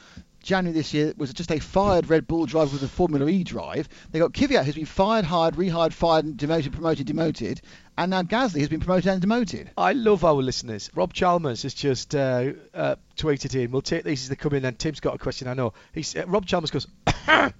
January 0.42 0.74
this 0.74 0.92
year, 0.94 1.12
was 1.16 1.32
just 1.32 1.52
a 1.52 1.58
fired 1.58 2.08
Red 2.08 2.26
Bull 2.26 2.46
driver 2.46 2.72
with 2.72 2.82
a 2.82 2.88
Formula 2.88 3.28
E 3.28 3.44
drive. 3.44 3.88
They 4.10 4.18
got 4.18 4.32
Kvyat, 4.32 4.64
who's 4.64 4.74
been 4.74 4.86
fired, 4.86 5.24
hired, 5.24 5.54
rehired, 5.54 5.92
fired, 5.92 6.24
and 6.24 6.36
demoted, 6.36 6.72
promoted, 6.72 7.06
demoted, 7.06 7.60
and 8.00 8.10
now 8.10 8.22
Gasly 8.22 8.60
has 8.60 8.70
been 8.70 8.80
promoted 8.80 9.08
and 9.08 9.20
demoted. 9.20 9.70
I 9.76 9.92
love 9.92 10.24
our 10.24 10.32
listeners. 10.32 10.90
Rob 10.94 11.12
Chalmers 11.12 11.64
has 11.64 11.74
just 11.74 12.14
uh, 12.14 12.52
uh, 12.72 12.96
tweeted 13.14 13.54
in. 13.62 13.70
We'll 13.70 13.82
take 13.82 14.04
these 14.04 14.22
as 14.22 14.30
they 14.30 14.36
come 14.36 14.54
in. 14.54 14.64
And 14.64 14.78
Tim's 14.78 15.00
got 15.00 15.14
a 15.14 15.18
question. 15.18 15.48
I 15.48 15.52
know. 15.54 15.74
He's 15.92 16.16
uh, 16.16 16.24
Rob 16.26 16.46
Chalmers 16.46 16.70
goes, 16.70 16.86
Ocon 17.06 17.52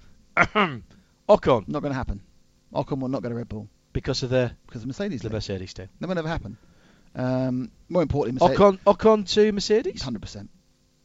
Not 1.67 1.81
going 1.81 1.91
to 1.91 1.93
happen. 1.93 2.21
Ocon 2.73 2.99
will 2.99 3.09
not 3.09 3.21
go 3.21 3.29
to 3.29 3.35
Red 3.35 3.49
Bull 3.49 3.67
because 3.93 4.23
of 4.23 4.31
the 4.31 4.51
because 4.65 4.81
of 4.81 4.87
Mercedes. 4.87 5.21
the 5.21 5.27
leave. 5.27 5.33
Mercedes 5.33 5.75
team. 5.75 5.89
That 5.99 6.07
will 6.07 6.15
never 6.15 6.27
happen. 6.27 6.57
Um, 7.13 7.71
more 7.87 8.01
importantly, 8.01 8.43
Mercedes. 8.43 8.59
Ocon, 8.59 8.79
Ocon 8.87 9.33
to 9.35 9.51
Mercedes. 9.51 10.01
Hundred 10.01 10.23
percent. 10.23 10.49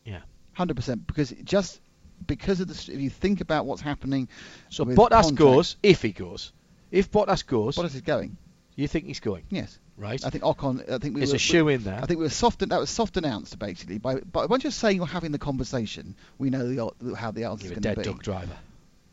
Yeah. 0.06 0.20
Hundred 0.54 0.76
percent. 0.76 1.06
Because 1.06 1.30
just 1.44 1.78
because 2.26 2.60
of 2.60 2.68
the. 2.68 2.92
If 2.92 3.00
you 3.00 3.10
think 3.10 3.42
about 3.42 3.66
what's 3.66 3.82
happening, 3.82 4.30
So 4.70 4.86
Bottas 4.86 5.34
goes 5.34 5.76
if 5.82 6.00
he 6.00 6.12
goes. 6.12 6.54
If 6.90 7.10
Bottas 7.10 7.44
goes, 7.44 7.76
Bottas 7.76 7.94
is 7.96 8.00
going. 8.00 8.38
You 8.76 8.86
think 8.88 9.06
he's 9.06 9.20
going, 9.20 9.44
Yes, 9.50 9.78
right? 9.96 10.22
I 10.24 10.30
think 10.30 10.44
Ocon. 10.44 10.90
I 10.90 10.98
think 10.98 11.14
we 11.16 11.22
It's 11.22 11.32
were, 11.32 11.36
a 11.36 11.38
shoe 11.38 11.68
in 11.68 11.82
there. 11.82 11.98
I 12.00 12.06
think 12.06 12.18
we 12.18 12.24
were 12.24 12.30
soft. 12.30 12.60
That 12.60 12.78
was 12.78 12.90
soft 12.90 13.16
announced 13.16 13.58
basically. 13.58 13.98
By, 13.98 14.16
but 14.20 14.48
once 14.48 14.64
you're 14.64 14.70
saying 14.70 14.98
you're 14.98 15.06
having 15.06 15.32
the 15.32 15.38
conversation, 15.38 16.14
we 16.38 16.50
know 16.50 16.92
the, 17.00 17.14
how 17.16 17.30
the 17.30 17.44
answer 17.44 17.64
is 17.66 17.70
going 17.70 17.80
dead 17.82 17.94
to 17.96 18.00
be. 18.02 18.04
duck 18.04 18.22
driver. 18.22 18.56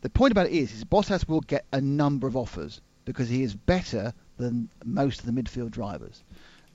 The 0.02 0.10
point 0.10 0.32
about 0.32 0.46
it 0.46 0.52
is, 0.52 0.72
is 0.72 0.84
Bottas 0.84 1.26
will 1.26 1.40
get 1.40 1.64
a 1.72 1.80
number 1.80 2.26
of 2.26 2.36
offers 2.36 2.80
because 3.06 3.28
he 3.28 3.42
is 3.42 3.54
better 3.54 4.12
than 4.36 4.68
most 4.84 5.20
of 5.20 5.26
the 5.26 5.32
midfield 5.32 5.70
drivers. 5.70 6.22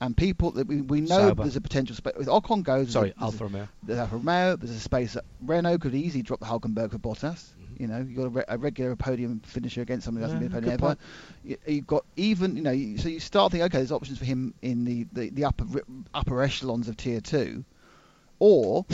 And 0.01 0.15
people 0.15 0.51
that 0.51 0.65
we, 0.65 0.81
we 0.81 1.01
know 1.01 1.29
Sauber. 1.29 1.43
there's 1.43 1.57
a 1.57 1.61
potential 1.61 1.95
space. 1.95 2.13
With 2.17 2.27
Ocon 2.27 2.63
goes, 2.63 2.91
Sorry, 2.91 3.13
Alfa 3.21 3.43
Romeo. 3.43 3.67
There's 3.83 3.99
Alfa 3.99 4.15
Romeo. 4.15 4.55
There's 4.55 4.75
a 4.75 4.79
space 4.79 5.13
that 5.13 5.25
Renault 5.45 5.79
could 5.79 5.93
easily 5.93 6.23
drop 6.23 6.39
the 6.39 6.45
Hulkenberg 6.45 6.91
for 6.91 6.97
Bottas. 6.97 7.45
You 7.79 7.87
know, 7.87 7.97
you've 7.97 8.15
got 8.15 8.25
a, 8.25 8.29
re- 8.29 8.43
a 8.47 8.57
regular 8.57 8.95
podium 8.95 9.39
finisher 9.39 9.81
against 9.81 10.05
somebody 10.05 10.25
who 10.25 10.31
hasn't 10.33 10.41
Yeah, 10.43 10.47
been 10.49 10.57
a 10.57 10.61
good 10.71 10.79
podium 10.79 10.89
ever. 10.91 10.95
point. 10.95 10.99
You, 11.65 11.73
you've 11.75 11.87
got 11.87 12.05
even, 12.17 12.55
you 12.57 12.61
know, 12.61 12.71
you, 12.71 12.97
so 12.97 13.07
you 13.09 13.19
start 13.21 13.51
thinking, 13.51 13.65
okay, 13.65 13.77
there's 13.77 13.91
options 13.93 14.17
for 14.19 14.25
him 14.25 14.53
in 14.61 14.83
the, 14.85 15.07
the, 15.13 15.29
the 15.29 15.45
upper 15.45 15.63
upper 16.13 16.41
echelons 16.43 16.87
of 16.89 16.97
tier 16.97 17.21
two, 17.21 17.63
or 18.37 18.85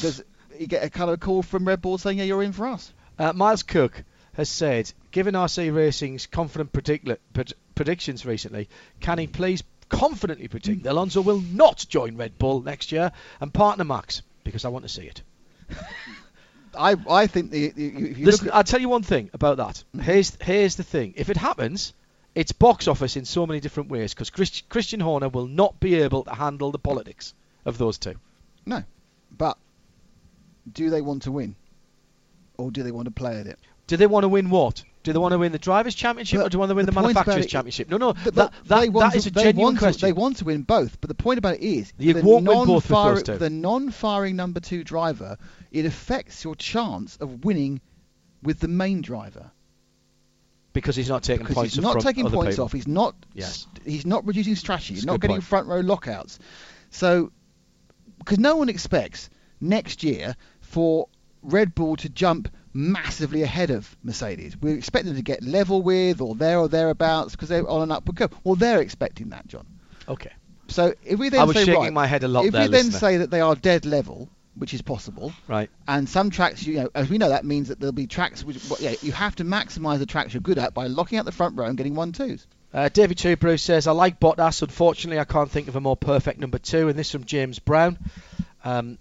does 0.00 0.24
you 0.58 0.66
get 0.66 0.82
a 0.84 0.90
kind 0.90 1.10
of 1.10 1.20
call 1.20 1.42
from 1.42 1.68
Red 1.68 1.80
Bull 1.82 1.98
saying, 1.98 2.18
yeah, 2.18 2.24
you're 2.24 2.42
in 2.42 2.52
for 2.52 2.66
us? 2.66 2.92
Uh, 3.18 3.32
Miles 3.34 3.62
Cook 3.62 4.02
has 4.32 4.48
said, 4.48 4.90
given 5.10 5.34
RC 5.34 5.74
Racing's 5.74 6.26
confident 6.26 6.72
predict- 6.72 7.06
pred- 7.34 7.52
predictions 7.74 8.24
recently, 8.24 8.68
can 9.00 9.18
he 9.18 9.26
please 9.26 9.62
confidently 9.90 10.48
predict 10.48 10.84
that 10.84 10.92
Alonso 10.92 11.20
will 11.20 11.40
not 11.40 11.84
join 11.88 12.16
Red 12.16 12.38
Bull 12.38 12.62
next 12.62 12.90
year 12.92 13.12
and 13.40 13.52
partner 13.52 13.84
Max? 13.84 14.22
Because 14.44 14.64
I 14.64 14.68
want 14.68 14.84
to 14.86 14.88
see 14.88 15.02
it. 15.02 15.22
I 16.78 16.96
I 17.08 17.26
think 17.26 17.50
the, 17.50 17.70
the 17.70 17.82
you 17.82 18.24
Listen, 18.26 18.46
look 18.46 18.54
at, 18.54 18.56
I'll 18.56 18.64
tell 18.64 18.80
you 18.80 18.88
one 18.88 19.02
thing 19.02 19.30
about 19.32 19.56
that. 19.58 19.82
Mm-hmm. 19.94 20.00
Here's 20.00 20.36
here's 20.40 20.76
the 20.76 20.82
thing. 20.84 21.14
If 21.16 21.28
it 21.30 21.36
happens, 21.36 21.92
it's 22.34 22.52
box 22.52 22.86
office 22.88 23.16
in 23.16 23.24
so 23.24 23.46
many 23.46 23.60
different 23.60 23.88
ways 23.90 24.14
because 24.14 24.30
Christ- 24.30 24.68
Christian 24.68 25.00
Horner 25.00 25.28
will 25.28 25.46
not 25.48 25.80
be 25.80 25.96
able 25.96 26.24
to 26.24 26.34
handle 26.34 26.70
the 26.70 26.78
politics 26.78 27.34
of 27.64 27.76
those 27.78 27.98
two. 27.98 28.14
no, 28.66 28.82
but 29.36 29.56
do 30.72 30.90
they 30.90 31.00
want 31.00 31.22
to 31.22 31.32
win, 31.32 31.56
or 32.58 32.70
do 32.70 32.82
they 32.82 32.92
want 32.92 33.06
to 33.06 33.10
play 33.12 33.38
at 33.40 33.46
it? 33.46 33.58
Do 33.86 33.96
they 33.96 34.06
want 34.06 34.24
to 34.24 34.28
win 34.28 34.50
what? 34.50 34.84
Do 35.02 35.12
they 35.14 35.18
want 35.18 35.32
to 35.32 35.38
win 35.38 35.50
the 35.50 35.58
drivers' 35.58 35.94
championship 35.94 36.38
But 36.40 36.46
or 36.46 36.48
do 36.50 36.56
they 36.56 36.58
want 36.60 36.68
to 36.70 36.74
win 36.74 36.86
the, 36.86 36.92
the 36.92 37.00
manufacturers' 37.00 37.46
championship? 37.46 37.88
No, 37.88 37.96
no, 37.96 38.12
that, 38.12 38.34
that, 38.34 38.52
they 38.66 38.88
want 38.90 39.12
that 39.12 39.16
is 39.16 39.24
to- 39.24 39.30
a 39.30 39.32
genuine 39.32 39.56
want 39.56 39.76
to- 39.76 39.80
question. 39.80 40.06
they 40.08 40.12
want 40.12 40.36
to 40.36 40.44
win 40.44 40.62
both, 40.62 41.00
but 41.00 41.08
the 41.08 41.14
point 41.14 41.38
about 41.38 41.54
it 41.54 41.62
is 41.62 41.92
You 41.98 42.12
the 42.14 42.22
won't 42.22 42.46
win 42.46 42.66
both 42.66 42.86
those 42.86 43.22
two. 43.22 43.38
The 43.38 43.50
non-firing 43.50 44.36
number 44.36 44.60
two 44.60 44.84
driver, 44.84 45.38
it 45.70 45.86
affects 45.86 46.44
your 46.44 46.54
chance 46.54 47.16
of 47.16 47.44
winning 47.44 47.80
with 48.42 48.60
the 48.60 48.68
main 48.68 49.02
driver 49.02 49.50
because 50.72 50.96
he's 50.96 51.08
not 51.08 51.22
taking 51.22 51.44
because 51.44 51.56
points 51.56 51.74
he's 51.74 51.84
off 51.84 51.94
not 51.94 52.02
taking 52.02 52.28
points 52.30 52.54
people. 52.56 52.64
off. 52.64 52.72
He's 52.72 52.88
not. 52.88 53.14
Yes. 53.34 53.66
He's 53.84 54.06
not 54.06 54.26
reducing 54.26 54.54
strategy. 54.56 54.94
That's 54.94 55.02
He's 55.02 55.06
not 55.06 55.20
getting 55.20 55.36
point. 55.36 55.44
front 55.44 55.66
row 55.66 55.80
lockouts. 55.80 56.38
So, 56.90 57.32
because 58.18 58.38
no 58.38 58.56
one 58.56 58.68
expects 58.68 59.30
next 59.60 60.02
year 60.02 60.36
for 60.60 61.08
Red 61.42 61.74
Bull 61.74 61.96
to 61.96 62.08
jump 62.08 62.48
massively 62.72 63.42
ahead 63.42 63.70
of 63.70 63.96
Mercedes. 64.02 64.56
We 64.60 64.72
expect 64.72 65.06
them 65.06 65.16
to 65.16 65.22
get 65.22 65.42
level 65.42 65.82
with 65.82 66.20
or 66.20 66.34
there 66.34 66.58
or 66.58 66.68
thereabouts 66.68 67.32
because 67.32 67.48
they're 67.48 67.68
on 67.68 67.82
an 67.82 67.90
upward 67.92 68.16
curve. 68.16 68.34
Well, 68.44 68.54
they're 68.54 68.80
expecting 68.80 69.30
that, 69.30 69.46
John. 69.48 69.66
Okay. 70.08 70.30
So 70.68 70.94
if 71.04 71.18
we 71.18 71.30
then 71.30 71.40
I 71.40 71.44
was 71.44 71.56
say 71.56 71.64
shaking 71.64 71.82
right, 71.82 71.92
my 71.92 72.06
head 72.06 72.22
a 72.22 72.28
lot 72.28 72.44
if 72.44 72.52
there, 72.52 72.62
we 72.62 72.68
then 72.68 72.86
listener. 72.86 72.98
say 72.98 73.16
that 73.18 73.30
they 73.30 73.40
are 73.40 73.56
dead 73.56 73.84
level, 73.86 74.28
which 74.60 74.74
is 74.74 74.82
possible, 74.82 75.32
Right. 75.48 75.68
and 75.88 76.08
some 76.08 76.30
tracks, 76.30 76.64
you 76.66 76.76
know, 76.76 76.90
as 76.94 77.08
we 77.10 77.18
know, 77.18 77.30
that 77.30 77.44
means 77.44 77.68
that 77.68 77.80
there'll 77.80 77.92
be 77.92 78.06
tracks 78.06 78.44
which, 78.44 78.58
well, 78.68 78.78
yeah, 78.80 78.94
you 79.02 79.10
have 79.12 79.34
to 79.36 79.44
maximise 79.44 79.98
the 79.98 80.06
tracks 80.06 80.32
you're 80.34 80.40
good 80.42 80.58
at 80.58 80.74
by 80.74 80.86
locking 80.86 81.18
out 81.18 81.24
the 81.24 81.32
front 81.32 81.56
row 81.56 81.64
and 81.66 81.76
getting 81.76 81.94
one 81.94 82.12
twos. 82.12 82.46
Uh, 82.72 82.88
David 82.88 83.16
Tubro 83.18 83.58
says, 83.58 83.86
I 83.88 83.92
like 83.92 84.20
Bottas. 84.20 84.62
Unfortunately, 84.62 85.18
I 85.18 85.24
can't 85.24 85.50
think 85.50 85.66
of 85.66 85.74
a 85.74 85.80
more 85.80 85.96
perfect 85.96 86.38
number 86.38 86.58
two. 86.58 86.88
And 86.88 86.96
this 86.96 87.10
from 87.10 87.24
James 87.24 87.58
Brown. 87.58 87.98
Um, 88.64 88.96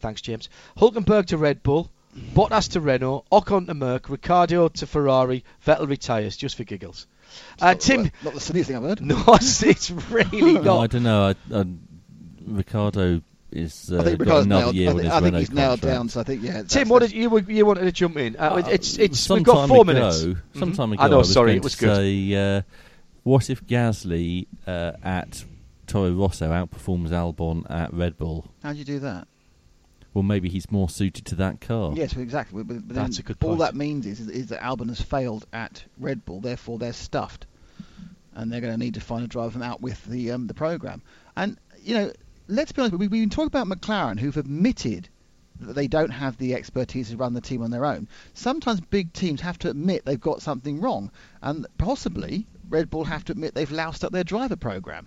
thanks, 0.00 0.20
James. 0.20 0.48
Hulkenberg 0.78 1.26
to 1.26 1.36
Red 1.36 1.64
Bull. 1.64 1.90
Bottas 2.16 2.70
to 2.72 2.80
Renault. 2.80 3.24
Ocon 3.32 3.66
to 3.66 3.74
Merck. 3.74 4.08
Ricciardo 4.08 4.68
to 4.68 4.86
Ferrari. 4.86 5.42
Vettel 5.66 5.88
retires 5.88 6.36
just 6.36 6.54
for 6.56 6.62
giggles. 6.62 7.08
Uh, 7.60 7.72
Not- 7.72 7.80
Tim. 7.80 8.10
not 8.22 8.34
the 8.34 8.40
silliest 8.40 8.68
thing 8.68 8.76
I've 8.76 8.82
heard. 8.84 9.00
No, 9.04 9.24
it's, 9.28 9.62
it's 9.64 9.90
really 9.90 10.52
No, 10.60 10.78
I 10.78 10.86
don't 10.86 11.02
know. 11.02 11.34
I, 11.50 11.56
I, 11.58 11.64
Ricciardo 12.46 13.20
is 13.54 13.90
uh, 13.92 14.00
I 14.00 14.04
think 14.04 14.18
got 14.24 14.44
another 14.44 14.64
nailed. 14.64 14.74
year 14.74 14.88
I 14.88 14.92
on 14.92 14.96
think, 14.98 15.04
his 15.04 15.12
I 15.12 15.14
think 15.20 15.24
Renault 15.24 15.38
he's 15.40 15.52
nailed 15.52 15.80
down. 15.80 16.08
So 16.08 16.20
I 16.20 16.24
think 16.24 16.42
yeah. 16.42 16.62
Tim, 16.64 16.88
what 16.88 17.00
did 17.02 17.12
you 17.12 17.38
you 17.48 17.64
wanted 17.66 17.82
to 17.84 17.92
jump 17.92 18.16
in? 18.16 18.36
Uh, 18.36 18.40
Uh, 18.54 18.68
it's 18.70 18.98
it's 18.98 19.28
we've 19.30 19.42
got 19.42 19.68
four 19.68 19.82
ago, 19.82 19.84
minutes. 19.84 20.20
Some 20.20 20.72
Mhm. 20.72 20.76
time 20.76 20.92
ago, 20.92 21.02
I 21.02 21.08
know. 21.08 21.18
was 21.18 21.32
sorry, 21.32 21.50
going 21.50 21.56
it 21.58 21.64
was 21.64 21.76
to 21.76 21.78
good. 21.86 21.96
Say, 21.96 22.34
uh, 22.56 22.62
what 23.22 23.48
if 23.50 23.64
Gasly 23.66 24.46
uh, 24.66 24.92
at 25.02 25.44
Toro 25.86 26.12
Rosso 26.12 26.50
outperforms 26.50 27.10
Albon 27.10 27.70
at 27.70 27.92
Red 27.94 28.18
Bull? 28.18 28.46
How 28.62 28.72
do 28.72 28.78
you 28.78 28.84
do 28.84 28.98
that? 29.00 29.28
Well, 30.12 30.22
maybe 30.22 30.48
he's 30.48 30.70
more 30.70 30.88
suited 30.88 31.24
to 31.26 31.34
that 31.36 31.60
car. 31.60 31.92
Yes, 31.96 32.16
exactly. 32.16 32.62
But, 32.62 32.86
but 32.86 32.94
That's 32.94 33.18
a 33.18 33.22
good 33.24 33.40
point. 33.40 33.50
All 33.50 33.56
that 33.58 33.74
means 33.74 34.06
is, 34.06 34.20
is 34.28 34.46
that 34.48 34.60
Albon 34.60 34.88
has 34.88 35.00
failed 35.00 35.44
at 35.52 35.84
Red 35.98 36.24
Bull, 36.24 36.40
therefore 36.40 36.78
they're 36.78 36.92
stuffed, 36.92 37.46
and 38.34 38.52
they're 38.52 38.60
going 38.60 38.72
to 38.72 38.78
need 38.78 38.94
to 38.94 39.00
find 39.00 39.24
a 39.24 39.26
driver 39.26 39.50
from 39.50 39.62
out 39.62 39.80
with 39.80 40.04
the 40.04 40.30
um, 40.30 40.46
the 40.46 40.54
program. 40.54 41.02
And 41.36 41.58
you 41.82 41.94
know, 41.94 42.12
let's 42.48 42.72
be 42.72 42.82
honest, 42.82 42.92
we, 42.92 43.08
we've 43.08 43.22
been 43.22 43.30
talking 43.30 43.46
about 43.46 43.66
McLaren, 43.66 44.18
who've 44.18 44.36
admitted 44.36 45.08
that 45.60 45.74
they 45.74 45.86
don't 45.86 46.10
have 46.10 46.36
the 46.36 46.54
expertise 46.54 47.10
to 47.10 47.16
run 47.16 47.32
the 47.32 47.40
team 47.40 47.62
on 47.62 47.70
their 47.70 47.84
own. 47.84 48.08
Sometimes 48.34 48.80
big 48.80 49.12
teams 49.12 49.40
have 49.40 49.58
to 49.60 49.70
admit 49.70 50.04
they've 50.04 50.20
got 50.20 50.42
something 50.42 50.80
wrong, 50.80 51.10
and 51.42 51.66
possibly 51.78 52.46
Red 52.68 52.90
Bull 52.90 53.04
have 53.04 53.24
to 53.24 53.32
admit 53.32 53.54
they've 53.54 53.70
loused 53.70 54.04
up 54.04 54.12
their 54.12 54.24
driver 54.24 54.56
program. 54.56 55.06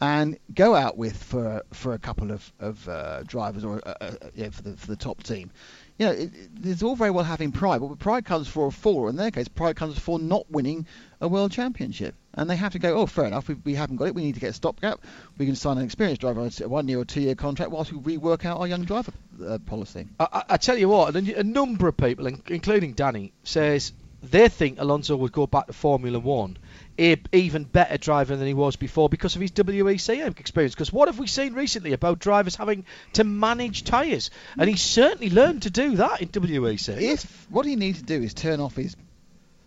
And 0.00 0.38
go 0.54 0.76
out 0.76 0.96
with 0.96 1.16
for 1.20 1.64
for 1.72 1.92
a 1.92 1.98
couple 1.98 2.30
of 2.30 2.52
of 2.60 2.88
uh, 2.88 3.24
drivers 3.24 3.64
or 3.64 3.82
uh, 3.84 3.94
uh, 4.00 4.12
yeah, 4.32 4.50
for 4.50 4.62
the 4.62 4.76
for 4.76 4.86
the 4.86 4.94
top 4.94 5.24
team, 5.24 5.50
you 5.98 6.06
know, 6.06 6.12
it, 6.12 6.30
it's 6.62 6.84
all 6.84 6.94
very 6.94 7.10
well 7.10 7.24
having 7.24 7.50
pride, 7.50 7.80
but 7.80 7.98
pride 7.98 8.24
comes 8.24 8.46
for 8.46 8.68
a 8.68 8.70
fall. 8.70 9.08
In 9.08 9.16
their 9.16 9.32
case, 9.32 9.48
pride 9.48 9.74
comes 9.74 9.98
for 9.98 10.20
not 10.20 10.48
winning 10.52 10.86
a 11.20 11.26
world 11.26 11.50
championship, 11.50 12.14
and 12.38 12.48
they 12.48 12.56
have 12.56 12.72
to 12.72 12.78
go. 12.78 12.94
Oh, 12.94 13.06
fair 13.06 13.26
enough. 13.26 13.48
We, 13.48 13.54
we 13.54 13.74
haven't 13.74 13.96
got 13.96 14.06
it. 14.06 14.14
We 14.14 14.22
need 14.22 14.34
to 14.34 14.40
get 14.40 14.50
a 14.50 14.54
stopgap. 14.54 15.00
We 15.36 15.46
can 15.46 15.56
sign 15.56 15.78
an 15.78 15.84
experienced 15.84 16.20
driver 16.20 16.40
on 16.40 16.50
a 16.60 16.68
one 16.68 16.88
year 16.88 17.00
or 17.00 17.04
two 17.04 17.20
year 17.20 17.34
contract 17.34 17.70
whilst 17.70 17.92
we 17.92 18.16
rework 18.16 18.44
out 18.44 18.60
our 18.60 18.66
young 18.68 18.84
driver 18.84 19.12
uh, 19.44 19.58
policy. 19.58 20.06
I, 20.20 20.44
I, 20.50 20.56
tell 20.56 20.78
you 20.78 20.88
what, 20.88 21.14
a, 21.14 21.40
a 21.40 21.44
number 21.44 21.88
of 21.88 21.96
people, 21.96 22.26
including 22.26 22.92
Danny, 22.92 23.32
says 23.42 23.92
they 24.22 24.48
think 24.48 24.80
Alonso 24.80 25.16
would 25.16 25.32
go 25.32 25.46
back 25.46 25.66
to 25.66 25.72
Formula 25.72 26.18
One, 26.18 26.56
even 26.96 27.64
better 27.64 27.98
driver 27.98 28.36
than 28.36 28.46
he 28.46 28.54
was 28.54 28.76
before 28.76 29.08
because 29.08 29.36
of 29.36 29.42
his 29.42 29.52
WEC 29.52 30.38
experience. 30.38 30.74
Because 30.74 30.92
what 30.92 31.08
have 31.08 31.18
we 31.18 31.26
seen 31.26 31.54
recently 31.54 31.92
about 31.92 32.18
drivers 32.18 32.56
having 32.56 32.84
to 33.14 33.24
manage 33.24 33.84
tyres? 33.84 34.30
And 34.56 34.68
he's 34.68 34.82
certainly 34.82 35.30
learned 35.30 35.62
to 35.62 35.70
do 35.70 35.96
that 35.96 36.20
in 36.20 36.28
WEC. 36.28 37.00
If 37.00 37.46
what 37.50 37.66
he 37.66 37.76
needs 37.76 37.98
to 37.98 38.04
do 38.04 38.20
is 38.22 38.34
turn 38.34 38.60
off 38.60 38.76
his 38.76 38.96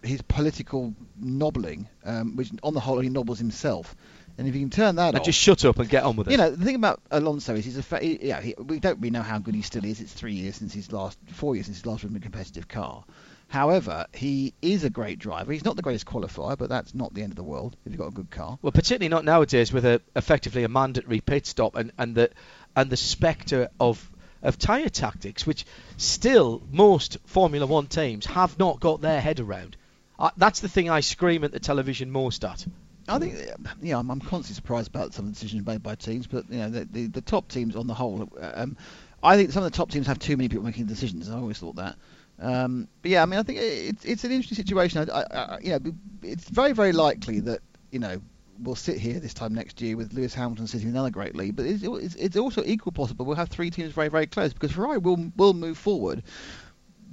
his 0.04 0.22
political 0.22 0.94
nobbling, 1.20 1.88
um, 2.04 2.36
which 2.36 2.52
on 2.64 2.74
the 2.74 2.80
whole 2.80 3.00
he 3.00 3.10
nobbles 3.10 3.40
himself, 3.40 3.96
and 4.38 4.48
if 4.48 4.54
he 4.54 4.60
can 4.62 4.70
turn 4.70 4.96
that 4.96 5.10
and 5.10 5.20
off, 5.20 5.26
just 5.26 5.40
shut 5.40 5.66
up 5.66 5.80
and 5.80 5.90
get 5.90 6.04
on 6.04 6.16
with 6.16 6.28
it. 6.28 6.32
You 6.32 6.38
know, 6.38 6.50
the 6.50 6.66
thing 6.66 6.76
about 6.76 7.02
Alonso 7.12 7.56
is 7.56 7.66
he's 7.66 7.78
a 7.78 7.84
fa- 7.84 8.00
he, 8.00 8.20
yeah. 8.22 8.42
He, 8.42 8.56
we 8.58 8.80
don't 8.80 8.98
really 9.00 9.12
know 9.12 9.22
how 9.22 9.40
good 9.40 9.56
he 9.56 9.62
still 9.62 9.86
is. 9.86 10.02
It's 10.02 10.14
three 10.14 10.34
years 10.34 10.56
since 10.56 10.74
his 10.74 10.92
last, 10.92 11.18
four 11.34 11.56
years 11.56 11.68
since 11.68 11.78
his 11.78 11.86
last 11.86 12.02
competitive 12.02 12.68
car. 12.68 13.04
However, 13.48 14.08
he 14.14 14.54
is 14.62 14.86
a 14.86 14.90
great 14.90 15.20
driver. 15.20 15.52
He's 15.52 15.66
not 15.66 15.76
the 15.76 15.82
greatest 15.82 16.06
qualifier, 16.06 16.58
but 16.58 16.70
that's 16.70 16.96
not 16.96 17.14
the 17.14 17.22
end 17.22 17.34
of 17.34 17.36
the 17.36 17.44
world 17.44 17.76
if 17.86 17.92
you've 17.92 18.00
got 18.00 18.08
a 18.08 18.12
good 18.12 18.32
car. 18.32 18.58
Well, 18.62 18.72
particularly 18.72 19.10
not 19.10 19.26
nowadays 19.26 19.74
with 19.74 19.86
a 19.86 20.02
effectively 20.16 20.64
a 20.64 20.70
mandatory 20.70 21.20
pit 21.20 21.46
stop 21.46 21.76
and, 21.76 21.92
and 21.98 22.16
the 22.16 22.32
and 22.76 22.90
the 22.90 22.98
spectre 22.98 23.70
of 23.80 24.10
of 24.42 24.58
tyre 24.58 24.90
tactics, 24.90 25.46
which 25.46 25.66
still 25.98 26.64
most 26.72 27.18
Formula 27.26 27.66
One 27.66 27.88
teams 27.88 28.26
have 28.26 28.58
not 28.58 28.80
got 28.80 29.02
their 29.02 29.20
head 29.20 29.40
around. 29.40 29.76
Uh, 30.22 30.30
that's 30.38 30.60
the 30.60 30.70
thing 30.70 30.88
I 30.88 31.00
scream 31.00 31.44
at 31.44 31.52
the 31.52 31.60
television 31.60 32.12
most 32.12 32.46
at. 32.46 32.66
I 33.08 33.18
think, 33.18 33.36
yeah, 33.82 33.98
I'm, 33.98 34.12
I'm 34.12 34.20
constantly 34.20 34.54
surprised 34.54 34.88
about 34.88 35.16
some 35.16 35.26
of 35.26 35.32
the 35.32 35.34
decisions 35.34 35.66
made 35.66 35.82
by 35.82 35.96
teams, 35.96 36.28
but 36.28 36.48
you 36.50 36.60
know, 36.60 36.70
the, 36.70 36.86
the, 36.86 37.08
the 37.08 37.22
top 37.22 37.48
teams 37.48 37.76
on 37.76 37.88
the 37.88 37.96
whole, 37.96 38.30
um, 38.40 38.78
I 39.24 39.36
think 39.36 39.52
some 39.52 39.64
of 39.64 39.72
the 39.72 39.76
top 39.76 39.90
teams 39.90 40.06
have 40.06 40.20
too 40.20 40.38
many 40.38 40.48
people 40.48 40.64
making 40.64 40.86
decisions. 40.86 41.28
I 41.28 41.38
always 41.38 41.58
thought 41.58 41.78
that. 41.78 41.96
Um, 42.40 42.88
but 43.02 43.10
yeah, 43.10 43.24
I 43.24 43.26
mean, 43.26 43.40
I 43.40 43.44
think 43.44 43.60
it's 43.62 44.06
it's 44.06 44.24
an 44.24 44.32
interesting 44.32 44.56
situation. 44.56 45.10
I, 45.10 45.22
I, 45.22 45.24
I, 45.24 45.60
you 45.62 45.72
know, 45.72 45.80
it's 46.24 46.48
very 46.50 46.74
very 46.74 46.92
likely 46.92 47.40
that 47.42 47.60
you 47.92 48.00
know 48.00 48.22
we'll 48.60 48.76
sit 48.76 48.98
here 48.98 49.20
this 49.20 49.34
time 49.34 49.54
next 49.54 49.82
year 49.82 49.96
with 49.96 50.14
Lewis 50.14 50.34
Hamilton 50.34 50.66
sitting 50.68 50.88
in 50.88 50.94
another 50.94 51.12
great 51.12 51.36
league. 51.36 51.56
But 51.56 51.66
it's, 51.66 51.84
it's, 51.84 52.16
it's 52.16 52.38
also 52.38 52.64
equal 52.64 52.94
possible 52.94 53.26
we'll 53.26 53.36
have 53.36 53.50
three 53.50 53.70
teams 53.70 53.92
very 53.92 54.10
very 54.10 54.28
close 54.28 54.54
because 54.54 54.72
Ferrari 54.72 54.98
will 54.98 55.32
will 55.36 55.54
move 55.54 55.78
forward. 55.78 56.24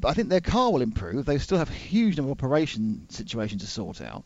But 0.00 0.08
I 0.08 0.14
think 0.14 0.28
their 0.28 0.40
car 0.40 0.72
will 0.72 0.82
improve. 0.82 1.26
They 1.26 1.38
still 1.38 1.58
have 1.58 1.70
a 1.70 1.74
huge 1.74 2.16
number 2.16 2.30
of 2.30 2.38
operation 2.38 3.06
situations 3.08 3.62
to 3.62 3.68
sort 3.68 4.00
out 4.00 4.24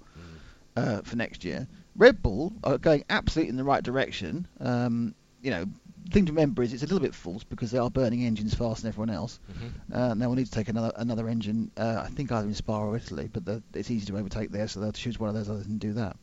uh, 0.77 1.03
for 1.03 1.17
next 1.17 1.45
year. 1.45 1.67
Red 1.97 2.23
Bull 2.23 2.53
are 2.65 2.79
going 2.79 3.05
absolutely 3.11 3.51
in 3.51 3.57
the 3.57 3.65
right 3.65 3.83
direction. 3.83 4.47
Um, 4.61 5.15
you 5.41 5.51
know, 5.51 5.67
thing 6.11 6.27
to 6.27 6.33
remember 6.33 6.63
is 6.63 6.73
it's 6.73 6.83
a 6.83 6.87
little 6.87 7.01
bit 7.01 7.15
false 7.15 7.45
because 7.45 7.71
they 7.71 7.79
are 7.79 7.91
burning 7.91 8.25
engines 8.25 8.55
faster 8.55 8.83
than 8.83 8.89
everyone 8.89 9.11
else. 9.11 9.39
Mm-hmm. 9.51 9.95
Uh, 9.95 10.15
now 10.15 10.29
we'll 10.29 10.37
need 10.37 10.47
to 10.47 10.53
take 10.53 10.69
another 10.69 10.93
another 10.97 11.29
engine. 11.29 11.71
Uh, 11.77 12.03
I 12.05 12.09
think 12.09 12.33
either 12.33 12.47
in 12.47 12.55
Spa 12.55 12.79
or 12.79 12.97
Italy, 12.97 13.29
but 13.33 13.45
the, 13.45 13.63
it's 13.75 13.91
easy 13.91 14.07
to 14.07 14.19
overtake 14.19 14.51
there, 14.51 14.69
so 14.69 14.81
they'll 14.81 14.93
choose 14.93 15.19
one 15.19 15.29
of 15.29 15.35
those 15.35 15.49
others 15.49 15.67
and 15.67 15.79
do 15.79 15.93
that. 15.95 16.17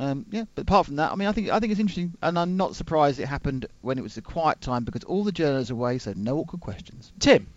Um, 0.00 0.26
yeah, 0.30 0.44
but 0.54 0.62
apart 0.62 0.86
from 0.86 0.96
that, 0.96 1.10
I 1.10 1.16
mean, 1.16 1.26
I 1.26 1.32
think 1.32 1.50
I 1.50 1.58
think 1.58 1.72
it's 1.72 1.80
interesting, 1.80 2.14
and 2.22 2.38
I'm 2.38 2.56
not 2.56 2.76
surprised 2.76 3.18
it 3.18 3.26
happened 3.26 3.66
when 3.80 3.98
it 3.98 4.02
was 4.02 4.16
a 4.16 4.22
quiet 4.22 4.60
time 4.60 4.84
because 4.84 5.02
all 5.04 5.24
the 5.24 5.32
journalists 5.32 5.70
are 5.70 5.74
away, 5.74 5.98
so 5.98 6.12
no 6.16 6.38
awkward 6.38 6.60
questions. 6.60 7.12
Tim, 7.18 7.48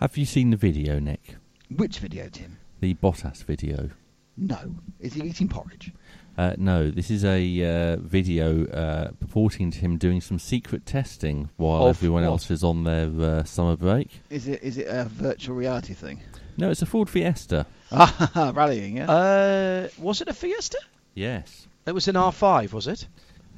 Have 0.00 0.16
you 0.16 0.24
seen 0.24 0.50
the 0.50 0.56
video, 0.56 0.98
Nick? 0.98 1.36
Which 1.74 1.98
video, 1.98 2.28
Tim? 2.28 2.58
The 2.80 2.94
Bottas 2.94 3.44
video? 3.44 3.90
No, 4.36 4.76
is 5.00 5.14
he 5.14 5.22
eating 5.22 5.48
porridge? 5.48 5.92
Uh, 6.36 6.54
no, 6.56 6.88
this 6.92 7.10
is 7.10 7.24
a 7.24 7.40
uh, 7.64 7.96
video 7.96 8.64
uh, 8.66 9.10
purporting 9.18 9.72
to 9.72 9.78
him 9.80 9.98
doing 9.98 10.20
some 10.20 10.38
secret 10.38 10.86
testing 10.86 11.50
while 11.56 11.86
Of 11.88 11.96
everyone 11.96 12.22
what? 12.22 12.28
else 12.28 12.50
is 12.52 12.62
on 12.62 12.84
their 12.84 13.10
uh, 13.20 13.42
summer 13.42 13.76
break. 13.76 14.20
Is 14.30 14.46
it 14.46 14.62
is 14.62 14.78
it 14.78 14.86
a 14.88 15.04
virtual 15.06 15.56
reality 15.56 15.94
thing? 15.94 16.20
No, 16.56 16.70
it's 16.70 16.82
a 16.82 16.86
Ford 16.86 17.10
Fiesta. 17.10 17.66
Ah, 17.90 18.52
rallying, 18.54 18.98
yeah. 18.98 19.10
uh, 19.10 19.88
was 19.98 20.20
it 20.20 20.28
a 20.28 20.34
Fiesta? 20.34 20.78
Yes. 21.14 21.66
It 21.86 21.92
was 21.92 22.06
an 22.06 22.14
R5, 22.14 22.72
was 22.72 22.86
it? 22.86 23.08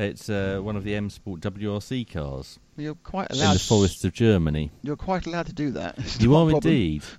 It's 0.01 0.31
uh, 0.31 0.61
one 0.63 0.77
of 0.77 0.85
the 0.85 0.95
M 0.95 1.11
Sport 1.11 1.41
WRC 1.41 2.11
cars 2.11 2.59
you're 2.77 2.95
quite 2.95 3.31
allowed. 3.31 3.49
in 3.49 3.55
the 3.55 3.61
forests 3.61 4.05
of 4.05 4.13
Germany. 4.15 4.71
You're 4.83 4.97
quite 4.97 5.27
allowed 5.27 5.47
to 5.47 5.53
do 5.53 5.71
that. 5.73 5.99
It's 5.99 6.21
You 6.21 6.31
not 6.31 6.35
a 6.35 6.41
are 6.47 6.51
problem. 6.53 6.73
indeed. 6.73 7.03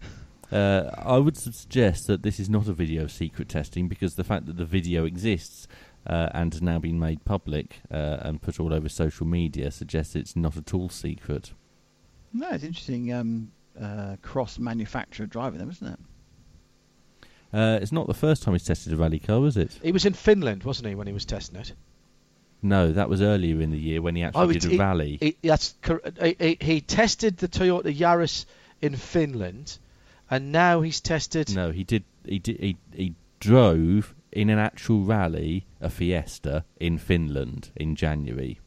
Uh, 0.52 0.92
I 0.98 1.18
would 1.18 1.38
suggest 1.38 2.08
that 2.08 2.24
this 2.24 2.38
is 2.38 2.50
not 2.50 2.68
a 2.68 2.74
video 2.74 3.04
of 3.04 3.12
secret 3.14 3.48
testing 3.48 3.88
because 3.88 4.16
the 4.16 4.24
fact 4.26 4.48
that 4.48 4.58
the 4.58 4.66
video 4.66 5.06
exists 5.06 5.66
uh, 6.06 6.28
and 6.34 6.54
has 6.54 6.62
now 6.62 6.78
been 6.78 7.00
made 7.00 7.24
public 7.24 7.80
uh, 7.90 8.18
and 8.20 8.42
put 8.42 8.60
all 8.60 8.74
over 8.74 8.90
social 8.90 9.26
media 9.26 9.72
suggests 9.72 10.14
it's 10.14 10.36
not 10.36 10.58
at 10.58 10.74
all 10.74 10.90
secret. 10.90 11.54
No, 12.34 12.50
it's 12.50 12.66
interesting. 12.66 13.14
Um, 13.14 13.54
uh, 13.82 14.18
cross-manufacturer 14.22 15.26
driving 15.26 15.60
them, 15.60 15.70
isn't 15.70 15.88
it? 15.88 16.00
Uh, 17.54 17.80
it's 17.82 17.94
not 17.94 18.08
the 18.08 18.14
first 18.14 18.44
time 18.44 18.54
he's 18.54 18.66
tested 18.66 18.92
a 18.92 18.98
rally 18.98 19.20
car, 19.20 19.46
is 19.48 19.56
it? 19.56 19.80
He 19.82 19.94
was 19.94 20.06
in 20.06 20.12
Finland, 20.14 20.66
wasn't 20.66 20.90
he, 20.90 20.96
when 20.96 21.08
he 21.08 21.14
was 21.14 21.24
testing 21.24 21.62
it? 21.62 21.72
No, 22.62 22.91
that 22.91 23.09
was 23.09 23.22
earlier 23.22 23.59
in 23.62 23.72
the 23.72 23.80
year 23.80 24.01
when 24.01 24.16
he 24.16 24.24
actually 24.24 24.43
Oh, 24.43 24.51
did 24.51 24.66
it- 24.66 24.76
a 24.76 24.78
rally. 24.78 25.18
He, 25.20 25.38
that's 25.41 25.74
cor- 25.82 26.01
he, 26.22 26.36
he, 26.39 26.57
he 26.62 26.82
tested 26.82 27.38
the 27.38 27.47
Toyota 27.47 27.95
Yaris 27.95 28.45
in 28.82 28.95
Finland, 28.95 29.78
and 30.30 30.51
now 30.51 30.82
he's 30.82 31.01
tested. 31.01 31.53
no, 31.55 31.72
he 31.72 31.84
did. 31.84 32.03
He 32.26 32.39
did. 32.39 32.59
He, 32.59 32.78
he 32.93 33.16
drove 33.39 34.14
in 34.32 34.49
an 34.49 34.59
actual 34.59 35.01
rally 35.03 35.66
a 35.82 35.89
Fiesta 35.89 36.64
in 36.80 36.97
Finland 36.97 37.72
in 37.76 37.95
January. 37.95 38.59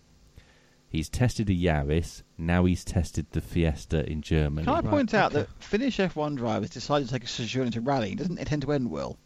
He's 0.89 1.09
tested 1.09 1.49
a 1.51 1.55
Yaris. 1.55 2.23
Now 2.39 2.65
he's 2.67 2.85
tested 2.85 3.27
the 3.31 3.41
Fiesta 3.41 4.09
in 4.11 4.23
Germany. 4.23 4.65
Can 4.65 4.75
I 4.75 4.81
Right, 4.81 4.91
point 4.91 5.15
out 5.15 5.33
okay. 5.35 5.41
that 5.41 5.63
Finnish 5.63 5.99
F1 5.99 6.37
drivers 6.37 6.71
decided 6.71 7.07
to 7.09 7.15
take 7.15 7.25
a 7.25 7.27
sojourn 7.29 7.67
into 7.67 7.81
rally? 7.81 8.15
Doesn't 8.15 8.39
it 8.39 8.47
tend 8.47 8.63
to 8.63 8.73
end 8.73 8.91
well? 8.91 9.17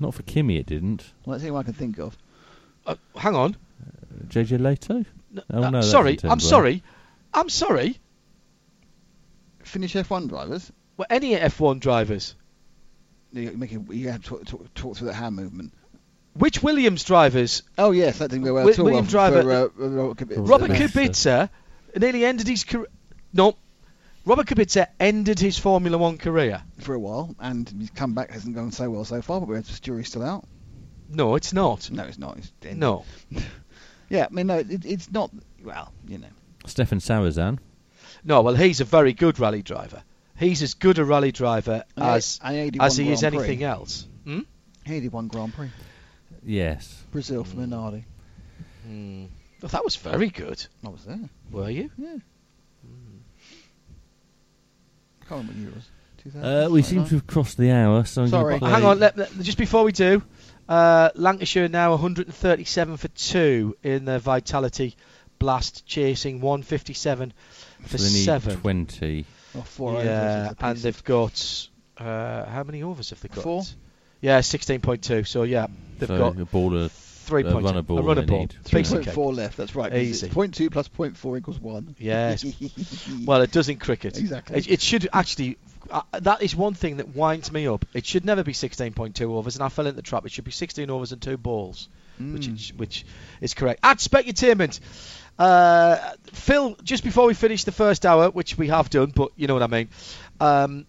Not 0.00 0.12
for 0.14 0.22
Kimi, 0.24 0.56
it 0.58 0.66
didn't. 0.66 1.12
Well, 1.24 1.32
that's 1.32 1.42
the 1.42 1.48
only 1.48 1.56
one 1.56 1.60
I 1.60 1.64
can 1.64 1.74
think 1.74 1.98
of. 1.98 2.18
Uh, 2.86 2.96
hang 3.16 3.34
on. 3.34 3.56
JJ 4.28 4.58
Lehto. 4.58 5.04
No, 5.30 5.42
Oh, 5.50 5.62
uh, 5.64 5.70
no, 5.70 5.80
sorry, 5.80 6.18
I'm 6.22 6.40
sorry. 6.40 6.82
I'm 7.32 7.48
sorry. 7.48 7.98
Finnish 9.62 9.94
F1 9.94 10.28
drivers, 10.28 10.70
Well, 10.96 11.06
any 11.10 11.34
F1 11.34 11.80
drivers. 11.80 12.34
you, 13.32 13.50
make 13.56 13.72
you 13.72 14.10
have 14.10 14.22
to 14.22 14.28
talk, 14.28 14.44
talk, 14.46 14.74
talk 14.74 14.96
through 14.96 15.08
the 15.08 15.14
hand 15.14 15.34
movement. 15.36 15.72
Which 16.34 16.62
Williams 16.62 17.04
drivers? 17.04 17.62
Oh 17.78 17.90
yes, 17.92 18.18
that 18.18 18.30
didn't 18.30 18.44
go 18.44 18.54
well 18.54 18.64
Wi- 18.64 18.72
at 18.74 18.78
all. 18.78 18.84
William 18.86 19.06
driver- 19.06 19.42
for, 19.70 19.84
uh, 19.84 19.88
Robert 19.88 20.18
Kubica. 20.18 20.48
Robert 20.48 20.70
Kubica. 20.70 20.88
Kubica 21.10 22.00
nearly 22.00 22.24
ended 22.24 22.46
his 22.48 22.64
career. 22.64 22.86
No, 23.32 23.56
Robert 24.24 24.46
Kubica 24.46 24.86
ended 25.00 25.38
his 25.38 25.58
Formula 25.58 25.96
One 25.96 26.18
career. 26.18 26.62
for 26.80 26.94
a 26.94 26.98
while, 26.98 27.34
and 27.38 27.68
his 27.68 27.90
comeback 27.90 28.30
hasn't 28.30 28.54
gone 28.54 28.72
so 28.72 28.90
well 28.90 29.04
so 29.04 29.22
far. 29.22 29.40
But 29.40 29.64
the 29.64 29.80
jury's 29.80 30.08
still 30.08 30.24
out. 30.24 30.44
No, 31.08 31.34
it's 31.36 31.52
not. 31.52 31.90
No, 31.90 32.02
it's 32.04 32.18
not. 32.18 32.38
It's. 32.38 32.52
No. 32.76 33.04
Yeah, 34.14 34.26
I 34.30 34.32
mean, 34.34 34.46
no, 34.46 34.58
it, 34.58 34.84
it's 34.84 35.10
not. 35.10 35.30
Well, 35.62 35.92
you 36.06 36.18
know. 36.18 36.28
Stéphane 36.66 37.00
Sarrazin. 37.02 37.58
No, 38.24 38.42
well, 38.42 38.54
he's 38.54 38.80
a 38.80 38.84
very 38.84 39.12
good 39.12 39.38
rally 39.40 39.62
driver. 39.62 40.02
He's 40.38 40.62
as 40.62 40.74
good 40.74 40.98
a 40.98 41.04
rally 41.04 41.32
driver 41.32 41.84
And 41.96 42.04
as 42.06 42.38
he- 42.42 42.48
and 42.48 42.74
he 42.74 42.80
as 42.80 42.96
he 42.96 43.10
is 43.10 43.20
Prix. 43.20 43.26
anything 43.38 43.62
else. 43.64 44.06
Hmm? 44.24 44.40
He 44.86 45.00
did 45.00 45.12
one 45.12 45.28
Grand 45.28 45.52
Prix, 45.54 45.70
Yes. 46.44 47.02
Brazil 47.10 47.42
for 47.44 47.56
Minardi. 47.56 48.04
Hmm. 48.86 49.24
Well, 49.62 49.68
that 49.70 49.82
was 49.84 49.96
very 49.96 50.28
good. 50.28 50.64
I 50.84 50.88
was 50.90 51.04
there. 51.04 51.18
Were 51.50 51.70
you? 51.70 51.90
Yeah. 51.98 52.16
Can't 55.28 55.40
remember 55.48 55.52
what 55.52 55.56
year 55.60 55.68
it 55.68 55.74
was. 55.74 55.88
Uh, 56.66 56.68
we 56.70 56.82
seem 56.82 57.04
to 57.04 57.14
have 57.16 57.26
crossed 57.26 57.56
the 57.58 57.70
hour, 57.70 58.04
so 58.04 58.22
I'm 58.22 58.28
Sorry. 58.28 58.58
going 58.58 58.60
to 58.72 58.76
Hang 58.76 58.84
on, 58.84 58.98
let, 58.98 59.16
let- 59.16 59.38
just 59.40 59.58
before 59.58 59.84
we 59.84 59.92
do, 59.92 60.22
uh, 60.68 61.10
Lancashire 61.14 61.68
now 61.68 61.90
137 61.90 62.96
for 62.96 63.08
two 63.08 63.76
in 63.82 64.04
the 64.04 64.18
Vitality 64.18 64.96
Blast, 65.38 65.84
chasing 65.86 66.40
157 66.40 67.32
for 67.82 67.96
they 67.96 68.04
need 68.04 68.24
seven. 68.24 68.60
20. 68.60 69.26
Oh, 69.56 69.60
four 69.60 69.92
overs 69.92 70.04
yeah, 70.06 70.52
and 70.60 70.78
they've 70.78 71.04
got 71.04 71.68
uh, 71.98 72.44
how 72.46 72.64
many 72.64 72.82
overs 72.82 73.10
have 73.10 73.20
they 73.20 73.28
got? 73.28 73.44
Four. 73.44 73.62
Yeah, 74.20 74.40
16.2. 74.40 75.26
So 75.26 75.42
yeah, 75.42 75.66
they've 75.98 76.08
so 76.08 76.18
got 76.18 76.40
a 76.40 76.44
ball 76.44 76.76
of 76.76 76.92
three 77.24 77.42
a 77.42 77.50
points. 77.50 77.64
runner 77.64 77.82
ball 77.82 77.98
a 77.98 78.02
runner 78.02 78.20
they 78.20 78.26
ball. 78.26 78.40
need. 78.40 78.54
Three 78.64 78.80
of 78.82 78.88
cake. 78.88 79.00
3.4 79.14 79.34
left, 79.34 79.56
that's 79.56 79.74
right. 79.74 79.90
'cause 79.90 80.00
Easy. 80.00 80.26
it's 80.26 80.34
0.2 80.34 80.70
plus 80.70 80.88
0.4 80.88 81.38
equals 81.38 81.58
1. 81.60 81.96
Yes. 81.98 82.44
Well, 83.26 83.40
it 83.42 83.50
does 83.52 83.68
in 83.68 83.78
cricket. 83.78 84.18
Exactly. 84.18 84.58
It, 84.58 84.70
it 84.70 84.80
should 84.80 85.08
actually. 85.12 85.56
Uh, 85.90 86.00
that 86.20 86.42
is 86.42 86.56
one 86.56 86.72
thing 86.74 86.96
that 86.96 87.14
winds 87.14 87.52
me 87.52 87.66
up. 87.68 87.84
It 87.92 88.06
should 88.06 88.24
never 88.24 88.42
be 88.42 88.52
16.2 88.52 89.20
overs, 89.30 89.56
and 89.56 89.62
I 89.64 89.68
fell 89.68 89.86
into 89.86 89.96
the 89.96 90.02
trap. 90.02 90.24
It 90.24 90.32
should 90.32 90.44
be 90.44 90.50
16 90.50 90.88
overs 90.90 91.12
and 91.12 91.20
two 91.20 91.36
balls, 91.36 91.88
which 92.18 92.48
is, 92.48 92.72
which 92.74 93.04
is 93.42 93.52
correct. 93.52 93.80
At 93.82 93.98
Specutainment, 93.98 94.80
uh, 95.38 95.96
Phil. 96.32 96.76
Just 96.82 97.04
before 97.04 97.26
we 97.26 97.34
finish 97.34 97.64
the 97.64 97.72
first 97.72 98.06
hour, 98.06 98.30
which 98.30 98.56
we 98.56 98.68
have 98.68 98.88
done, 98.88 99.12
but 99.14 99.32
you 99.36 99.46
know 99.46 99.54
what 99.54 99.62
I 99.62 99.66
mean. 99.66 99.88
Um, 100.40 100.86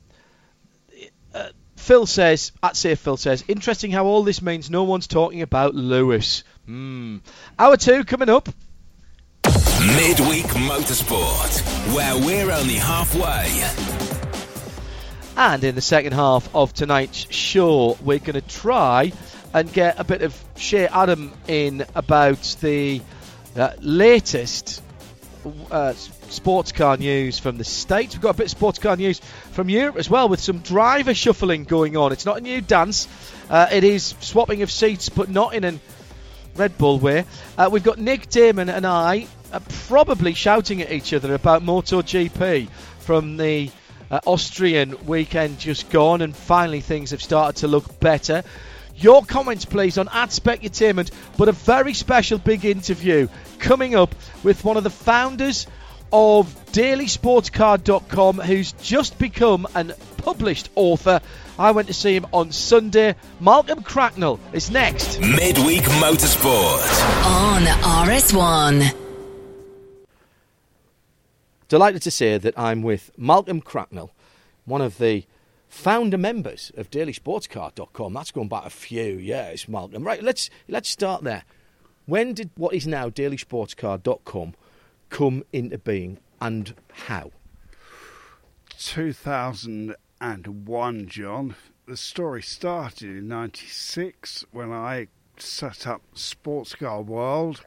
Phil 1.85 2.07
says, 2.07 2.51
at 2.63 2.75
Safe 2.75 2.97
Phil 2.97 3.15
says, 3.15 3.43
interesting 3.47 3.91
how 3.91 4.07
all 4.07 4.23
this 4.23 4.41
means 4.41 4.71
no 4.71 4.85
one's 4.85 5.05
talking 5.05 5.43
about 5.43 5.75
Lewis. 5.75 6.43
Hmm. 6.65 7.17
Hour 7.59 7.77
two 7.77 8.03
coming 8.03 8.27
up. 8.27 8.49
Midweek 9.45 10.47
Motorsport, 10.47 11.93
where 11.93 12.17
we're 12.17 12.49
only 12.49 12.73
halfway. 12.73 13.51
And 15.37 15.63
in 15.63 15.75
the 15.75 15.81
second 15.81 16.13
half 16.13 16.49
of 16.55 16.73
tonight's 16.73 17.31
show, 17.31 17.99
we're 18.01 18.17
going 18.17 18.33
to 18.33 18.41
try 18.41 19.11
and 19.53 19.71
get 19.71 19.99
a 19.99 20.03
bit 20.03 20.23
of 20.23 20.35
Shea 20.57 20.87
Adam 20.87 21.31
in 21.47 21.85
about 21.93 22.57
the 22.61 23.03
uh, 23.55 23.73
latest 23.79 24.81
uh, 25.71 25.93
sports 25.93 26.71
car 26.71 26.97
news 26.97 27.39
from 27.39 27.57
the 27.57 27.63
States. 27.63 28.15
We've 28.15 28.21
got 28.21 28.35
a 28.35 28.37
bit 28.37 28.45
of 28.45 28.51
sports 28.51 28.79
car 28.79 28.95
news 28.95 29.19
from 29.51 29.69
Europe 29.69 29.97
as 29.97 30.09
well, 30.09 30.29
with 30.29 30.39
some 30.39 30.59
driver 30.59 31.13
shuffling 31.13 31.63
going 31.63 31.97
on. 31.97 32.11
It's 32.11 32.25
not 32.25 32.37
a 32.37 32.41
new 32.41 32.61
dance, 32.61 33.07
uh, 33.49 33.67
it 33.71 33.83
is 33.83 34.15
swapping 34.19 34.61
of 34.61 34.71
seats, 34.71 35.09
but 35.09 35.29
not 35.29 35.53
in 35.53 35.63
an 35.63 35.79
Red 36.55 36.77
Bull 36.77 36.99
way. 36.99 37.25
Uh, 37.57 37.69
we've 37.71 37.83
got 37.83 37.99
Nick 37.99 38.29
Daman 38.29 38.69
and 38.69 38.85
I 38.85 39.27
uh, 39.51 39.59
probably 39.87 40.33
shouting 40.33 40.81
at 40.81 40.91
each 40.91 41.13
other 41.13 41.33
about 41.33 41.63
MotoGP 41.63 42.69
from 42.99 43.37
the 43.37 43.69
uh, 44.09 44.21
Austrian 44.25 45.05
weekend 45.05 45.59
just 45.59 45.89
gone, 45.89 46.21
and 46.21 46.35
finally 46.35 46.79
things 46.79 47.11
have 47.11 47.21
started 47.21 47.59
to 47.59 47.67
look 47.67 47.99
better. 47.99 48.43
Your 48.97 49.25
comments, 49.25 49.65
please, 49.65 49.97
on 49.97 50.07
at 50.09 50.29
Specutainment, 50.29 51.11
but 51.37 51.49
a 51.49 51.51
very 51.51 51.93
special 51.93 52.37
big 52.37 52.65
interview 52.65 53.27
coming 53.59 53.95
up 53.95 54.15
with 54.43 54.63
one 54.63 54.77
of 54.77 54.83
the 54.83 54.89
founders 54.89 55.67
of 56.13 56.47
DailySportsCar.com, 56.71 58.37
who's 58.39 58.71
just 58.73 59.19
become 59.19 59.67
an 59.75 59.93
published 60.17 60.69
author. 60.75 61.21
I 61.59 61.71
went 61.71 61.87
to 61.87 61.93
see 61.93 62.15
him 62.15 62.25
on 62.33 62.51
Sunday. 62.51 63.15
Malcolm 63.39 63.83
Cracknell 63.83 64.39
is 64.53 64.71
next. 64.71 65.19
Midweek 65.19 65.83
Motorsport. 65.83 66.81
On 67.25 67.61
RS1. 68.07 68.95
Delighted 71.67 72.01
to 72.01 72.11
say 72.11 72.37
that 72.37 72.57
I'm 72.57 72.81
with 72.81 73.11
Malcolm 73.17 73.61
Cracknell, 73.61 74.11
one 74.65 74.81
of 74.81 74.97
the 74.97 75.25
founder 75.75 76.17
members 76.17 76.71
of 76.77 76.89
DailySportsCar.com. 76.89 78.13
That's 78.13 78.31
going 78.31 78.47
back 78.47 78.65
a 78.65 78.69
few 78.69 79.17
years, 79.17 79.67
Malcolm. 79.67 80.03
Right, 80.03 80.23
let's 80.23 80.49
let's 80.67 80.89
start 80.89 81.23
there. 81.23 81.43
When 82.05 82.33
did 82.33 82.51
what 82.55 82.73
is 82.73 82.87
now 82.87 83.09
DailySportsCar.com 83.09 84.55
come 85.09 85.43
into 85.51 85.77
being, 85.77 86.19
and 86.39 86.73
how? 86.91 87.31
2001, 88.77 91.07
John. 91.07 91.55
The 91.87 91.97
story 91.97 92.41
started 92.41 93.09
in 93.09 93.27
96 93.27 94.45
when 94.51 94.71
I 94.71 95.07
set 95.37 95.85
up 95.85 96.01
Sports 96.13 96.75
Car 96.75 97.01
World 97.01 97.65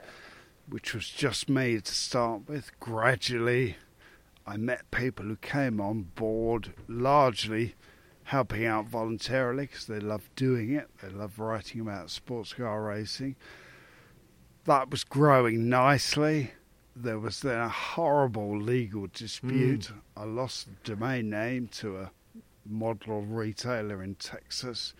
which 0.68 0.94
was 0.94 1.08
just 1.08 1.48
me 1.48 1.80
to 1.80 1.94
start 1.94 2.42
with. 2.46 2.78
Gradually, 2.78 3.76
I 4.46 4.56
met 4.56 4.90
people 4.90 5.26
who 5.26 5.36
came 5.36 5.80
on 5.80 6.02
board 6.14 6.74
largely 6.86 7.74
helping 8.28 8.66
out 8.66 8.84
voluntarily 8.84 9.64
because 9.64 9.86
they 9.86 9.98
love 9.98 10.28
doing 10.36 10.74
it. 10.74 10.86
They 11.00 11.08
love 11.08 11.38
writing 11.38 11.80
about 11.80 12.10
sports 12.10 12.52
car 12.52 12.82
racing. 12.82 13.36
That 14.66 14.90
was 14.90 15.02
growing 15.02 15.70
nicely. 15.70 16.50
There 16.94 17.18
was 17.18 17.40
then 17.40 17.58
a 17.58 17.70
horrible 17.70 18.60
legal 18.60 19.06
dispute. 19.14 19.90
Mm. 19.90 20.00
I 20.14 20.24
lost 20.24 20.66
the 20.66 20.94
domain 20.94 21.30
name 21.30 21.68
to 21.78 21.96
a 21.96 22.10
model 22.66 23.22
retailer 23.22 24.02
in 24.02 24.14
Texas. 24.16 24.92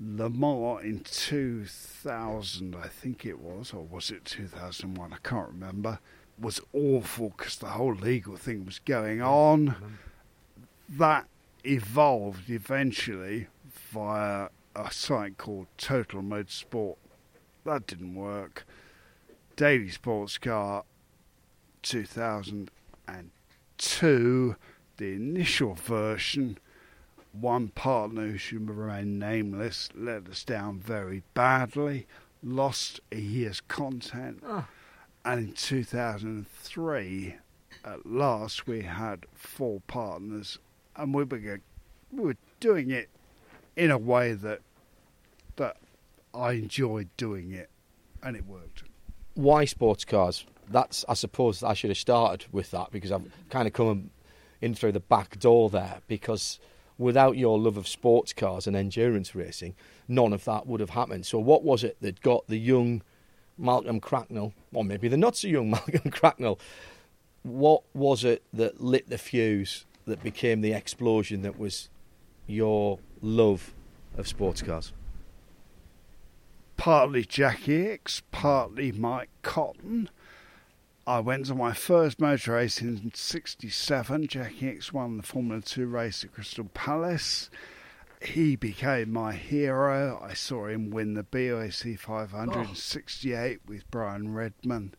Le 0.00 0.30
Mans 0.30 0.82
in 0.82 1.00
2000, 1.00 2.74
I 2.74 2.88
think 2.88 3.26
it 3.26 3.38
was, 3.38 3.74
or 3.74 3.82
was 3.84 4.10
it 4.10 4.24
2001? 4.24 5.12
I 5.12 5.16
can't 5.22 5.48
remember. 5.48 5.98
Was 6.38 6.58
awful 6.72 7.34
because 7.36 7.56
the 7.56 7.66
whole 7.66 7.94
legal 7.94 8.36
thing 8.38 8.64
was 8.64 8.78
going 8.78 9.20
on. 9.20 9.98
That 10.88 11.26
evolved 11.64 12.50
eventually 12.50 13.46
via 13.72 14.48
a 14.76 14.90
site 14.90 15.38
called 15.38 15.66
Total 15.78 16.20
Motorsport. 16.22 16.96
That 17.64 17.86
didn't 17.86 18.14
work. 18.14 18.66
Daily 19.56 19.88
Sports 19.88 20.36
Car 20.38 20.84
2002, 21.82 24.56
the 24.96 25.12
initial 25.12 25.74
version 25.74 26.56
one 27.32 27.68
partner 27.68 28.28
who 28.28 28.38
should 28.38 28.70
remain 28.70 29.18
nameless 29.18 29.90
let 29.94 30.26
us 30.28 30.44
down 30.44 30.78
very 30.78 31.22
badly, 31.34 32.06
lost 32.42 33.00
a 33.10 33.18
year's 33.18 33.60
content, 33.60 34.42
oh. 34.46 34.66
and 35.24 35.48
in 35.48 35.52
2003, 35.52 37.36
at 37.84 38.06
last, 38.06 38.66
we 38.66 38.82
had 38.82 39.26
four 39.34 39.80
partners, 39.86 40.58
and 40.96 41.14
we 41.14 41.24
were 41.24 41.60
we 42.12 42.24
were 42.24 42.36
doing 42.60 42.90
it 42.90 43.08
in 43.76 43.90
a 43.90 43.98
way 43.98 44.32
that 44.32 44.60
that 45.56 45.76
I 46.32 46.52
enjoyed 46.52 47.08
doing 47.16 47.52
it, 47.52 47.70
and 48.22 48.36
it 48.36 48.46
worked. 48.46 48.84
Why 49.34 49.64
sports 49.64 50.04
cars? 50.04 50.44
That's 50.68 51.04
I 51.08 51.14
suppose 51.14 51.62
I 51.62 51.74
should 51.74 51.90
have 51.90 51.98
started 51.98 52.46
with 52.52 52.70
that 52.70 52.90
because 52.90 53.12
I've 53.12 53.30
kind 53.50 53.66
of 53.66 53.72
come 53.72 54.10
in 54.60 54.74
through 54.74 54.92
the 54.92 55.00
back 55.00 55.38
door 55.38 55.68
there 55.68 55.98
because 56.06 56.58
without 56.96 57.36
your 57.36 57.58
love 57.58 57.76
of 57.76 57.88
sports 57.88 58.32
cars 58.32 58.66
and 58.66 58.76
endurance 58.76 59.34
racing, 59.34 59.74
none 60.08 60.32
of 60.32 60.44
that 60.44 60.66
would 60.66 60.80
have 60.80 60.90
happened. 60.90 61.26
So, 61.26 61.38
what 61.38 61.62
was 61.62 61.84
it 61.84 61.96
that 62.00 62.20
got 62.20 62.46
the 62.46 62.58
young 62.58 63.02
Malcolm 63.58 64.00
Cracknell, 64.00 64.52
or 64.72 64.84
maybe 64.84 65.08
the 65.08 65.16
not 65.16 65.36
so 65.36 65.48
young 65.48 65.70
Malcolm 65.72 66.10
Cracknell, 66.10 66.58
what 67.42 67.82
was 67.92 68.24
it 68.24 68.42
that 68.52 68.80
lit 68.80 69.08
the 69.08 69.18
fuse 69.18 69.84
that 70.06 70.22
became 70.22 70.60
the 70.60 70.72
explosion 70.72 71.42
that 71.42 71.58
was 71.58 71.88
your 72.46 72.98
love 73.22 73.74
of 74.16 74.28
sports 74.28 74.62
cars? 74.62 74.92
Partly 76.76 77.24
Jackie 77.24 77.84
Ickx, 77.84 78.22
partly 78.30 78.92
Mike 78.92 79.30
Cotton 79.42 80.10
I 81.06 81.20
went 81.20 81.46
to 81.46 81.54
my 81.54 81.74
first 81.74 82.18
motor 82.18 82.52
race 82.52 82.80
in 82.80 83.12
'67. 83.14 84.26
Jackie 84.26 84.72
Ickx 84.72 84.90
won 84.92 85.18
the 85.18 85.22
Formula 85.22 85.60
Two 85.60 85.86
race 85.86 86.24
at 86.24 86.32
Crystal 86.32 86.64
Palace. 86.72 87.50
He 88.22 88.56
became 88.56 89.12
my 89.12 89.34
hero. 89.34 90.18
I 90.22 90.32
saw 90.32 90.66
him 90.66 90.88
win 90.88 91.12
the 91.12 91.22
BOAC 91.22 91.98
568 91.98 93.58
oh. 93.58 93.68
with 93.68 93.90
Brian 93.90 94.32
Redman, 94.32 94.94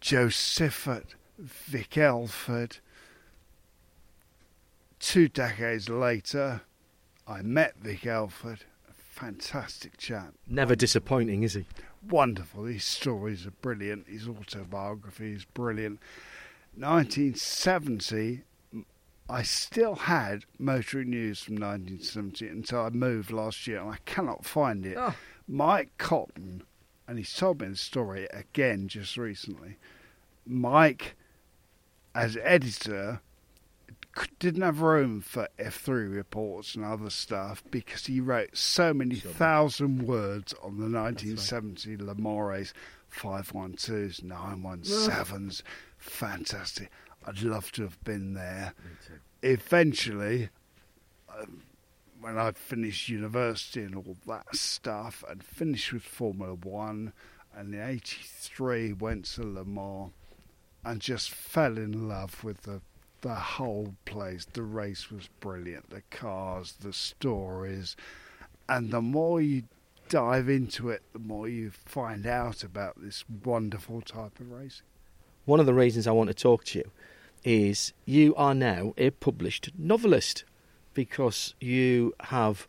Jo 0.00 0.26
Siffert, 0.26 1.14
Vic 1.38 1.96
Elford. 1.96 2.78
Two 5.04 5.28
decades 5.28 5.90
later, 5.90 6.62
I 7.28 7.42
met 7.42 7.76
Vic 7.76 8.06
Elford. 8.06 8.64
A 8.88 8.92
fantastic 8.94 9.98
chap. 9.98 10.32
Never 10.48 10.74
disappointing, 10.74 11.42
is 11.42 11.52
he? 11.52 11.66
wonderful. 12.08 12.64
His 12.64 12.84
stories 12.84 13.46
are 13.46 13.50
brilliant. 13.50 14.08
His 14.08 14.26
autobiography 14.26 15.32
is 15.32 15.44
brilliant. 15.44 16.00
1970, 16.74 18.44
I 19.28 19.42
still 19.42 19.94
had 19.94 20.46
motoring 20.58 21.10
news 21.10 21.42
from 21.42 21.56
1970 21.56 22.48
until 22.48 22.80
I 22.80 22.88
moved 22.88 23.30
last 23.30 23.66
year, 23.66 23.80
and 23.80 23.90
I 23.90 23.98
cannot 24.06 24.46
find 24.46 24.86
it. 24.86 24.96
Oh. 24.98 25.14
Mike 25.46 25.90
Cotton, 25.98 26.62
and 27.06 27.18
he's 27.18 27.34
told 27.34 27.60
me 27.60 27.68
the 27.68 27.76
story 27.76 28.26
again 28.32 28.88
just 28.88 29.18
recently. 29.18 29.76
Mike, 30.46 31.14
as 32.14 32.38
editor, 32.42 33.20
didn't 34.38 34.62
have 34.62 34.80
room 34.80 35.20
for 35.20 35.48
F3 35.58 36.14
reports 36.14 36.74
and 36.74 36.84
other 36.84 37.10
stuff 37.10 37.64
because 37.70 38.06
he 38.06 38.20
wrote 38.20 38.56
so 38.56 38.94
many 38.94 39.16
sure. 39.16 39.32
thousand 39.32 40.06
words 40.06 40.52
on 40.62 40.78
the 40.78 40.88
1970 40.90 41.96
right. 41.96 42.38
Race 42.40 42.72
512s, 43.12 44.22
917s. 44.22 45.62
Fantastic. 45.98 46.90
I'd 47.26 47.42
love 47.42 47.72
to 47.72 47.82
have 47.82 48.02
been 48.04 48.34
there. 48.34 48.74
Eventually, 49.42 50.50
um, 51.36 51.62
when 52.20 52.38
I 52.38 52.52
finished 52.52 53.08
university 53.08 53.82
and 53.82 53.96
all 53.96 54.16
that 54.26 54.54
stuff, 54.54 55.24
and 55.28 55.42
finished 55.42 55.92
with 55.92 56.02
Formula 56.02 56.54
One, 56.54 57.12
and 57.56 57.74
in 57.74 57.80
'83 57.80 58.94
went 58.94 59.26
to 59.26 59.42
Le 59.42 59.64
Mans, 59.64 60.12
and 60.84 61.00
just 61.00 61.30
fell 61.30 61.78
in 61.78 62.08
love 62.08 62.42
with 62.44 62.62
the 62.62 62.80
the 63.24 63.34
whole 63.34 63.94
place. 64.04 64.46
The 64.52 64.62
race 64.62 65.10
was 65.10 65.30
brilliant. 65.40 65.88
The 65.88 66.02
cars, 66.10 66.74
the 66.78 66.92
stories, 66.92 67.96
and 68.68 68.90
the 68.90 69.00
more 69.00 69.40
you 69.40 69.62
dive 70.10 70.50
into 70.50 70.90
it, 70.90 71.02
the 71.14 71.18
more 71.18 71.48
you 71.48 71.70
find 71.70 72.26
out 72.26 72.62
about 72.62 73.00
this 73.00 73.24
wonderful 73.42 74.02
type 74.02 74.38
of 74.38 74.50
racing. 74.52 74.84
One 75.46 75.58
of 75.58 75.64
the 75.64 75.72
reasons 75.72 76.06
I 76.06 76.12
want 76.12 76.28
to 76.28 76.34
talk 76.34 76.64
to 76.66 76.80
you 76.80 76.90
is 77.44 77.94
you 78.04 78.34
are 78.36 78.54
now 78.54 78.92
a 78.98 79.08
published 79.08 79.70
novelist 79.78 80.44
because 80.92 81.54
you 81.60 82.12
have 82.24 82.68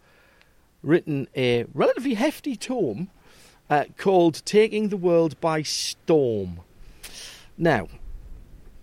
written 0.82 1.28
a 1.36 1.66
relatively 1.74 2.14
hefty 2.14 2.56
tome 2.56 3.10
uh, 3.70 3.84
called 3.98 4.42
Taking 4.46 4.88
the 4.88 4.98
World 4.98 5.38
by 5.42 5.64
Storm. 5.64 6.62
Now, 7.58 7.90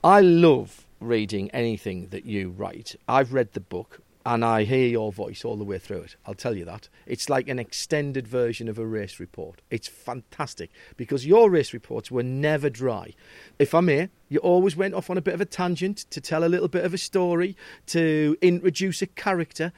I 0.04 0.20
love 0.20 0.81
reading 1.02 1.50
anything 1.50 2.08
that 2.08 2.24
you 2.24 2.50
write. 2.50 2.96
I've 3.08 3.32
read 3.32 3.52
the 3.52 3.60
book 3.60 4.00
and 4.24 4.44
I 4.44 4.64
hear 4.64 4.86
your 4.86 5.12
voice 5.12 5.44
all 5.44 5.56
the 5.56 5.64
way 5.64 5.78
through 5.78 6.02
it. 6.02 6.16
I'll 6.24 6.34
tell 6.34 6.56
you 6.56 6.64
that. 6.64 6.88
It's 7.06 7.28
like 7.28 7.48
an 7.48 7.58
extended 7.58 8.28
version 8.28 8.68
of 8.68 8.78
a 8.78 8.86
race 8.86 9.18
report. 9.18 9.60
It's 9.70 9.88
fantastic 9.88 10.70
because 10.96 11.26
your 11.26 11.50
race 11.50 11.72
reports 11.72 12.10
were 12.10 12.22
never 12.22 12.70
dry. 12.70 13.14
If 13.58 13.74
I 13.74 13.80
may, 13.80 14.10
you 14.28 14.38
always 14.38 14.76
went 14.76 14.94
off 14.94 15.10
on 15.10 15.18
a 15.18 15.22
bit 15.22 15.34
of 15.34 15.40
a 15.40 15.44
tangent 15.44 15.98
to 16.10 16.20
tell 16.20 16.44
a 16.44 16.46
little 16.46 16.68
bit 16.68 16.84
of 16.84 16.94
a 16.94 16.98
story, 16.98 17.56
to 17.86 18.36
introduce 18.40 19.02
a 19.02 19.06
character. 19.06 19.72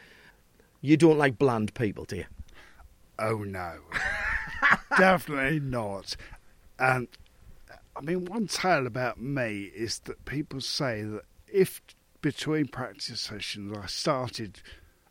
You 0.81 0.97
don't 0.97 1.19
like 1.19 1.39
bland 1.39 1.73
people, 1.75 2.05
do 2.05 2.17
you? 2.17 2.27
Oh, 3.19 3.45
no. 3.45 3.79
Definitely 4.99 5.61
not. 5.61 6.17
And 6.79 7.09
I 7.97 8.01
mean, 8.01 8.25
one 8.25 8.47
tale 8.47 8.87
about 8.87 9.21
me 9.21 9.71
is 9.75 10.01
that 10.01 10.25
people 10.25 10.61
say 10.61 11.03
that 11.03 11.23
if 11.47 11.81
between 12.21 12.67
practice 12.67 13.21
sessions 13.21 13.77
I 13.77 13.87
started 13.87 14.61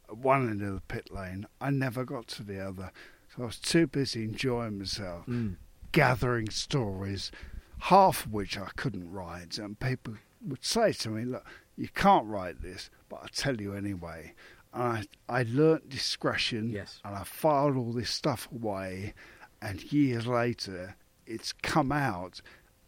at 0.09 0.17
one 0.17 0.49
end 0.49 0.61
of 0.61 0.73
the 0.73 0.81
pit 0.81 1.11
lane, 1.11 1.45
I 1.61 1.69
never 1.69 2.03
got 2.03 2.27
to 2.29 2.43
the 2.43 2.59
other. 2.59 2.91
So 3.35 3.43
I 3.43 3.45
was 3.45 3.59
too 3.59 3.87
busy 3.87 4.23
enjoying 4.23 4.79
myself, 4.79 5.25
mm. 5.25 5.55
gathering 5.91 6.49
stories, 6.49 7.31
half 7.79 8.25
of 8.25 8.33
which 8.33 8.57
I 8.57 8.69
couldn't 8.75 9.11
write. 9.11 9.57
And 9.57 9.79
people 9.79 10.15
would 10.45 10.65
say 10.65 10.91
to 10.93 11.09
me, 11.09 11.25
Look, 11.25 11.45
you 11.77 11.87
can't 11.87 12.27
write 12.27 12.61
this, 12.61 12.89
but 13.09 13.21
I'll 13.21 13.29
tell 13.29 13.59
you 13.59 13.73
anyway. 13.73 14.33
And 14.73 15.07
I, 15.29 15.39
I 15.39 15.45
learnt 15.47 15.89
discretion 15.89 16.69
yes. 16.69 16.99
and 17.05 17.15
I 17.15 17.23
filed 17.23 17.77
all 17.77 17.93
this 17.93 18.09
stuff 18.09 18.47
away. 18.51 19.13
And 19.61 19.91
years 19.91 20.27
later, 20.27 20.95
it's 21.25 21.53
come 21.53 21.91
out 21.91 22.41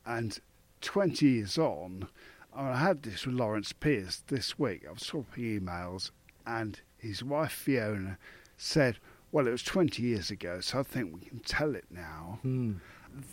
and 0.06 0.40
20 0.82 1.26
years 1.26 1.57
on, 1.57 2.07
I 2.56 2.77
had 2.77 3.03
this 3.03 3.26
with 3.26 3.36
Lawrence 3.36 3.73
Pearce 3.73 4.23
this 4.27 4.57
week. 4.57 4.86
I 4.88 4.94
was 4.94 5.02
swapping 5.02 5.60
emails, 5.60 6.11
and 6.45 6.80
his 6.98 7.23
wife 7.23 7.52
Fiona 7.52 8.18
said, 8.57 8.98
Well, 9.32 9.48
it 9.48 9.52
was 9.52 9.64
20 9.64 10.02
years 10.02 10.32
ago, 10.32 10.61
so 10.61 10.80
I 10.80 10.84
think 10.84 11.14
we 11.14 11.22
can 11.22 11.40
tell 11.40 11.76
it 11.76 11.86
now. 11.90 12.40
Hmm. 12.41 12.73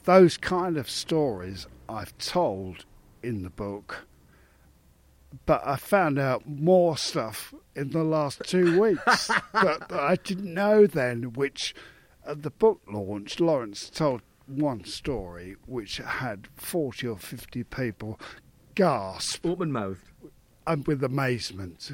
Those 0.04 0.36
kind 0.36 0.76
of 0.76 0.88
stories 0.88 1.66
I've 1.88 2.16
told 2.18 2.84
in 3.22 3.42
the 3.42 3.50
book, 3.50 4.06
but 5.46 5.66
I 5.66 5.76
found 5.76 6.18
out 6.18 6.48
more 6.48 6.96
stuff 6.96 7.54
in 7.74 7.90
the 7.90 8.04
last 8.04 8.42
two 8.44 8.80
weeks 8.80 9.28
that, 9.52 9.88
that 9.88 10.00
I 10.00 10.16
didn't 10.16 10.52
know 10.52 10.86
then, 10.86 11.32
which 11.34 11.74
at 12.26 12.42
the 12.42 12.50
book 12.50 12.80
launch, 12.88 13.40
Lawrence 13.40 13.90
told 13.90 14.22
one 14.54 14.84
story 14.84 15.56
which 15.66 15.96
had 15.98 16.48
40 16.56 17.08
or 17.08 17.16
50 17.18 17.64
people 17.64 18.18
gasp 18.74 19.44
Open 19.46 19.72
mouthed. 19.72 20.00
and 20.66 20.86
with 20.86 21.02
amazement. 21.04 21.92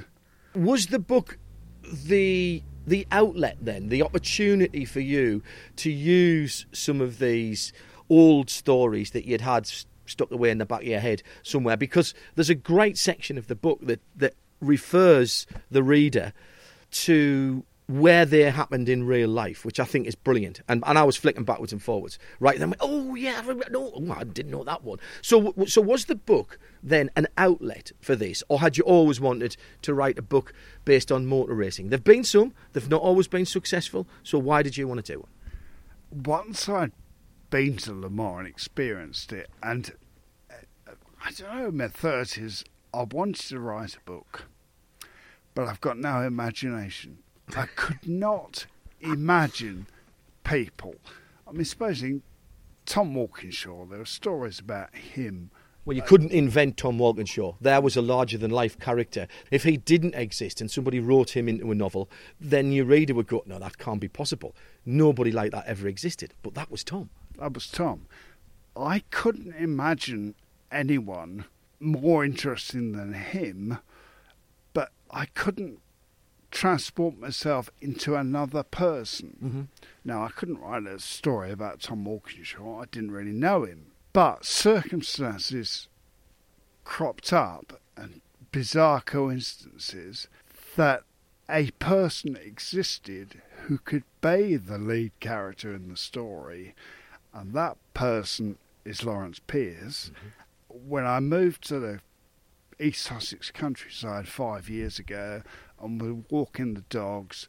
Was 0.55 0.87
the 0.89 0.99
book 0.99 1.39
the 1.83 2.63
the 2.87 3.07
outlet 3.13 3.59
then, 3.61 3.89
the 3.89 4.03
opportunity 4.03 4.85
for 4.87 5.01
you 5.01 5.43
to 5.77 5.91
use 5.91 6.65
some 6.73 7.01
of 7.03 7.19
these 7.19 7.73
old 8.09 8.49
stories 8.49 9.11
that 9.11 9.27
you'd 9.27 9.43
had 9.43 9.65
s- 9.65 9.85
stuck 10.07 10.31
away 10.31 10.51
in 10.51 10.57
the 10.59 10.65
back 10.65 10.81
of 10.81 10.87
your 10.87 11.01
head 11.01 11.23
somewhere? 11.43 11.77
Because 11.77 12.15
there's 12.35 12.49
a 12.51 12.55
great 12.55 12.97
section 12.97 13.37
of 13.37 13.47
the 13.47 13.55
book 13.55 13.79
that 13.83 14.01
that 14.17 14.35
refers 14.61 15.47
the 15.71 15.83
reader 15.83 16.33
to 16.91 17.63
where 17.89 18.27
they 18.27 18.43
happened 18.43 18.87
in 18.87 19.07
real 19.07 19.31
life, 19.31 19.65
which 19.65 19.81
I 19.81 19.85
think 19.85 20.07
is 20.07 20.15
brilliant. 20.15 20.61
And 20.69 20.85
and 20.87 20.99
I 20.99 21.05
was 21.05 21.17
flicking 21.17 21.45
backwards 21.45 21.73
and 21.73 21.83
forwards. 21.83 22.19
Right 22.39 22.59
then, 22.59 22.75
oh 22.81 23.15
yeah, 23.15 23.43
I 23.43 23.55
no, 23.71 23.93
oh, 23.95 24.13
I 24.15 24.25
didn't 24.25 24.53
know 24.53 24.63
that 24.65 24.85
one. 24.85 24.99
So 25.23 25.55
so 25.67 25.81
was 25.81 26.05
the 26.05 26.15
book 26.15 26.59
then 26.83 27.11
an 27.17 27.27
outlet 27.39 27.93
for 28.01 28.15
this, 28.15 28.45
or 28.49 28.61
had 28.61 28.77
you 28.77 28.85
always 28.85 29.21
wanted 29.21 29.57
to 29.83 29.95
write 29.95 30.19
a 30.19 30.23
book 30.23 30.53
based 30.85 31.11
on 31.11 31.27
motor 31.27 31.55
racing? 31.55 31.89
There've 31.89 32.05
been 32.05 32.25
some, 32.25 32.53
they've 32.75 32.89
not 32.91 33.01
always 33.01 33.27
been 33.27 33.47
successful. 33.47 34.07
So 34.23 34.39
why 34.39 34.63
did 34.63 34.77
you 34.77 34.87
want 34.87 35.05
to 35.05 35.13
do 35.15 35.21
it? 35.21 36.27
Once 36.27 36.69
I'd 36.69 36.93
been 37.51 37.79
to 37.79 37.95
Le 37.95 38.11
Mans 38.11 38.41
and 38.41 38.49
experienced 38.49 39.33
it, 39.33 39.49
and 39.63 39.93
uh, 40.51 40.93
I 41.25 41.31
don't 41.33 41.57
know, 41.57 41.69
in 41.69 41.77
my 41.79 41.89
30s, 41.89 42.65
I 42.93 43.05
wanted 43.05 43.49
to 43.49 43.61
write 43.61 43.97
a 43.97 44.01
book, 44.01 44.45
but 45.55 45.67
I've 45.67 45.81
got 45.81 45.99
no 45.99 46.23
imagination. 46.23 47.19
I 47.57 47.67
could 47.75 48.07
not 48.07 48.67
imagine 49.01 49.87
people. 50.45 50.95
I 51.47 51.53
mean, 51.53 51.65
supposing 51.65 52.23
Tom 52.87 53.15
Walkinshaw, 53.15 53.87
there 53.87 54.01
are 54.01 54.07
stories 54.07 54.59
about 54.59 54.95
him. 54.95 55.51
Well, 55.85 55.97
you 55.97 56.03
couldn't 56.03 56.33
invent 56.33 56.77
Tom 56.77 56.99
Walkinshaw. 56.99 57.55
There 57.61 57.81
was 57.81 57.97
a 57.97 58.03
larger 58.03 58.37
than 58.37 58.51
life 58.51 58.79
character. 58.79 59.27
If 59.51 59.65
he 59.65 59.79
didn't 59.79 60.15
exist 60.15 60.61
and 60.61 60.71
somebody 60.71 61.01
wrote 61.01 61.35
him 61.35 61.49
into 61.49 61.71
a 61.71 61.75
novel, 61.75 62.11
then 62.39 62.73
your 62.73 62.85
reader 62.85 63.15
would 63.15 63.27
go, 63.27 63.43
no, 63.47 63.59
that 63.59 63.79
can't 63.79 64.01
be 64.01 64.09
possible. 64.09 64.55
Nobody 64.85 65.33
like 65.33 65.53
that 65.53 65.67
ever 65.67 65.89
existed. 65.89 66.35
But 66.43 66.55
that 66.55 66.71
was 66.71 66.85
Tom. 66.85 67.09
That 67.39 67.55
was 67.55 67.69
Tom. 67.69 68.07
I 68.77 69.01
couldn't 69.11 69.55
imagine 69.55 70.35
anyone 70.71 71.47
more 71.81 72.25
interesting 72.25 72.93
than 72.93 73.15
him, 73.15 73.79
but 74.75 74.91
I 75.11 75.27
couldn't 75.27 75.81
transport 76.51 77.19
myself 77.19 77.71
into 77.81 78.15
another 78.15 78.63
person. 78.63 79.37
Mm-hmm. 79.43 79.63
Now, 80.05 80.25
I 80.25 80.29
couldn't 80.29 80.61
write 80.61 80.87
a 80.87 80.99
story 80.99 81.51
about 81.51 81.81
Tom 81.81 82.05
Walkinshaw. 82.05 82.83
I 82.83 82.85
didn't 82.91 83.13
really 83.13 83.33
know 83.33 83.65
him. 83.65 83.93
But 84.13 84.45
circumstances 84.45 85.89
cropped 86.85 87.33
up 87.33 87.81
and 87.97 88.21
bizarre 88.51 89.03
coincidences 89.03 90.29
that 90.77 91.03
a 91.51 91.71
person 91.73 92.37
existed 92.37 93.43
who 93.67 93.79
could 93.79 94.05
be 94.21 94.57
the 94.57 94.79
lead 94.79 95.13
character 95.21 95.75
in 95.75 95.89
the 95.89 95.97
story, 95.97 96.75
and 97.33 97.53
that 97.53 97.77
person 97.95 98.59
is 98.85 99.05
Lawrence 99.05 99.41
Pearce. 99.47 100.11
When 100.69 101.05
I 101.05 101.21
moved 101.21 101.67
to 101.69 101.79
the 101.79 102.01
East 102.81 103.03
Sussex 103.03 103.51
countryside 103.51 104.29
five 104.29 104.69
years 104.69 104.99
ago 104.99 105.43
and 105.83 106.01
was 106.01 106.25
walking 106.31 106.75
the 106.75 106.83
dogs 106.89 107.47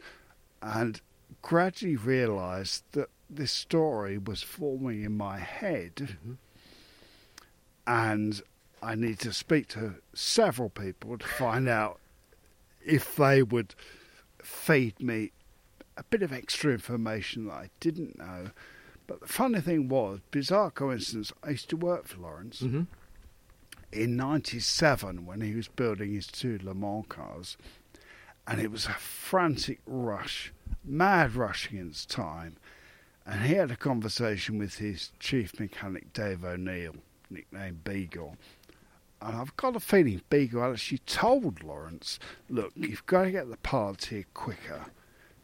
and 0.61 1.01
gradually 1.41 1.95
realised 1.95 2.83
that 2.91 3.09
this 3.29 3.51
story 3.51 4.17
was 4.17 4.41
forming 4.41 5.03
in 5.03 5.15
my 5.15 5.39
head 5.39 6.17
and 7.87 8.41
I 8.81 8.95
need 8.95 9.19
to 9.19 9.33
speak 9.33 9.67
to 9.69 9.95
several 10.13 10.69
people 10.69 11.17
to 11.17 11.25
find 11.27 11.67
out 11.81 11.99
if 12.85 13.15
they 13.15 13.43
would 13.43 13.75
feed 14.41 14.99
me 15.01 15.31
a 15.97 16.03
bit 16.03 16.21
of 16.21 16.31
extra 16.31 16.71
information 16.71 17.45
that 17.45 17.53
I 17.53 17.69
didn't 17.79 18.17
know. 18.17 18.51
But 19.05 19.21
the 19.21 19.27
funny 19.27 19.59
thing 19.59 19.89
was, 19.89 20.19
bizarre 20.31 20.71
coincidence, 20.71 21.33
I 21.43 21.49
used 21.51 21.69
to 21.69 21.77
work 21.77 22.07
for 22.07 22.21
Lawrence 22.21 22.61
Mm-hmm. 22.61 22.83
in 23.91 24.15
97 24.15 25.25
when 25.25 25.41
he 25.41 25.53
was 25.55 25.67
building 25.67 26.13
his 26.13 26.27
two 26.27 26.59
Le 26.63 26.73
Mans 26.73 27.05
cars. 27.09 27.57
And 28.49 28.59
it 28.59 28.71
was 28.71 28.87
a 28.87 28.93
frantic 28.93 29.79
rush, 29.85 30.51
mad 30.83 31.35
rush 31.35 31.69
against 31.69 32.09
time. 32.09 32.55
And 33.23 33.43
he 33.43 33.53
had 33.53 33.69
a 33.69 33.75
conversation 33.75 34.57
with 34.57 34.79
his 34.79 35.11
chief 35.19 35.59
mechanic, 35.59 36.13
Dave 36.13 36.43
O'Neill, 36.43 36.95
nicknamed 37.29 37.83
Beagle. 37.83 38.37
And 39.21 39.37
I've 39.37 39.55
got 39.55 39.75
a 39.75 39.79
feeling 39.79 40.23
Beagle 40.31 40.63
actually 40.63 40.97
told 41.05 41.63
Lawrence, 41.63 42.17
look, 42.49 42.71
you've 42.75 43.05
got 43.05 43.25
to 43.25 43.31
get 43.31 43.51
the 43.51 43.57
parts 43.57 44.07
here 44.07 44.25
quicker 44.33 44.85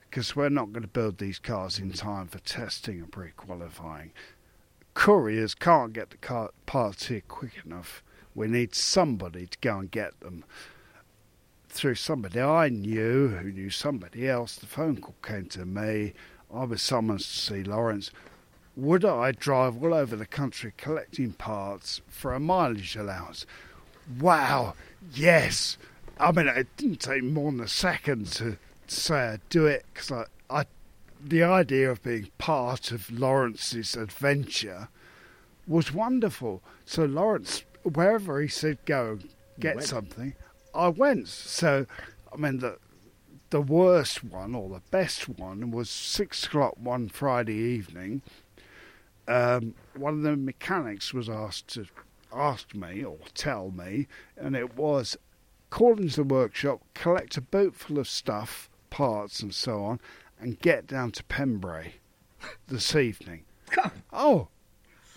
because 0.10 0.36
we're 0.36 0.50
not 0.50 0.74
going 0.74 0.82
to 0.82 0.88
build 0.88 1.20
these 1.20 1.38
cars 1.38 1.78
in 1.78 1.92
time 1.92 2.26
for 2.26 2.40
testing 2.40 2.98
and 3.00 3.12
pre-qualifying. 3.12 4.14
Couriers 4.96 5.54
can't 5.54 5.94
get 5.94 6.10
the 6.10 6.18
car 6.18 6.50
parts 6.66 7.06
here 7.06 7.22
quick 7.28 7.62
enough. 7.64 8.02
We 8.34 8.48
need 8.48 8.74
somebody 8.74 9.46
to 9.46 9.58
go 9.62 9.78
and 9.78 9.92
get 9.92 10.20
them. 10.22 10.44
Through 11.76 11.96
somebody 11.96 12.40
I 12.40 12.70
knew 12.70 13.28
who 13.28 13.52
knew 13.52 13.70
somebody 13.70 14.30
else, 14.30 14.56
the 14.56 14.66
phone 14.66 15.02
call 15.02 15.14
came 15.22 15.48
to 15.48 15.66
me. 15.66 16.14
I 16.52 16.64
was 16.64 16.82
summoned 16.82 17.20
to 17.20 17.26
see 17.26 17.66
Lawrence. 17.66 18.12
Would 18.78 19.04
I 19.04 19.34
drive 19.34 19.84
all 19.84 19.94
over 19.94 20.16
the 20.16 20.26
country 20.26 20.72
collecting 20.78 21.34
parts 21.34 22.00
for 22.08 22.34
a 22.34 22.40
mileage 22.40 22.96
allowance? 22.96 23.46
Wow, 24.22 24.76
yes. 25.14 25.78
I 26.18 26.32
mean, 26.32 26.48
it 26.48 26.68
didn't 26.78 27.02
take 27.02 27.24
more 27.24 27.52
than 27.52 27.60
a 27.60 27.68
second 27.68 28.28
to 28.28 28.58
say 28.88 29.34
I'd 29.34 29.50
do 29.50 29.66
it 29.66 29.86
because 29.94 30.14
I, 30.14 30.26
I, 30.50 30.66
the 31.22 31.44
idea 31.44 31.92
of 31.92 32.02
being 32.02 32.30
part 32.38 32.92
of 32.92 33.12
Lawrence's 33.12 33.98
adventure 33.98 34.88
was 35.68 35.94
wonderful. 35.94 36.62
So 36.86 37.04
Lawrence, 37.04 37.66
wherever 37.84 38.40
he 38.40 38.48
said 38.48 38.78
go 38.86 39.20
get 39.60 39.84
something, 39.84 40.36
I 40.76 40.90
went. 40.90 41.28
So, 41.28 41.86
I 42.32 42.38
mean, 42.38 42.60
the 42.60 42.78
the 43.52 43.62
worst 43.62 44.24
one 44.24 44.54
or 44.54 44.70
the 44.70 44.82
best 44.92 45.30
one 45.30 45.72
was 45.72 45.90
six 45.90 46.46
o'clock 46.46 46.76
one 46.78 47.08
Friday 47.10 47.56
evening. 47.56 48.22
Um, 49.28 49.76
one 49.96 50.16
of 50.16 50.22
the 50.22 50.36
mechanics 50.36 51.14
was 51.14 51.30
asked 51.30 51.70
to 51.70 51.88
asked 52.34 52.76
me 52.76 53.04
or 53.04 53.18
tell 53.34 53.72
me, 53.72 54.08
and 54.36 54.56
it 54.56 54.76
was 54.76 55.18
call 55.70 55.98
into 55.98 56.18
the 56.18 56.24
workshop, 56.24 56.82
collect 56.94 57.38
a 57.38 57.42
boot 57.42 57.76
full 57.76 57.98
of 57.98 58.08
stuff, 58.08 58.70
parts 58.90 59.42
and 59.42 59.54
so 59.54 59.84
on, 59.84 60.00
and 60.40 60.60
get 60.60 60.86
down 60.88 61.12
to 61.12 61.24
Pembrey 61.24 61.94
this 62.68 62.96
evening. 62.96 63.46
Oh, 64.12 64.50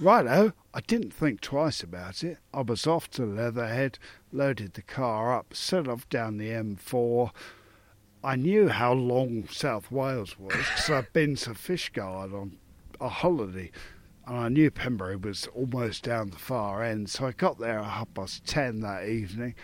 righto. 0.01 0.53
I 0.73 0.81
didn't 0.81 1.13
think 1.13 1.41
twice 1.41 1.83
about 1.83 2.23
it. 2.23 2.39
I 2.53 2.63
was 2.63 2.87
off 2.87 3.11
to 3.13 3.25
Leatherhead, 3.25 3.99
loaded 4.33 4.75
the 4.75 4.83
car 4.83 5.35
up, 5.35 5.55
set 5.55 5.89
off 5.89 6.09
down 6.09 6.39
the 6.39 6.51
M4. 6.51 7.31
I 8.23 8.37
knew 8.37 8.69
how 8.69 8.93
long 8.93 9.49
South 9.49 9.91
Wales 9.91 10.39
was 10.39 10.55
because 10.55 10.91
I'd 10.91 11.13
been 11.13 11.37
to 11.37 11.51
Fishguard 11.51 12.33
on 12.33 12.59
a 13.01 13.09
holiday, 13.09 13.71
and 14.27 14.37
I 14.37 14.49
knew 14.49 14.71
Pembrey 14.71 15.21
was 15.21 15.47
almost 15.55 16.03
down 16.03 16.31
the 16.31 16.39
far 16.39 16.83
end. 16.83 17.11
So 17.11 17.27
I 17.27 17.33
got 17.33 17.59
there 17.59 17.79
at 17.79 17.85
half 17.85 18.13
past 18.15 18.45
ten 18.45 18.81
that 18.81 19.09
evening. 19.09 19.55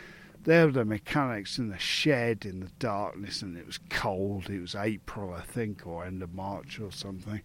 There 0.44 0.66
were 0.66 0.73
the 0.73 0.85
mechanics 0.85 1.59
in 1.59 1.70
the 1.70 1.78
shed 1.78 2.44
in 2.44 2.61
the 2.61 2.70
darkness, 2.78 3.43
and 3.43 3.56
it 3.56 3.66
was 3.66 3.78
cold. 3.89 4.51
It 4.51 4.61
was 4.61 4.74
April, 4.74 5.32
I 5.32 5.40
think, 5.40 5.86
or 5.86 6.05
end 6.05 6.23
of 6.23 6.35
March 6.35 6.78
or 6.78 6.93
something. 6.93 7.40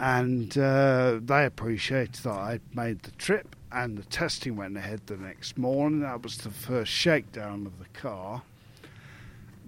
And 0.00 0.56
uh, 0.58 1.20
they 1.22 1.44
appreciated 1.44 2.16
that 2.24 2.32
I'd 2.32 2.60
made 2.74 3.02
the 3.02 3.12
trip, 3.12 3.54
and 3.70 3.96
the 3.96 4.02
testing 4.04 4.56
went 4.56 4.76
ahead 4.76 5.02
the 5.06 5.16
next 5.16 5.56
morning. 5.56 6.00
That 6.00 6.22
was 6.22 6.38
the 6.38 6.50
first 6.50 6.90
shakedown 6.90 7.66
of 7.66 7.78
the 7.78 7.88
car. 7.98 8.42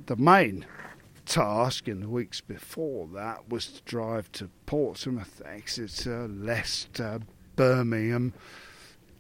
The 0.07 0.17
main 0.17 0.67
task 1.25 1.89
in 1.89 2.01
the 2.01 2.09
weeks 2.09 2.41
before 2.41 3.09
that 3.15 3.49
was 3.49 3.67
to 3.69 3.83
drive 3.83 4.31
to 4.33 4.51
Portsmouth, 4.67 5.41
Exeter, 5.47 6.29
Leicester, 6.29 7.21
Birmingham, 7.57 8.35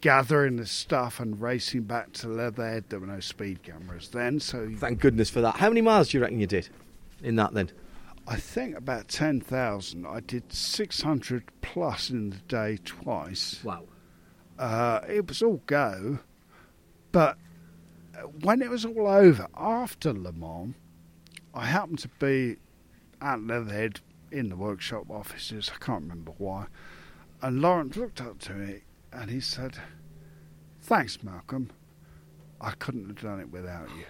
gathering 0.00 0.56
the 0.56 0.66
stuff 0.66 1.20
and 1.20 1.40
racing 1.40 1.82
back 1.82 2.12
to 2.12 2.28
Leatherhead. 2.28 2.84
There 2.88 3.00
were 3.00 3.06
no 3.06 3.20
speed 3.20 3.62
cameras 3.62 4.08
then, 4.08 4.40
so 4.40 4.70
Thank 4.76 5.00
goodness 5.00 5.30
for 5.30 5.40
that. 5.40 5.56
How 5.56 5.68
many 5.68 5.80
miles 5.80 6.10
do 6.10 6.18
you 6.18 6.22
reckon 6.22 6.40
you 6.40 6.46
did 6.46 6.68
in 7.22 7.36
that 7.36 7.54
then? 7.54 7.70
I 8.26 8.36
think 8.36 8.76
about 8.76 9.08
10,000. 9.08 10.06
I 10.06 10.20
did 10.20 10.52
600 10.52 11.44
plus 11.60 12.10
in 12.10 12.30
the 12.30 12.36
day 12.36 12.78
twice. 12.84 13.62
Wow. 13.62 13.84
Uh, 14.58 15.00
it 15.08 15.26
was 15.28 15.42
all 15.42 15.60
go, 15.66 16.20
but 17.12 17.36
uh, 18.16 18.22
when 18.22 18.62
it 18.62 18.70
was 18.70 18.84
all 18.84 19.06
over, 19.06 19.48
after 19.56 20.12
Le 20.12 20.32
Mans, 20.32 20.74
I 21.52 21.66
happened 21.66 21.98
to 22.00 22.08
be 22.18 22.56
at 23.20 23.42
Leatherhead 23.42 24.00
in 24.30 24.48
the 24.48 24.56
workshop 24.56 25.10
offices. 25.10 25.70
I 25.74 25.84
can't 25.84 26.02
remember 26.02 26.32
why. 26.38 26.66
And 27.42 27.60
Lawrence 27.60 27.96
looked 27.96 28.20
up 28.20 28.38
to 28.40 28.52
me 28.52 28.82
and 29.12 29.30
he 29.30 29.40
said, 29.40 29.76
Thanks, 30.80 31.22
Malcolm. 31.22 31.70
I 32.60 32.72
couldn't 32.72 33.06
have 33.06 33.20
done 33.20 33.40
it 33.40 33.50
without 33.50 33.88
you. 33.90 34.04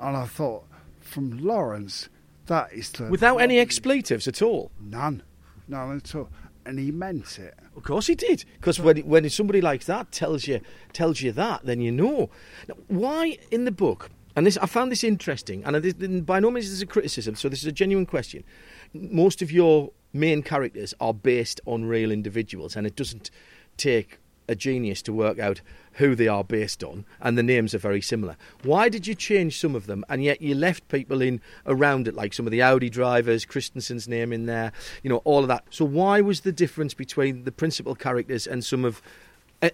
And 0.00 0.16
I 0.16 0.26
thought, 0.26 0.64
from 1.00 1.38
Lawrence, 1.38 2.08
that 2.46 2.72
is 2.72 2.90
the. 2.92 3.04
Without 3.04 3.38
any 3.38 3.58
expletives 3.58 4.26
at 4.28 4.42
all? 4.42 4.70
None. 4.80 5.22
None 5.68 5.96
at 5.96 6.14
all. 6.14 6.28
And 6.64 6.78
he 6.78 6.92
meant 6.92 7.38
it. 7.38 7.54
Of 7.76 7.82
course 7.82 8.06
he 8.06 8.14
did. 8.14 8.44
Because 8.54 8.78
when 8.78 8.98
when 8.98 9.28
somebody 9.30 9.60
like 9.60 9.84
that 9.84 10.12
tells 10.12 10.46
you 10.46 10.60
tells 10.92 11.20
you 11.20 11.32
that, 11.32 11.64
then 11.64 11.80
you 11.80 11.90
know. 11.90 12.30
Now, 12.68 12.76
why 12.88 13.38
in 13.50 13.64
the 13.64 13.72
book? 13.72 14.10
And 14.34 14.46
this 14.46 14.56
I 14.58 14.66
found 14.66 14.90
this 14.90 15.04
interesting, 15.04 15.64
and 15.64 15.76
this, 15.76 15.94
by 16.22 16.40
no 16.40 16.50
means 16.50 16.66
is 16.66 16.72
this 16.72 16.82
a 16.82 16.86
criticism. 16.86 17.34
So 17.34 17.48
this 17.48 17.60
is 17.60 17.66
a 17.66 17.72
genuine 17.72 18.06
question. 18.06 18.44
Most 18.94 19.42
of 19.42 19.50
your 19.50 19.90
main 20.12 20.42
characters 20.42 20.94
are 21.00 21.14
based 21.14 21.60
on 21.66 21.84
real 21.84 22.10
individuals, 22.10 22.76
and 22.76 22.86
it 22.86 22.96
doesn't 22.96 23.30
take 23.76 24.18
a 24.48 24.54
genius 24.54 25.02
to 25.02 25.12
work 25.12 25.38
out 25.38 25.60
who 25.94 26.14
they 26.14 26.28
are 26.28 26.44
based 26.44 26.82
on, 26.82 27.04
and 27.20 27.36
the 27.36 27.42
names 27.42 27.74
are 27.74 27.78
very 27.78 28.00
similar. 28.00 28.36
Why 28.62 28.88
did 28.88 29.06
you 29.06 29.14
change 29.14 29.60
some 29.60 29.74
of 29.74 29.86
them, 29.86 30.04
and 30.08 30.22
yet 30.22 30.40
you 30.40 30.54
left 30.54 30.88
people 30.88 31.20
in 31.20 31.40
around 31.66 32.08
it, 32.08 32.14
like 32.14 32.32
some 32.32 32.46
of 32.46 32.52
the 32.52 32.62
Audi 32.62 32.88
drivers, 32.88 33.44
Kristensen's 33.44 34.08
name 34.08 34.32
in 34.32 34.46
there, 34.46 34.72
you 35.02 35.10
know, 35.10 35.18
all 35.24 35.40
of 35.40 35.48
that. 35.48 35.64
So 35.70 35.84
why 35.84 36.20
was 36.20 36.40
the 36.40 36.52
difference 36.52 36.94
between 36.94 37.44
the 37.44 37.52
principal 37.52 37.94
characters 37.94 38.46
and 38.46 38.64
some 38.64 38.84
of 38.84 39.02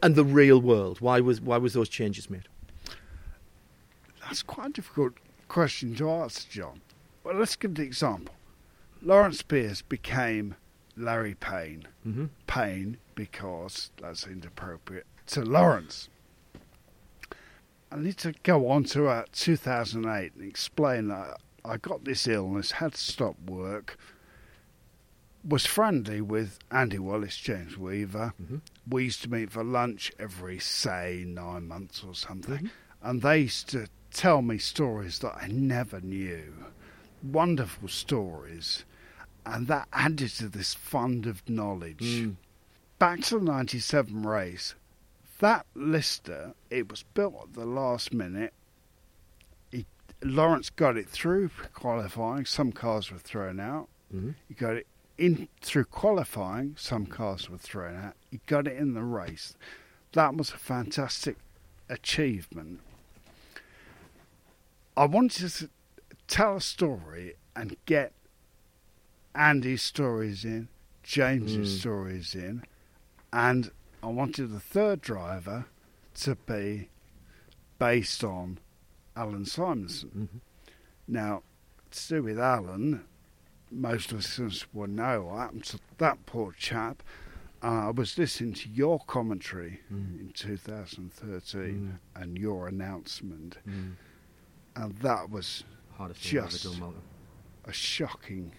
and 0.02 0.14
the 0.14 0.24
real 0.24 0.60
world? 0.60 1.00
Why 1.00 1.20
was 1.20 1.40
why 1.40 1.58
was 1.58 1.74
those 1.74 1.88
changes 1.88 2.28
made? 2.28 2.48
That's 4.20 4.42
quite 4.42 4.70
a 4.70 4.72
difficult 4.72 5.14
question 5.48 5.94
to 5.96 6.10
answer, 6.10 6.46
John. 6.50 6.82
Well, 7.24 7.36
let's 7.36 7.56
give 7.56 7.74
the 7.74 7.82
example. 7.82 8.34
Lawrence 9.02 9.38
Spears 9.38 9.82
became 9.82 10.56
Larry 10.96 11.34
Payne. 11.34 11.86
Mm-hmm. 12.06 12.26
Payne 12.46 12.98
because 13.14 13.90
that's 14.00 14.24
seemed 14.24 14.44
appropriate 14.44 15.06
to 15.28 15.42
Lawrence. 15.42 16.08
I 17.90 17.96
need 17.96 18.18
to 18.18 18.34
go 18.42 18.68
on 18.68 18.84
to 18.84 19.08
uh, 19.08 19.24
2008 19.32 20.34
and 20.34 20.48
explain 20.48 21.08
that 21.08 21.40
I 21.64 21.76
got 21.78 22.04
this 22.04 22.26
illness, 22.26 22.72
had 22.72 22.92
to 22.92 23.00
stop 23.00 23.36
work, 23.46 23.98
was 25.46 25.64
friendly 25.64 26.20
with 26.20 26.58
Andy 26.70 26.98
Wallace, 26.98 27.36
James 27.36 27.78
Weaver. 27.78 28.34
Mm-hmm. 28.42 28.56
We 28.88 29.04
used 29.04 29.22
to 29.22 29.30
meet 29.30 29.50
for 29.50 29.64
lunch 29.64 30.12
every, 30.18 30.58
say, 30.58 31.24
nine 31.26 31.68
months 31.68 32.04
or 32.06 32.14
something. 32.14 32.56
Mm-hmm. 32.56 32.66
And 33.08 33.22
they 33.22 33.40
used 33.40 33.68
to 33.70 33.88
tell 34.12 34.42
me 34.42 34.58
stories 34.58 35.20
that 35.20 35.36
I 35.36 35.48
never 35.48 36.00
knew. 36.00 36.52
Wonderful 37.22 37.88
stories. 37.88 38.84
And 39.46 39.66
that 39.68 39.88
added 39.92 40.30
to 40.36 40.48
this 40.48 40.74
fund 40.74 41.26
of 41.26 41.48
knowledge. 41.48 41.98
Mm. 42.00 42.36
Back 42.98 43.20
to 43.22 43.38
the 43.38 43.44
97 43.44 44.22
race, 44.24 44.74
that 45.38 45.66
Lister, 45.74 46.54
it 46.70 46.90
was 46.90 47.04
built 47.14 47.34
at 47.42 47.54
the 47.54 47.64
last 47.66 48.12
minute. 48.12 48.52
He, 49.70 49.86
Lawrence 50.22 50.70
got 50.70 50.96
it 50.96 51.08
through 51.08 51.50
qualifying. 51.74 52.44
Some 52.44 52.72
cars 52.72 53.10
were 53.10 53.18
thrown 53.18 53.60
out. 53.60 53.88
Mm-hmm. 54.14 54.30
He 54.48 54.54
got 54.54 54.74
it 54.76 54.86
in 55.16 55.48
through 55.60 55.84
qualifying. 55.86 56.74
Some 56.78 57.06
cars 57.06 57.48
were 57.50 57.58
thrown 57.58 57.96
out. 57.96 58.14
He 58.30 58.40
got 58.46 58.66
it 58.66 58.76
in 58.76 58.94
the 58.94 59.02
race. 59.02 59.54
That 60.12 60.36
was 60.36 60.50
a 60.50 60.56
fantastic 60.58 61.36
achievement. 61.88 62.80
I 64.96 65.04
wanted 65.06 65.48
to 65.50 65.70
tell 66.26 66.56
a 66.56 66.60
story 66.60 67.34
and 67.54 67.76
get 67.86 68.12
Andy's 69.34 69.82
stories 69.82 70.44
in, 70.44 70.68
James's 71.02 71.74
Mm. 71.76 71.78
stories 71.80 72.34
in, 72.34 72.64
and 73.32 73.70
I 74.02 74.06
wanted 74.06 74.50
the 74.50 74.60
third 74.60 75.00
driver 75.00 75.66
to 76.20 76.34
be 76.46 76.88
based 77.78 78.22
on 78.24 78.58
Allan 79.16 79.44
Simonsen. 79.44 80.04
Mm-hmm. 80.10 80.38
Now, 81.08 81.42
to 81.90 82.08
do 82.08 82.22
with 82.22 82.38
Alan, 82.38 83.04
most 83.70 84.12
listeners 84.12 84.66
will 84.72 84.86
know 84.86 85.22
what 85.22 85.38
happened 85.38 85.64
to 85.64 85.78
that 85.98 86.24
poor 86.26 86.52
chap. 86.52 87.02
Uh, 87.62 87.88
I 87.88 87.90
was 87.90 88.16
listening 88.16 88.52
to 88.54 88.68
your 88.68 89.00
commentary 89.00 89.80
Mm. 89.92 90.20
in 90.20 90.30
2013 90.32 91.98
and 92.14 92.38
your 92.38 92.68
announcement, 92.68 93.58
Mm. 93.66 93.94
and 94.76 94.96
that 94.98 95.28
was 95.30 95.64
Hardest 95.96 96.20
just 96.22 96.62
done, 96.78 96.94
a 97.64 97.72
shocking 97.72 98.52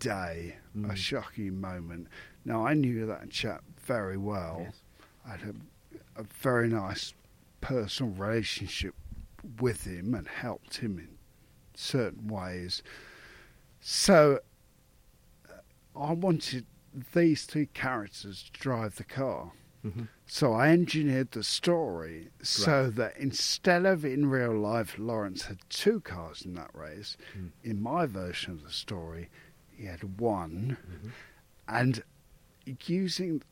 day, 0.00 0.56
a 0.74 0.78
Mm. 0.78 0.96
shocking 0.96 1.60
moment. 1.60 2.08
Now, 2.44 2.66
I 2.66 2.74
knew 2.74 3.06
that 3.06 3.30
chap 3.30 3.62
very 3.80 4.16
well. 4.16 4.58
Yes. 4.64 4.82
I 5.26 5.30
had 5.30 5.40
a, 6.16 6.20
a 6.20 6.24
very 6.24 6.68
nice 6.68 7.14
personal 7.60 8.12
relationship 8.14 8.94
with 9.60 9.84
him 9.84 10.14
and 10.14 10.26
helped 10.28 10.76
him 10.78 10.98
in 10.98 11.08
certain 11.74 12.28
ways. 12.28 12.82
So, 13.80 14.40
uh, 15.48 15.98
I 15.98 16.12
wanted 16.12 16.66
these 17.14 17.46
two 17.46 17.66
characters 17.66 18.44
to 18.44 18.52
drive 18.60 18.96
the 18.96 19.04
car. 19.04 19.52
Mhm. 19.84 20.08
So 20.26 20.54
I 20.54 20.68
engineered 20.70 21.32
the 21.32 21.44
story 21.44 22.30
so 22.42 22.88
that 22.90 23.16
instead 23.18 23.84
of 23.84 24.02
in 24.04 24.26
real 24.30 24.56
life, 24.56 24.96
Lawrence 24.98 25.42
had 25.44 25.58
two 25.68 26.00
cars 26.00 26.42
in 26.42 26.54
that 26.54 26.70
race. 26.74 27.18
Mm. 27.36 27.50
In 27.62 27.82
my 27.82 28.06
version 28.06 28.52
of 28.52 28.62
the 28.62 28.70
story, 28.70 29.28
he 29.70 29.84
had 29.84 30.18
one, 30.18 30.78
Mm-hmm. 30.88 31.08
and 31.68 32.02
using 32.86 33.42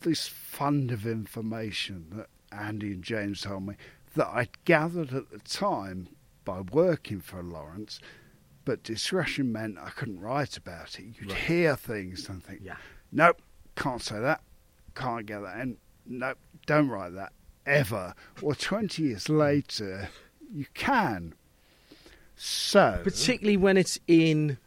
this 0.00 0.26
fund 0.28 0.90
of 0.90 1.06
information 1.06 2.06
that 2.16 2.28
Andy 2.52 2.92
and 2.92 3.02
James 3.02 3.42
told 3.42 3.66
me 3.66 3.74
that 4.14 4.28
I'd 4.28 4.64
gathered 4.64 5.12
at 5.14 5.30
the 5.30 5.38
time 5.38 6.08
by 6.44 6.60
working 6.60 7.20
for 7.20 7.42
Lawrence, 7.42 8.00
but 8.64 8.82
discretion 8.82 9.52
meant 9.52 9.78
I 9.78 9.90
couldn't 9.90 10.20
write 10.20 10.56
about 10.56 10.98
it. 10.98 11.04
You'd 11.18 11.30
Right. 11.30 11.38
hear 11.40 11.76
things 11.76 12.28
and 12.28 12.42
think, 12.44 12.60
Yeah. 12.62 12.76
nope, 13.12 13.40
can't 13.76 14.02
say 14.02 14.18
that, 14.20 14.42
can't 14.94 15.26
get 15.26 15.40
that 15.40 15.60
in, 15.60 15.76
nope, 16.06 16.38
don't 16.66 16.88
write 16.88 17.14
that 17.14 17.32
ever. 17.66 18.14
Well, 18.42 18.56
20 18.56 19.02
years 19.02 19.28
later, 19.28 20.08
you 20.52 20.66
can. 20.74 21.34
So, 22.36 23.00
particularly 23.04 23.56
when 23.56 23.76
it's 23.76 23.98
in 24.06 24.58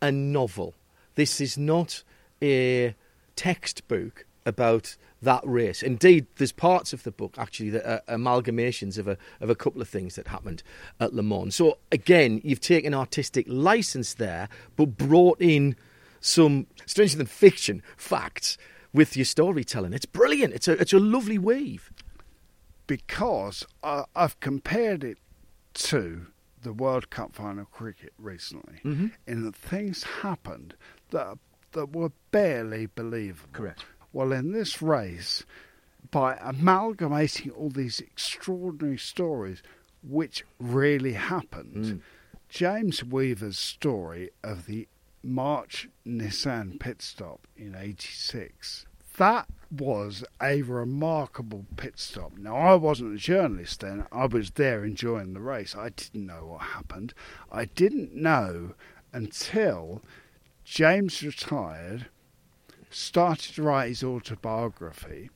a 0.00 0.10
novel. 0.12 0.74
This 1.14 1.40
is 1.40 1.56
not 1.56 2.02
a 2.42 2.94
textbook 3.36 4.24
about 4.44 4.96
that 5.20 5.42
race. 5.44 5.82
Indeed, 5.82 6.26
there's 6.36 6.50
parts 6.52 6.92
of 6.92 7.04
the 7.04 7.12
book 7.12 7.34
actually 7.38 7.70
that 7.70 7.86
are 7.88 8.02
amalgamations 8.16 8.98
of 8.98 9.06
a 9.06 9.16
of 9.40 9.48
a 9.50 9.54
couple 9.54 9.80
of 9.80 9.88
things 9.88 10.16
that 10.16 10.26
happened 10.28 10.62
at 10.98 11.14
Le 11.14 11.22
Mans. 11.22 11.54
So 11.54 11.78
again, 11.92 12.40
you've 12.42 12.60
taken 12.60 12.92
artistic 12.94 13.46
license 13.48 14.14
there, 14.14 14.48
but 14.76 14.96
brought 14.96 15.40
in 15.40 15.76
some 16.20 16.66
stranger 16.86 17.16
than 17.18 17.26
fiction 17.26 17.82
facts 17.96 18.58
with 18.92 19.16
your 19.16 19.24
storytelling. 19.24 19.92
It's 19.92 20.06
brilliant. 20.06 20.54
It's 20.54 20.66
a 20.68 20.72
it's 20.72 20.92
a 20.92 20.98
lovely 20.98 21.38
weave. 21.38 21.90
because 22.86 23.64
I, 23.82 24.04
I've 24.14 24.38
compared 24.40 25.04
it 25.04 25.18
to 25.74 26.26
the 26.62 26.72
World 26.72 27.10
Cup 27.10 27.34
final 27.34 27.64
cricket 27.64 28.12
recently, 28.18 28.80
Mhm. 28.84 29.12
in 29.26 29.44
that 29.44 29.56
things 29.56 30.02
happened 30.22 30.74
that 31.10 31.38
that 31.72 31.94
were 31.94 32.12
barely 32.30 32.86
believable. 32.86 33.48
Correct. 33.52 33.84
Well, 34.12 34.32
in 34.32 34.52
this 34.52 34.82
race, 34.82 35.44
by 36.10 36.36
amalgamating 36.40 37.50
all 37.50 37.70
these 37.70 38.00
extraordinary 38.00 38.98
stories, 38.98 39.62
which 40.02 40.44
really 40.58 41.12
happened, 41.14 41.84
Mm. 41.84 42.00
James 42.48 43.02
Weaver's 43.02 43.58
story 43.58 44.30
of 44.42 44.66
the 44.66 44.86
March 45.22 45.88
Nissan 46.06 46.78
pit 46.78 47.00
stop 47.00 47.46
in 47.56 47.74
'86. 47.74 48.84
That 49.16 49.46
was 49.70 50.24
a 50.42 50.62
remarkable 50.62 51.64
pit 51.76 51.98
stop. 51.98 52.36
Now, 52.36 52.56
I 52.56 52.74
wasn't 52.74 53.14
a 53.14 53.18
journalist 53.18 53.80
then. 53.80 54.06
I 54.12 54.26
was 54.26 54.50
there 54.52 54.84
enjoying 54.84 55.32
the 55.32 55.40
race. 55.40 55.74
I 55.74 55.90
didn't 55.90 56.26
know 56.26 56.46
what 56.46 56.62
happened. 56.62 57.14
I 57.50 57.66
didn't 57.66 58.14
know 58.14 58.74
until 59.12 60.02
James 60.76 61.22
retired, 61.22 62.06
started 62.88 63.54
to 63.54 63.62
write 63.62 63.88
his 63.88 64.02
autobiography, 64.02 65.28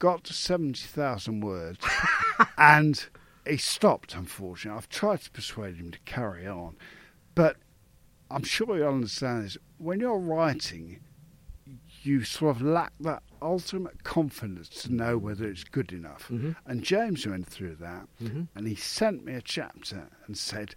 got 0.00 0.24
to 0.24 0.32
70,000 0.32 1.38
words, 1.38 1.78
and 2.58 3.06
he 3.46 3.56
stopped, 3.58 4.16
unfortunately. 4.16 4.76
I've 4.76 4.88
tried 4.88 5.20
to 5.20 5.30
persuade 5.30 5.76
him 5.76 5.92
to 5.92 6.00
carry 6.00 6.48
on. 6.48 6.74
But 7.36 7.58
I'm 8.28 8.42
sure 8.42 8.76
you'll 8.76 8.88
understand 8.88 9.44
this. 9.44 9.56
When 9.78 10.00
you're 10.00 10.18
writing, 10.18 10.98
you 12.02 12.24
sort 12.24 12.56
of 12.56 12.60
lack 12.62 12.92
that 12.98 13.22
ultimate 13.40 14.02
confidence 14.02 14.68
to 14.82 14.92
know 14.92 15.16
whether 15.16 15.44
it's 15.46 15.62
good 15.62 15.92
enough. 15.92 16.26
Mhm. 16.28 16.56
And 16.66 16.82
James 16.82 17.24
went 17.24 17.46
through 17.46 17.76
that, 17.76 18.08
Mhm. 18.20 18.48
and 18.56 18.66
he 18.66 18.74
sent 18.74 19.24
me 19.24 19.34
a 19.34 19.42
chapter 19.42 20.08
and 20.26 20.36
said 20.36 20.74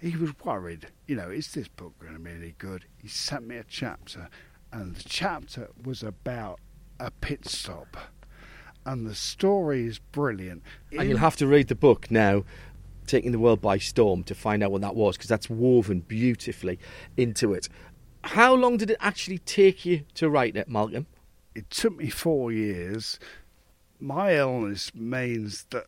he 0.00 0.16
was 0.16 0.32
worried. 0.44 0.86
You 1.06 1.16
know, 1.16 1.28
is 1.28 1.52
this 1.52 1.68
book 1.68 1.92
going 1.98 2.14
to 2.14 2.18
be 2.18 2.30
any 2.30 2.54
good? 2.58 2.84
He 2.96 3.08
sent 3.08 3.46
me 3.46 3.56
a 3.56 3.64
chapter, 3.64 4.28
and 4.72 4.96
the 4.96 5.04
chapter 5.04 5.68
was 5.84 6.02
about 6.02 6.58
a 6.98 7.10
pit 7.10 7.46
stop, 7.46 7.96
and 8.86 9.06
the 9.06 9.14
story 9.14 9.86
is 9.86 9.98
brilliant. 9.98 10.62
And 10.96 11.08
you'll 11.08 11.18
have 11.18 11.36
to 11.36 11.46
read 11.46 11.68
the 11.68 11.74
book 11.74 12.10
now, 12.10 12.44
Taking 13.06 13.32
the 13.32 13.38
World 13.38 13.60
by 13.60 13.78
Storm, 13.78 14.22
to 14.24 14.34
find 14.34 14.62
out 14.62 14.72
what 14.72 14.80
that 14.80 14.94
was, 14.94 15.16
because 15.16 15.28
that's 15.28 15.50
woven 15.50 16.00
beautifully 16.00 16.78
into 17.16 17.52
it. 17.52 17.68
How 18.22 18.54
long 18.54 18.76
did 18.76 18.90
it 18.90 18.98
actually 19.00 19.38
take 19.38 19.84
you 19.84 20.04
to 20.14 20.28
write 20.28 20.56
it, 20.56 20.68
Malcolm? 20.68 21.06
It 21.54 21.70
took 21.70 21.96
me 21.96 22.08
four 22.10 22.52
years. 22.52 23.18
My 23.98 24.36
illness 24.36 24.94
means 24.94 25.66
that 25.70 25.86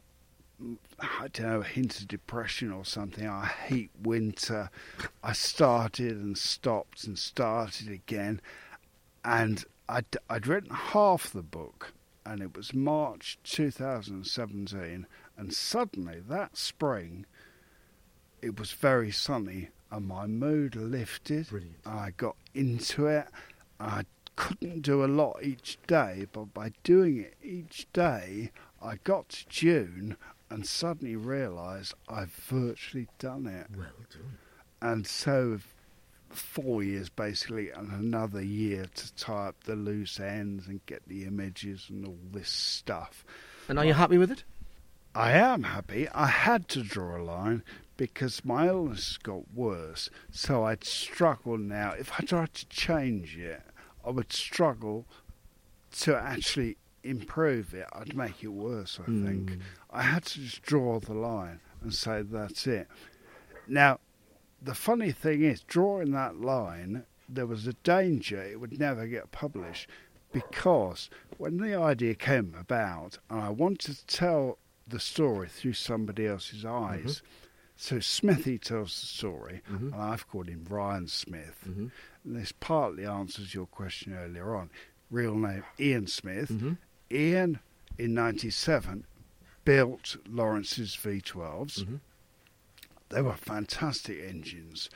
I 1.02 1.28
don't 1.32 1.46
know, 1.46 1.60
a 1.60 1.64
hint 1.64 1.98
of 2.00 2.08
depression 2.08 2.70
or 2.72 2.84
something. 2.84 3.26
I 3.26 3.46
hate 3.46 3.90
winter. 4.00 4.70
I 5.22 5.32
started 5.32 6.12
and 6.12 6.38
stopped 6.38 7.04
and 7.04 7.18
started 7.18 7.88
again, 7.88 8.40
and 9.24 9.64
I'd, 9.88 10.16
I'd 10.30 10.46
written 10.46 10.70
half 10.70 11.32
the 11.32 11.42
book, 11.42 11.92
and 12.24 12.40
it 12.40 12.56
was 12.56 12.72
March 12.72 13.38
2017, 13.42 15.06
and 15.36 15.52
suddenly 15.52 16.20
that 16.28 16.56
spring, 16.56 17.26
it 18.40 18.58
was 18.58 18.70
very 18.70 19.10
sunny, 19.10 19.70
and 19.90 20.06
my 20.06 20.26
mood 20.26 20.76
lifted. 20.76 21.48
Brilliant. 21.48 21.76
I 21.84 22.12
got 22.16 22.36
into 22.54 23.06
it. 23.06 23.26
I 23.80 24.04
couldn't 24.36 24.82
do 24.82 25.04
a 25.04 25.06
lot 25.06 25.42
each 25.42 25.78
day, 25.88 26.26
but 26.32 26.54
by 26.54 26.72
doing 26.84 27.18
it 27.18 27.34
each 27.42 27.86
day, 27.92 28.52
I 28.80 28.96
got 29.04 29.30
to 29.30 29.48
June 29.48 30.16
and 30.52 30.66
suddenly 30.66 31.16
realised 31.16 31.94
I've 32.08 32.32
virtually 32.32 33.08
done 33.18 33.46
it. 33.46 33.68
Well 33.74 33.86
done. 34.10 34.38
And 34.82 35.06
so, 35.06 35.60
four 36.28 36.82
years 36.82 37.08
basically, 37.08 37.70
and 37.70 37.90
another 37.90 38.42
year 38.42 38.84
to 38.94 39.14
tie 39.14 39.48
up 39.48 39.64
the 39.64 39.76
loose 39.76 40.20
ends 40.20 40.66
and 40.66 40.84
get 40.84 41.08
the 41.08 41.24
images 41.24 41.86
and 41.88 42.06
all 42.06 42.18
this 42.30 42.50
stuff. 42.50 43.24
And 43.68 43.78
are 43.78 43.84
you 43.86 43.94
happy 43.94 44.18
with 44.18 44.30
it? 44.30 44.44
I 45.14 45.32
am 45.32 45.62
happy. 45.62 46.08
I 46.10 46.26
had 46.26 46.68
to 46.68 46.82
draw 46.82 47.16
a 47.16 47.22
line 47.22 47.62
because 47.96 48.44
my 48.44 48.68
illness 48.68 49.18
got 49.18 49.54
worse, 49.54 50.10
so 50.30 50.64
I'd 50.64 50.84
struggle 50.84 51.56
now. 51.56 51.92
If 51.92 52.12
I 52.18 52.24
tried 52.24 52.52
to 52.54 52.68
change 52.68 53.38
it, 53.38 53.62
I 54.04 54.10
would 54.10 54.32
struggle 54.32 55.06
to 56.00 56.16
actually 56.16 56.76
improve 57.04 57.74
it. 57.74 57.86
I'd 57.92 58.16
make 58.16 58.42
it 58.42 58.48
worse, 58.48 58.98
I 59.00 59.06
think. 59.06 59.50
Mm. 59.52 59.60
I 59.90 60.02
had 60.02 60.24
to 60.26 60.40
just 60.40 60.62
draw 60.62 61.00
the 61.00 61.14
line 61.14 61.60
and 61.82 61.92
say 61.92 62.22
that's 62.22 62.66
it. 62.66 62.88
Now, 63.66 64.00
the 64.60 64.74
funny 64.74 65.12
thing 65.12 65.42
is, 65.42 65.62
drawing 65.62 66.12
that 66.12 66.36
line, 66.40 67.04
there 67.28 67.46
was 67.46 67.66
a 67.66 67.72
danger 67.72 68.42
it 68.42 68.60
would 68.60 68.78
never 68.78 69.06
get 69.06 69.32
published 69.32 69.88
because 70.32 71.10
when 71.38 71.58
the 71.58 71.74
idea 71.74 72.14
came 72.14 72.54
about, 72.58 73.18
and 73.28 73.40
I 73.40 73.50
wanted 73.50 73.96
to 73.96 74.06
tell 74.06 74.58
the 74.86 75.00
story 75.00 75.48
through 75.48 75.72
somebody 75.74 76.26
else's 76.26 76.64
eyes. 76.64 77.22
So 77.76 77.98
Smithy 78.00 78.58
tells 78.58 79.00
the 79.00 79.06
story, 79.06 79.62
Mhm. 79.70 79.92
and 79.92 79.94
I've 79.94 80.28
called 80.28 80.48
him 80.48 80.64
Ryan 80.68 81.08
Smith. 81.08 81.64
Mhm. 81.66 81.90
And 82.24 82.36
this 82.36 82.52
partly 82.52 83.04
answers 83.04 83.54
your 83.54 83.66
question 83.66 84.12
earlier 84.14 84.54
on. 84.54 84.70
Real 85.10 85.34
name 85.34 85.64
Ian 85.80 86.06
Smith. 86.06 86.50
Ian, 87.12 87.60
in 87.98 88.14
'97, 88.14 89.06
built 89.64 90.16
Lawrence's 90.26 90.96
V12s. 90.96 91.84
Mhm. 91.84 92.00
They 93.10 93.22
were 93.22 93.36
fantastic 93.36 94.20
engines. 94.20 94.88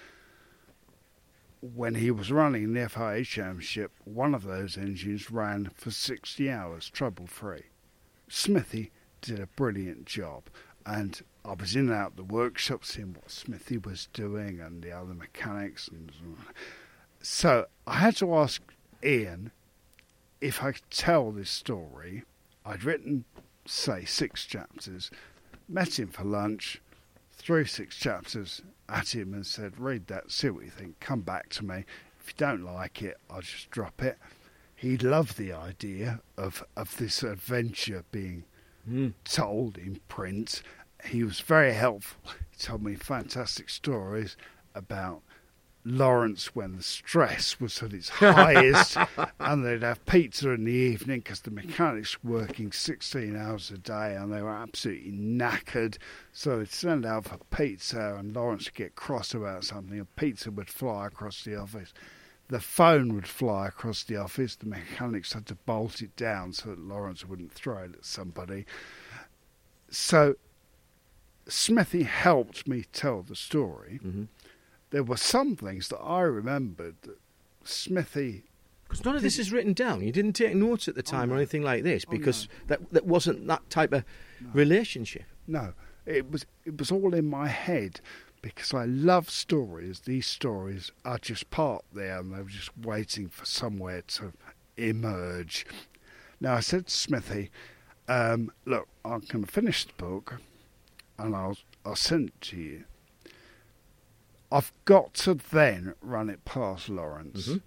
When 1.60 1.96
he 1.96 2.10
was 2.10 2.32
running 2.32 2.72
the 2.72 2.88
FIA 2.88 3.24
Championship, 3.24 3.92
one 4.04 4.34
of 4.34 4.44
those 4.44 4.78
engines 4.78 5.30
ran 5.30 5.70
for 5.74 5.90
60 5.90 6.50
hours, 6.50 6.88
trouble 6.88 7.26
free. 7.26 7.64
Smithy 8.28 8.92
did 9.20 9.40
a 9.40 9.46
brilliant 9.46 10.06
job, 10.06 10.44
and 10.84 11.20
I 11.44 11.54
was 11.54 11.76
in 11.76 11.88
and 11.88 11.92
out 11.92 12.16
the 12.16 12.24
workshop 12.24 12.84
seeing 12.84 13.14
what 13.14 13.30
Smithy 13.30 13.78
was 13.78 14.06
doing 14.12 14.60
and 14.60 14.82
the 14.82 14.92
other 14.92 15.14
mechanics, 15.14 15.88
and 15.88 16.12
so 17.20 17.66
I 17.86 17.98
had 17.98 18.16
to 18.16 18.34
ask 18.34 18.62
Ian 19.02 19.50
if 20.40 20.62
I 20.62 20.72
could 20.72 20.90
tell 20.90 21.30
this 21.32 21.50
story. 21.50 22.24
I'd 22.64 22.84
written, 22.84 23.24
say, 23.66 24.04
six 24.04 24.44
chapters, 24.44 25.10
met 25.68 25.98
him 25.98 26.08
for 26.08 26.24
lunch, 26.24 26.80
threw 27.32 27.64
six 27.64 27.96
chapters 27.96 28.62
at 28.88 29.14
him 29.14 29.32
and 29.34 29.46
said, 29.46 29.78
Read 29.78 30.06
that, 30.08 30.30
see 30.32 30.50
what 30.50 30.64
you 30.64 30.70
think, 30.70 30.98
come 31.00 31.20
back 31.20 31.48
to 31.50 31.64
me. 31.64 31.84
If 32.20 32.28
you 32.28 32.34
don't 32.36 32.64
like 32.64 33.02
it, 33.02 33.18
I'll 33.30 33.40
just 33.40 33.70
drop 33.70 34.02
it. 34.02 34.18
He 34.74 34.98
loved 34.98 35.38
the 35.38 35.52
idea 35.52 36.20
of, 36.36 36.64
of 36.76 36.96
this 36.96 37.22
adventure 37.22 38.04
being 38.10 38.44
Mm. 38.88 39.14
told 39.24 39.78
in 39.78 39.98
print. 40.06 40.62
He 41.06 41.24
was 41.24 41.40
very 41.40 41.72
helpful. 41.72 42.20
He 42.52 42.56
told 42.56 42.84
me 42.84 42.94
fantastic 42.94 43.68
stories 43.68 44.36
about 44.76 45.22
Lawrence 45.88 46.52
when 46.52 46.76
the 46.76 46.82
stress 46.82 47.60
was 47.60 47.80
at 47.80 47.92
its 47.92 48.08
highest, 48.08 48.96
and 49.40 49.64
they'd 49.64 49.82
have 49.82 50.04
pizza 50.04 50.50
in 50.50 50.64
the 50.64 50.72
evening 50.72 51.20
because 51.20 51.40
the 51.40 51.50
mechanics 51.52 52.22
were 52.24 52.40
working 52.40 52.72
16 52.72 53.36
hours 53.36 53.70
a 53.70 53.78
day 53.78 54.16
and 54.16 54.32
they 54.32 54.42
were 54.42 54.50
absolutely 54.50 55.12
knackered. 55.12 55.96
So 56.32 56.58
they'd 56.58 56.68
send 56.68 57.06
out 57.06 57.26
for 57.26 57.38
pizza, 57.56 58.16
and 58.18 58.34
Lawrence 58.34 58.64
would 58.64 58.74
get 58.74 58.96
cross 58.96 59.32
about 59.32 59.62
something, 59.62 59.96
and 59.96 60.16
pizza 60.16 60.50
would 60.50 60.68
fly 60.68 61.06
across 61.06 61.44
the 61.44 61.54
office. 61.54 61.94
The 62.48 62.60
phone 62.60 63.14
would 63.14 63.28
fly 63.28 63.68
across 63.68 64.02
the 64.02 64.16
office. 64.16 64.56
The 64.56 64.66
mechanics 64.66 65.34
had 65.34 65.46
to 65.46 65.54
bolt 65.54 66.02
it 66.02 66.16
down 66.16 66.52
so 66.52 66.70
that 66.70 66.80
Lawrence 66.80 67.24
wouldn't 67.24 67.52
throw 67.52 67.78
it 67.78 67.94
at 67.94 68.04
somebody. 68.04 68.66
So 69.88 70.34
Smithy 71.48 72.02
helped 72.02 72.66
me 72.66 72.84
tell 72.92 73.22
the 73.22 73.36
story. 73.36 74.00
Mm-hmm. 74.04 74.24
There 74.96 75.02
were 75.02 75.18
some 75.18 75.56
things 75.56 75.88
that 75.88 75.98
I 75.98 76.22
remembered 76.22 76.94
that 77.02 77.18
Smithy. 77.64 78.44
Because 78.84 79.04
none 79.04 79.14
of 79.14 79.20
this 79.20 79.38
is 79.38 79.52
written 79.52 79.74
down. 79.74 80.02
You 80.02 80.10
didn't 80.10 80.32
take 80.32 80.54
notes 80.54 80.88
at 80.88 80.94
the 80.94 81.02
time 81.02 81.30
or 81.30 81.36
anything 81.36 81.60
like 81.60 81.82
this 81.82 82.06
Oh, 82.08 82.10
because 82.10 82.48
that 82.68 82.80
that 82.92 83.04
wasn't 83.04 83.46
that 83.46 83.68
type 83.68 83.92
of 83.92 84.04
relationship. 84.54 85.24
No, 85.46 85.74
it 86.06 86.30
was 86.30 86.46
it 86.64 86.78
was 86.78 86.90
all 86.90 87.12
in 87.12 87.28
my 87.28 87.48
head 87.48 88.00
because 88.40 88.72
I 88.72 88.86
love 88.86 89.28
stories. 89.28 90.00
These 90.00 90.28
stories 90.28 90.90
are 91.04 91.18
just 91.18 91.50
parked 91.50 91.94
there 91.94 92.18
and 92.18 92.32
they 92.32 92.40
were 92.40 92.48
just 92.48 92.70
waiting 92.78 93.28
for 93.28 93.44
somewhere 93.44 94.00
to 94.00 94.32
emerge. 94.78 95.66
Now 96.40 96.54
I 96.54 96.60
said 96.60 96.86
to 96.86 96.96
Smithy, 96.96 97.50
um, 98.08 98.50
"Look, 98.64 98.88
I'm 99.04 99.20
going 99.20 99.44
to 99.44 99.52
finish 99.52 99.84
the 99.84 99.92
book, 99.98 100.40
and 101.18 101.36
I'll 101.36 101.58
I'll 101.84 101.96
send 101.96 102.28
it 102.28 102.40
to 102.40 102.56
you. 102.56 102.84
I've 104.50 104.72
got 104.84 105.14
to 105.14 105.34
then 105.34 105.94
run 106.00 106.30
it 106.30 106.44
past 106.44 106.88
Lawrence. 106.88 107.48
Mhm. 107.48 107.62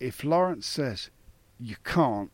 If 0.00 0.24
Lawrence 0.24 0.66
says 0.66 1.10
you 1.58 1.76
can't 1.84 2.30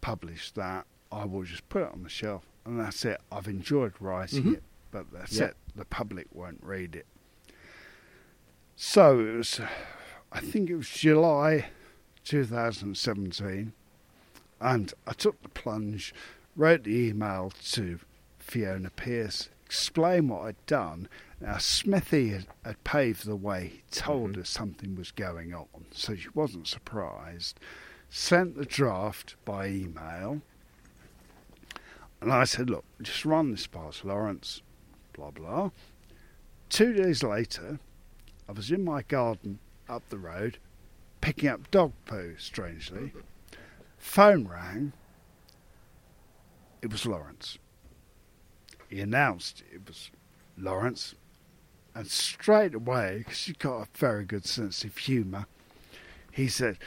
publish 0.00 0.50
that, 0.52 0.86
I 1.10 1.24
will 1.24 1.42
just 1.42 1.68
put 1.68 1.82
it 1.82 1.92
on 1.92 2.02
the 2.04 2.08
shelf, 2.08 2.44
and 2.64 2.78
that's 2.78 3.04
it. 3.04 3.20
I've 3.32 3.48
enjoyed 3.48 3.94
writing 4.00 4.44
Mhm. 4.44 4.54
it, 4.54 4.62
but 4.90 5.10
that's 5.10 5.32
Yep. 5.38 5.50
it. 5.50 5.56
The 5.76 5.84
public 5.84 6.28
won't 6.32 6.62
read 6.62 6.94
it. 6.94 7.06
So 8.76 9.18
it 9.20 9.32
was, 9.36 9.60
I 10.30 10.40
think 10.40 10.70
it 10.70 10.76
was 10.76 10.88
July 10.88 11.70
2017, 12.24 13.72
and 14.60 14.94
I 15.06 15.12
took 15.12 15.42
the 15.42 15.48
plunge, 15.48 16.14
wrote 16.54 16.84
the 16.84 16.96
email 17.08 17.50
to 17.72 17.98
Fiona 18.38 18.90
Pearce, 18.90 19.48
explained 19.64 20.30
what 20.30 20.42
I'd 20.46 20.66
done. 20.66 21.08
Now, 21.40 21.58
Smithy 21.58 22.30
had, 22.30 22.46
had 22.64 22.82
paved 22.84 23.24
the 23.24 23.36
way. 23.36 23.68
He 23.74 23.82
told 23.90 24.30
Mm-hmm. 24.30 24.40
her 24.40 24.44
something 24.44 24.96
was 24.96 25.12
going 25.12 25.54
on, 25.54 25.66
so 25.92 26.16
she 26.16 26.28
wasn't 26.34 26.66
surprised. 26.66 27.60
Sent 28.10 28.56
the 28.56 28.64
draft 28.64 29.36
by 29.44 29.68
email, 29.68 30.40
and 32.20 32.32
I 32.32 32.44
said, 32.44 32.70
Look, 32.70 32.84
just 33.02 33.24
run 33.24 33.50
this 33.50 33.66
past 33.66 34.04
Lawrence, 34.04 34.62
blah, 35.12 35.30
blah. 35.30 35.70
Two 36.70 36.92
days 36.92 37.22
later, 37.22 37.78
I 38.48 38.52
was 38.52 38.70
in 38.70 38.82
my 38.84 39.02
garden 39.02 39.58
up 39.88 40.08
the 40.08 40.18
road 40.18 40.58
picking 41.20 41.48
up 41.48 41.70
dog 41.70 41.92
poo, 42.06 42.34
strangely. 42.38 43.12
Phone 43.98 44.46
rang. 44.48 44.92
It 46.80 46.90
was 46.92 47.04
Lawrence. 47.06 47.58
He 48.88 49.00
announced 49.00 49.62
it 49.72 49.86
was 49.86 50.10
Lawrence. 50.56 51.14
And 51.94 52.06
straight 52.06 52.74
away, 52.74 53.18
because 53.18 53.44
he's 53.44 53.56
got 53.56 53.82
a 53.82 53.88
very 53.94 54.24
good 54.24 54.46
sense 54.46 54.84
of 54.84 54.96
humour, 54.96 55.46
he 56.30 56.48
said, 56.48 56.78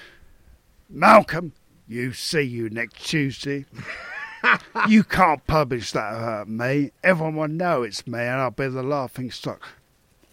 Malcolm, 0.89 1.53
you 1.87 2.13
see 2.13 2.41
you 2.41 2.69
next 2.69 3.05
Tuesday. 3.05 3.65
you 4.87 5.03
can't 5.03 5.45
publish 5.47 5.91
that 5.91 6.13
about 6.13 6.47
me. 6.47 6.91
Everyone 7.03 7.35
will 7.35 7.47
know 7.47 7.83
it's 7.83 8.07
me 8.07 8.19
and 8.19 8.41
I'll 8.41 8.51
be 8.51 8.67
the 8.67 8.83
laughing 8.83 9.31
stock. 9.31 9.67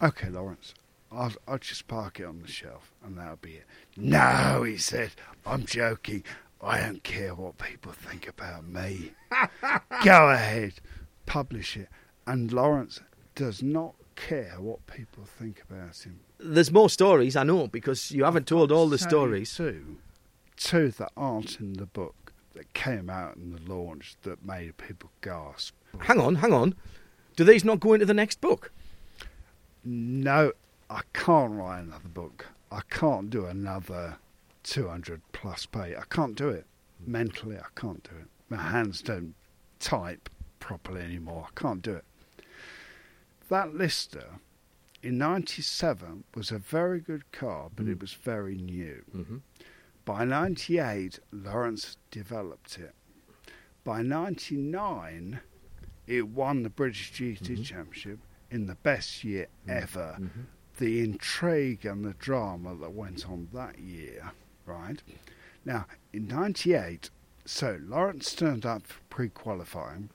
Okay, 0.01 0.29
Lawrence, 0.29 0.73
I'll, 1.11 1.33
I'll 1.47 1.57
just 1.57 1.87
park 1.87 2.19
it 2.19 2.25
on 2.25 2.41
the 2.41 2.47
shelf 2.47 2.93
and 3.03 3.17
that'll 3.17 3.37
be 3.37 3.55
it. 3.55 3.65
No, 3.97 4.63
he 4.63 4.77
said, 4.77 5.11
I'm 5.45 5.65
joking. 5.65 6.23
I 6.61 6.79
don't 6.81 7.03
care 7.03 7.33
what 7.33 7.57
people 7.57 7.91
think 7.91 8.27
about 8.27 8.67
me. 8.67 9.11
Go 10.03 10.29
ahead, 10.29 10.73
publish 11.25 11.77
it. 11.77 11.89
And 12.25 12.51
Lawrence 12.51 12.99
does 13.35 13.63
not 13.63 13.95
care 14.27 14.55
what 14.59 14.85
people 14.85 15.23
think 15.23 15.63
about 15.69 16.05
him. 16.05 16.19
There's 16.39 16.71
more 16.71 16.89
stories, 16.89 17.35
I 17.35 17.43
know, 17.43 17.67
because 17.67 18.11
you 18.11 18.23
haven't 18.23 18.47
told 18.47 18.71
all 18.71 18.87
the 18.87 18.97
stories. 18.97 19.55
Two, 19.55 19.97
two 20.57 20.91
that 20.91 21.11
aren't 21.15 21.59
in 21.59 21.73
the 21.73 21.85
book 21.85 22.33
that 22.53 22.73
came 22.73 23.09
out 23.09 23.37
in 23.37 23.51
the 23.53 23.73
launch 23.73 24.15
that 24.23 24.45
made 24.45 24.77
people 24.77 25.11
gasp. 25.21 25.75
Hang 25.99 26.19
on, 26.19 26.35
hang 26.35 26.53
on. 26.53 26.75
Do 27.35 27.43
these 27.43 27.63
not 27.63 27.79
go 27.79 27.93
into 27.93 28.05
the 28.05 28.13
next 28.13 28.41
book? 28.41 28.71
No, 29.83 30.51
I 30.89 31.01
can't 31.13 31.53
write 31.53 31.81
another 31.81 32.09
book. 32.09 32.47
I 32.71 32.81
can't 32.89 33.29
do 33.29 33.45
another 33.45 34.17
200 34.63 35.21
plus 35.31 35.65
page. 35.65 35.95
I 35.97 36.03
can't 36.09 36.35
do 36.35 36.49
it. 36.49 36.65
Mentally, 37.05 37.57
I 37.57 37.67
can't 37.79 38.03
do 38.03 38.11
it. 38.19 38.27
My 38.49 38.57
hands 38.57 39.01
don't 39.01 39.35
type 39.79 40.29
properly 40.59 41.01
anymore. 41.01 41.47
I 41.47 41.59
can't 41.59 41.81
do 41.81 41.93
it. 41.93 42.03
That 43.49 43.75
Lister 43.75 44.39
in 45.01 45.17
97 45.17 46.23
was 46.35 46.51
a 46.51 46.59
very 46.59 46.99
good 46.99 47.31
car, 47.31 47.69
but 47.75 47.87
it 47.87 47.97
mm. 47.97 48.01
was 48.01 48.13
very 48.13 48.55
new. 48.55 49.03
Mm-hmm. 49.15 49.37
By 50.05 50.25
98, 50.25 51.19
Lawrence 51.31 51.97
developed 52.11 52.77
it. 52.77 52.93
By 53.83 54.01
99, 54.01 55.39
it 56.07 56.27
won 56.27 56.63
the 56.63 56.69
British 56.69 57.11
GT 57.13 57.39
mm-hmm. 57.39 57.63
Championship 57.63 58.19
in 58.51 58.67
the 58.67 58.75
best 58.75 59.23
year 59.23 59.47
mm-hmm. 59.67 59.83
ever. 59.83 60.17
Mm-hmm. 60.19 60.41
The 60.77 60.99
intrigue 61.01 61.85
and 61.85 62.05
the 62.05 62.13
drama 62.13 62.75
that 62.75 62.93
went 62.93 63.29
on 63.29 63.49
that 63.53 63.79
year, 63.79 64.31
right? 64.65 65.01
Now, 65.65 65.85
in 66.13 66.27
98, 66.27 67.09
so 67.45 67.79
Lawrence 67.81 68.33
turned 68.33 68.65
up 68.65 68.87
for 68.87 68.99
pre 69.09 69.29
qualifying 69.29 70.09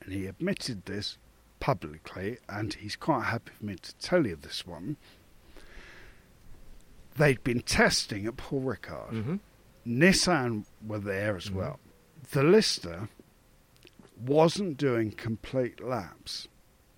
and 0.00 0.12
he 0.12 0.26
admitted 0.26 0.84
this 0.84 1.18
publicly, 1.62 2.38
and 2.48 2.74
he's 2.74 2.96
quite 2.96 3.22
happy 3.26 3.52
for 3.56 3.64
me 3.64 3.76
to 3.76 3.94
tell 3.98 4.26
you 4.26 4.34
this 4.34 4.66
one. 4.66 4.96
They'd 7.16 7.44
been 7.44 7.60
testing 7.60 8.26
at 8.26 8.36
Paul 8.36 8.62
Ricard. 8.62 9.12
Mm-hmm. 9.12 9.36
Nissan 9.86 10.64
were 10.84 10.98
there 10.98 11.36
as 11.36 11.44
mm-hmm. 11.44 11.58
well. 11.58 11.78
The 12.32 12.42
Lister 12.42 13.08
wasn't 14.20 14.76
doing 14.76 15.12
complete 15.12 15.80
laps. 15.80 16.48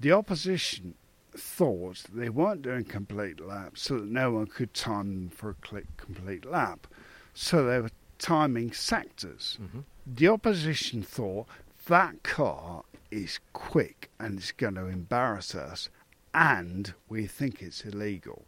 The 0.00 0.12
opposition 0.12 0.94
thought 1.36 2.04
they 2.10 2.30
weren't 2.30 2.62
doing 2.62 2.84
complete 2.84 3.40
laps 3.40 3.82
so 3.82 3.98
that 3.98 4.08
no 4.08 4.30
one 4.32 4.46
could 4.46 4.72
time 4.72 5.14
them 5.14 5.28
for 5.28 5.50
a 5.50 5.82
complete 5.98 6.46
lap. 6.46 6.86
So 7.34 7.66
they 7.66 7.80
were 7.80 7.90
timing 8.18 8.72
sectors. 8.72 9.58
Mm-hmm. 9.60 9.80
The 10.06 10.28
opposition 10.28 11.02
thought 11.02 11.48
that 11.86 12.22
car 12.22 12.84
is 13.14 13.38
quick 13.52 14.10
and 14.18 14.38
it's 14.38 14.50
going 14.50 14.74
to 14.74 14.86
embarrass 14.86 15.54
us, 15.54 15.88
and 16.34 16.94
we 17.08 17.26
think 17.28 17.62
it's 17.62 17.84
illegal. 17.84 18.44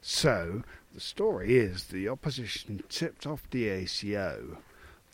So 0.00 0.64
the 0.92 1.00
story 1.00 1.56
is 1.56 1.84
the 1.84 2.08
opposition 2.08 2.82
tipped 2.88 3.28
off 3.28 3.48
the 3.50 3.68
ACO 3.68 4.58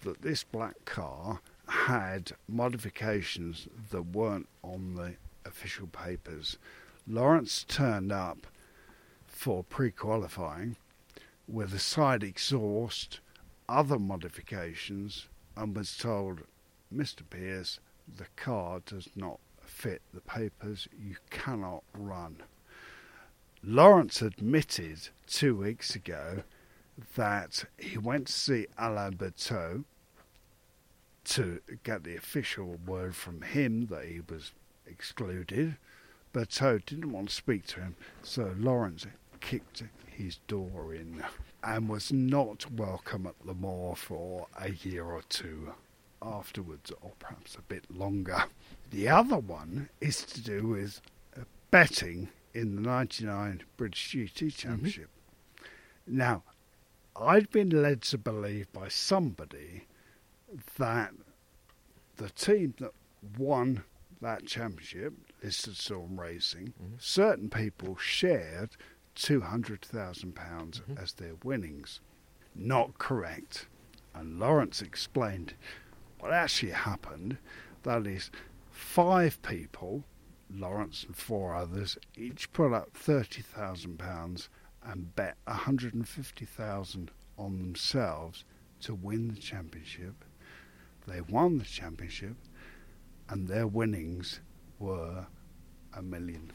that 0.03 0.23
this 0.23 0.43
black 0.43 0.87
car 0.87 1.41
had 1.69 2.33
modifications 2.49 3.69
that 3.91 4.15
weren't 4.15 4.49
on 4.63 4.95
the 4.95 5.17
official 5.45 5.89
papers. 5.89 6.57
Lawrence 7.07 7.65
turned 7.69 8.11
up 8.11 8.47
for 9.27 9.65
pre 9.65 9.91
qualifying 9.91 10.77
with 11.47 11.75
a 11.75 11.79
side 11.79 12.23
exhaust, 12.23 13.21
other 13.69 13.99
modifications, 13.99 15.29
and 15.57 15.77
was 15.77 15.97
told, 15.99 16.41
Mr. 16.95 17.21
Pearce, 17.29 17.81
the 18.17 18.27
car 18.37 18.81
does 18.85 19.09
not 19.15 19.39
fit 19.63 20.03
the 20.13 20.21
papers, 20.21 20.89
you 20.99 21.17
cannot 21.31 21.85
run. 21.95 22.43
Lawrence 23.63 24.23
admitted 24.23 25.09
two 25.27 25.57
weeks 25.57 25.95
ago 25.95 26.43
that 27.17 27.65
he 27.77 27.99
went 27.99 28.29
to 28.29 28.33
see 28.33 28.67
Alain 28.79 29.17
Bertaut 29.17 29.85
to 31.25 31.61
get 31.83 32.05
the 32.05 32.17
official 32.17 32.79
word 32.87 33.15
from 33.15 33.43
him 33.43 33.87
that 33.87 34.07
he 34.07 34.21
was 34.29 34.53
excluded. 34.87 35.77
Berteau 36.33 36.79
didn't 36.85 37.13
want 37.13 37.29
to 37.29 37.35
speak 37.35 37.67
to 37.67 37.81
him, 37.81 37.97
so 38.23 38.55
Lawrence 38.59 39.07
kicked 39.41 39.83
his 40.07 40.37
door 40.49 40.95
in 40.95 41.23
and 41.63 41.89
was 41.89 42.13
not 42.13 42.71
welcome 42.71 43.27
at 43.27 43.35
Le 43.45 43.55
Mans 43.55 43.99
for 43.99 44.47
a 44.59 44.71
year 44.71 45.05
or 45.05 45.23
two 45.29 45.73
afterwards, 46.23 46.93
or 47.01 47.13
perhaps 47.19 47.57
a 47.57 47.63
bit 47.63 47.85
longer. 47.91 48.45
The 48.91 49.09
other 49.09 49.39
one 49.39 49.89
is 50.01 50.23
to 50.25 50.43
do 50.43 50.67
with 50.67 51.01
uh, 51.37 51.43
betting 51.71 52.29
in 52.55 52.77
the 52.77 52.83
99 52.83 53.63
British 53.77 54.13
GT 54.13 54.33
mm-hmm. 54.33 54.49
Championship. 54.49 55.11
Now, 56.07 56.43
I'd 57.17 57.51
been 57.51 57.71
led 57.71 58.03
to 58.03 58.19
believe 58.19 58.73
by 58.73 58.89
somebody 58.89 59.87
that 60.79 61.13
the 62.17 62.31
team 62.31 62.75
that 62.79 62.93
won 63.37 63.85
that 64.21 64.47
championship, 64.47 65.15
Lister 65.43 65.75
Storm 65.75 66.19
Racing, 66.21 66.73
mm-hmm. 66.83 66.95
certain 66.99 67.51
people 67.51 67.97
shared 67.97 68.71
£200,000 69.17 70.35
pounds 70.35 70.81
mm-hmm. 70.81 70.99
as 71.03 71.13
their 71.13 71.35
winnings. 71.45 72.01
Not 72.55 72.99
correct. 72.99 73.67
And 74.15 74.39
Lawrence 74.39 74.83
explained 74.83 75.55
what 76.19 76.33
actually 76.33 76.73
happened. 76.73 77.39
That 77.83 78.07
is, 78.07 78.31
five 78.71 79.41
people, 79.43 80.05
Lawrence 80.53 81.05
and 81.05 81.17
four 81.17 81.55
others, 81.55 81.99
each 82.17 82.53
put 82.53 82.73
up 82.73 82.93
£30,000 82.95 84.49
and 84.85 85.15
bet 85.15 85.37
150000 85.47 87.11
on 87.37 87.59
themselves 87.59 88.45
to 88.81 88.95
win 88.95 89.29
the 89.29 89.41
championship. 89.41 90.25
They 91.07 91.21
won 91.21 91.59
the 91.59 91.65
championship, 91.65 92.37
and 93.29 93.49
their 93.49 93.67
winnings 93.67 94.41
were 94.79 95.27
a 95.95 96.03
million. 96.03 96.53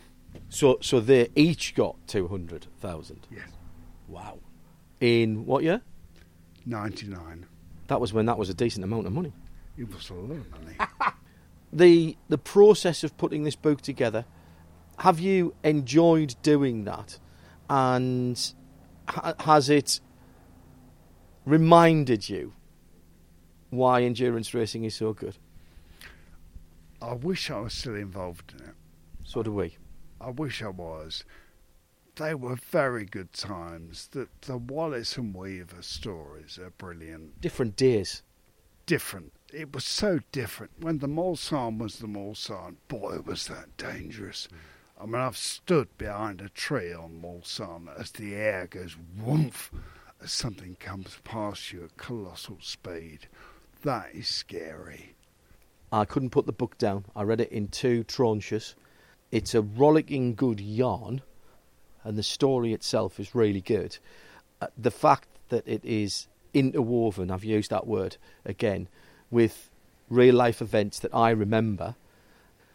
So, 0.50 0.78
so 0.82 1.00
they 1.00 1.30
each 1.36 1.76
got 1.76 1.96
two 2.08 2.28
hundred 2.28 2.68
thousand. 2.80 3.28
Yes. 3.32 3.50
Wow. 4.08 4.40
In 5.00 5.46
what 5.46 5.64
year? 5.64 5.82
99. 6.66 7.46
That 7.88 8.00
was 8.00 8.14
when 8.14 8.26
that 8.28 8.38
was 8.38 8.50
a 8.50 8.54
decent 8.54 8.84
amount 8.84 9.06
of 9.06 9.14
money. 9.14 9.34
It 9.78 9.94
was 9.94 10.10
a 10.10 10.14
lot 10.14 10.38
of 10.38 10.52
money. 10.52 10.78
The 11.72 12.18
the 12.30 12.38
process 12.38 13.04
of 13.04 13.18
putting 13.18 13.44
this 13.44 13.56
book 13.56 13.82
together. 13.82 14.26
Have 15.00 15.20
you 15.20 15.56
enjoyed 15.64 16.36
doing 16.44 16.84
that? 16.84 17.18
And 17.68 18.40
ha- 19.08 19.34
has 19.40 19.70
it 19.70 20.00
reminded 21.46 22.30
you 22.30 22.54
why 23.72 24.04
endurance 24.04 24.54
racing 24.54 24.84
is 24.84 24.94
so 24.94 25.14
good? 25.14 25.38
I 27.02 27.14
wish 27.14 27.50
I 27.50 27.60
was 27.60 27.74
still 27.74 27.96
involved 27.96 28.54
in 28.58 28.68
it. 28.68 28.76
So 29.24 29.42
do 29.42 29.52
we. 29.52 29.78
I 30.22 30.30
wish 30.30 30.62
I 30.62 30.70
was. 30.70 31.26
They 32.16 32.36
were 32.36 32.56
very 32.56 33.06
good 33.06 33.34
times. 33.34 34.10
The, 34.12 34.28
the 34.42 34.58
Wallace 34.58 35.18
and 35.18 35.34
Weaver 35.34 35.82
stories 35.82 36.60
are 36.60 36.70
brilliant. 36.70 37.42
Different 37.42 37.76
days. 37.76 38.22
Different. 38.86 39.34
It 39.54 39.72
was 39.72 39.86
so 39.86 40.20
different. 40.32 40.72
When 40.80 40.98
the 40.98 41.08
Mulsanne 41.08 41.78
was 41.78 42.00
the 42.00 42.08
Mulsanne, 42.08 42.78
boy, 42.88 43.20
was 43.24 43.48
that 43.48 43.78
dangerous. 43.78 44.48
I 45.00 45.06
mean, 45.06 45.22
I've 45.22 45.38
stood 45.38 45.96
behind 46.00 46.42
a 46.42 46.50
tree 46.50 46.92
on 46.92 47.22
Mulsanne 47.22 47.88
as 48.00 48.10
the 48.12 48.34
air 48.34 48.66
goes 48.66 48.98
woof 49.24 49.72
as 50.24 50.32
something 50.32 50.76
comes 50.80 51.20
past 51.24 51.72
you 51.72 51.84
at 51.84 51.98
colossal 51.98 52.58
speed. 52.62 53.28
That 53.84 54.10
is 54.16 54.28
scary. 54.28 55.14
I 55.92 56.06
couldn't 56.06 56.32
put 56.32 56.48
the 56.48 56.52
book 56.52 56.80
down. 56.80 57.06
I 57.16 57.22
read 57.22 57.42
it 57.42 57.52
in 57.52 57.68
two 57.68 58.04
tranches. 58.06 58.74
It's 59.32 59.54
a 59.54 59.62
rollicking 59.62 60.34
good 60.34 60.60
yarn, 60.62 61.22
and 62.04 62.18
the 62.18 62.24
story 62.24 62.74
itself 62.74 63.20
is 63.20 63.36
really 63.36 63.62
good. 63.62 64.00
Uh, 64.62 64.68
the 64.76 64.90
fact 64.90 65.28
that 65.50 65.68
it 65.68 65.86
is 65.86 66.28
interwoven, 66.56 67.30
I've 67.30 67.44
used 67.44 67.70
that 67.70 67.86
word 67.86 68.18
again, 68.46 68.88
with 69.34 69.70
real 70.10 70.36
life 70.36 70.62
events 70.62 71.00
that 71.00 71.14
I 71.14 71.32
remember, 71.32 71.96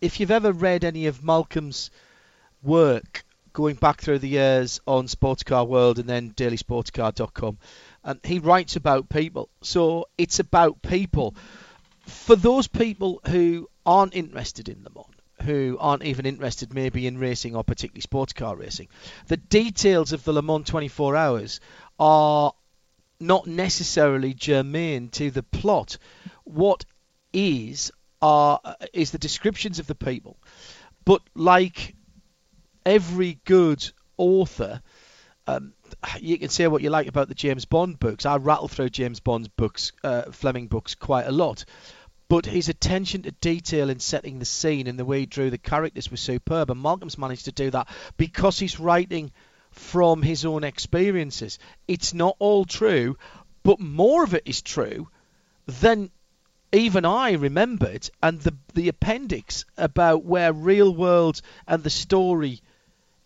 if 0.00 0.18
you've 0.18 0.30
ever 0.30 0.52
read 0.52 0.84
any 0.84 1.06
of 1.06 1.22
Malcolm's 1.22 1.90
work 2.62 3.26
going 3.52 3.74
back 3.74 4.00
through 4.00 4.20
the 4.20 4.28
years 4.28 4.80
on 4.86 5.06
Sportscar 5.06 5.68
World 5.68 5.98
and 5.98 6.08
then 6.08 6.30
dailysportscar.com, 6.30 7.58
um, 8.04 8.20
he 8.24 8.38
writes 8.38 8.76
about 8.76 9.10
people. 9.10 9.50
So 9.60 10.06
it's 10.16 10.38
about 10.38 10.80
people. 10.80 11.34
For 12.06 12.36
those 12.36 12.68
people 12.68 13.20
who 13.28 13.68
aren't 13.84 14.14
interested 14.14 14.70
in 14.70 14.82
Le 14.82 14.90
Mans, 14.94 15.14
who 15.42 15.76
aren't 15.78 16.04
even 16.04 16.24
interested 16.24 16.72
maybe 16.72 17.06
in 17.06 17.18
racing 17.18 17.54
or 17.54 17.62
particularly 17.62 18.00
sports 18.00 18.32
car 18.32 18.56
racing, 18.56 18.88
the 19.26 19.36
details 19.36 20.12
of 20.12 20.24
the 20.24 20.32
Le 20.32 20.40
Mans 20.40 20.66
24 20.66 21.16
hours 21.16 21.60
are 21.98 22.54
not 23.20 23.46
necessarily 23.46 24.34
germane 24.34 25.08
to 25.10 25.30
the 25.30 25.42
plot. 25.42 25.98
What 26.44 26.84
is 27.32 27.92
are 28.22 28.60
is 28.92 29.10
the 29.10 29.18
descriptions 29.18 29.78
of 29.78 29.86
the 29.86 29.94
people, 29.94 30.38
but 31.04 31.22
like 31.34 31.94
every 32.84 33.38
good 33.44 33.90
author, 34.16 34.80
um, 35.46 35.74
you 36.20 36.38
can 36.38 36.48
say 36.48 36.66
what 36.66 36.82
you 36.82 36.90
like 36.90 37.08
about 37.08 37.28
the 37.28 37.34
James 37.34 37.64
Bond 37.64 37.98
books. 37.98 38.26
I 38.26 38.36
rattle 38.36 38.68
through 38.68 38.90
James 38.90 39.20
Bond's 39.20 39.48
books, 39.48 39.92
uh, 40.02 40.30
Fleming 40.32 40.68
books, 40.68 40.94
quite 40.94 41.26
a 41.26 41.32
lot. 41.32 41.64
But 42.28 42.44
his 42.44 42.68
attention 42.68 43.22
to 43.22 43.30
detail 43.30 43.88
in 43.88 44.00
setting 44.00 44.40
the 44.40 44.44
scene 44.44 44.88
and 44.88 44.98
the 44.98 45.04
way 45.04 45.20
he 45.20 45.26
drew 45.26 45.48
the 45.48 45.58
characters 45.58 46.10
was 46.10 46.20
superb, 46.20 46.70
and 46.70 46.82
Malcolm's 46.82 47.18
managed 47.18 47.44
to 47.44 47.52
do 47.52 47.70
that 47.70 47.88
because 48.16 48.58
he's 48.58 48.80
writing 48.80 49.30
from 49.76 50.22
his 50.22 50.44
own 50.44 50.64
experiences. 50.64 51.58
It's 51.86 52.14
not 52.14 52.34
all 52.38 52.64
true, 52.64 53.16
but 53.62 53.78
more 53.78 54.24
of 54.24 54.34
it 54.34 54.42
is 54.46 54.62
true 54.62 55.08
than 55.66 56.10
even 56.72 57.04
I 57.04 57.32
remembered. 57.32 58.08
And 58.22 58.40
the 58.40 58.54
the 58.74 58.88
appendix 58.88 59.64
about 59.76 60.24
where 60.24 60.52
real 60.52 60.92
world 60.92 61.40
and 61.68 61.82
the 61.82 61.90
story 61.90 62.60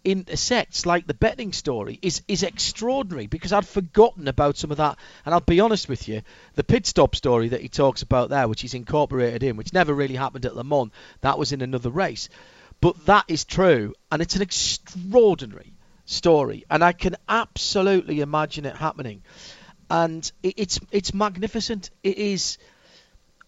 intersects, 0.05 0.87
like 0.87 1.07
the 1.07 1.15
betting 1.15 1.53
story, 1.53 1.99
is 2.03 2.23
is 2.27 2.43
extraordinary 2.43 3.27
because 3.27 3.53
I'd 3.53 3.67
forgotten 3.67 4.27
about 4.27 4.57
some 4.57 4.73
of 4.73 4.79
that. 4.79 4.99
And 5.25 5.33
I'll 5.33 5.41
be 5.41 5.61
honest 5.61 5.89
with 5.89 6.09
you, 6.09 6.23
the 6.57 6.65
pit 6.65 6.85
stop 6.85 7.15
story 7.15 7.49
that 7.49 7.63
he 7.63 7.69
talks 7.69 8.03
about 8.03 8.29
there, 8.29 8.49
which 8.49 8.63
he's 8.63 8.75
incorporated 8.75 9.45
in, 9.45 9.57
which 9.57 9.73
never 9.73 9.95
really 9.95 10.17
happened 10.17 10.47
at 10.47 10.57
Le 10.57 10.65
Mans, 10.65 10.91
that 11.21 11.39
was 11.39 11.53
in 11.53 11.63
another 11.63 11.91
race. 11.91 12.29
But 12.81 13.07
that 13.07 13.27
is 13.29 13.45
true, 13.45 13.95
and 14.11 14.21
it's 14.21 14.37
an 14.37 14.43
extraordinary 14.43 15.75
story, 16.11 16.65
and 16.71 16.83
I 16.83 16.93
can 16.93 17.17
absolutely 17.29 18.21
imagine 18.21 18.67
it 18.67 18.77
happening. 18.77 19.23
And 19.89 20.31
it, 20.43 20.55
it's 20.57 20.81
it's 20.91 21.15
magnificent. 21.15 21.91
It 22.03 22.19
is, 22.19 22.59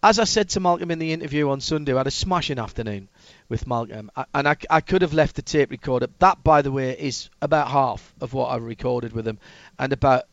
as 0.01 0.19
I 0.19 0.23
said 0.23 0.49
to 0.49 0.59
Malcolm 0.59 0.91
in 0.91 0.99
the 0.99 1.13
interview 1.13 1.49
on 1.49 1.61
Sunday, 1.61 1.93
I 1.93 1.97
had 1.97 2.07
a 2.07 2.11
smashing 2.11 2.59
afternoon 2.59 3.09
with 3.49 3.67
Malcolm, 3.67 4.11
and 4.33 4.47
I, 4.47 4.55
I 4.69 4.81
could 4.81 5.01
have 5.01 5.13
left 5.13 5.35
the 5.35 5.41
tape 5.41 5.71
recorder. 5.71 6.07
That, 6.19 6.43
by 6.43 6.61
the 6.61 6.71
way, 6.71 6.97
is 6.97 7.29
about 7.41 7.67
half 7.67 8.13
of 8.19 8.33
what 8.33 8.47
I 8.47 8.57
recorded 8.57 9.13
with 9.13 9.27
him, 9.27 9.39
and 9.77 9.93
about 9.93 10.23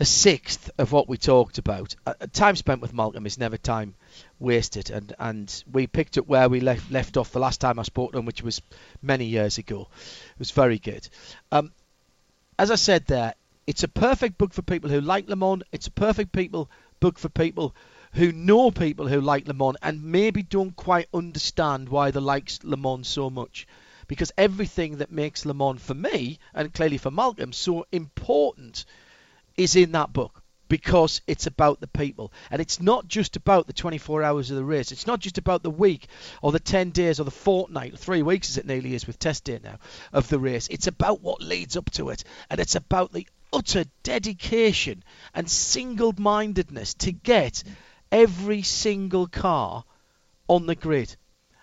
a 0.00 0.04
sixth 0.06 0.70
of 0.78 0.92
what 0.92 1.10
we 1.10 1.18
talked 1.18 1.58
about. 1.58 1.94
Uh, 2.06 2.14
time 2.32 2.56
spent 2.56 2.80
with 2.80 2.94
Malcolm 2.94 3.26
is 3.26 3.36
never 3.36 3.58
time 3.58 3.94
wasted, 4.38 4.88
and, 4.88 5.14
and 5.18 5.62
we 5.70 5.86
picked 5.86 6.16
up 6.16 6.26
where 6.26 6.48
we 6.48 6.60
left 6.60 6.90
left 6.90 7.18
off 7.18 7.32
the 7.32 7.38
last 7.38 7.60
time 7.60 7.78
I 7.78 7.82
spoke 7.82 8.12
to 8.12 8.18
him, 8.18 8.24
which 8.24 8.42
was 8.42 8.62
many 9.02 9.26
years 9.26 9.58
ago. 9.58 9.88
It 10.32 10.38
was 10.38 10.52
very 10.52 10.78
good. 10.78 11.06
Um, 11.52 11.70
as 12.58 12.70
I 12.70 12.76
said 12.76 13.04
there, 13.06 13.34
it's 13.66 13.82
a 13.82 13.88
perfect 13.88 14.38
book 14.38 14.54
for 14.54 14.62
people 14.62 14.88
who 14.88 15.02
like 15.02 15.28
Le 15.28 15.36
Mans. 15.36 15.64
It's 15.70 15.88
a 15.88 15.92
perfect 15.92 16.32
people 16.32 16.70
book 16.98 17.18
for 17.18 17.28
people 17.28 17.74
who 18.14 18.32
know 18.32 18.70
people 18.70 19.06
who 19.06 19.20
like 19.20 19.46
Le 19.46 19.54
Mans 19.54 19.76
and 19.82 20.02
maybe 20.02 20.42
don't 20.42 20.74
quite 20.74 21.08
understand 21.12 21.90
why 21.90 22.10
they 22.10 22.20
like 22.20 22.50
Le 22.62 22.78
Mans 22.78 23.06
so 23.06 23.28
much. 23.28 23.68
Because 24.08 24.32
everything 24.38 24.96
that 24.96 25.12
makes 25.12 25.44
Le 25.44 25.52
Mans 25.52 25.80
for 25.80 25.94
me, 25.94 26.38
and 26.54 26.72
clearly 26.72 26.96
for 26.96 27.10
Malcolm, 27.10 27.52
so 27.52 27.86
important 27.92 28.86
is 29.60 29.76
in 29.76 29.92
that 29.92 30.12
book 30.12 30.42
because 30.68 31.20
it's 31.26 31.46
about 31.46 31.80
the 31.80 31.88
people. 31.88 32.32
And 32.50 32.62
it's 32.62 32.80
not 32.80 33.08
just 33.08 33.36
about 33.36 33.66
the 33.66 33.72
24 33.72 34.22
hours 34.22 34.50
of 34.50 34.56
the 34.56 34.64
race. 34.64 34.92
It's 34.92 35.06
not 35.06 35.20
just 35.20 35.36
about 35.36 35.62
the 35.62 35.70
week 35.70 36.06
or 36.40 36.52
the 36.52 36.60
10 36.60 36.90
days 36.90 37.20
or 37.20 37.24
the 37.24 37.30
fortnight, 37.30 37.98
three 37.98 38.22
weeks 38.22 38.50
as 38.50 38.56
it 38.56 38.66
nearly 38.66 38.94
is 38.94 39.06
with 39.06 39.18
test 39.18 39.44
day 39.44 39.58
now, 39.62 39.78
of 40.12 40.28
the 40.28 40.38
race. 40.38 40.68
It's 40.68 40.86
about 40.86 41.22
what 41.22 41.42
leads 41.42 41.76
up 41.76 41.90
to 41.92 42.08
it. 42.10 42.24
And 42.48 42.60
it's 42.60 42.76
about 42.76 43.12
the 43.12 43.26
utter 43.52 43.84
dedication 44.04 45.02
and 45.34 45.50
single 45.50 46.14
mindedness 46.16 46.94
to 46.94 47.10
get 47.10 47.64
every 48.12 48.62
single 48.62 49.26
car 49.26 49.84
on 50.48 50.66
the 50.66 50.76
grid. 50.76 51.14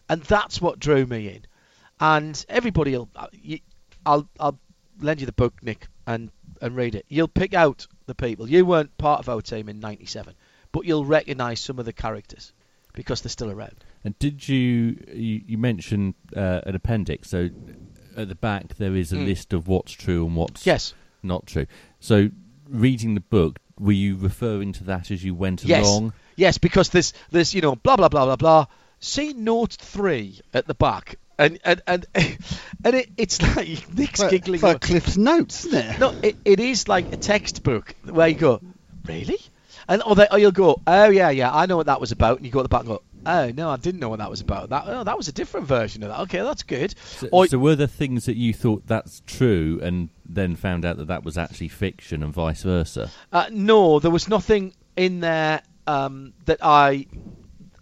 And 0.10 0.22
that's 0.24 0.62
what 0.62 0.80
drew 0.80 1.06
me 1.06 1.30
in. 1.30 1.46
And 2.00 2.46
everybody 2.50 2.92
will. 2.92 3.10
Uh, 3.16 3.28
I'll, 4.06 4.30
I'll 4.40 4.60
lend 5.00 5.22
you 5.22 5.26
the 5.26 5.32
book, 5.32 5.64
Nick, 5.64 5.88
and 6.06 6.30
and 6.62 6.76
read 6.76 6.96
it. 6.96 7.06
You'll 7.08 7.28
pick 7.28 7.54
out 7.54 7.88
the 8.06 8.16
people. 8.16 8.50
You 8.50 8.66
weren't 8.66 8.98
part 8.98 9.20
of 9.20 9.30
our 9.30 9.42
team 9.42 9.70
in 9.70 9.80
'97, 9.80 10.34
but 10.72 10.86
you'll 10.86 11.06
recognise 11.06 11.60
some 11.60 11.80
of 11.80 11.86
the 11.86 11.94
characters 11.94 12.54
because 12.94 13.22
they're 13.22 13.30
still 13.30 13.52
around. 13.52 13.84
And 14.04 14.18
did 14.20 14.48
you 14.48 14.98
you, 15.14 15.42
you 15.46 15.58
mentioned 15.58 16.16
uh, 16.36 16.62
an 16.66 16.76
appendix? 16.76 17.30
So 17.30 17.50
at 18.16 18.28
the 18.28 18.36
back 18.36 18.76
there 18.76 18.96
is 18.96 19.14
a 19.14 19.18
mm. 19.18 19.26
list 19.26 19.54
of 19.54 19.68
what's 19.68 19.92
true 19.94 20.26
and 20.26 20.36
what's 20.36 20.66
yes. 20.66 20.94
not 21.22 21.46
true. 21.46 21.68
So 22.00 22.30
reading 22.68 23.14
the 23.14 23.22
book, 23.22 23.60
were 23.80 23.92
you 23.92 24.18
referring 24.18 24.74
to 24.74 24.84
that 24.86 25.12
as 25.12 25.24
you 25.24 25.36
went 25.36 25.64
yes. 25.64 25.86
along? 25.86 26.14
Yes, 26.36 26.58
because 26.58 26.90
there's 26.90 27.14
there's 27.32 27.54
you 27.54 27.62
know 27.62 27.76
blah 27.76 27.96
blah 27.96 28.10
blah 28.10 28.26
blah 28.26 28.36
blah. 28.36 28.66
See 29.00 29.34
note 29.34 29.74
three 29.74 30.42
at 30.54 30.66
the 30.66 30.74
back 30.74 31.18
and 31.38 31.60
and 31.64 31.82
and, 31.88 32.06
and 32.84 32.96
it, 32.96 33.10
it's 33.18 33.42
like 33.42 33.68
Nick's 33.98 34.22
for, 34.22 34.30
giggling. 34.30 34.60
For 34.60 34.78
Cliff's 34.80 35.18
notes, 35.18 35.66
isn't 35.66 35.86
it? 35.86 36.00
No, 36.00 36.14
it, 36.22 36.36
it 36.46 36.60
is 36.60 36.88
like 36.88 37.12
a 37.14 37.18
textbook 37.18 37.96
where 38.04 38.28
you 38.28 38.36
go, 38.36 38.62
really? 39.06 39.38
And 39.90 40.04
or, 40.04 40.16
they, 40.16 40.28
or 40.30 40.38
you'll 40.38 40.52
go, 40.52 40.82
oh 40.86 41.10
yeah, 41.10 41.30
yeah, 41.30 41.54
I 41.54 41.66
know 41.66 41.78
what 41.78 41.86
that 41.86 42.02
was 42.02 42.12
about, 42.12 42.38
and 42.38 42.46
you 42.46 42.52
go 42.52 42.60
at 42.60 42.64
the 42.64 42.70
back 42.70 42.82
and 42.82 42.90
go, 42.90 43.02
oh 43.26 43.52
no, 43.52 43.70
I 43.70 43.78
didn't 43.78 44.00
know 44.00 44.10
what 44.10 44.20
that 44.20 44.30
was 44.30 44.42
about. 44.42 44.70
That 44.70 44.84
oh, 44.88 45.04
that 45.04 45.18
was 45.18 45.28
a 45.28 45.32
different 45.32 45.68
version 45.68 46.04
of 46.04 46.10
that. 46.10 46.20
Okay, 46.22 46.40
that's 46.40 46.64
good. 46.64 46.98
So, 46.98 47.30
or, 47.32 47.48
so 47.48 47.58
were 47.58 47.76
there 47.76 47.88
things 47.88 48.26
that 48.26 48.36
you 48.36 48.54
thought 48.54 48.88
that's 48.88 49.22
true, 49.26 49.80
and 49.82 50.10
then 50.26 50.56
found 50.56 50.86
out 50.86 50.98
that 50.98 51.08
that 51.08 51.24
was 51.24 51.38
actually 51.38 51.70
fiction, 51.70 52.24
and 52.24 52.34
vice 52.34 52.64
versa? 52.64 53.12
Uh, 53.32 53.48
no, 53.52 54.00
there 54.00 54.12
was 54.12 54.28
nothing 54.28 54.74
in 54.96 55.20
there 55.20 55.62
um, 55.86 56.34
that 56.46 56.60
I. 56.62 57.06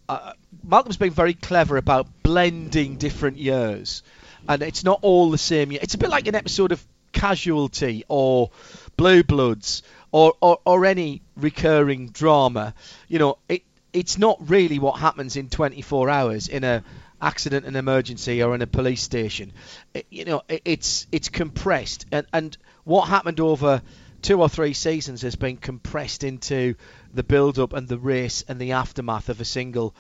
Uh, 0.08 0.34
Malcolm's 0.68 0.98
been 0.98 1.12
very 1.12 1.34
clever 1.34 1.78
about 1.78 2.08
blending 2.24 2.98
different 2.98 3.38
years, 3.38 4.02
and 4.50 4.62
it's 4.62 4.84
not 4.84 5.00
all 5.02 5.30
the 5.30 5.38
same 5.38 5.72
year. 5.72 5.80
It's 5.82 5.94
a 5.94 5.98
bit 5.98 6.10
like 6.10 6.28
an 6.28 6.36
episode 6.36 6.72
of 6.72 6.84
Casualty 7.12 8.04
or 8.08 8.50
Blue 8.98 9.24
Bloods 9.24 9.84
or, 10.12 10.34
or, 10.42 10.60
or 10.66 10.86
any 10.86 11.22
recurring 11.36 12.10
drama, 12.10 12.74
you 13.08 13.20
know, 13.20 13.38
it 13.50 13.64
it's 13.94 14.18
not 14.18 14.50
really 14.50 14.78
what 14.78 15.00
happens 15.00 15.38
in 15.38 15.50
24 15.50 16.10
hours 16.10 16.50
in 16.50 16.66
a 16.66 16.84
accident 17.22 17.66
and 17.66 17.78
emergency 17.78 18.44
or 18.44 18.54
in 18.54 18.62
a 18.62 18.68
police 18.68 19.02
station. 19.02 19.54
It, 19.94 20.06
you 20.10 20.26
know, 20.26 20.42
it, 20.50 20.62
it's 20.66 21.08
it's 21.12 21.30
compressed, 21.30 22.06
and 22.12 22.28
and 22.34 22.58
what 22.84 23.08
happened 23.08 23.40
over 23.40 23.82
two 24.22 24.42
or 24.42 24.50
three 24.50 24.74
seasons 24.74 25.22
has 25.22 25.36
been 25.36 25.56
compressed 25.56 26.24
into 26.24 26.76
the 27.14 27.24
build-up 27.24 27.74
and 27.74 27.88
the 27.88 27.98
race 27.98 28.44
and 28.48 28.60
the 28.60 28.74
aftermath 28.74 29.30
of 29.30 29.40
a 29.40 29.46
single 29.46 29.96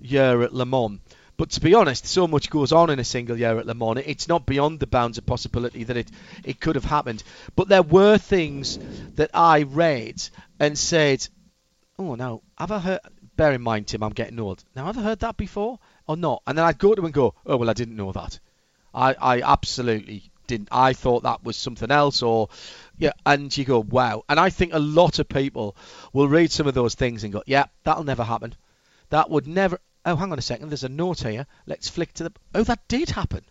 year 0.00 0.42
at 0.42 0.54
Le 0.54 0.66
Mans. 0.66 1.00
But 1.36 1.50
to 1.50 1.60
be 1.60 1.74
honest, 1.74 2.04
so 2.04 2.26
much 2.26 2.50
goes 2.50 2.72
on 2.72 2.90
in 2.90 2.98
a 2.98 3.04
single 3.04 3.38
year 3.38 3.58
at 3.58 3.66
Le 3.66 3.74
Mans. 3.74 4.02
It's 4.04 4.26
not 4.26 4.44
beyond 4.44 4.80
the 4.80 4.88
bounds 4.88 5.18
of 5.18 5.26
possibility 5.26 5.84
that 5.84 5.96
it, 5.96 6.10
it 6.44 6.60
could 6.60 6.74
have 6.74 6.84
happened. 6.84 7.22
But 7.54 7.68
there 7.68 7.82
were 7.82 8.18
things 8.18 8.78
that 9.14 9.30
I 9.32 9.62
read 9.62 10.20
and 10.58 10.76
said, 10.76 11.26
oh, 11.98 12.16
no, 12.16 12.42
have 12.58 12.72
I 12.72 12.78
heard... 12.80 13.00
Bear 13.36 13.52
in 13.52 13.62
mind, 13.62 13.86
Tim, 13.86 14.02
I'm 14.02 14.10
getting 14.10 14.40
old. 14.40 14.64
Now, 14.74 14.86
have 14.86 14.98
I 14.98 15.02
heard 15.02 15.20
that 15.20 15.36
before 15.36 15.78
or 16.08 16.16
not? 16.16 16.42
And 16.44 16.58
then 16.58 16.64
I'd 16.64 16.78
go 16.78 16.92
to 16.92 17.00
him 17.00 17.04
and 17.04 17.14
go, 17.14 17.34
oh, 17.46 17.56
well, 17.56 17.70
I 17.70 17.74
didn't 17.74 17.94
know 17.94 18.10
that. 18.10 18.40
I, 18.92 19.14
I 19.14 19.42
absolutely 19.42 20.24
didn't. 20.48 20.70
I 20.72 20.92
thought 20.92 21.22
that 21.22 21.44
was 21.44 21.56
something 21.56 21.92
else 21.92 22.20
or... 22.20 22.48
Yeah, 22.96 23.12
and 23.24 23.56
you 23.56 23.64
go, 23.64 23.78
wow. 23.78 24.24
And 24.28 24.40
I 24.40 24.50
think 24.50 24.74
a 24.74 24.80
lot 24.80 25.20
of 25.20 25.28
people 25.28 25.76
will 26.12 26.26
read 26.26 26.50
some 26.50 26.66
of 26.66 26.74
those 26.74 26.96
things 26.96 27.22
and 27.22 27.32
go, 27.32 27.44
yeah, 27.46 27.66
that'll 27.84 28.02
never 28.02 28.24
happen. 28.24 28.56
That 29.10 29.30
would 29.30 29.46
never 29.46 29.78
oh, 30.08 30.16
hang 30.16 30.32
on 30.32 30.38
a 30.38 30.42
second, 30.42 30.70
there's 30.70 30.84
a 30.84 30.88
note 30.88 31.20
here. 31.20 31.46
Let's 31.66 31.88
flick 31.88 32.12
to 32.14 32.24
the. 32.24 32.32
Oh, 32.54 32.64
that 32.64 32.86
did 32.88 33.10
happen. 33.10 33.44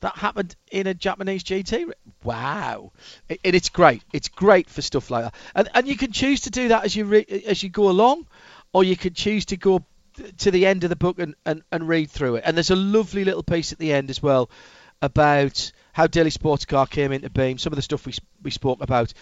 That 0.00 0.16
happened 0.16 0.54
in 0.70 0.86
a 0.86 0.94
Japanese 0.94 1.42
GT. 1.42 1.90
Wow, 2.22 2.92
it, 3.28 3.40
it's 3.42 3.70
great. 3.70 4.02
It's 4.12 4.28
great 4.28 4.68
for 4.68 4.82
stuff 4.82 5.10
like 5.10 5.24
that, 5.24 5.34
and 5.54 5.68
and 5.74 5.88
you 5.88 5.96
can 5.96 6.12
choose 6.12 6.42
to 6.42 6.50
do 6.50 6.68
that 6.68 6.84
as 6.84 6.94
you 6.94 7.06
re, 7.06 7.42
as 7.46 7.62
you 7.62 7.70
go 7.70 7.88
along, 7.88 8.26
or 8.72 8.84
you 8.84 8.96
can 8.96 9.14
choose 9.14 9.46
to 9.46 9.56
go 9.56 9.84
to 10.38 10.50
the 10.50 10.66
end 10.66 10.84
of 10.84 10.90
the 10.90 10.96
book 10.96 11.18
and, 11.18 11.34
and, 11.44 11.62
and 11.70 11.86
read 11.86 12.10
through 12.10 12.36
it. 12.36 12.44
And 12.46 12.56
there's 12.56 12.70
a 12.70 12.76
lovely 12.76 13.24
little 13.24 13.42
piece 13.42 13.72
at 13.72 13.78
the 13.78 13.92
end 13.92 14.10
as 14.10 14.22
well 14.22 14.50
about 15.02 15.72
how 15.92 16.06
Daily 16.06 16.30
Sports 16.30 16.64
Car 16.64 16.86
came 16.86 17.12
into 17.12 17.28
being, 17.30 17.58
some 17.58 17.72
of 17.72 17.76
the 17.76 17.82
stuff 17.82 18.06
we 18.06 18.14
we 18.42 18.50
spoke 18.50 18.82
about. 18.82 19.12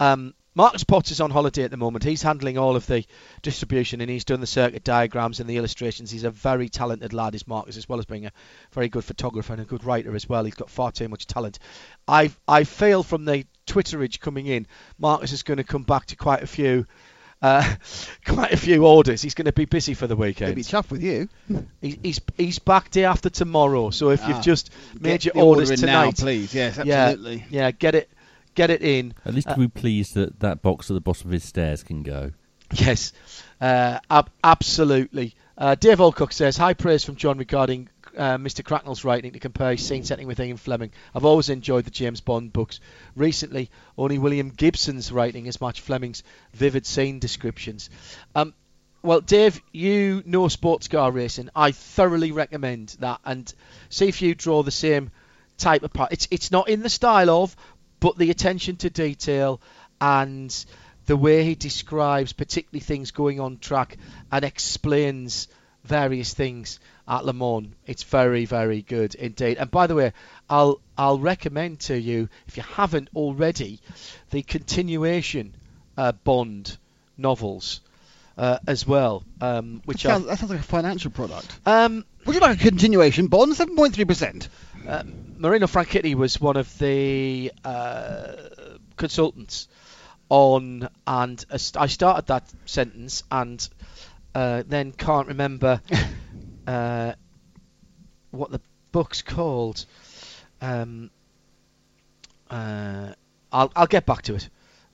Um, 0.00 0.34
Marcus 0.54 0.84
Potter's 0.84 1.20
on 1.20 1.30
holiday 1.30 1.64
at 1.64 1.70
the 1.70 1.76
moment. 1.76 2.04
He's 2.04 2.22
handling 2.22 2.58
all 2.58 2.76
of 2.76 2.86
the 2.86 3.04
distribution 3.42 4.00
and 4.00 4.08
he's 4.08 4.24
done 4.24 4.40
the 4.40 4.46
circuit 4.46 4.84
diagrams 4.84 5.40
and 5.40 5.50
the 5.50 5.56
illustrations. 5.56 6.10
He's 6.10 6.24
a 6.24 6.30
very 6.30 6.68
talented 6.68 7.12
lad, 7.12 7.34
is 7.34 7.48
Marcus, 7.48 7.76
as 7.76 7.88
well 7.88 7.98
as 7.98 8.04
being 8.04 8.26
a 8.26 8.32
very 8.72 8.88
good 8.88 9.04
photographer 9.04 9.52
and 9.52 9.62
a 9.62 9.64
good 9.64 9.84
writer 9.84 10.14
as 10.14 10.28
well. 10.28 10.44
He's 10.44 10.54
got 10.54 10.70
far 10.70 10.92
too 10.92 11.08
much 11.08 11.26
talent. 11.26 11.58
I 12.06 12.30
I 12.46 12.64
feel 12.64 13.02
from 13.02 13.24
the 13.24 13.46
Twitterage 13.66 14.20
coming 14.20 14.46
in, 14.46 14.66
Marcus 14.98 15.32
is 15.32 15.42
going 15.42 15.56
to 15.58 15.64
come 15.64 15.82
back 15.82 16.06
to 16.06 16.16
quite 16.16 16.42
a 16.42 16.46
few. 16.46 16.86
Uh, 17.42 17.74
quite 18.24 18.52
a 18.52 18.56
few 18.56 18.86
orders. 18.86 19.20
He's 19.20 19.34
going 19.34 19.44
to 19.46 19.52
be 19.52 19.66
busy 19.66 19.92
for 19.92 20.06
the 20.06 20.16
weekend. 20.16 20.48
He'll 20.50 20.54
be 20.56 20.62
tough 20.62 20.90
with 20.90 21.02
you. 21.02 21.28
He, 21.82 21.98
he's 22.02 22.20
he's 22.38 22.58
back 22.58 22.90
day 22.90 23.04
after 23.04 23.28
tomorrow. 23.28 23.90
So 23.90 24.10
if 24.10 24.22
Ah, 24.22 24.28
you've 24.28 24.40
just 24.40 24.70
made 24.98 25.26
your 25.26 25.36
orders 25.36 25.68
order 25.70 25.80
tonight, 25.80 26.04
now, 26.04 26.10
please. 26.24 26.54
Yes, 26.54 26.80
yeah, 26.82 27.08
absolutely. 27.08 27.44
Yeah, 27.50 27.70
get 27.72 27.96
it 27.96 28.08
get 28.54 28.70
it 28.70 28.82
in. 28.82 29.14
At 29.24 29.34
least 29.34 29.48
Uh, 29.48 29.54
we're 29.58 29.68
pleased 29.68 30.14
that 30.14 30.40
that 30.40 30.62
box 30.62 30.90
at 30.90 30.94
the 30.94 31.00
bottom 31.00 31.28
of 31.28 31.32
his 31.32 31.44
stairs 31.44 31.82
can 31.82 32.02
go. 32.02 32.32
Yes, 32.72 33.12
uh, 33.60 33.98
ab- 34.10 34.30
absolutely. 34.42 35.34
Uh, 35.56 35.74
Dave 35.76 35.98
Alcock 36.00 36.32
says, 36.32 36.56
high 36.56 36.74
praise 36.74 37.04
from 37.04 37.14
John 37.16 37.38
regarding 37.38 37.88
uh, 38.16 38.36
Mr. 38.38 38.64
Cracknell's 38.64 39.04
writing 39.04 39.32
to 39.32 39.38
compare 39.38 39.76
scene 39.76 40.02
setting 40.04 40.26
with 40.26 40.40
Ian 40.40 40.56
Fleming. 40.56 40.90
I've 41.14 41.24
always 41.24 41.48
enjoyed 41.50 41.84
the 41.84 41.90
James 41.90 42.20
Bond 42.20 42.52
books. 42.52 42.80
Recently, 43.14 43.70
only 43.98 44.18
William 44.18 44.50
Gibson's 44.50 45.12
writing 45.12 45.44
has 45.44 45.60
matched 45.60 45.80
Fleming's 45.82 46.22
vivid 46.52 46.86
scene 46.86 47.18
descriptions. 47.20 47.90
Um, 48.34 48.54
well, 49.02 49.20
Dave, 49.20 49.60
you 49.72 50.22
know 50.26 50.48
sports 50.48 50.88
car 50.88 51.12
racing. 51.12 51.50
I 51.54 51.72
thoroughly 51.72 52.32
recommend 52.32 52.96
that, 53.00 53.20
and 53.24 53.52
see 53.90 54.08
if 54.08 54.22
you 54.22 54.34
draw 54.34 54.62
the 54.62 54.70
same 54.70 55.10
type 55.58 55.82
of 55.82 55.92
part. 55.92 56.12
It's 56.12 56.26
it's 56.30 56.50
not 56.50 56.68
in 56.68 56.82
the 56.82 56.88
style 56.88 57.30
of, 57.30 57.54
but 58.00 58.18
the 58.18 58.30
attention 58.30 58.76
to 58.76 58.90
detail 58.90 59.60
and 60.00 60.64
the 61.06 61.16
way 61.16 61.44
he 61.44 61.54
describes 61.54 62.32
particularly 62.32 62.80
things 62.80 63.10
going 63.10 63.40
on 63.40 63.58
track 63.58 63.96
and 64.32 64.44
explains 64.44 65.48
various 65.84 66.32
things 66.32 66.80
at 67.06 67.24
Le 67.26 67.32
Mans. 67.32 67.68
It's 67.86 68.02
very, 68.02 68.46
very 68.46 68.80
good 68.82 69.14
indeed. 69.14 69.58
And 69.58 69.70
by 69.70 69.86
the 69.86 69.94
way, 69.94 70.12
I'll 70.48 70.80
I'll 70.96 71.18
recommend 71.18 71.80
to 71.80 71.98
you 71.98 72.28
if 72.46 72.56
you 72.56 72.62
haven't 72.62 73.08
already 73.14 73.80
the 74.30 74.42
continuation 74.42 75.54
uh, 75.96 76.12
Bond 76.12 76.76
novels 77.18 77.80
uh, 78.38 78.58
as 78.66 78.86
well, 78.86 79.22
um, 79.40 79.82
which 79.84 80.02
that, 80.02 80.08
sounds, 80.10 80.24
are 80.24 80.28
that 80.28 80.38
sounds 80.38 80.50
like 80.50 80.60
a 80.60 80.64
financial 80.64 81.10
product. 81.10 81.46
um, 81.66 82.04
Would 82.24 82.34
you 82.34 82.40
like 82.40 82.58
a 82.58 82.62
continuation? 82.62 83.28
Bond, 83.28 83.52
7.3%. 83.52 84.48
uh, 84.86 85.02
Marino 85.38 85.66
Franchitti 85.66 86.14
was 86.14 86.40
one 86.40 86.56
of 86.56 86.78
the 86.78 87.52
uh, 87.64 88.32
consultants 88.96 89.68
on, 90.28 90.88
and 91.06 91.44
uh, 91.50 91.58
I 91.76 91.86
started 91.86 92.26
that 92.26 92.50
sentence 92.66 93.22
and 93.30 93.66
uh, 94.34 94.62
then 94.66 94.92
can't 94.92 95.28
remember 95.28 95.80
uh, 96.66 97.12
what 98.30 98.50
the 98.50 98.60
book's 98.92 99.22
called. 99.22 99.84
Um, 100.60 101.10
uh, 102.50 103.12
I'll 103.52 103.72
I'll 103.76 103.86
get 103.86 104.06
back 104.06 104.22
to 104.22 104.34
it. 104.36 104.48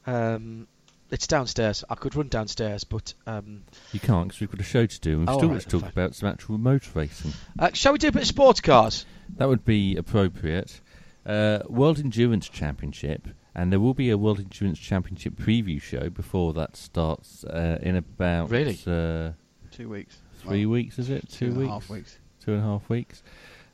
Um, 0.07 0.67
it's 1.11 1.27
downstairs. 1.27 1.83
I 1.91 1.97
could 1.97 2.15
run 2.15 2.29
downstairs, 2.29 2.85
but 2.85 3.15
um, 3.27 3.65
You 3.93 3.99
can't 4.01 4.29
because 4.29 4.41
we've 4.41 4.51
got 4.51 4.61
a 4.61 4.65
show 4.65 4.87
to 4.87 5.01
do. 5.01 5.11
and 5.19 5.21
We've 5.21 5.29
Oh, 5.31 5.39
still 5.39 5.49
right, 5.51 5.61
to 5.61 5.69
talk 5.69 5.81
fine. 5.83 5.91
about 5.91 6.15
some 6.15 6.29
actual 6.29 6.57
motor 6.59 6.91
racing. 6.95 7.33
uh, 7.59 7.71
shall 7.73 7.93
we 7.93 7.99
do 7.99 8.09
a 8.09 8.12
bit 8.12 8.23
of 8.23 8.29
sports 8.29 8.61
cars? 8.61 9.05
That 9.36 9.48
would 9.48 9.65
be 9.65 9.97
appropriate. 9.97 10.81
Uh, 11.24 11.61
World 11.69 11.98
Endurance 11.98 12.48
Championship, 12.48 13.28
and 13.55 13.70
there 13.73 13.81
will 13.81 13.94
be 13.94 14.11
a 14.11 14.19
World 14.19 14.39
Endurance 14.40 14.78
Championship 14.78 15.35
preview 15.36 15.81
show 15.81 16.09
before 16.11 16.52
that 16.55 16.77
starts 16.77 17.44
uh, 17.44 17.78
in 17.82 17.97
about 17.97 18.51
Really? 18.51 18.78
uh, 18.86 19.32
Two 19.70 19.89
weeks. 19.89 20.19
three 20.39 20.66
Well, 20.66 20.73
weeks. 20.73 20.98
Is 20.98 21.11
it 21.11 21.28
two 21.28 21.39
two 21.39 21.47
and 21.47 21.57
a 21.57 21.61
weeks? 21.61 21.70
half 21.70 21.90
weeks. 21.90 22.19
Two 22.44 22.52
and 22.55 22.61
a 22.61 22.65
half 22.65 22.89
weeks. 22.89 23.23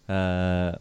Uh, 0.09 0.73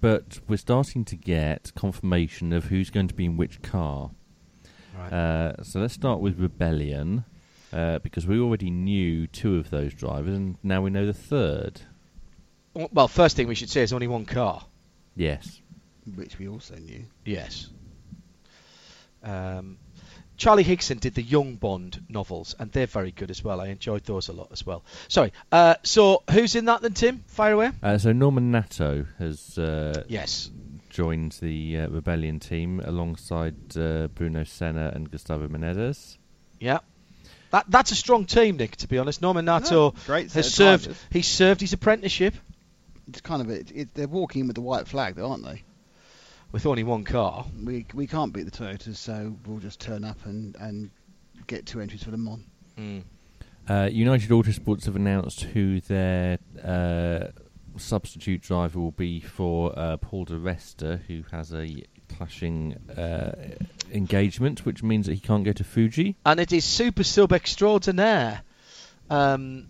but 0.00 0.38
we're 0.48 0.56
starting 0.56 1.04
to 1.06 1.16
get 1.16 1.72
confirmation 1.74 2.52
of 2.52 2.64
who's 2.66 2.90
going 2.90 3.08
to 3.08 3.14
be 3.14 3.24
in 3.24 3.36
which 3.36 3.60
car. 3.62 4.10
Right. 4.96 5.12
Uh, 5.12 5.62
so 5.62 5.80
let's 5.80 5.94
start 5.94 6.20
with 6.20 6.38
Rebellion, 6.38 7.24
uh, 7.72 7.98
because 8.00 8.26
we 8.26 8.38
already 8.38 8.70
knew 8.70 9.26
two 9.26 9.56
of 9.56 9.70
those 9.70 9.92
drivers, 9.94 10.34
and 10.36 10.56
now 10.62 10.82
we 10.82 10.90
know 10.90 11.06
the 11.06 11.12
third. 11.14 11.82
Well, 12.74 13.08
first 13.08 13.36
thing 13.36 13.48
we 13.48 13.54
should 13.54 13.70
say 13.70 13.82
is 13.82 13.92
only 13.92 14.06
one 14.08 14.24
car. 14.24 14.64
Yes. 15.16 15.60
Which 16.14 16.38
we 16.38 16.48
also 16.48 16.74
knew. 16.76 17.04
Yes. 17.24 17.68
Um, 19.22 19.78
Charlie 20.36 20.64
Higson 20.64 20.98
did 20.98 21.14
the 21.14 21.22
Young 21.22 21.54
Bond 21.56 22.02
novels, 22.08 22.56
and 22.58 22.72
they're 22.72 22.86
very 22.86 23.12
good 23.12 23.30
as 23.30 23.44
well. 23.44 23.60
I 23.60 23.68
enjoyed 23.68 24.04
those 24.04 24.28
a 24.28 24.32
lot 24.32 24.48
as 24.50 24.66
well. 24.66 24.82
Sorry. 25.08 25.32
Uh, 25.52 25.74
so 25.84 26.22
who's 26.30 26.56
in 26.56 26.64
that 26.64 26.82
then, 26.82 26.94
Tim? 26.94 27.22
Fire 27.28 27.52
away. 27.52 27.70
Uh, 27.82 27.98
so 27.98 28.12
Norman 28.12 28.50
Nato 28.50 29.06
has 29.18 29.56
uh, 29.58 30.02
Yes. 30.08 30.50
joined 30.90 31.32
the 31.40 31.78
uh, 31.78 31.88
Rebellion 31.88 32.40
team 32.40 32.80
alongside 32.84 33.54
uh, 33.76 34.08
Bruno 34.08 34.42
Senna 34.44 34.90
and 34.94 35.08
Gustavo 35.10 35.46
Menezes. 35.46 36.16
Yeah. 36.58 36.78
That 37.50 37.66
that's 37.68 37.92
a 37.92 37.96
strong 37.96 38.24
team, 38.24 38.56
Nick. 38.56 38.76
To 38.76 38.88
be 38.88 38.96
honest, 38.98 39.20
Norman 39.20 39.44
Nato 39.44 39.92
Yeah, 39.94 40.00
great 40.06 40.32
has 40.32 40.52
served. 40.52 40.84
drivers. 40.84 41.02
He 41.10 41.22
served 41.22 41.60
his 41.60 41.74
apprenticeship 41.74 42.34
It's 43.08 43.20
kind 43.20 43.42
of 43.42 43.50
it, 43.50 43.70
it, 43.74 43.94
they're 43.94 44.08
walking 44.08 44.46
with 44.46 44.56
the 44.56 44.62
white 44.62 44.88
flag, 44.88 45.16
though, 45.16 45.30
aren't 45.30 45.44
they? 45.44 45.64
with 46.52 46.66
only 46.66 46.84
one 46.84 47.02
car. 47.02 47.46
We 47.64 47.86
we 47.94 48.06
can't 48.06 48.32
beat 48.32 48.44
the 48.44 48.50
Toyotas, 48.50 48.96
so 48.96 49.34
we'll 49.46 49.58
just 49.58 49.80
turn 49.80 50.04
up 50.04 50.24
and, 50.26 50.54
and 50.56 50.90
get 51.46 51.66
two 51.66 51.80
entries 51.80 52.04
for 52.04 52.10
them 52.10 52.28
on. 52.28 52.44
Mm. 52.78 53.02
Uh, 53.68 53.88
United 53.90 54.28
Autosports 54.30 54.84
have 54.84 54.96
announced 54.96 55.42
who 55.42 55.80
their 55.80 56.38
uh, 56.62 57.28
substitute 57.76 58.42
driver 58.42 58.78
will 58.78 58.90
be 58.90 59.20
for 59.20 59.76
uh, 59.78 59.96
Paul 59.96 60.24
di 60.24 60.34
Resta, 60.34 61.00
who 61.06 61.22
has 61.30 61.54
a 61.54 61.82
clashing 62.08 62.74
uh, 62.96 63.32
engagement, 63.92 64.66
which 64.66 64.82
means 64.82 65.06
that 65.06 65.14
he 65.14 65.20
can't 65.20 65.44
go 65.44 65.52
to 65.52 65.64
Fuji. 65.64 66.16
And 66.26 66.40
it 66.40 66.52
is 66.52 66.64
super 66.64 67.04
sub 67.04 67.32
extraordinaire. 67.32 68.42
Um, 69.08 69.68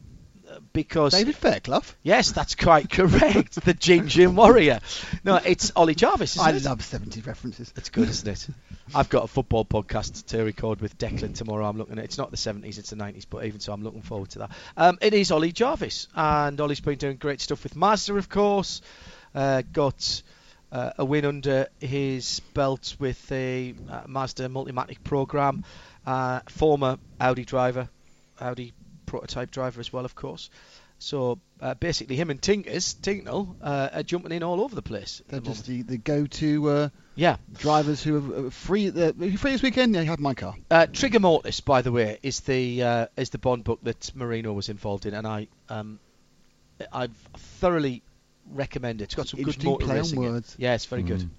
because 0.72 1.12
David 1.12 1.36
Fairclough. 1.36 1.82
yes, 2.02 2.32
that's 2.32 2.54
quite 2.54 2.90
correct. 2.90 3.64
the 3.64 3.74
Ginger 3.74 4.30
Warrior. 4.30 4.80
No, 5.24 5.36
it's 5.36 5.72
Ollie 5.76 5.94
Jarvis. 5.94 6.38
I 6.38 6.50
it? 6.50 6.64
love 6.64 6.80
70s 6.80 7.26
references. 7.26 7.72
It's 7.76 7.88
good, 7.88 8.08
isn't 8.08 8.28
it? 8.28 8.48
I've 8.94 9.08
got 9.08 9.24
a 9.24 9.28
football 9.28 9.64
podcast 9.64 10.26
to 10.26 10.42
record 10.42 10.80
with 10.80 10.98
Declan 10.98 11.34
tomorrow. 11.34 11.66
I'm 11.66 11.78
looking 11.78 11.98
at. 11.98 12.04
It's 12.04 12.18
not 12.18 12.30
the 12.30 12.36
70s, 12.36 12.78
it's 12.78 12.90
the 12.90 12.96
90s, 12.96 13.26
but 13.28 13.44
even 13.44 13.60
so, 13.60 13.72
I'm 13.72 13.82
looking 13.82 14.02
forward 14.02 14.30
to 14.30 14.40
that. 14.40 14.50
Um, 14.76 14.98
it 15.00 15.14
is 15.14 15.30
Ollie 15.30 15.52
Jarvis, 15.52 16.08
and 16.14 16.60
Ollie's 16.60 16.80
been 16.80 16.98
doing 16.98 17.16
great 17.16 17.40
stuff 17.40 17.62
with 17.62 17.76
Mazda, 17.76 18.14
of 18.14 18.28
course. 18.28 18.82
Uh, 19.34 19.62
got 19.72 20.22
uh, 20.72 20.90
a 20.98 21.04
win 21.04 21.24
under 21.24 21.68
his 21.80 22.40
belt 22.54 22.96
with 22.98 23.28
the 23.28 23.74
uh, 23.90 24.02
Mazda 24.06 24.48
Multimatic 24.48 25.02
program. 25.04 25.64
Uh, 26.04 26.40
former 26.48 26.98
Audi 27.20 27.44
driver, 27.44 27.88
Audi 28.40 28.72
prototype 29.12 29.50
driver 29.50 29.78
as 29.80 29.92
well, 29.92 30.04
of 30.06 30.14
course. 30.14 30.48
So 30.98 31.38
uh, 31.60 31.74
basically, 31.74 32.14
him 32.16 32.30
and 32.30 32.40
Tinkers, 32.40 32.94
Tincknell, 32.94 33.56
uh, 33.60 33.88
are 33.92 34.02
jumping 34.04 34.30
in 34.32 34.42
all 34.44 34.60
over 34.60 34.74
the 34.74 34.82
place. 34.82 35.20
They're 35.28 35.40
the 35.40 35.46
just 35.50 35.66
the, 35.66 35.82
the 35.82 35.98
go-to 35.98 36.68
uh, 36.70 36.88
yeah. 37.16 37.36
drivers 37.58 38.02
who 38.04 38.12
are 38.16 38.46
uh, 38.46 38.50
free. 38.50 38.88
Uh, 38.88 39.12
you 39.18 39.36
free 39.36 39.50
this 39.52 39.62
weekend? 39.62 39.94
Yeah, 39.94 40.02
you 40.02 40.10
have 40.10 40.20
my 40.20 40.34
car. 40.34 40.54
Uh, 40.70 40.86
Trigger 40.86 41.18
Mortis, 41.20 41.60
by 41.60 41.82
the 41.82 41.90
way, 41.92 42.18
is 42.22 42.40
the 42.40 42.82
uh, 42.82 43.06
is 43.16 43.30
the 43.30 43.38
Bond 43.38 43.64
book 43.64 43.80
that 43.82 44.14
Marino 44.14 44.52
was 44.52 44.68
involved 44.68 45.04
in, 45.06 45.14
and 45.14 45.26
I 45.26 45.48
um, 45.68 45.98
I 46.92 47.08
thoroughly 47.60 48.02
recommend 48.52 49.00
it. 49.00 49.04
It's 49.04 49.14
got 49.16 49.26
some 49.28 49.38
good 49.38 49.48
Interesting 49.56 49.70
motor 49.72 49.86
play 49.86 49.96
racing. 49.98 50.22
in 50.22 50.28
it. 50.28 50.32
words. 50.32 50.56
Yeah, 50.58 50.74
it's 50.74 50.86
very 50.86 51.02
good, 51.02 51.20
Mm. 51.20 51.30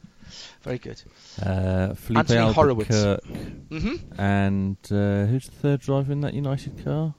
very 0.64 0.78
good. 0.78 1.02
Uh, 1.42 1.94
Filipe 1.94 2.20
Anthony 2.20 2.54
Horowitz. 2.54 2.92
Albuquerque 2.92 3.52
hmm 3.72 3.96
and 4.20 4.78
uh, 4.92 5.26
who's 5.26 5.46
the 5.48 5.56
third 5.64 5.80
driver 5.80 6.12
in 6.12 6.22
that 6.22 6.34
United 6.34 6.84
car? 6.84 7.14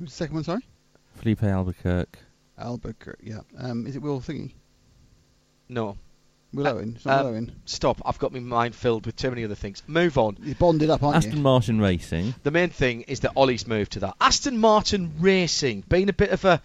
Who's 0.00 0.08
the 0.08 0.14
second 0.16 0.34
one? 0.34 0.44
Sorry, 0.44 0.62
Filipe 1.16 1.42
Albuquerque. 1.44 2.18
Albuquerque. 2.58 3.22
Yeah. 3.30 3.40
Um, 3.56 3.86
is 3.86 3.94
it 3.94 4.02
Will 4.02 4.20
Thingy? 4.20 4.52
No, 5.68 5.96
Will 6.52 6.66
Uh, 6.66 6.72
Owen. 6.72 6.92
It's 6.96 7.04
not 7.06 7.20
um, 7.20 7.26
Will 7.26 7.32
Owen. 7.34 7.52
stop. 7.66 8.02
I've 8.04 8.18
got 8.18 8.32
my 8.32 8.40
mind 8.40 8.74
filled 8.74 9.06
with 9.06 9.14
too 9.16 9.30
many 9.30 9.44
other 9.44 9.54
things. 9.54 9.82
Move 9.86 10.18
on. 10.18 10.36
You're 10.42 10.56
bonded 10.56 10.90
up, 10.90 11.02
aren't 11.02 11.16
Aston 11.18 11.36
you? 11.36 11.42
Martin 11.42 11.80
Racing. 11.80 12.34
The 12.42 12.50
main 12.50 12.70
thing 12.70 13.02
is 13.02 13.20
that 13.20 13.32
Ollie's 13.36 13.66
moved 13.68 13.92
to 13.92 14.00
that. 14.00 14.14
Aston 14.20 14.58
Martin 14.58 15.12
Racing, 15.20 15.84
being 15.88 16.08
a 16.08 16.12
bit 16.14 16.30
of 16.30 16.44
a 16.44 16.60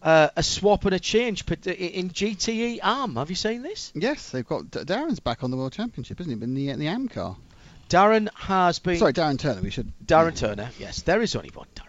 uh, 0.00 0.28
a 0.36 0.42
swap 0.44 0.84
and 0.84 0.94
a 0.94 1.00
change 1.00 1.44
but 1.44 1.66
in 1.66 2.10
GTE 2.10 2.78
arm. 2.84 3.16
Have 3.16 3.30
you 3.30 3.36
seen 3.36 3.62
this? 3.62 3.92
Yes, 3.96 4.30
they've 4.30 4.46
got 4.46 4.70
D- 4.70 4.78
Darren's 4.80 5.18
back 5.18 5.42
on 5.42 5.50
the 5.50 5.56
World 5.56 5.72
Championship, 5.72 6.20
isn't 6.20 6.38
he? 6.38 6.44
In 6.44 6.54
the 6.54 6.72
the 6.74 6.86
AM 6.86 7.08
car. 7.08 7.36
Darren 7.90 8.28
has 8.34 8.78
been. 8.78 8.98
Sorry, 8.98 9.12
Darren 9.12 9.38
Turner. 9.40 9.60
We 9.60 9.70
should. 9.70 9.92
Darren 10.06 10.36
Turner, 10.36 10.70
yes, 10.78 11.02
there 11.02 11.20
is 11.20 11.34
only 11.34 11.50
one 11.52 11.66
Darren 11.74 11.87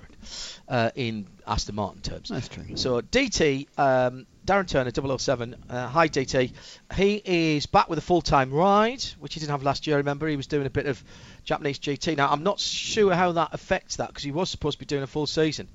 uh, 0.67 0.91
in 0.95 1.27
Aston 1.47 1.75
Martin 1.75 2.01
terms. 2.01 2.29
That's 2.29 2.47
true. 2.47 2.75
So 2.75 3.01
DT, 3.01 3.67
um, 3.77 4.25
Darren 4.45 4.67
Turner, 4.67 5.17
007, 5.17 5.55
uh, 5.69 5.87
hi 5.87 6.07
DT. 6.07 6.51
He 6.95 7.21
is 7.23 7.65
back 7.65 7.89
with 7.89 7.99
a 7.99 8.01
full-time 8.01 8.51
ride, 8.51 9.03
which 9.19 9.33
he 9.33 9.39
didn't 9.39 9.51
have 9.51 9.63
last 9.63 9.87
year. 9.87 9.97
Remember, 9.97 10.27
he 10.27 10.35
was 10.35 10.47
doing 10.47 10.65
a 10.65 10.69
bit 10.69 10.85
of 10.85 11.03
Japanese 11.43 11.79
GT. 11.79 12.17
Now, 12.17 12.29
I'm 12.29 12.43
not 12.43 12.59
sure 12.59 13.13
how 13.13 13.33
that 13.33 13.49
affects 13.53 13.97
that 13.97 14.09
because 14.09 14.23
he 14.23 14.31
was 14.31 14.49
supposed 14.49 14.77
to 14.77 14.79
be 14.79 14.85
doing 14.85 15.03
a 15.03 15.07
full 15.07 15.27
season 15.27 15.67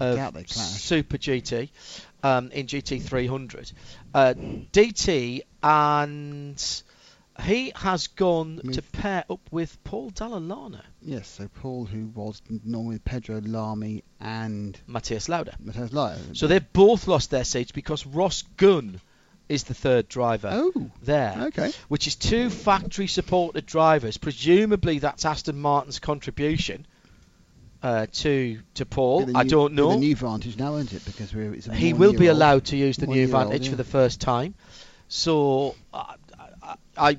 of. 0.00 0.16
Super 0.48 1.18
GT 1.18 1.70
um, 2.22 2.50
in 2.50 2.66
GT 2.66 3.02
300. 3.02 3.72
Uh, 4.14 4.34
DT 4.72 5.42
and 5.62 6.82
he 7.42 7.72
has 7.76 8.06
gone 8.08 8.60
to 8.72 8.82
pair 8.82 9.24
up 9.30 9.40
with 9.50 9.82
Paul 9.84 10.10
Dalla 10.10 10.38
Lana, 10.38 10.84
Yes, 11.02 11.28
so 11.28 11.48
Paul, 11.48 11.84
who 11.86 12.06
was 12.08 12.42
normally 12.64 12.98
Pedro 12.98 13.40
Lamy 13.40 14.02
and 14.20 14.78
Mathias 14.86 15.28
Lauda. 15.28 15.54
Matthias 15.60 15.92
Lyle. 15.92 16.18
So 16.34 16.46
they've 16.46 16.72
both 16.72 17.06
lost 17.06 17.30
their 17.30 17.44
seats 17.44 17.72
because 17.72 18.04
Ross 18.06 18.42
Gunn 18.56 19.00
is 19.48 19.64
the 19.64 19.74
third 19.74 20.08
driver 20.08 20.50
Oh, 20.52 20.90
there, 21.02 21.34
okay. 21.48 21.72
which 21.88 22.06
is 22.06 22.16
two 22.16 22.50
factory 22.50 23.06
supported 23.06 23.64
drivers. 23.64 24.16
Presumably 24.18 24.98
that's 24.98 25.24
Aston 25.24 25.58
Martin's 25.58 25.98
contribution 26.00 26.86
uh, 27.82 28.06
to 28.12 28.58
to 28.74 28.84
Paul. 28.84 29.30
A 29.30 29.38
I 29.38 29.42
new- 29.44 29.48
don't 29.50 29.74
know. 29.74 29.92
A 29.92 29.96
new 29.96 30.16
vantage 30.16 30.58
now, 30.58 30.74
isn't 30.76 30.92
it? 30.92 31.04
Because 31.06 31.32
we're, 31.34 31.54
it's 31.54 31.66
he 31.66 31.92
will 31.94 32.12
be 32.12 32.26
allowed 32.26 32.66
to 32.66 32.76
use 32.76 32.96
the 32.98 33.06
new 33.06 33.26
Vantage 33.28 33.64
yeah. 33.64 33.70
for 33.70 33.76
the 33.76 33.84
first 33.84 34.20
time. 34.20 34.54
So 35.06 35.76
I, 35.94 36.16
I, 36.62 36.74
I, 36.96 37.18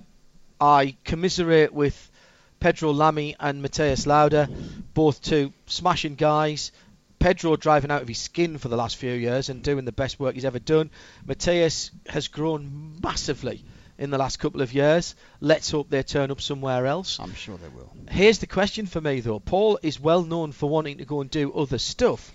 I 0.59 0.95
commiserate 1.05 1.73
with 1.73 2.11
Pedro 2.59 2.91
Lamy 2.91 3.35
and 3.39 3.61
Mathias 3.61 4.05
Lauda, 4.05 4.49
both 4.93 5.21
two 5.21 5.53
smashing 5.67 6.15
guys. 6.15 6.71
Pedro 7.19 7.55
driving 7.57 7.91
out 7.91 8.01
of 8.01 8.07
his 8.07 8.17
skin 8.17 8.57
for 8.57 8.69
the 8.69 8.77
last 8.77 8.95
few 8.95 9.11
years 9.11 9.49
and 9.49 9.61
doing 9.61 9.83
the 9.85 9.91
best 9.91 10.19
work 10.19 10.35
he's 10.35 10.45
ever 10.45 10.59
done. 10.59 10.89
Mateus 11.25 11.91
has 12.07 12.29
grown 12.29 12.97
massively 13.03 13.63
in 13.97 14.09
the 14.09 14.17
last 14.17 14.37
couple 14.39 14.61
of 14.61 14.73
years. 14.73 15.15
Let's 15.41 15.69
hope 15.69 15.89
they 15.89 16.01
turn 16.03 16.31
up 16.31 16.39
somewhere 16.39 16.85
else. 16.85 17.19
I'm 17.19 17.33
sure 17.33 17.57
they 17.57 17.67
will. 17.67 17.91
Here's 18.09 18.39
the 18.39 18.47
question 18.47 18.85
for 18.85 19.01
me 19.01 19.19
though. 19.19 19.39
Paul 19.39 19.79
is 19.83 19.99
well 19.99 20.23
known 20.23 20.53
for 20.53 20.69
wanting 20.69 20.99
to 20.99 21.05
go 21.05 21.19
and 21.19 21.29
do 21.29 21.51
other 21.51 21.77
stuff, 21.77 22.31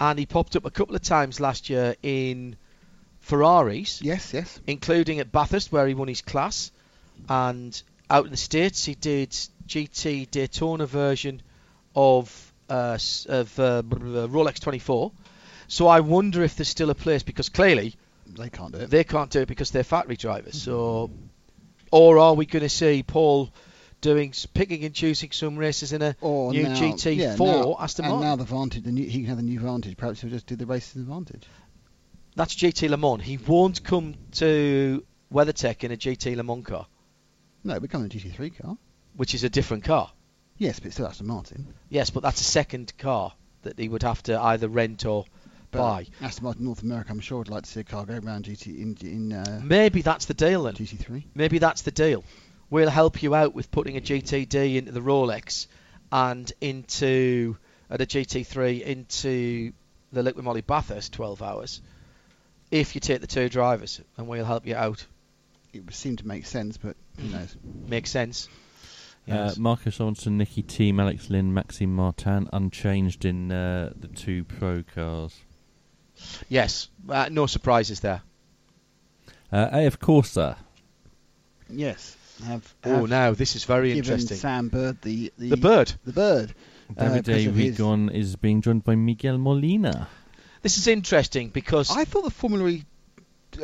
and 0.00 0.18
he 0.18 0.24
popped 0.24 0.56
up 0.56 0.64
a 0.64 0.70
couple 0.70 0.96
of 0.96 1.02
times 1.02 1.38
last 1.38 1.68
year 1.68 1.94
in 2.02 2.56
Ferraris, 3.20 4.00
Yes, 4.02 4.32
yes. 4.32 4.60
including 4.66 5.20
at 5.20 5.30
Bathurst 5.30 5.70
where 5.72 5.86
he 5.86 5.94
won 5.94 6.08
his 6.08 6.22
class, 6.22 6.72
and 7.28 7.82
out 8.10 8.24
in 8.24 8.30
the 8.30 8.36
states 8.36 8.84
he 8.84 8.94
did 8.94 9.30
GT 9.66 10.30
Daytona 10.30 10.86
version 10.86 11.42
of 11.94 12.52
uh, 12.68 12.98
of 13.28 13.58
uh, 13.58 13.82
Rolex 13.82 14.60
24. 14.60 15.12
So 15.68 15.86
I 15.88 16.00
wonder 16.00 16.42
if 16.42 16.56
there's 16.56 16.68
still 16.68 16.90
a 16.90 16.94
place 16.94 17.22
because 17.22 17.48
clearly 17.48 17.94
They 18.26 18.50
can't 18.50 18.72
do 18.72 18.80
it. 18.80 18.90
they 18.90 19.04
can't 19.04 19.30
do 19.30 19.40
it 19.40 19.48
because 19.48 19.70
they're 19.70 19.84
factory 19.84 20.16
drivers. 20.16 20.60
So, 20.60 21.10
or 21.90 22.18
are 22.18 22.34
we 22.34 22.46
going 22.46 22.62
to 22.62 22.68
see 22.68 23.02
Paul 23.02 23.50
doing 24.00 24.34
picking 24.52 24.84
and 24.84 24.94
choosing 24.94 25.30
some 25.30 25.56
races 25.56 25.92
in 25.92 26.02
a 26.02 26.16
or 26.20 26.52
new 26.52 26.64
now, 26.64 26.74
GT4 26.74 27.16
yeah, 27.16 27.36
now, 27.36 27.76
Aston 27.78 28.04
and 28.04 28.20
now 28.20 28.36
the 28.36 28.44
Vantage, 28.44 28.82
the 28.82 28.92
new, 28.92 29.04
he 29.04 29.20
can 29.20 29.26
have 29.26 29.36
the 29.36 29.42
new 29.44 29.60
Vantage. 29.60 29.96
Perhaps 29.96 30.20
he'll 30.20 30.30
just 30.30 30.46
do 30.46 30.56
the 30.56 30.66
races 30.66 30.96
in 30.96 31.06
the 31.06 31.12
Vantage. 31.12 31.44
That's 32.34 32.54
GT 32.54 32.88
Le 32.90 32.96
Mans. 32.96 33.22
He 33.22 33.36
won't 33.38 33.82
come 33.84 34.14
to 34.32 35.04
WeatherTech 35.32 35.84
in 35.84 35.92
a 35.92 35.96
GT 35.96 36.36
Le 36.36 36.42
Mans 36.42 36.64
car, 36.64 36.86
No, 37.64 37.74
it 37.74 37.82
becomes 37.82 38.06
a 38.06 38.08
GT3 38.18 38.58
car. 38.62 38.76
which 39.16 39.34
is 39.34 39.44
a 39.44 39.48
different 39.50 39.84
car. 39.84 40.10
Yes, 40.58 40.78
but 40.80 40.86
it's 40.86 40.96
still 40.96 41.06
Aston 41.06 41.26
Martin. 41.26 41.66
Yes, 41.88 42.10
but 42.10 42.22
that's 42.22 42.40
a 42.40 42.44
second 42.44 42.92
car 42.98 43.32
that 43.62 43.78
he 43.78 43.88
would 43.88 44.02
have 44.02 44.22
to 44.24 44.38
either 44.40 44.68
rent 44.68 45.04
or 45.06 45.24
But 45.70 45.78
buy. 45.78 46.06
Aston 46.20 46.44
Martin 46.44 46.64
North 46.64 46.82
America, 46.82 47.10
I'm 47.10 47.20
sure 47.20 47.38
would 47.38 47.48
like 47.48 47.64
to 47.64 47.70
see 47.70 47.80
a 47.80 47.84
car 47.84 48.04
go 48.04 48.14
around 48.14 48.44
GT 48.46 48.66
in 48.78 48.96
in 49.02 49.32
uh, 49.32 49.60
Maybe 49.64 50.02
that's 50.02 50.26
the 50.26 50.34
deal 50.34 50.64
then. 50.64 50.74
GT3. 50.74 51.24
Maybe 51.34 51.58
that's 51.58 51.82
the 51.82 51.90
deal. 51.90 52.24
We'll 52.70 52.90
help 52.90 53.22
you 53.22 53.34
out 53.34 53.54
with 53.54 53.70
putting 53.70 53.96
a 53.96 54.00
GTD 54.00 54.76
into 54.76 54.92
the 54.92 55.00
Rolex 55.00 55.66
and 56.10 56.50
into 56.60 57.56
uh, 57.90 57.96
the 57.96 58.06
GT3 58.06 58.80
into 58.82 59.72
the 60.12 60.22
Liquid 60.22 60.44
Moly 60.44 60.60
Bathurst 60.62 61.12
12 61.12 61.42
hours. 61.42 61.80
If 62.70 62.94
you 62.94 63.00
take 63.00 63.20
the 63.20 63.26
two 63.26 63.48
drivers, 63.48 64.00
and 64.16 64.26
we'll 64.28 64.44
help 64.46 64.66
you 64.66 64.74
out. 64.74 65.04
It 65.72 65.84
would 65.84 65.94
seem 65.94 66.16
to 66.16 66.26
make 66.26 66.44
sense, 66.46 66.76
but 66.76 66.96
who 67.18 67.28
knows? 67.28 67.56
Makes 67.88 68.10
sense. 68.10 68.48
Uh, 69.28 69.34
Yes. 69.46 69.56
Marco 69.56 69.90
Sørensen, 69.90 70.32
Nicki 70.32 70.64
Thiim, 70.64 71.00
Alex 71.00 71.30
Lynn, 71.30 71.54
Maxime 71.54 71.94
Martin, 71.94 72.48
unchanged 72.52 73.24
in 73.24 73.52
uh, 73.52 73.92
the 73.96 74.08
two 74.08 74.42
pro 74.44 74.82
cars. 74.82 75.38
yes. 76.48 76.88
Uh, 77.08 77.28
no 77.30 77.46
surprises 77.46 78.00
there. 78.00 78.22
Uh, 79.52 79.68
AF 79.72 79.98
Corse. 80.00 80.36
Yes. 81.70 82.16
Have, 82.44 82.74
Oh, 82.84 83.06
now 83.06 83.32
this 83.32 83.54
is 83.54 83.64
very 83.64 83.88
given 83.94 83.98
interesting. 84.14 84.36
Sam 84.38 84.68
Bird 84.68 85.00
the 85.02 85.32
the, 85.38 85.50
the 85.50 85.56
bird. 85.56 85.92
the 86.04 86.12
bird. 86.12 86.54
uh, 86.98 87.02
Davide 87.04 87.24
because 87.24 87.46
of 87.46 87.54
his- 87.54 87.78
Rigon 87.78 88.12
is 88.12 88.34
being 88.36 88.60
joined 88.60 88.82
by 88.84 88.96
Miguel 88.96 89.38
Molina. 89.38 90.08
This 90.62 90.78
is 90.78 90.86
interesting 90.88 91.48
because, 91.50 91.90
I 91.96 92.04
thought 92.04 92.24
the 92.24 92.30
Formula 92.30 92.68
E 92.68 92.84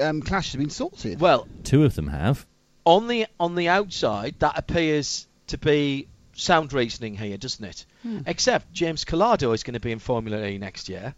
um, 0.01 0.23
clash 0.23 0.53
had 0.53 0.61
been 0.61 0.71
sorted. 0.71 1.21
well, 1.21 1.47
Two 1.65 1.85
of 1.85 1.95
them 1.95 2.09
have. 2.09 2.47
on 2.85 3.09
the 3.09 3.27
on 3.39 3.55
the 3.55 3.69
outside, 3.69 4.37
that 4.41 4.59
appears 4.59 5.27
to 5.49 5.59
be 5.59 6.09
sound 6.35 6.73
reasoning 6.73 7.17
here, 7.17 7.37
doesn't 7.37 7.65
it? 7.65 7.87
Hmm. 8.03 8.21
Except 8.27 8.73
James 8.73 9.05
Calado 9.05 9.53
is 9.55 9.63
going 9.63 9.75
to 9.75 9.81
be 9.81 9.93
in 9.93 9.99
Formula 9.99 10.45
E 10.47 10.59
next 10.59 10.89
year, 10.89 11.15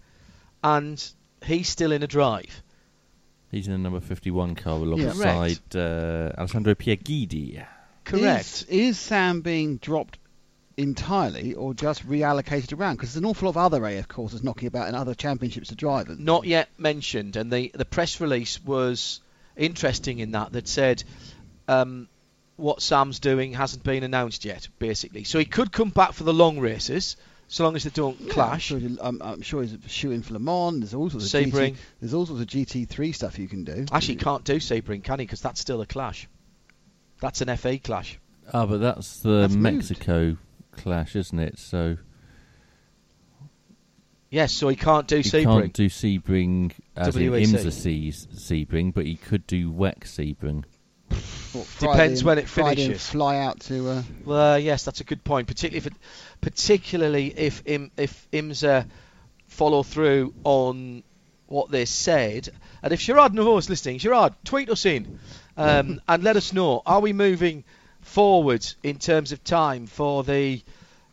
and 0.65 1.03
he's 1.45 1.69
still 1.69 1.93
in 1.93 2.03
a 2.03 2.07
drive. 2.07 2.63
He's 3.51 3.67
in 3.67 3.73
the 3.73 3.79
number 3.79 4.01
51 4.01 4.55
car 4.55 4.79
Yeah. 4.79 4.85
alongside 4.85 5.59
uh, 5.75 6.33
Alessandro 6.39 6.75
Pierguidi. 6.77 7.65
Correct. 8.05 8.45
Is, 8.45 8.63
is 8.69 8.99
Sam 8.99 9.41
being 9.41 9.77
dropped 9.79 10.19
entirely 10.81 11.55
or 11.55 11.75
just 11.75 12.07
reallocated 12.09 12.79
around? 12.79 12.97
Because 12.97 13.15
there's 13.15 13.23
an 13.23 13.27
awful 13.27 13.47
lot 13.47 13.51
of 13.51 13.57
other 13.59 13.87
AF 13.87 14.09
courses 14.09 14.43
knocking 14.43 14.69
about 14.69 14.89
in 14.89 14.95
other 14.95 15.15
championships 15.15 15.69
to 15.69 15.75
drivers. 15.75 16.19
Not 16.19 16.45
yet 16.45 16.69
mentioned, 16.79 17.37
and 17.37 17.53
the 17.53 17.71
the 17.75 17.85
press 17.85 18.21
release 18.21 18.63
was 18.65 19.21
interesting 19.57 20.19
in 20.19 20.33
that 20.33 20.53
that 20.53 20.69
said. 20.69 21.03
Um, 21.69 22.09
what 22.57 22.83
Sam's 22.83 23.21
doing 23.21 23.55
hasn't 23.55 23.83
been 23.83 24.03
announced 24.03 24.45
yet, 24.45 24.69
basically. 24.79 25.25
So 25.25 25.39
he 25.39 25.47
could 25.47 25.73
come 25.73 25.89
back 25.89 26.13
for 26.13 26.25
the 26.25 26.33
long 26.35 26.59
races, 26.61 27.17
so 27.49 27.65
long 27.65 27.75
as 27.75 27.85
they 27.85 27.91
don't 27.91 28.21
Yeah, 28.21 28.33
clash. 28.33 28.71
I'm 28.71 28.81
sure, 28.81 28.99
I'm, 29.01 29.23
I'm 29.23 29.43
sure 29.43 29.63
he's 29.63 29.77
shooting 29.87 30.23
for 30.23 30.35
Le 30.35 30.41
Mans. 30.41 30.81
There's 30.81 30.95
all 30.95 31.09
sorts 31.09 31.33
of 31.33 31.41
Sebring. 31.41 31.73
GT, 31.73 31.77
there's 32.01 32.15
all 32.15 32.27
sorts 32.27 32.43
of 32.43 32.49
GT3 32.49 33.15
stuff 33.15 33.39
you 33.39 33.49
can 33.49 33.65
do. 33.65 33.87
Actually, 33.91 34.17
can't 34.17 34.45
do 34.45 34.57
Sebring, 34.57 35.03
can 35.03 35.21
he? 35.21 35.25
Because 35.25 35.41
that's 35.41 35.61
still 35.61 35.81
a 35.81 35.87
clash. 35.87 36.29
That's 37.21 37.41
an 37.41 37.57
FA 37.57 37.79
clash. 37.79 38.19
Ah, 38.53 38.67
but 38.67 38.79
that's 38.79 39.21
the 39.21 39.43
That's 39.43 39.55
moved. 39.55 40.07
Mexico 40.85 40.91
clash, 40.91 41.17
isn't 41.17 41.39
it? 41.39 41.59
So 41.59 41.97
Yes, 44.31 44.53
so 44.53 44.69
he 44.69 44.77
can't 44.77 45.09
do 45.09 45.17
He 45.17 45.23
Sebring. 45.25 45.45
can't 45.45 45.73
do 45.73 45.87
Sebring 45.89 46.73
as 46.97 47.17
in 47.17 47.33
WEC. 47.33 47.47
IMSA 47.49 48.27
Sebring, 48.29 48.95
but 48.95 49.05
he 49.05 49.17
could 49.17 49.45
do 49.47 49.71
WEC 49.73 50.05
Sebring. 50.05 50.65
What, 51.53 51.67
Depends 51.81 52.21
and- 52.21 52.27
when 52.27 52.39
it 52.39 52.49
finishes. 52.49 53.05
Fly 53.09 53.39
out 53.39 53.59
to. 53.63 53.89
Uh, 53.91 54.03
Well, 54.25 54.59
yes, 54.59 54.85
that's 54.85 55.01
a 55.01 55.05
good 55.05 55.25
point. 55.25 55.49
Particularly 55.49 55.79
if, 55.79 55.87
it, 55.89 55.93
particularly 56.41 57.27
if 57.37 57.63
Im, 57.67 57.91
if 57.97 58.29
IMSA 58.33 58.87
follow 59.49 59.83
through 59.83 60.33
on 60.45 61.03
what 61.47 61.73
they 61.73 61.85
said, 61.85 62.49
and 62.85 62.93
if 62.93 63.01
Gerard 63.01 63.35
Neveu's 63.35 63.69
listening, 63.69 63.99
Gerard, 63.99 64.35
tweet 64.45 64.71
us 64.71 64.87
in 64.87 65.19
um, 65.57 66.01
and 66.09 66.23
let 66.23 66.37
us 66.37 66.53
know: 66.53 66.83
Are 66.87 67.01
we 67.01 67.13
moving 67.13 67.65
forward 68.03 68.67
in 68.83 68.99
terms 68.99 69.33
of 69.33 69.43
time 69.45 69.87
for 69.87 70.25
the 70.25 70.63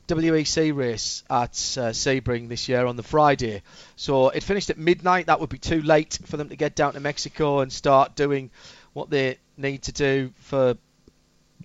WEC 0.08 0.76
race 0.76 1.24
at 1.30 1.52
uh, 1.52 1.92
Sebring 1.92 2.48
this 2.50 2.70
year 2.70 2.86
on 2.86 2.96
the 2.96 3.04
Friday? 3.04 3.62
So 3.96 4.30
it 4.30 4.44
finished 4.44 4.70
at 4.70 4.78
midnight. 4.78 5.28
That 5.28 5.40
would 5.40 5.50
be 5.50 5.58
too 5.58 5.82
late 5.82 6.18
for 6.26 6.38
them 6.38 6.50
to 6.50 6.56
get 6.56 6.76
down 6.76 6.94
to 6.94 7.00
Mexico 7.00 7.60
and 7.60 7.72
start 7.72 8.16
doing 8.16 8.50
what 8.94 9.10
they 9.10 9.38
need 9.58 9.84
to 9.84 9.92
do 9.92 10.32
for 10.42 10.78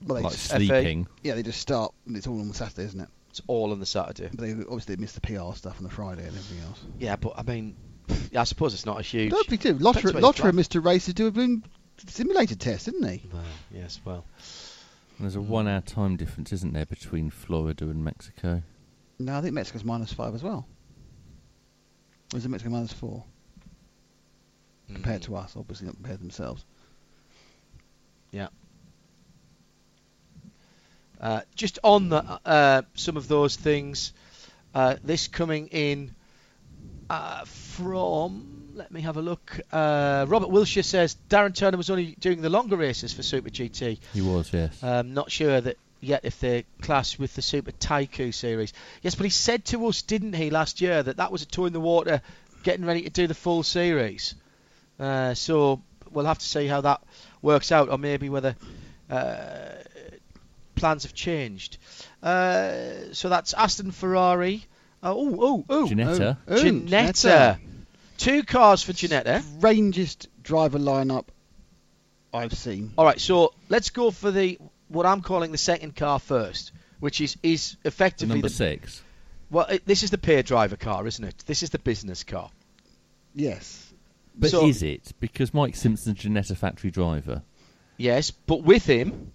well, 0.05 0.23
Like 0.23 0.32
just, 0.32 0.49
sleeping. 0.51 1.07
yeah, 1.23 1.35
they 1.35 1.43
just 1.43 1.61
start. 1.61 1.93
and 2.07 2.16
It's 2.16 2.27
all 2.27 2.40
on 2.40 2.49
the 2.49 2.55
Saturday, 2.55 2.85
isn't 2.85 3.01
it? 3.01 3.09
it's 3.31 3.40
all 3.47 3.73
on 3.73 3.81
the 3.81 3.86
Saturday. 3.86 4.28
But 4.35 4.40
they 4.44 4.53
obviously 4.53 4.97
missed 4.97 5.15
the 5.15 5.23
PR 5.23 5.55
stuff 5.55 5.78
on 5.78 5.85
the 5.85 5.90
Friday 5.90 6.20
and 6.27 6.36
everything 6.36 6.62
else. 6.69 6.81
Yeah, 6.99 7.16
but 7.16 7.32
I 7.39 7.43
mean, 7.43 7.74
yeah, 8.31 8.43
I 8.43 8.44
suppose 8.44 8.74
it's 8.74 8.85
not 8.85 9.01
a 9.01 9.03
huge. 9.03 9.31
Don't 9.31 9.49
be 9.49 9.57
too. 9.57 9.73
Depends 9.73 9.82
Lotterer, 9.82 10.12
where 10.12 10.31
it's 10.31 10.40
Lotterer 10.40 10.53
missed 10.53 10.74
a 10.74 10.81
race 10.82 11.07
to 11.07 11.15
do 11.15 11.28
a 11.28 11.31
bloom 11.31 11.65
simulated 12.09 12.61
test, 12.61 12.85
didn't 12.85 13.09
he? 13.09 13.23
Well, 13.32 13.43
yes, 13.70 14.01
well, 14.05 14.27
There's 15.23 15.36
a 15.36 15.40
one-hour 15.40 15.82
time 15.82 16.16
difference, 16.16 16.53
isn't 16.53 16.73
there, 16.73 16.85
between 16.85 17.31
Florida 17.31 17.85
and 17.85 18.05
Mexico? 18.05 18.62
No, 19.20 19.39
I 19.39 19.40
think 19.40 19.55
Mexico's 19.55 19.85
minus 19.85 20.12
five 20.12 20.35
as 20.35 20.43
well. 20.43 20.66
Or 22.35 22.39
is 22.39 22.44
it 22.44 22.49
Mexico 22.49 22.70
minus 22.73 22.93
four? 22.93 23.23
Compared 24.93 25.23
mm, 25.23 25.24
to 25.27 25.36
us, 25.36 25.55
obviously 25.57 25.86
not 25.86 25.94
compared 25.94 26.19
to 26.19 26.23
themselves. 26.23 26.65
yeah. 28.32 28.49
Uh, 31.20 31.43
just 31.55 31.78
on 31.85 32.09
the, 32.09 32.40
uh, 32.44 32.82
some 32.94 33.16
of 33.16 33.28
those 33.28 33.55
things, 33.55 34.12
uh, 34.74 34.97
this 35.05 35.28
coming 35.28 35.69
in 35.69 36.16
uh, 37.09 37.44
from. 37.44 38.61
Let 38.74 38.90
me 38.90 39.03
have 39.03 39.16
a 39.16 39.23
look. 39.23 39.61
Uh, 39.70 40.24
Robert 40.28 40.49
Wilshire 40.49 40.82
says 40.82 41.16
Darren 41.28 41.55
Turner 41.55 41.77
was 41.77 41.90
only 41.90 42.16
doing 42.20 42.40
the 42.40 42.49
longer 42.49 42.77
races 42.77 43.12
for 43.12 43.23
Super 43.23 43.51
GT. 43.51 43.99
He 44.15 44.23
was, 44.23 44.53
yes. 44.53 44.82
Um, 44.82 45.12
not 45.15 45.31
sure 45.31 45.61
that 45.61 45.77
yet 46.01 46.20
if 46.24 46.40
they 46.40 46.65
clash 46.81 47.19
with 47.19 47.35
the 47.35 47.43
Super 47.43 47.73
Taikyu 47.73 48.32
series. 48.35 48.73
Yes, 49.03 49.15
but 49.15 49.24
he 49.24 49.31
said 49.31 49.65
to 49.66 49.86
us, 49.86 50.03
didn't 50.03 50.35
he, 50.35 50.51
last 50.51 50.81
year 50.81 51.03
that 51.03 51.19
that 51.19 51.31
was 51.31 51.43
a 51.43 51.47
toe 51.47 51.66
in 51.66 51.73
the 51.73 51.81
water, 51.81 52.23
getting 52.62 52.85
ready 52.85 53.03
to 53.03 53.11
do 53.11 53.27
the 53.27 53.35
full 53.35 53.62
series. 53.62 54.35
Uh, 54.99 55.35
so 55.35 55.82
we'll 56.11 56.27
have 56.27 56.39
to 56.39 56.47
see 56.47 56.66
how 56.66 56.81
that 56.81 57.03
works 57.43 57.73
out, 57.73 57.89
or 57.89 57.99
maybe 57.99 58.28
whether 58.28 58.57
uh, 59.11 59.70
plans 60.74 61.05
have 61.05 61.15
changed. 61.15 61.78
Uh, 62.23 63.12
so 63.12 63.28
that's 63.28 63.53
Aston 63.55 63.90
Ferrari. 63.90 64.65
Oh, 65.03 65.36
oh, 65.40 65.65
oh, 65.69 65.86
Ginetta. 65.86 66.36
Oh, 66.47 66.55
Ginetta. 66.55 67.59
Two 68.23 68.43
cars 68.44 68.82
for 68.82 68.93
Ginetta. 68.93 69.27
Eh? 69.27 69.40
Strangest 69.59 70.28
driver 70.43 70.78
lineup 70.78 71.24
I've 72.32 72.53
seen. 72.53 72.93
All 72.97 73.05
right, 73.05 73.20
so 73.20 73.53
let's 73.69 73.90
go 73.90 74.11
for 74.11 74.31
the 74.31 74.59
what 74.89 75.07
I'm 75.07 75.23
calling 75.23 75.51
the 75.53 75.59
second 75.59 75.97
car 75.97 76.19
first, 76.19 76.73
which 77.01 77.20
is 77.20 77.36
is 77.43 77.77
effectively 77.85 78.35
Number 78.36 78.49
the 78.49 78.55
six. 78.55 79.03
well, 79.51 79.66
it, 79.66 79.85
this 79.86 80.03
is 80.03 80.11
the 80.11 80.19
pay 80.19 80.40
driver 80.43 80.77
car, 80.77 81.07
isn't 81.07 81.24
it? 81.24 81.43
This 81.47 81.62
is 81.62 81.70
the 81.70 81.78
business 81.78 82.23
car. 82.24 82.51
Yes. 83.35 83.93
But 84.36 84.51
So- 84.51 84.66
is 84.66 84.82
it? 84.82 85.12
Because 85.20 85.53
Mike 85.53 85.74
Simpson's 85.77 86.19
Ginetta 86.19 86.57
factory 86.57 86.90
driver 86.90 87.43
Yes, 87.99 88.31
but 88.31 88.62
with 88.62 88.86
him. 88.86 89.32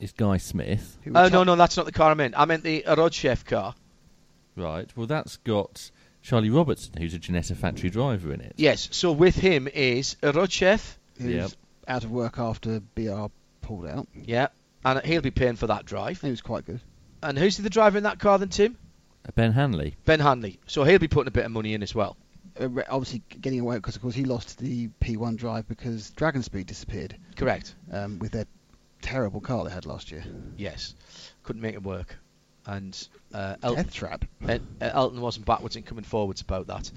is 0.00 0.12
Guy 0.12 0.36
Smith. 0.38 0.96
Who 1.04 1.10
Oh 1.14 1.28
reti- 1.28 1.32
no, 1.32 1.44
no, 1.44 1.56
that's 1.56 1.76
not 1.76 1.86
the 1.86 1.92
car 1.92 2.10
I 2.10 2.14
meant. 2.14 2.34
I 2.38 2.44
meant 2.46 2.62
the 2.64 2.84
Rodchev 2.86 3.44
car. 3.44 3.74
Right. 4.56 4.90
Well, 4.96 5.06
that's 5.06 5.36
got 5.38 5.90
Charlie 6.28 6.50
Robertson, 6.50 6.92
who's 6.98 7.14
a 7.14 7.18
Ginetta 7.18 7.56
factory 7.56 7.88
driver 7.88 8.34
in 8.34 8.42
it. 8.42 8.52
Yes, 8.56 8.88
so 8.92 9.12
with 9.12 9.34
him 9.34 9.66
is 9.66 10.16
Rodchev. 10.22 10.96
Who's 11.18 11.34
Yep. 11.34 11.50
out 11.88 12.04
of 12.04 12.10
work 12.10 12.38
after 12.38 12.80
BR 12.80 13.28
pulled 13.62 13.86
out. 13.86 14.06
Yeah, 14.14 14.48
and 14.84 15.00
he'll 15.06 15.22
be 15.22 15.30
paying 15.30 15.56
for 15.56 15.68
that 15.68 15.86
drive. 15.86 16.20
He 16.20 16.28
was 16.28 16.42
quite 16.42 16.66
good. 16.66 16.80
And 17.22 17.38
who's 17.38 17.56
the 17.56 17.70
driver 17.70 17.96
in 17.96 18.04
that 18.04 18.18
car 18.18 18.38
then, 18.38 18.50
Tim? 18.50 18.76
Uh, 19.26 19.30
Ben 19.34 19.52
Hanley. 19.52 19.96
Ben 20.04 20.20
Hanley. 20.20 20.58
So 20.66 20.84
he'll 20.84 20.98
be 20.98 21.08
putting 21.08 21.28
a 21.28 21.32
bit 21.32 21.46
of 21.46 21.50
money 21.50 21.72
in 21.72 21.82
as 21.82 21.94
well. 21.94 22.18
Uh, 22.60 22.68
re- 22.68 22.84
obviously 22.90 23.22
getting 23.40 23.60
away 23.60 23.76
because 23.76 23.96
of 23.96 24.02
course 24.02 24.14
he 24.14 24.26
lost 24.26 24.58
the 24.58 24.88
P1 25.00 25.36
drive 25.36 25.66
because 25.66 26.10
Dragon 26.10 26.42
Speed 26.42 26.66
disappeared 26.66 27.16
Correct. 27.36 27.74
um, 27.90 28.18
with 28.18 28.32
their 28.32 28.46
terrible 29.00 29.40
car 29.40 29.64
they 29.64 29.70
had 29.70 29.86
last 29.86 30.10
year. 30.12 30.24
Yes. 30.58 30.94
Couldn't 31.42 31.62
make 31.62 31.74
it 31.74 31.82
work. 31.82 32.18
And 32.68 33.08
uh, 33.32 33.56
Elton, 33.62 33.84
Death 33.84 33.94
Trap. 33.94 34.24
uh, 34.46 34.58
Elton 34.80 35.20
wasn't 35.22 35.46
backwards 35.46 35.76
in 35.76 35.82
coming 35.84 36.04
forwards 36.04 36.42
about 36.42 36.66
that. 36.66 36.90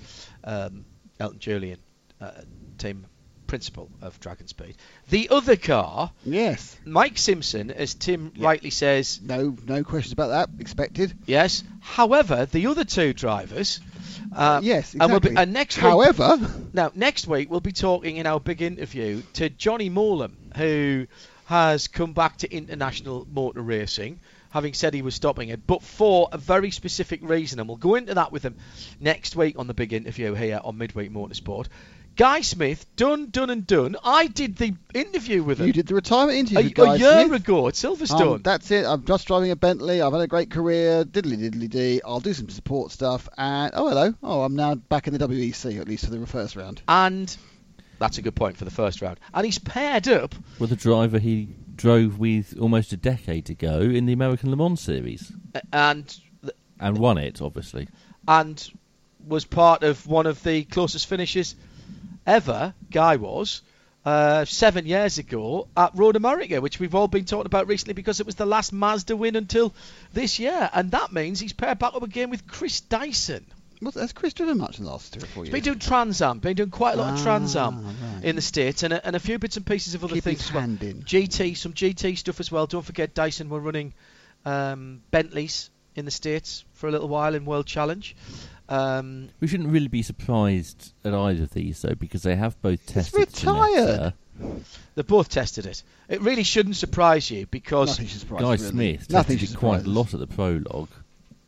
Um, 0.44 0.86
Elton 1.20 1.40
Julian, 1.40 1.80
uh, 2.20 2.32
team 2.78 3.06
principal 3.48 3.90
of 4.02 4.20
Dragon 4.20 4.48
Speed. 4.48 4.76
The 5.10 5.30
other 5.30 5.56
car, 5.56 6.12
Yes. 6.26 6.78
Mike 6.86 7.18
Simpson, 7.18 7.72
as 7.72 7.94
Tim 7.94 8.32
Yeah. 8.36 8.48
rightly 8.48 8.70
says, 8.70 9.20
No, 9.24 9.56
no 9.66 9.84
questions 9.84 10.12
about 10.14 10.28
that. 10.30 10.50
Expected. 10.60 11.14
yes. 11.26 11.64
However, 11.80 12.46
the 12.46 12.68
other 12.68 12.84
two 12.86 13.14
drivers, 13.14 13.80
uh, 14.36 14.60
yes, 14.64 14.94
and, 14.94 15.02
we'll 15.04 15.18
exactly. 15.18 15.32
be, 15.32 15.38
and 15.42 15.54
next 15.54 15.78
week, 15.78 15.84
However, 15.84 16.38
Now, 16.74 16.92
next 16.96 17.28
week 17.28 17.50
we'll 17.50 17.60
be 17.62 17.72
talking 17.74 18.18
in 18.18 18.26
our 18.26 18.40
big 18.42 18.62
interview 18.62 19.22
to 19.34 19.50
Johnny 19.50 19.90
Mowlem, 19.90 20.34
who 20.58 21.08
has 21.46 21.88
come 21.90 22.14
back 22.14 22.38
to 22.38 22.54
international 22.54 23.28
motor 23.32 23.62
racing, 23.62 24.20
having 24.52 24.74
said 24.74 24.94
he 24.94 25.02
was 25.02 25.16
stopping 25.16 25.50
it, 25.50 25.66
but 25.66 25.82
for 25.82 26.30
a 26.32 26.38
very 26.38 26.72
specific 26.72 27.22
reason, 27.24 27.60
and 27.60 27.68
we'll 27.68 27.78
go 27.78 27.96
into 27.96 28.14
that 28.14 28.32
with 28.32 28.44
him 28.44 28.58
next 29.00 29.36
week 29.36 29.58
on 29.58 29.68
the 29.68 29.74
big 29.74 29.94
interview 29.94 30.34
here 30.34 30.60
on 30.64 30.78
Midweek 30.78 31.12
Motorsport. 31.12 31.68
Guy 32.18 32.42
Smith, 32.42 32.86
done, 32.98 33.30
done, 33.30 33.50
and 33.50 33.66
done. 33.66 33.96
I 34.04 34.28
did 34.28 34.58
the 34.58 34.76
interview 34.94 35.44
with 35.44 35.62
him 35.62 35.68
you 35.68 35.74
did 35.74 35.88
the 35.88 35.96
retirement 35.96 36.36
a, 36.36 36.40
interview, 36.40 36.70
a 36.70 36.86
guys. 36.86 37.00
year 37.00 37.26
Smith. 37.26 37.42
ago 37.42 37.68
at 37.70 37.74
Silverstone. 37.76 38.36
Um, 38.36 38.42
that's 38.42 38.70
it. 38.70 38.86
I'm 38.86 39.06
just 39.06 39.28
driving 39.28 39.50
a 39.52 39.56
Bentley. 39.56 40.02
I've 40.02 40.12
had 40.12 40.22
a 40.22 40.28
great 40.28 40.52
career. 40.52 41.06
Diddly 41.06 41.38
diddly 41.38 41.70
dee. 41.70 42.02
I'll 42.06 42.20
do 42.20 42.34
some 42.34 42.50
support 42.50 42.92
stuff. 42.92 43.30
And 43.38 43.72
oh 43.74 43.88
hello. 43.88 44.14
Oh, 44.22 44.42
I'm 44.42 44.58
now 44.58 44.76
back 44.76 45.08
in 45.08 45.14
the 45.14 45.26
WEC 45.26 45.80
at 45.80 45.88
least 45.88 46.04
for 46.04 46.12
the 46.12 46.28
first 46.28 46.58
round. 46.58 46.82
and 46.88 47.36
that's 47.98 48.18
a 48.18 48.22
good 48.22 48.36
point 48.36 48.58
for 48.58 48.66
the 48.66 48.72
first 48.72 49.02
round. 49.02 49.20
And 49.34 49.46
he's 49.46 49.60
paired 49.60 50.08
up 50.08 50.36
With 50.60 50.72
a 50.72 50.76
driver 50.76 51.18
he 51.18 51.48
drove 51.76 52.20
with 52.20 52.58
almost 52.60 52.94
a 52.94 52.98
decade 52.98 53.50
ago 53.50 53.80
in 53.82 54.06
the 54.06 54.14
American 54.14 54.50
Le 54.50 54.56
Mans 54.58 54.80
series. 54.80 55.32
and 55.72 56.16
And 56.80 56.98
won 56.98 57.18
it, 57.18 57.42
obviously. 57.42 57.88
and 58.28 58.72
was 59.28 59.46
part 59.46 59.84
of 59.84 60.08
one 60.08 60.26
of 60.26 60.42
the 60.44 60.64
closest 60.64 61.08
finishes 61.08 61.56
ever. 62.26 62.74
Guy 62.90 63.18
was 63.18 63.62
uh, 64.04 64.46
seven 64.46 64.86
years 64.86 65.18
ago 65.20 65.68
at 65.78 65.96
Road 65.96 66.16
America, 66.16 66.60
which 66.60 66.80
we've 66.80 66.96
all 66.96 67.08
been 67.08 67.26
talking 67.26 67.46
about 67.46 67.68
recently 67.68 67.94
because 67.94 68.20
it 68.20 68.26
was 68.26 68.36
the 68.36 68.46
last 68.46 68.74
Mazda 68.74 69.16
win 69.16 69.36
until 69.36 69.74
this 70.14 70.40
year, 70.40 70.70
and 70.74 70.92
that 70.92 71.14
means 71.14 71.40
he's 71.40 71.54
paired 71.54 71.80
back 71.80 71.94
up 71.94 72.04
again 72.04 72.30
with 72.30 72.48
Chris 72.48 72.82
Dyson. 72.82 73.46
What, 73.82 73.96
has 73.96 74.14
Chris 74.14 74.34
driven 74.34 74.58
much 74.60 74.78
in 74.78 74.86
the 74.86 74.92
last 74.92 75.12
three 75.12 75.24
or 75.24 75.26
four 75.26 75.44
He's 75.44 75.52
years? 75.52 75.64
been 75.64 75.74
doing 75.74 75.80
Trans 75.80 76.22
Am, 76.22 76.40
been 76.40 76.56
doing 76.56 76.70
quite 76.70 76.94
a 76.94 76.98
lot 76.98 77.14
of 77.16 77.24
Trans 77.24 77.56
Am 77.56 77.84
Ah, 77.86 78.16
right. 78.16 78.24
in 78.24 78.36
the 78.36 78.42
states, 78.42 78.84
and 78.84 78.94
a, 78.94 79.06
and 79.06 79.16
a 79.16 79.20
few 79.20 79.40
bits 79.40 79.58
and 79.58 79.66
pieces 79.66 79.96
of 79.96 80.04
other 80.04 80.14
Keep 80.16 80.24
things 80.24 80.42
his 80.42 80.54
well. 80.54 80.62
hand 80.62 80.84
in. 80.84 81.02
GT, 81.02 81.58
some 81.58 81.74
GT 81.74 82.16
stuff 82.18 82.40
as 82.40 82.52
well. 82.52 82.68
Don't 82.68 82.86
forget 82.86 83.14
Dyson 83.14 83.50
were 83.50 83.60
running 83.60 83.94
um, 84.46 85.02
Bentleys 85.12 85.70
in 85.96 86.06
the 86.06 86.12
states 86.12 86.64
for 86.74 86.88
a 86.88 86.92
little 86.92 87.08
while 87.10 87.34
in 87.36 87.44
World 87.46 87.66
Challenge. 87.66 88.16
Um, 88.70 89.30
We 89.40 89.48
shouldn't 89.48 89.70
really 89.70 89.88
be 89.90 90.04
surprised 90.04 90.94
at 91.04 91.14
either 91.14 91.44
of 91.44 91.52
these, 91.52 91.82
though, 91.82 91.96
because 91.96 92.24
they 92.24 92.36
have 92.36 92.62
both 92.62 92.86
tested 92.86 93.20
retired. 93.20 94.14
Ginetta. 94.40 94.64
They 94.96 95.02
both 95.04 95.30
tested 95.30 95.66
it. 95.66 95.84
It 96.08 96.22
really 96.22 96.44
shouldn't 96.44 96.76
surprise 96.76 97.30
you 97.30 97.46
because, 97.48 97.90
Nothing 97.90 98.08
surprise 98.08 98.42
Guy 98.42 98.54
us, 98.54 98.62
really. 98.72 98.98
Smith 98.98 99.10
Nothing 99.10 99.38
tested 99.38 99.50
should 99.50 99.58
it 99.58 99.60
quite 99.60 99.86
a 99.86 99.90
lot 99.90 100.14
at 100.14 100.20
the 100.20 100.28
prologue. 100.28 100.90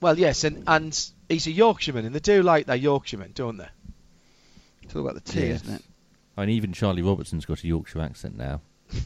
well, 0.02 0.18
yes, 0.20 0.44
and, 0.44 0.64
and 0.68 1.10
he's 1.34 1.48
a 1.48 1.52
Yorkshireman, 1.52 2.06
and 2.06 2.16
they 2.16 2.20
do 2.20 2.42
like 2.44 2.66
their 2.66 2.76
Yorkshiremen, 2.76 3.32
don't 3.36 3.58
they? 3.58 3.68
It's 4.84 4.96
all 4.96 5.02
about 5.02 5.16
the 5.16 5.32
tea, 5.32 5.48
Yes. 5.48 5.62
isn't 5.64 5.76
it? 5.76 5.82
And 6.38 6.50
even 6.50 6.74
Charlie 6.74 7.02
Robertson's 7.04 7.46
got 7.46 7.64
a 7.64 7.68
Yorkshire 7.68 8.02
accent 8.02 8.38
now. 8.38 8.62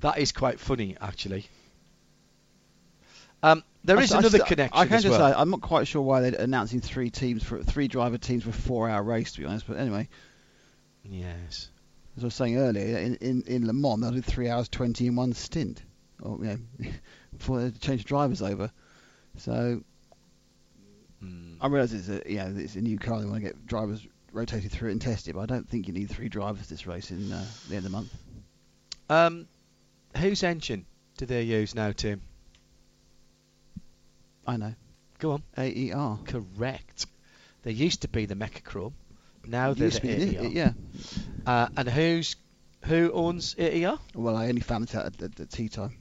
That 0.00 0.18
is 0.18 0.32
quite 0.32 0.60
funny, 0.60 0.96
actually. 1.00 1.46
Um, 3.42 3.62
there 3.84 3.98
I 3.98 4.02
is 4.02 4.10
s- 4.10 4.14
I 4.16 4.18
another 4.20 4.42
s- 4.42 4.48
connection 4.48 4.78
I 4.78 4.86
can 4.86 4.94
as 4.96 5.02
just 5.04 5.18
well. 5.18 5.32
say 5.32 5.38
I'm 5.38 5.50
not 5.50 5.60
quite 5.60 5.86
sure 5.86 6.02
why 6.02 6.20
they're 6.20 6.40
announcing 6.40 6.80
three 6.80 7.10
teams 7.10 7.42
for 7.42 7.62
three 7.62 7.88
driver 7.88 8.18
teams 8.18 8.42
for 8.44 8.50
a 8.50 8.52
four-hour 8.52 9.02
race. 9.02 9.32
To 9.32 9.40
be 9.40 9.46
honest, 9.46 9.66
but 9.66 9.76
anyway, 9.78 10.08
yes. 11.04 11.68
as 12.16 12.24
I 12.24 12.26
was 12.26 12.34
saying 12.34 12.56
earlier, 12.56 12.98
in 12.98 13.16
in, 13.16 13.42
in 13.46 13.66
Le 13.66 13.72
Mans 13.72 14.00
they'll 14.00 14.10
do 14.12 14.22
three 14.22 14.48
hours 14.48 14.68
twenty 14.68 15.06
in 15.06 15.16
one 15.16 15.32
stint, 15.32 15.82
or 16.20 16.38
you 16.38 16.44
know, 16.80 16.90
before 17.36 17.60
they 17.62 17.70
change 17.78 18.04
drivers 18.04 18.42
over. 18.42 18.70
So 19.38 19.82
I 21.60 21.66
realise 21.68 21.92
it's 21.92 22.08
a 22.08 22.20
know 22.34 22.54
it's 22.56 22.76
a 22.76 22.80
new 22.80 22.98
car. 22.98 23.18
They 23.20 23.26
want 23.26 23.36
to 23.36 23.40
get 23.48 23.66
drivers 23.66 24.06
rotated 24.32 24.70
through 24.70 24.90
it 24.90 24.92
and 24.92 25.00
tested, 25.00 25.34
but 25.34 25.40
I 25.40 25.46
don't 25.46 25.68
think 25.68 25.86
you 25.88 25.94
need 25.94 26.10
three 26.10 26.28
drivers 26.28 26.68
this 26.68 26.86
race 26.86 27.10
in 27.10 27.32
uh, 27.32 27.44
the 27.68 27.76
end 27.76 27.86
of 27.86 27.90
the 27.92 27.96
month. 27.96 28.14
Um, 29.08 29.48
whose 30.16 30.42
engine 30.42 30.84
do 31.16 31.26
they 31.26 31.42
use 31.42 31.74
now, 31.74 31.92
Tim? 31.92 32.20
I 34.46 34.56
know. 34.56 34.74
Go 35.18 35.32
on. 35.32 35.42
AER. 35.56 36.18
Correct. 36.24 37.06
They 37.62 37.72
used 37.72 38.02
to 38.02 38.08
be 38.08 38.26
the 38.26 38.34
Mecachrome. 38.34 38.92
Now 39.46 39.72
they're 39.74 39.90
the 39.90 40.38
AER. 40.38 40.44
yeah. 40.48 40.72
Uh, 41.46 41.68
and 41.76 41.88
who's 41.88 42.36
who 42.84 43.10
owns 43.12 43.54
AER? 43.58 43.98
Well, 44.14 44.36
I 44.36 44.48
only 44.48 44.60
found 44.60 44.84
it 44.84 44.94
out 44.94 45.06
at, 45.06 45.22
at, 45.22 45.40
at 45.40 45.50
tea 45.50 45.68
time. 45.68 45.96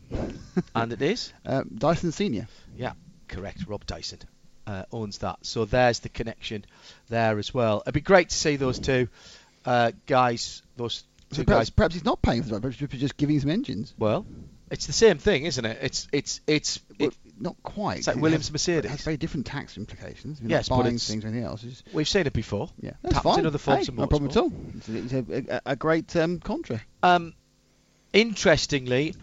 and 0.76 0.92
it 0.94 1.02
is 1.02 1.32
Um, 1.46 1.72
Dyson 1.78 2.12
Senior. 2.12 2.48
Yeah, 2.76 2.94
correct. 3.28 3.66
Rob 3.68 3.86
Dyson 3.86 4.20
uh, 4.68 4.84
owns 4.92 5.20
that. 5.20 5.38
So 5.42 5.66
there's 5.66 6.00
the 6.00 6.10
connection 6.10 6.66
there 7.10 7.38
as 7.40 7.54
well. 7.54 7.82
It'd 7.86 7.94
be 7.94 8.02
great 8.02 8.30
to 8.30 8.36
see 8.36 8.56
those 8.56 8.80
two 8.80 9.08
uh, 9.66 9.92
guys, 10.08 10.62
those 10.78 11.04
So 11.32 11.44
perhaps, 11.44 11.60
guys. 11.62 11.70
perhaps 11.72 11.94
he's 11.96 12.06
not 12.06 12.22
paying 12.22 12.42
for 12.42 12.50
the 12.50 12.60
driver, 12.60 12.72
perhaps 12.76 12.92
he's 12.92 13.02
just 13.02 13.18
giving 13.18 13.40
some 13.40 13.50
engines. 13.50 13.94
Well, 13.98 14.26
it's 14.72 14.88
the 14.88 14.94
same 14.94 15.18
thing, 15.20 15.46
isn't 15.46 15.64
it? 15.66 15.78
It's 15.82 16.08
it's 16.12 16.42
it's 16.48 16.80
Well, 17.00 17.10
it, 17.10 17.16
not 17.40 17.56
quite. 17.62 18.00
It's 18.00 18.08
like 18.08 18.16
it 18.18 18.22
Williams 18.22 18.48
has- 18.48 18.52
Mercedes. 18.54 18.86
It 18.86 18.90
has 18.92 19.02
very 19.04 19.18
different 19.18 19.46
tax 19.46 19.78
implications. 19.78 20.42
You're 20.42 20.50
Yes, 20.50 20.70
buying 20.70 20.98
things 20.98 21.24
or 21.24 21.28
anything 21.28 21.46
else. 21.46 21.64
It's, 21.64 21.84
we've 21.94 22.08
seen 22.08 22.26
it 22.26 22.34
before. 22.34 22.70
yeah, 22.82 22.92
that's 23.04 23.16
happens 23.16 23.36
fine. 23.36 23.40
in 23.42 23.46
other 23.48 23.58
forms 23.60 23.88
hey, 23.88 23.94
no 23.96 24.08
problem 24.08 24.32
at 24.32 24.38
all. 24.38 24.52
It's, 24.78 24.90
a, 24.90 24.98
it's 24.98 25.14
a, 25.14 25.56
a, 25.58 25.62
a 25.74 25.76
great 25.76 26.16
um, 26.16 26.40
contra. 26.40 26.82
Um, 27.04 27.34
interestingly, 28.14 29.14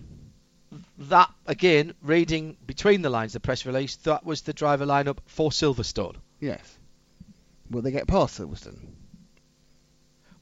that 0.99 1.31
again, 1.47 1.95
reading 2.03 2.57
between 2.67 3.03
the 3.03 3.11
lines, 3.11 3.33
the 3.33 3.41
press 3.41 3.67
release, 3.67 3.97
that 3.97 4.25
was 4.25 4.43
the 4.43 4.53
driver 4.53 4.87
lineup 4.87 5.19
for 5.27 5.51
Silverstone. 5.51 6.17
Yes. 6.41 6.79
Will 7.71 7.83
they 7.83 7.91
get 7.91 8.07
past 8.07 8.39
Silverstone? 8.39 8.79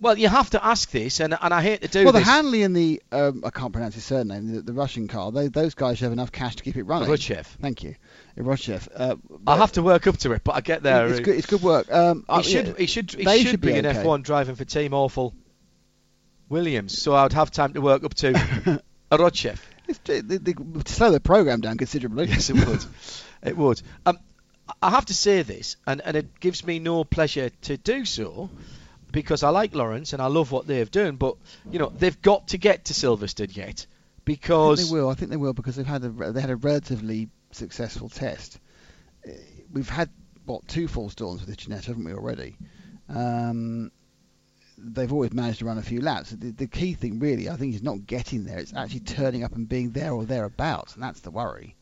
Well, 0.00 0.16
you 0.16 0.28
have 0.28 0.48
to 0.50 0.64
ask 0.64 0.90
this, 0.90 1.20
and 1.20 1.36
and 1.38 1.52
I 1.52 1.60
hate 1.60 1.82
to 1.82 1.88
do 1.88 2.04
well, 2.04 2.14
the 2.14 2.20
this. 2.20 2.28
Hanley 2.28 2.62
and 2.62 2.74
the 2.74 3.02
um, 3.12 3.42
I 3.44 3.50
can't 3.50 3.70
pronounce 3.70 3.94
his 3.96 4.04
surname, 4.04 4.50
the, 4.50 4.62
the 4.62 4.72
Russian 4.72 5.08
car. 5.08 5.30
They, 5.30 5.48
those 5.48 5.74
guys 5.74 5.98
should 5.98 6.04
have 6.04 6.12
enough 6.12 6.32
cash 6.32 6.56
to 6.56 6.62
keep 6.62 6.76
it 6.76 6.84
running. 6.84 7.08
Rudchev. 7.10 7.44
Thank 7.44 7.82
you, 7.82 7.96
Rudchev. 8.38 8.88
Uh, 8.96 9.16
I'll 9.46 9.58
have 9.58 9.72
to 9.72 9.82
work 9.82 10.06
up 10.06 10.16
to 10.18 10.32
it, 10.32 10.42
but 10.42 10.54
I 10.54 10.62
get 10.62 10.82
there. 10.82 11.06
It's 11.06 11.20
good. 11.20 11.36
It's 11.36 11.46
good 11.46 11.60
work. 11.62 11.92
Um, 11.92 12.24
He 12.26 12.32
I- 12.32 12.40
should, 12.40 12.66
yeah, 12.68 12.72
he 12.78 12.86
should, 12.86 13.12
he 13.12 13.24
they 13.24 13.42
should, 13.42 13.50
should 13.50 13.60
be, 13.60 13.74
in 13.74 13.84
okay. 13.84 14.02
F1 14.02 14.22
driving 14.22 14.54
for 14.54 14.64
Team 14.64 14.94
Awful 14.94 15.34
Williams, 16.48 16.98
so 17.00 17.14
I'd 17.14 17.34
have 17.34 17.50
time 17.50 17.74
to 17.74 17.82
work 17.82 18.02
up 18.02 18.14
to 18.14 18.82
a 19.10 19.18
Rodchev. 19.90 19.98
It's, 19.98 19.98
they, 20.00 20.20
they, 20.20 20.38
they 20.38 20.54
slow 20.86 21.10
the 21.10 21.20
program 21.20 21.60
down 21.60 21.76
considerably. 21.76 22.26
Yes, 22.26 22.50
it 22.50 22.66
would. 22.66 22.84
it 23.42 23.56
would. 23.56 23.82
Um, 24.06 24.18
I 24.80 24.90
have 24.90 25.06
to 25.06 25.14
say 25.14 25.42
this, 25.42 25.76
and, 25.86 26.00
and 26.04 26.16
it 26.16 26.38
gives 26.40 26.64
me 26.64 26.78
no 26.78 27.04
pleasure 27.04 27.50
to 27.62 27.76
do 27.76 28.04
so, 28.04 28.50
because 29.10 29.42
I 29.42 29.50
like 29.50 29.74
Lawrence 29.74 30.12
and 30.12 30.22
I 30.22 30.26
love 30.26 30.52
what 30.52 30.66
they've 30.66 30.90
done, 30.90 31.16
but 31.16 31.36
you 31.70 31.78
know 31.78 31.92
they've 31.96 32.20
got 32.22 32.48
to 32.48 32.58
get 32.58 32.86
to 32.86 32.94
Silverstone 32.94 33.54
yet, 33.56 33.86
because 34.24 34.88
they 34.88 34.94
will. 34.94 35.08
I 35.08 35.14
think 35.14 35.30
they 35.30 35.36
will 35.36 35.52
because 35.52 35.76
they've 35.76 35.86
had 35.86 36.04
a 36.04 36.32
they 36.32 36.40
had 36.40 36.50
a 36.50 36.56
relatively 36.56 37.28
successful 37.52 38.08
test. 38.08 38.58
Uh, 39.26 39.32
We've 39.72 39.88
had 39.88 40.10
what 40.46 40.66
two 40.66 40.88
false 40.88 41.14
dawns 41.14 41.40
with 41.40 41.48
the 41.48 41.56
Ginetta, 41.56 41.86
haven't 41.86 42.04
we 42.04 42.12
already? 42.12 42.56
Um, 43.08 43.92
they've 44.82 45.12
always 45.12 45.32
managed 45.32 45.60
to 45.60 45.64
run 45.64 45.78
a 45.78 45.82
few 45.82 46.00
laps. 46.00 46.30
The, 46.30 46.50
the 46.50 46.66
key 46.66 46.94
thing, 46.94 47.18
really, 47.18 47.48
I 47.48 47.56
think, 47.56 47.74
is 47.74 47.82
not 47.82 48.06
getting 48.06 48.44
there. 48.44 48.58
It's 48.58 48.74
actually 48.74 49.00
turning 49.00 49.44
up 49.44 49.54
and 49.54 49.68
being 49.68 49.90
there 49.90 50.12
or 50.12 50.24
thereabouts, 50.24 50.94
and 50.94 51.02
that's 51.02 51.20
the 51.20 51.30
worry. 51.30 51.76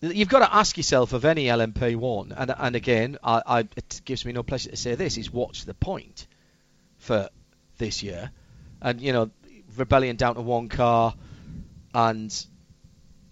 you've 0.00 0.28
got 0.28 0.40
to 0.40 0.54
ask 0.54 0.76
yourself 0.76 1.12
of 1.12 1.24
any 1.24 1.46
LMP1, 1.46 2.34
and 2.36 2.54
and 2.56 2.76
again, 2.76 3.18
I, 3.22 3.42
I, 3.46 3.58
it 3.60 4.02
gives 4.04 4.24
me 4.24 4.32
no 4.32 4.42
pleasure 4.42 4.70
to 4.70 4.76
say 4.76 4.94
this: 4.94 5.16
is 5.18 5.32
what's 5.32 5.64
the 5.64 5.74
point 5.74 6.26
for 6.98 7.28
this 7.78 8.02
year? 8.02 8.30
And 8.80 9.00
you 9.00 9.12
know, 9.12 9.30
rebellion 9.76 10.16
down 10.16 10.34
to 10.34 10.42
one 10.42 10.68
car, 10.68 11.14
and 11.94 12.46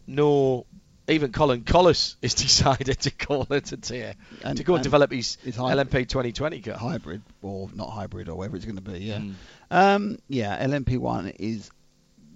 no, 0.07 0.67
even 1.11 1.33
Colin 1.33 1.63
Kolles 1.63 2.17
has 2.23 2.35
decided 2.47 2.99
to 3.01 3.11
call 3.11 3.47
it 3.51 3.73
a 3.73 3.77
tier 3.77 4.15
And- 4.45 4.57
to 4.59 4.65
go 4.65 4.75
and, 4.75 4.79
and 4.81 4.85
develop 4.85 5.11
his 5.13 5.37
LMP 5.45 6.09
2020 6.09 6.61
car. 6.63 6.75
hybrid 6.75 7.23
or 7.43 7.69
not 7.75 7.91
hybrid 7.91 8.29
or 8.29 8.37
whatever 8.37 8.57
it's 8.57 8.65
going 8.65 8.77
to 8.77 8.83
be. 8.83 8.99
Yeah. 8.99 9.19
Mm. 9.19 9.35
Um, 9.71 10.19
yeah. 10.29 10.65
LMP1 10.67 11.37
is. 11.39 11.71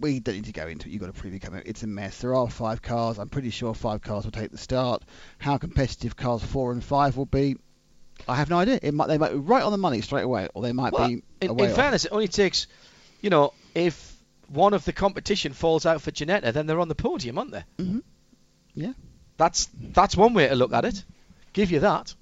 We 0.01 0.18
don't 0.18 0.34
need 0.34 0.46
to 0.46 0.52
go 0.52 0.66
into 0.66 0.88
it. 0.88 0.92
You've 0.92 1.01
got 1.01 1.09
a 1.10 1.12
preview 1.12 1.40
coming. 1.40 1.62
It's 1.66 1.84
a 1.84 1.86
mess. 1.86 2.18
There 2.20 2.34
are 2.34 2.51
five 2.51 2.82
cars. 2.82 3.18
I'm 3.20 3.28
pretty 3.28 3.51
sure 3.51 3.74
five 3.74 4.02
cars 4.02 4.24
will 4.24 4.32
take 4.32 4.51
the 4.51 4.59
start. 4.59 5.05
How 5.38 5.56
competitive 5.56 6.16
cars 6.16 6.42
four 6.42 6.72
and 6.72 6.82
five 6.82 7.16
will 7.16 7.26
be, 7.26 7.56
I 8.26 8.34
have 8.34 8.51
no 8.51 8.59
idea. 8.59 8.80
It 8.82 8.92
might 8.92 9.06
they 9.06 9.18
might 9.18 9.30
be 9.30 9.38
right 9.38 9.62
on 9.62 9.70
the 9.70 9.78
money 9.78 10.01
straight 10.01 10.24
away, 10.24 10.48
or 10.52 10.62
they 10.62 10.72
might 10.72 10.92
Well, 10.92 11.06
be 11.09 11.22
in, 11.40 11.51
away 11.51 11.68
in 11.68 11.74
fairness, 11.74 12.05
it 12.06 12.12
only 12.12 12.26
takes, 12.26 12.66
you 13.20 13.30
know, 13.30 13.52
if 13.74 14.16
one 14.48 14.74
of 14.74 14.84
the 14.84 14.92
competition 14.92 15.52
falls 15.52 15.86
out 15.86 16.02
for 16.02 16.10
Ginetta, 16.10 16.52
then 16.52 16.66
they're 16.66 16.80
on 16.80 16.88
the 16.88 16.94
podium, 16.96 17.38
aren't 17.38 17.52
they? 17.52 17.62
Mhm. 17.78 18.02
Yeah. 18.74 18.92
That's 19.36 19.68
that's 19.92 20.16
one 20.16 20.34
way 20.34 20.48
to 20.48 20.55
look 20.55 20.72
at 20.72 20.84
it. 20.84 21.05
Give 21.52 21.70
you 21.70 21.80
that. 21.80 22.14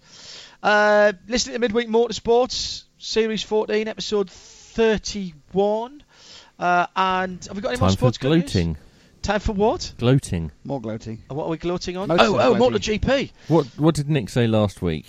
Uh, 0.62 1.12
listening 1.26 1.54
to 1.54 1.60
Midweek 1.60 1.88
Motorsports, 1.88 2.84
Series 2.98 3.42
14, 3.42 3.88
Episode 3.88 4.30
31. 4.30 6.02
Uh, 6.58 6.86
and 6.94 7.44
have 7.46 7.56
we 7.56 7.62
got 7.62 7.70
any 7.70 7.80
more 7.80 7.88
Time 7.88 7.96
for 7.96 7.98
sports 7.98 8.18
good 8.18 8.30
news? 8.30 8.42
gloating. 8.52 8.76
Time 9.22 9.40
for 9.40 9.52
what? 9.52 9.92
Gloating. 9.98 10.52
More 10.64 10.80
gloating. 10.80 11.22
And 11.28 11.36
what 11.38 11.46
are 11.46 11.50
we 11.50 11.56
gloating 11.56 11.96
on? 11.96 12.08
Motor- 12.08 12.24
oh, 12.24 12.38
oh, 12.38 12.54
gloating. 12.54 12.98
MotoGP. 13.00 13.32
What 13.48 13.66
What 13.76 13.94
did 13.94 14.08
Nick 14.08 14.28
say 14.28 14.46
last 14.46 14.82
week? 14.82 15.06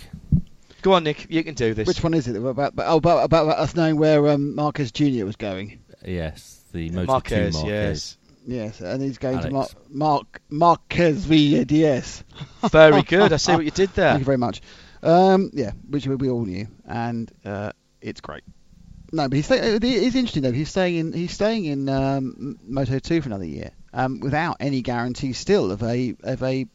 Go 0.82 0.92
on, 0.92 1.04
Nick. 1.04 1.26
You 1.30 1.42
can 1.42 1.54
do 1.54 1.72
this. 1.74 1.86
Which 1.88 2.02
one 2.02 2.14
is 2.14 2.28
it? 2.28 2.36
About, 2.36 2.72
about, 2.72 2.86
oh, 2.92 2.96
about, 2.96 3.24
about 3.24 3.48
us 3.58 3.74
knowing 3.74 3.96
where 3.96 4.28
um, 4.28 4.54
Marquez 4.54 4.92
Jr. 4.92 5.24
was 5.24 5.36
going. 5.36 5.80
Yes, 6.04 6.62
the 6.72 6.90
Motor 6.90 7.06
Marquez, 7.06 7.54
Marquez. 7.54 7.70
yes. 7.70 8.16
Yes, 8.46 8.80
and 8.80 9.02
he's 9.02 9.18
going 9.18 9.40
to 9.40 9.50
Mar- 9.50 9.62
Alex. 9.62 9.74
Mark 9.88 10.40
Marquez 10.50 11.24
VDS. 11.26 12.22
Very 12.70 13.02
good. 13.14 13.32
I 13.32 13.36
see 13.36 13.52
what 13.52 13.64
you 13.64 13.70
did 13.70 13.90
there. 13.90 14.10
Thank 14.10 14.20
you 14.20 14.24
very 14.24 14.38
much. 14.38 14.60
Um, 15.02 15.50
yeah, 15.52 15.72
which 15.88 16.06
we 16.06 16.28
all 16.28 16.44
knew, 16.44 16.66
and 16.86 17.30
uh, 17.44 17.72
it's 18.00 18.20
great. 18.20 18.42
No, 19.12 19.28
but 19.28 19.36
he's 19.36 19.46
stay- 19.46 19.74
it 19.76 19.84
is 19.84 20.14
interesting 20.14 20.42
though. 20.42 20.52
He's 20.52 20.70
staying 20.70 20.96
in 20.96 21.12
he's 21.12 21.32
staying 21.32 21.66
in 21.66 21.88
um, 21.88 22.58
Moto 22.66 22.98
two 22.98 23.20
for 23.22 23.28
another 23.28 23.44
year, 23.44 23.70
um, 23.92 24.20
without 24.20 24.56
any 24.60 24.82
guarantee 24.82 25.32
still 25.34 25.70
of 25.70 25.82
a 25.82 26.14
of 26.22 26.42
a 26.42 26.66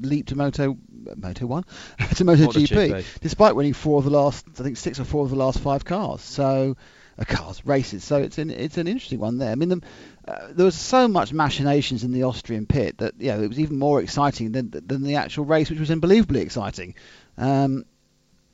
leap 0.00 0.28
to 0.28 0.36
Moto 0.36 0.76
Moto 1.16 1.46
one 1.46 1.64
to 2.16 2.24
Moto 2.24 2.46
GP, 2.46 2.68
MotoGP. 2.90 3.20
despite 3.20 3.54
winning 3.54 3.74
four 3.74 3.98
of 3.98 4.04
the 4.04 4.10
last 4.10 4.46
I 4.58 4.62
think 4.62 4.76
six 4.76 4.98
or 4.98 5.04
four 5.04 5.24
of 5.24 5.30
the 5.30 5.36
last 5.36 5.58
five 5.60 5.84
cars. 5.84 6.22
So. 6.22 6.76
Uh, 7.16 7.22
cars 7.22 7.64
races, 7.64 8.02
so 8.02 8.16
it's 8.16 8.38
an 8.38 8.50
it's 8.50 8.76
an 8.76 8.88
interesting 8.88 9.20
one 9.20 9.38
there. 9.38 9.52
I 9.52 9.54
mean, 9.54 9.68
the, 9.68 9.80
uh, 10.26 10.48
there 10.50 10.64
was 10.64 10.74
so 10.74 11.06
much 11.06 11.32
machinations 11.32 12.02
in 12.02 12.12
the 12.12 12.24
Austrian 12.24 12.66
pit 12.66 12.98
that 12.98 13.14
you 13.18 13.28
know 13.30 13.42
it 13.42 13.48
was 13.48 13.60
even 13.60 13.78
more 13.78 14.00
exciting 14.00 14.52
than 14.52 14.70
than 14.70 15.02
the 15.02 15.16
actual 15.16 15.44
race, 15.44 15.70
which 15.70 15.80
was 15.80 15.90
unbelievably 15.90 16.40
exciting. 16.40 16.94
Um, 17.36 17.84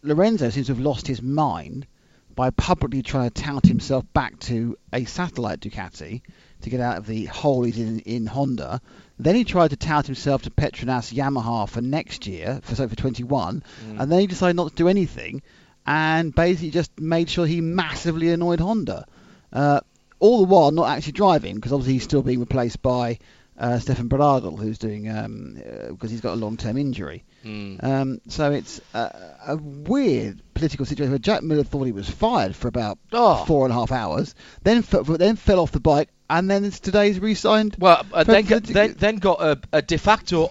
Lorenzo 0.02 0.50
seems 0.50 0.66
to 0.66 0.74
have 0.74 0.80
lost 0.80 1.06
his 1.06 1.22
mind 1.22 1.86
by 2.34 2.50
publicly 2.50 3.02
trying 3.02 3.30
to 3.30 3.42
tout 3.42 3.66
himself 3.66 4.04
back 4.12 4.38
to 4.40 4.76
a 4.92 5.04
satellite 5.04 5.60
Ducati 5.60 6.22
to 6.62 6.70
get 6.70 6.80
out 6.80 6.96
of 6.98 7.06
the 7.06 7.26
hole 7.26 7.62
he's 7.62 7.78
in 7.78 8.00
in 8.00 8.26
Honda. 8.26 8.80
Then 9.18 9.34
he 9.34 9.44
tried 9.44 9.70
to 9.70 9.76
tout 9.76 10.06
himself 10.06 10.42
to 10.42 10.50
Petronas 10.50 11.12
Yamaha 11.12 11.68
for 11.68 11.82
next 11.82 12.26
year, 12.26 12.60
for 12.62 12.74
so 12.74 12.88
for 12.88 12.96
21, 12.96 13.62
and 13.98 14.10
then 14.10 14.20
he 14.20 14.26
decided 14.26 14.56
not 14.56 14.70
to 14.70 14.74
do 14.74 14.88
anything, 14.88 15.42
and 15.86 16.34
basically 16.34 16.70
just 16.70 16.98
made 16.98 17.28
sure 17.28 17.46
he 17.46 17.60
massively 17.60 18.30
annoyed 18.30 18.60
Honda. 18.60 19.06
Uh, 19.52 19.80
all 20.20 20.38
the 20.38 20.44
while 20.44 20.70
not 20.70 20.88
actually 20.88 21.12
driving, 21.12 21.56
because 21.56 21.72
obviously 21.72 21.94
he's 21.94 22.04
still 22.04 22.22
being 22.22 22.40
replaced 22.40 22.80
by 22.82 23.18
uh, 23.58 23.78
Stefan 23.78 24.08
Bradl, 24.08 24.58
who's 24.58 24.78
doing 24.78 25.08
um, 25.10 25.60
because 25.90 26.10
he's 26.10 26.20
got 26.22 26.32
a 26.34 26.36
long-term 26.36 26.78
injury. 26.78 27.24
Mm. 27.44 27.82
Um, 27.84 28.20
so 28.28 28.52
it's 28.52 28.80
a, 28.94 29.36
a 29.48 29.56
weird 29.56 30.40
political 30.54 30.86
situation 30.86 31.10
where 31.10 31.18
Jack 31.18 31.42
Miller 31.42 31.64
thought 31.64 31.84
he 31.84 31.92
was 31.92 32.08
fired 32.08 32.54
for 32.56 32.68
about 32.68 32.98
Oh. 33.12 33.44
four 33.44 33.64
and 33.66 33.72
a 33.72 33.74
half 33.74 33.92
hours, 33.92 34.34
then 34.62 34.82
then 35.18 35.36
fell 35.36 35.60
off 35.60 35.72
the 35.72 35.80
bike, 35.80 36.08
and 36.30 36.50
then 36.50 36.70
today's 36.70 37.18
re-signed. 37.18 37.76
Well, 37.78 38.06
uh, 38.12 38.24
then, 38.24 38.44
then 38.46 38.94
then 38.98 39.16
got 39.16 39.42
a, 39.42 39.60
a 39.72 39.82
de 39.82 39.98
facto 39.98 40.44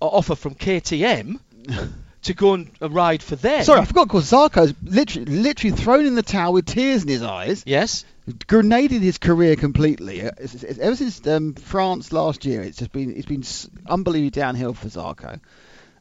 offer 0.00 0.34
from 0.34 0.54
KTM 0.54 1.38
to 2.22 2.34
go 2.34 2.54
and 2.54 2.70
ride 2.80 3.22
for 3.22 3.36
them. 3.36 3.64
Sorry, 3.64 3.80
I 3.80 3.84
forgot. 3.84 4.02
Of 4.02 4.08
course, 4.08 4.30
Zarco's 4.30 4.74
literally 4.82 5.26
literally 5.40 5.76
thrown 5.76 6.06
in 6.06 6.14
the 6.14 6.22
towel 6.22 6.52
with 6.52 6.66
tears 6.66 7.02
in 7.02 7.08
his 7.08 7.22
eyes. 7.22 7.62
Yes. 7.66 8.04
Grenaded 8.46 9.02
his 9.02 9.18
career 9.18 9.56
completely. 9.56 10.22
Uh, 10.22 10.26
it's- 10.38 10.54
it's- 10.54 10.78
ever 10.78 10.94
since 10.94 11.26
um, 11.26 11.54
France 11.54 12.12
last 12.12 12.44
year, 12.44 12.62
it's 12.62 12.78
just 12.78 12.92
been 12.92 13.16
it's 13.16 13.26
been 13.26 13.42
unbelievably 13.90 14.30
downhill 14.30 14.74
for 14.74 14.88
Zarco. 14.88 15.40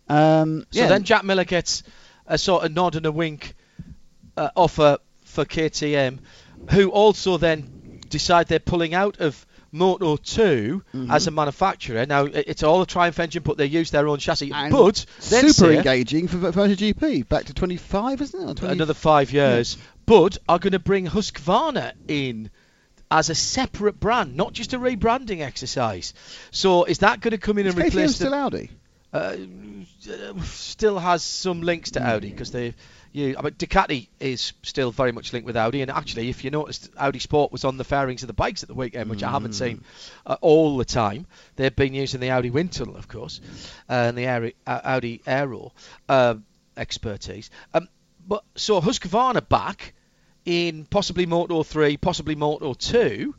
Um, 0.08 0.66
So 0.72 0.82
yeah, 0.82 0.88
then 0.88 1.04
Jack 1.04 1.24
Miller 1.24 1.46
gets 1.46 1.84
a 2.28 2.38
sort 2.38 2.64
of 2.66 2.74
nod 2.74 2.96
and 2.96 3.06
a 3.06 3.12
wink 3.12 3.56
uh, 4.38 4.50
offer 4.56 4.98
for 5.26 5.46
KTM, 5.46 6.20
who 6.72 6.90
also 6.90 7.38
then 7.38 8.00
decide 8.10 8.48
they're 8.48 8.60
pulling 8.60 8.94
out 8.94 9.20
of 9.20 9.46
Moto 9.72 10.18
2 10.18 10.84
Mhm. 10.94 11.12
as 11.12 11.28
a 11.28 11.32
manufacturer. 11.32 12.06
Now, 12.06 12.26
it's 12.26 12.64
all 12.64 12.82
a 12.82 12.86
Triumph 12.88 13.20
engine, 13.20 13.44
but 13.44 13.58
they 13.58 13.66
use 13.68 13.92
their 13.92 14.08
own 14.08 14.18
chassis. 14.20 14.52
And 14.54 14.72
but 14.72 15.06
super 15.20 15.50
say 15.54 15.78
engaging 15.78 16.28
for, 16.28 16.52
for 16.52 16.68
GP. 16.68 17.28
Back 17.30 17.46
to 17.46 17.54
25, 17.54 18.22
isn't 18.22 18.50
it? 18.50 18.58
20 18.58 18.74
another 18.74 18.94
five 18.94 19.32
years, 19.32 19.78
but 20.06 20.38
are 20.48 20.60
going 20.60 20.74
to 20.74 20.80
bring 20.80 21.06
Husqvarna 21.08 21.94
in 22.08 22.50
as 23.12 23.30
a 23.30 23.36
separate 23.36 24.00
brand, 24.00 24.36
not 24.36 24.54
just 24.54 24.74
a 24.74 24.80
rebranding 24.80 25.42
exercise. 25.42 26.14
So 26.52 26.84
is 26.86 27.00
that 27.00 27.22
going 27.22 27.32
to 27.32 27.38
come 27.38 27.58
in 27.58 27.66
Is 27.68 27.74
and 27.76 27.84
KTM 27.84 27.88
replace 27.88 28.16
still 28.16 28.32
the, 28.32 28.38
Audi? 28.38 28.70
uh, 29.14 29.36
still 30.44 31.00
has 31.00 31.24
some 31.24 31.62
links 31.62 31.92
to 31.92 32.04
Audi 32.06 32.30
because 32.30 32.52
they, 32.52 32.76
you, 33.12 33.36
I 33.38 33.42
mean, 33.42 33.54
Ducati 33.54 34.08
is 34.20 34.54
still 34.62 34.92
very 34.92 35.12
much 35.12 35.34
linked 35.34 35.46
with 35.46 35.58
Audi. 35.58 35.82
And 35.82 35.90
actually, 35.90 36.30
if 36.30 36.44
you 36.44 36.52
noticed, 36.52 36.90
Audi 36.98 37.20
Sport 37.20 37.52
was 37.52 37.64
on 37.66 37.78
the 37.78 37.84
fairings 37.84 38.24
of 38.24 38.28
the 38.28 38.34
bikes 38.34 38.64
at 38.64 38.70
the 38.70 38.76
weekend, 38.76 39.10
which 39.10 39.24
I 39.24 39.32
haven't 39.32 39.54
seen 39.54 39.84
uh, 40.26 40.38
all 40.42 40.78
the 40.78 40.86
time. 40.86 41.26
They've 41.56 41.76
been 41.76 41.94
using 41.94 42.20
the 42.20 42.30
Audi 42.32 42.50
wind 42.50 42.72
tunnel, 42.72 42.96
of 42.96 43.08
course, 43.08 43.42
uh, 43.90 43.94
and 43.94 44.18
the 44.18 44.28
Audi, 44.28 44.56
uh, 44.68 44.82
Audi 44.84 45.22
Aero 45.26 45.74
uh, 46.08 46.36
expertise. 46.78 47.50
Um, 47.74 47.88
but 48.28 48.44
so 48.56 48.80
Husqvarna 48.80 49.48
back 49.48 49.94
in 50.46 50.86
possibly 50.86 51.26
Moto 51.26 51.64
3, 51.64 51.98
possibly 51.98 52.36
Moto 52.36 52.74
2 52.74 53.34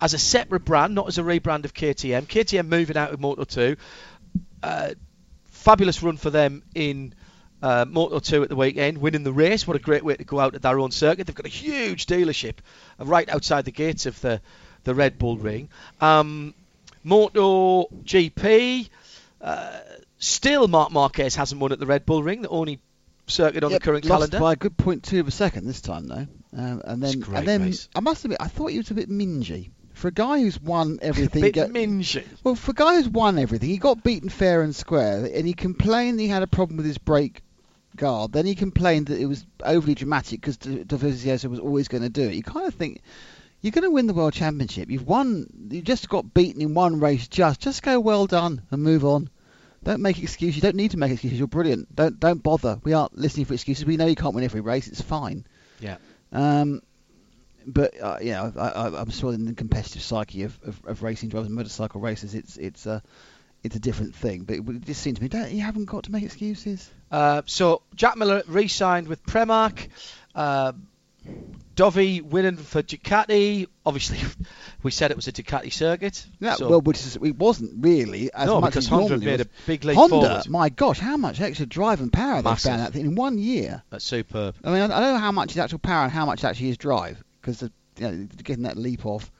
as 0.00 0.14
a 0.14 0.18
separate 0.18 0.64
brand, 0.64 0.94
not 0.94 1.08
as 1.08 1.18
a 1.18 1.22
rebrand 1.22 1.64
of 1.64 1.74
KTM. 1.74 2.22
KTM 2.26 2.66
moving 2.68 2.96
out 2.96 3.12
of 3.12 3.20
Moto 3.20 3.44
2. 3.44 3.76
Uh, 4.62 4.90
fabulous 5.44 6.02
run 6.02 6.16
for 6.16 6.30
them 6.30 6.62
in 6.74 7.14
uh, 7.62 7.84
Moto 7.88 8.18
2 8.18 8.42
at 8.42 8.48
the 8.48 8.56
weekend, 8.56 8.98
winning 8.98 9.22
the 9.22 9.32
race. 9.32 9.66
What 9.66 9.76
a 9.76 9.80
great 9.80 10.04
way 10.04 10.16
to 10.16 10.24
go 10.24 10.40
out 10.40 10.54
at 10.54 10.62
their 10.62 10.78
own 10.80 10.90
circuit. 10.90 11.26
They've 11.26 11.34
got 11.36 11.46
a 11.46 11.50
huge 11.50 12.06
dealership 12.06 12.56
right 12.98 13.28
outside 13.28 13.64
the 13.64 13.70
gates 13.72 14.06
of 14.06 14.20
the, 14.20 14.40
the 14.84 14.94
Red 14.94 15.18
Bull 15.18 15.36
Ring. 15.38 15.68
Um, 16.00 16.54
Moto 17.04 17.86
GP, 18.04 18.88
uh, 19.40 19.78
still 20.18 20.68
Mark 20.68 20.92
Marquez 20.92 21.34
hasn't 21.36 21.60
won 21.60 21.72
at 21.72 21.78
the 21.80 21.86
Red 21.86 22.06
Bull 22.06 22.22
Ring, 22.22 22.42
the 22.42 22.48
only 22.48 22.80
circuit 23.26 23.64
on 23.64 23.70
Yep, 23.70 23.80
the 23.80 23.84
current 23.84 24.04
lost 24.04 24.18
calendar. 24.30 24.40
by 24.40 24.52
a 24.52 24.56
good 24.56 24.76
point 24.76 25.02
two 25.04 25.20
of 25.20 25.28
a 25.28 25.32
second 25.32 25.66
this 25.66 25.80
time 25.80 26.06
though. 26.06 26.26
Um, 26.56 26.82
and 26.84 27.02
then 27.02 27.22
and 27.34 27.48
then 27.48 27.62
race. 27.62 27.88
I 27.94 28.00
must 28.00 28.24
admit 28.24 28.38
I 28.40 28.48
thought 28.48 28.66
he 28.72 28.78
was 28.78 28.90
a 28.90 28.94
bit 28.94 29.08
mingy. 29.08 29.70
For 29.94 30.08
a 30.08 30.12
guy 30.12 30.40
who's 30.40 30.60
won 30.60 30.98
everything, 31.02 31.42
Bit 31.42 31.54
get- 31.54 31.70
mingy. 31.70 32.24
well, 32.44 32.54
for 32.54 32.72
a 32.72 32.74
guy 32.74 32.96
who's 32.96 33.08
won 33.08 33.38
everything, 33.38 33.68
he 33.68 33.78
got 33.78 34.02
beaten 34.02 34.28
fair 34.28 34.62
and 34.62 34.74
square, 34.74 35.24
and 35.32 35.46
he 35.46 35.54
complained 35.54 36.18
he 36.20 36.28
had 36.28 36.42
a 36.42 36.46
problem 36.46 36.76
with 36.76 36.86
his 36.86 36.98
brake 36.98 37.42
guard. 37.96 38.32
Then 38.32 38.46
he 38.46 38.54
complained 38.54 39.06
that 39.06 39.20
it 39.20 39.26
was 39.26 39.46
overly 39.64 39.94
dramatic 39.94 40.40
because 40.40 40.58
Dovizioso 40.58 41.46
was 41.46 41.60
always 41.60 41.88
going 41.88 42.02
to 42.02 42.08
do 42.08 42.22
it. 42.22 42.34
You 42.34 42.42
kind 42.42 42.66
of 42.66 42.74
think 42.74 43.00
you're 43.60 43.72
going 43.72 43.84
to 43.84 43.90
win 43.90 44.06
the 44.06 44.14
world 44.14 44.32
championship. 44.32 44.90
You've 44.90 45.06
won. 45.06 45.46
You 45.70 45.82
just 45.82 46.08
got 46.08 46.34
beaten 46.34 46.60
in 46.60 46.74
one 46.74 47.00
race. 47.00 47.28
Just 47.28 47.60
just 47.60 47.82
go 47.82 48.00
well 48.00 48.26
done 48.26 48.62
and 48.70 48.82
move 48.82 49.04
on. 49.04 49.30
Don't 49.84 50.00
make 50.00 50.22
excuses. 50.22 50.56
You 50.56 50.62
don't 50.62 50.76
need 50.76 50.92
to 50.92 50.96
make 50.96 51.12
excuses. 51.12 51.38
You're 51.38 51.48
brilliant. 51.48 51.94
Don't 51.94 52.18
don't 52.18 52.42
bother. 52.42 52.80
We 52.84 52.92
aren't 52.92 53.16
listening 53.16 53.46
for 53.46 53.54
excuses. 53.54 53.84
We 53.84 53.96
know 53.96 54.06
you 54.06 54.16
can't 54.16 54.34
win 54.34 54.44
every 54.44 54.60
race. 54.60 54.88
It's 54.88 55.00
fine. 55.00 55.46
Yeah. 55.80 55.96
Um, 56.32 56.82
but 57.66 58.00
uh, 58.00 58.18
yeah, 58.20 58.50
I, 58.56 58.68
I, 58.68 59.00
I'm 59.00 59.10
sure 59.10 59.32
in 59.32 59.44
the 59.44 59.54
competitive 59.54 60.02
psyche 60.02 60.42
of, 60.44 60.58
of, 60.64 60.80
of 60.84 61.02
racing 61.02 61.28
drivers 61.28 61.46
and 61.46 61.54
motorcycle 61.54 62.00
racers, 62.00 62.34
it's 62.34 62.56
it's 62.56 62.86
a 62.86 63.02
it's 63.62 63.76
a 63.76 63.80
different 63.80 64.14
thing. 64.14 64.42
But 64.44 64.56
it 64.56 64.84
just 64.84 65.02
seems 65.02 65.18
to 65.18 65.22
me, 65.22 65.28
don't, 65.28 65.50
you 65.50 65.62
haven't 65.62 65.86
got 65.86 66.04
to 66.04 66.12
make 66.12 66.24
excuses. 66.24 66.88
Uh, 67.10 67.42
so 67.46 67.82
Jack 67.94 68.16
Miller 68.16 68.42
re-signed 68.46 69.08
with 69.08 69.24
Pramac. 69.24 69.88
Uh, 70.34 70.72
Dovey 71.74 72.20
winning 72.20 72.56
for 72.56 72.82
Ducati. 72.82 73.66
Obviously, 73.86 74.18
we 74.82 74.90
said 74.90 75.10
it 75.10 75.16
was 75.16 75.28
a 75.28 75.32
Ducati 75.32 75.72
circuit. 75.72 76.26
Yeah, 76.40 76.54
so- 76.54 76.68
well, 76.68 76.80
which 76.80 76.98
is, 76.98 77.16
it 77.16 77.36
wasn't 77.36 77.82
really 77.84 78.32
as 78.32 78.46
no, 78.46 78.60
much 78.60 78.72
because 78.72 78.86
as 78.86 78.90
Honda 78.90 79.18
made 79.18 79.38
was. 79.38 79.46
a 79.46 79.66
big 79.66 79.84
leap 79.84 79.96
Honda, 79.96 80.10
forward. 80.10 80.48
my 80.48 80.68
gosh, 80.68 80.98
how 80.98 81.16
much 81.16 81.40
extra 81.40 81.66
drive 81.66 82.00
and 82.00 82.12
power 82.12 82.42
they 82.42 82.54
found 82.56 82.82
out 82.82 82.94
in 82.94 83.14
one 83.14 83.38
year. 83.38 83.82
That's 83.90 84.04
superb. 84.04 84.56
I 84.64 84.70
mean, 84.70 84.80
I, 84.80 84.84
I 84.96 85.00
don't 85.00 85.14
know 85.14 85.18
how 85.18 85.32
much 85.32 85.52
is 85.52 85.58
actual 85.58 85.78
power 85.78 86.04
and 86.04 86.12
how 86.12 86.26
much 86.26 86.44
actually 86.44 86.70
is 86.70 86.76
drive 86.76 87.22
because 87.40 87.62
you 87.62 87.70
know, 87.98 88.28
getting 88.42 88.64
that 88.64 88.76
leap 88.76 89.06
off. 89.06 89.30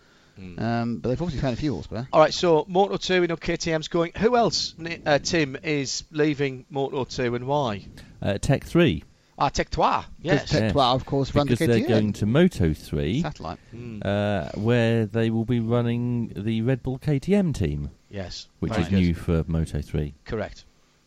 Hmm. 0.43 0.59
Um, 0.63 0.97
but 0.99 1.09
they've 1.11 1.23
obviously 1.23 1.41
found 1.41 1.55
a 1.55 1.61
few 1.61 1.75
horsepower. 1.75 2.09
All 2.13 2.21
right, 2.21 2.35
so 2.35 2.65
Moto 2.69 2.97
2, 2.97 3.21
we 3.21 3.27
know 3.29 3.37
KTM's 3.37 3.89
going. 3.89 4.13
Who 4.19 4.37
else, 4.37 4.75
uh, 5.07 5.19
Tim, 5.19 5.57
is 5.63 6.05
leaving 6.11 6.65
Moto 6.71 7.05
2 7.05 7.35
and 7.35 7.47
why? 7.47 7.85
Uh, 8.21 8.39
Tech 8.39 8.65
3. 8.65 9.05
Ah, 9.39 9.49
Tech 9.49 9.71
Trois, 9.71 10.05
yes. 10.21 10.51
Tech 10.51 10.75
Yes. 10.75 10.77
of 10.77 11.05
course, 11.07 11.35
run 11.35 11.47
because 11.47 11.59
to 11.59 11.67
they're 11.67 11.89
going 11.89 12.13
to 12.13 12.27
Moto 12.27 12.73
3, 12.75 13.23
Satellite. 13.23 13.59
Hmm. 13.73 14.01
uh, 14.05 14.49
where 14.55 15.07
they 15.07 15.31
will 15.31 15.45
be 15.47 15.59
running 15.59 16.33
the 16.37 16.63
Red 16.63 16.83
Bull 16.83 16.99
KTM 16.99 17.55
team, 17.55 17.91
Yes. 18.11 18.47
which 18.61 18.73
very 18.73 18.85
is 18.85 18.91
new 18.93 19.15
for 19.15 19.43
Moto 19.49 19.81
3. 19.81 20.15
Correct. 20.27 20.65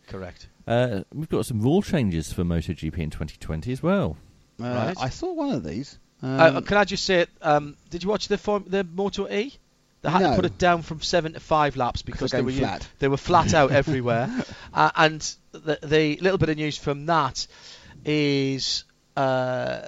Correct. 0.08 0.48
Uh, 0.68 1.02
we've 1.14 1.30
got 1.30 1.46
some 1.46 1.62
rule 1.62 1.82
changes 1.82 2.34
for 2.34 2.44
MotoGP 2.44 2.98
in 2.98 3.10
2020 3.10 3.72
as 3.72 3.82
well. 3.84 4.18
Uh, 4.60 4.64
Right. 4.64 4.96
I 5.00 5.10
saw 5.10 5.32
one 5.34 5.52
of 5.54 5.64
these. 5.64 6.00
Um, 6.24 6.40
uh, 6.58 6.62
can 6.62 6.78
I 6.78 6.84
just 6.86 7.04
say, 7.06 7.26
um, 7.42 7.76
did 7.90 8.04
you 8.04 8.10
watch 8.10 8.28
the 8.28 8.38
form, 8.38 8.66
the 8.68 8.84
Moto 8.84 9.28
E? 9.30 9.54
They 10.02 10.10
had 10.10 10.22
No. 10.22 10.30
to 10.32 10.36
put 10.36 10.46
it 10.46 10.58
down 10.58 10.82
from 10.84 11.02
seven 11.02 11.34
to 11.34 11.40
five 11.40 11.76
laps 11.78 12.02
because 12.04 12.32
they're 12.32 12.44
were 12.44 12.52
flat. 12.52 12.88
they 13.00 13.08
were 13.08 13.18
flat 13.18 13.54
out 13.54 13.72
everywhere. 13.82 14.30
Uh, 14.74 14.92
and 14.96 15.36
the, 15.52 15.80
the 15.84 16.18
little 16.22 16.38
bit 16.38 16.50
of 16.50 16.58
news 16.58 16.78
from 16.78 17.08
that 17.08 17.48
is 18.06 18.84
uh, 19.18 19.82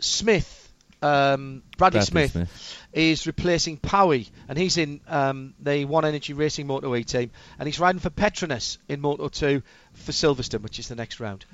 Smith, 0.00 0.72
um, 1.02 1.62
Bradley, 1.78 1.98
Bradley 1.98 2.00
Smith, 2.02 2.32
Smith. 2.32 2.78
is 2.92 3.26
replacing 3.26 3.78
Powie, 3.78 4.28
and 4.48 4.58
he's 4.58 4.76
in 4.76 5.00
um, 5.08 5.54
the 5.60 5.84
One 5.84 6.04
Energy 6.04 6.32
Racing 6.34 6.66
Moto 6.66 6.94
E 6.94 7.04
team, 7.04 7.30
and 7.58 7.66
he's 7.66 7.80
riding 7.80 8.00
for 8.00 8.10
Petronas 8.10 8.78
in 8.88 9.00
Moto 9.00 9.28
2 9.28 9.62
for 9.94 10.12
Silverstone, 10.12 10.62
which 10.62 10.78
is 10.78 10.88
the 10.88 10.94
next 10.96 11.20
round. 11.20 11.44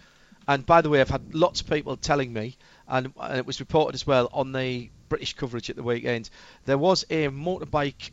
And 0.46 0.64
by 0.64 0.80
the 0.80 0.88
way, 0.88 1.00
I've 1.00 1.10
had 1.10 1.34
lots 1.34 1.60
of 1.60 1.68
people 1.68 1.96
telling 1.96 2.32
me, 2.32 2.56
and, 2.88 3.12
and 3.20 3.38
it 3.38 3.46
was 3.46 3.60
reported 3.60 3.94
as 3.94 4.06
well 4.06 4.28
on 4.32 4.52
the 4.52 4.90
British 5.08 5.34
coverage 5.34 5.70
at 5.70 5.76
the 5.76 5.82
weekend, 5.82 6.28
there 6.64 6.78
was 6.78 7.04
a 7.10 7.28
motorbike 7.28 8.10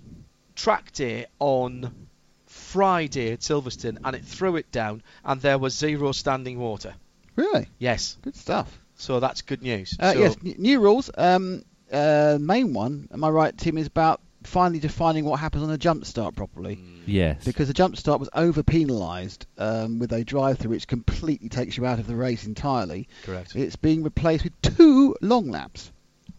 track 0.56 0.92
day 0.94 1.26
on 1.40 2.08
Friday 2.46 3.32
at 3.32 3.40
Silverstone, 3.40 3.98
and 4.04 4.16
it 4.16 4.24
threw 4.24 4.56
it 4.56 4.72
down, 4.72 5.02
and 5.24 5.42
there 5.42 5.58
was 5.58 5.76
zero 5.78 6.12
standing 6.12 6.60
water. 6.60 6.94
Really? 7.36 7.68
Yes, 7.80 8.18
Good 8.22 8.36
stuff. 8.36 8.80
so 8.96 9.20
that's 9.20 9.42
good 9.42 9.62
news. 9.62 9.98
Uh, 10.00 10.14
so, 10.14 10.20
yes, 10.20 10.38
n- 10.46 10.56
new 10.58 10.80
rules. 10.80 11.10
Um, 11.18 11.64
uh, 11.92 12.38
main 12.40 12.74
one, 12.74 13.10
am 13.12 13.24
I 13.24 13.30
right, 13.30 13.58
Tim, 13.58 13.78
is 13.78 13.88
about 13.88 14.22
finally 14.46 14.80
defining 14.80 15.26
what 15.26 15.40
happens 15.40 15.64
on 15.64 15.70
a 15.72 15.78
jump 15.78 16.06
start 16.06 16.36
properly. 16.36 16.80
Yes. 17.06 17.44
Because 17.44 17.68
the 17.68 17.74
jump 17.74 17.98
start 17.98 18.20
was 18.20 18.30
over 18.34 18.64
penalised 18.64 19.46
um, 19.58 20.00
with 20.00 20.12
a 20.14 20.24
drive 20.24 20.58
through 20.60 20.72
which 20.72 20.88
completely 20.88 21.50
takes 21.50 21.78
you 21.78 21.86
out 21.86 22.00
of 22.00 22.08
the 22.08 22.16
race 22.16 22.46
entirely. 22.46 23.08
Correct. 23.24 23.56
It's 23.56 23.76
being 23.76 24.04
replaced 24.04 24.44
with 24.44 24.62
two 24.62 25.16
long 25.22 25.52
laps. 25.52 25.92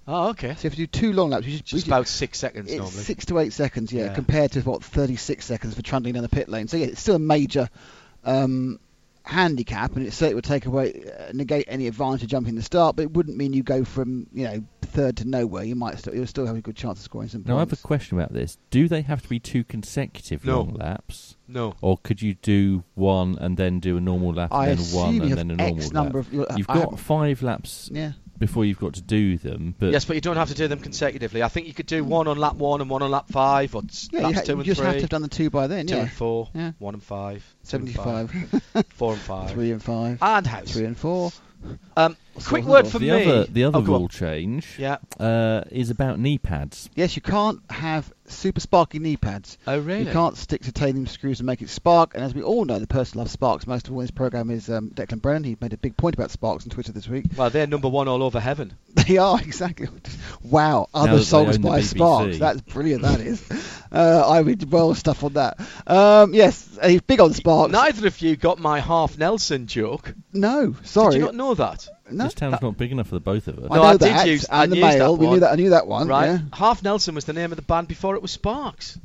Oh, 0.08 0.28
okay. 0.30 0.54
So 0.54 0.66
if 0.68 0.78
you 0.78 0.86
do 0.86 1.00
two 1.00 1.12
long 1.12 1.30
laps, 1.30 1.44
which 1.46 1.54
is, 1.54 1.60
Just 1.62 1.86
about 1.88 2.06
six 2.06 2.38
seconds 2.38 2.68
it's 2.68 2.76
normally. 2.78 2.92
six 3.02 3.26
to 3.26 3.38
eight 3.40 3.52
seconds, 3.52 3.92
yeah, 3.92 4.04
Yeah. 4.06 4.14
compared 4.14 4.52
to 4.52 4.60
what 4.60 4.84
36 4.84 5.44
seconds 5.44 5.74
for 5.74 5.82
trundling 5.82 6.14
down 6.14 6.22
the 6.22 6.28
pit 6.28 6.48
lane. 6.48 6.68
So 6.68 6.76
yeah, 6.76 6.86
it's 6.86 7.00
still 7.00 7.16
a 7.16 7.20
major 7.20 7.68
um, 8.24 8.78
handicap, 9.26 9.96
and 9.96 10.06
it 10.06 10.12
certainly 10.12 10.36
would 10.36 10.44
take 10.44 10.66
away 10.66 11.04
uh, 11.18 11.32
negate 11.32 11.66
any 11.68 11.86
advantage 11.86 12.22
of 12.22 12.28
jumping 12.28 12.54
the 12.54 12.62
start, 12.62 12.96
but 12.96 13.02
it 13.02 13.12
wouldn't 13.12 13.36
mean 13.36 13.52
you 13.52 13.62
go 13.62 13.84
from 13.84 14.26
you 14.32 14.44
know 14.44 14.64
third 14.82 15.16
to 15.18 15.24
nowhere. 15.28 15.64
You 15.64 15.74
might 15.74 15.98
still 15.98 16.14
you'll 16.14 16.26
still 16.26 16.46
have 16.46 16.56
a 16.56 16.60
good 16.62 16.76
chance 16.76 16.98
of 17.00 17.04
scoring 17.04 17.28
some 17.28 17.42
Now 17.46 17.56
I 17.56 17.60
have 17.60 17.72
a 17.72 17.76
question 17.76 18.16
about 18.18 18.32
this. 18.32 18.56
Do 18.70 18.88
they 18.88 19.02
have 19.02 19.22
to 19.22 19.28
be 19.28 19.38
two 19.40 19.64
consecutive 19.64 20.44
No. 20.44 20.58
long 20.58 20.74
laps? 20.74 21.36
No. 21.48 21.74
Or 21.80 21.98
could 21.98 22.22
you 22.22 22.34
do 22.34 22.84
one 22.94 23.36
and 23.40 23.56
then 23.56 23.80
do 23.80 23.96
a 23.96 24.00
normal 24.00 24.32
lap 24.32 24.52
I 24.52 24.68
and 24.68 24.78
then 24.78 24.94
one 24.94 25.20
and 25.22 25.32
then 25.32 25.50
a 25.50 25.56
normal 25.56 25.76
X 25.76 25.84
lap? 25.86 25.92
number 25.92 26.18
of. 26.20 26.32
you'll- 26.32 26.46
You've 26.56 26.70
I 26.70 26.74
got 26.82 26.98
five 26.98 27.42
laps 27.42 27.90
yeah. 27.92 28.12
Before 28.38 28.64
you've 28.64 28.78
got 28.78 28.94
to 28.94 29.02
do 29.02 29.38
them, 29.38 29.74
but 29.78 29.92
yes, 29.92 30.04
but 30.04 30.14
you 30.14 30.20
don't 30.20 30.36
have 30.36 30.48
to 30.48 30.54
do 30.54 30.68
them 30.68 30.78
consecutively. 30.80 31.42
I 31.42 31.48
think 31.48 31.66
you 31.66 31.74
could 31.74 31.86
do 31.86 32.04
one 32.04 32.28
on 32.28 32.38
lap 32.38 32.54
one 32.56 32.80
and 32.80 32.90
one 32.90 33.02
on 33.02 33.10
lap 33.10 33.26
five, 33.30 33.74
or 33.74 33.82
s- 33.88 34.08
Yeah, 34.12 34.20
you, 34.20 34.24
laps 34.26 34.38
ha- 34.38 34.44
two 34.44 34.56
you 34.58 34.64
just 34.64 34.78
three, 34.80 34.86
have 34.86 34.96
to 34.96 35.00
have 35.02 35.10
done 35.10 35.22
the 35.22 35.28
two 35.28 35.50
by 35.50 35.66
then. 35.66 35.86
two 35.86 35.94
yeah, 35.94 36.00
and 36.02 36.12
four, 36.12 36.48
Yeah. 36.54 36.72
one 36.78 36.94
and 36.94 37.02
five, 37.02 37.44
two 37.68 37.76
and 37.78 37.94
five, 37.94 38.30
four 38.90 39.12
and 39.12 39.20
five, 39.32 39.50
three 39.52 39.70
and 39.72 39.82
five, 39.82 40.18
and 40.20 40.46
house. 40.46 40.70
three 40.72 40.84
and 40.84 40.96
four. 40.96 41.32
Um, 41.96 42.16
quick 42.44 42.64
word 42.64 42.86
for 42.86 42.98
the 42.98 43.10
me. 43.10 43.22
other 43.24 43.44
the 43.44 43.64
other 43.64 43.78
Oh, 43.78 43.82
go 43.82 43.94
on. 43.94 44.00
rule 44.00 44.08
change 44.08 44.78
Yeah. 44.78 44.98
uh, 45.18 45.62
is 45.70 45.88
about 45.90 46.18
knee 46.20 46.38
pads. 46.38 46.90
Yes, 46.94 47.16
you 47.16 47.22
can't 47.22 47.60
have 47.70 48.12
super 48.28 48.60
sparky 48.60 48.98
knee 48.98 49.16
pads. 49.16 49.58
Oh, 49.66 49.78
really? 49.78 50.04
You 50.04 50.12
can't 50.12 50.36
stick 50.36 50.62
titanium 50.62 51.06
screws 51.06 51.40
and 51.40 51.46
make 51.46 51.62
it 51.62 51.70
spark. 51.70 52.14
And 52.14 52.22
as 52.22 52.34
we 52.34 52.42
all 52.42 52.64
know, 52.64 52.78
the 52.78 52.86
person 52.86 53.14
who 53.14 53.20
loves 53.20 53.32
sparks 53.32 53.66
most 53.66 53.88
of 53.88 53.94
all 53.94 54.00
in 54.00 54.04
this 54.04 54.10
program 54.10 54.50
is 54.50 54.68
um, 54.68 54.90
Declan 54.90 55.22
Brennan. 55.22 55.44
He 55.44 55.56
made 55.60 55.72
a 55.72 55.78
big 55.78 55.96
point 55.96 56.14
about 56.14 56.30
sparks 56.30 56.64
on 56.64 56.70
Twitter 56.70 56.92
this 56.92 57.08
week. 57.08 57.26
Well, 57.36 57.50
they're 57.50 57.66
number 57.66 57.88
one 57.88 58.08
all 58.08 58.22
over 58.22 58.40
heaven. 58.40 58.74
They 59.06 59.18
are 59.18 59.38
exactly. 59.40 59.88
Wow, 60.42 60.88
other 60.92 61.20
songs 61.20 61.58
by 61.58 61.80
Sparks. 61.82 62.38
That's 62.38 62.60
brilliant. 62.62 63.02
That 63.02 63.20
is. 63.20 63.42
Uh, 63.92 64.24
I 64.28 64.40
read 64.40 64.70
well 64.70 64.94
stuff 64.94 65.22
on 65.22 65.34
that. 65.34 65.60
Um, 65.86 66.34
yes, 66.34 66.76
he's 66.84 67.00
big 67.02 67.20
on 67.20 67.32
Sparks. 67.32 67.72
Neither 67.72 68.08
of 68.08 68.20
you 68.20 68.36
got 68.36 68.58
my 68.58 68.80
half 68.80 69.16
Nelson 69.16 69.68
joke. 69.68 70.12
No, 70.32 70.74
sorry. 70.82 71.12
Did 71.12 71.18
you 71.18 71.24
not 71.26 71.34
know 71.36 71.46
know 71.46 71.54
that. 71.54 71.88
No, 72.10 72.24
this 72.24 72.34
town's 72.34 72.62
not 72.62 72.76
big 72.78 72.92
enough 72.92 73.08
for 73.08 73.16
the 73.16 73.20
both 73.20 73.48
of 73.48 73.58
us. 73.58 73.68
No, 73.68 73.74
I 73.74 73.76
know 73.76 73.82
I 73.82 73.92
did 73.92 74.00
that. 74.00 74.28
use- 74.28 74.46
I 74.50 74.66
the 74.66 74.76
used 74.76 74.88
male. 74.88 75.16
we 75.16 75.26
one. 75.26 75.34
knew 75.34 75.40
that. 75.40 75.52
I 75.52 75.56
knew 75.56 75.70
that 75.70 75.86
one. 75.88 76.06
Right? 76.06 76.26
Yeah. 76.26 76.38
Half 76.52 76.82
Nelson 76.84 77.14
was 77.14 77.24
the 77.24 77.32
name 77.32 77.50
of 77.52 77.56
the 77.56 77.62
band 77.62 77.88
before 77.88 78.14
it 78.14 78.22
was 78.22 78.30
Sparks. 78.30 78.98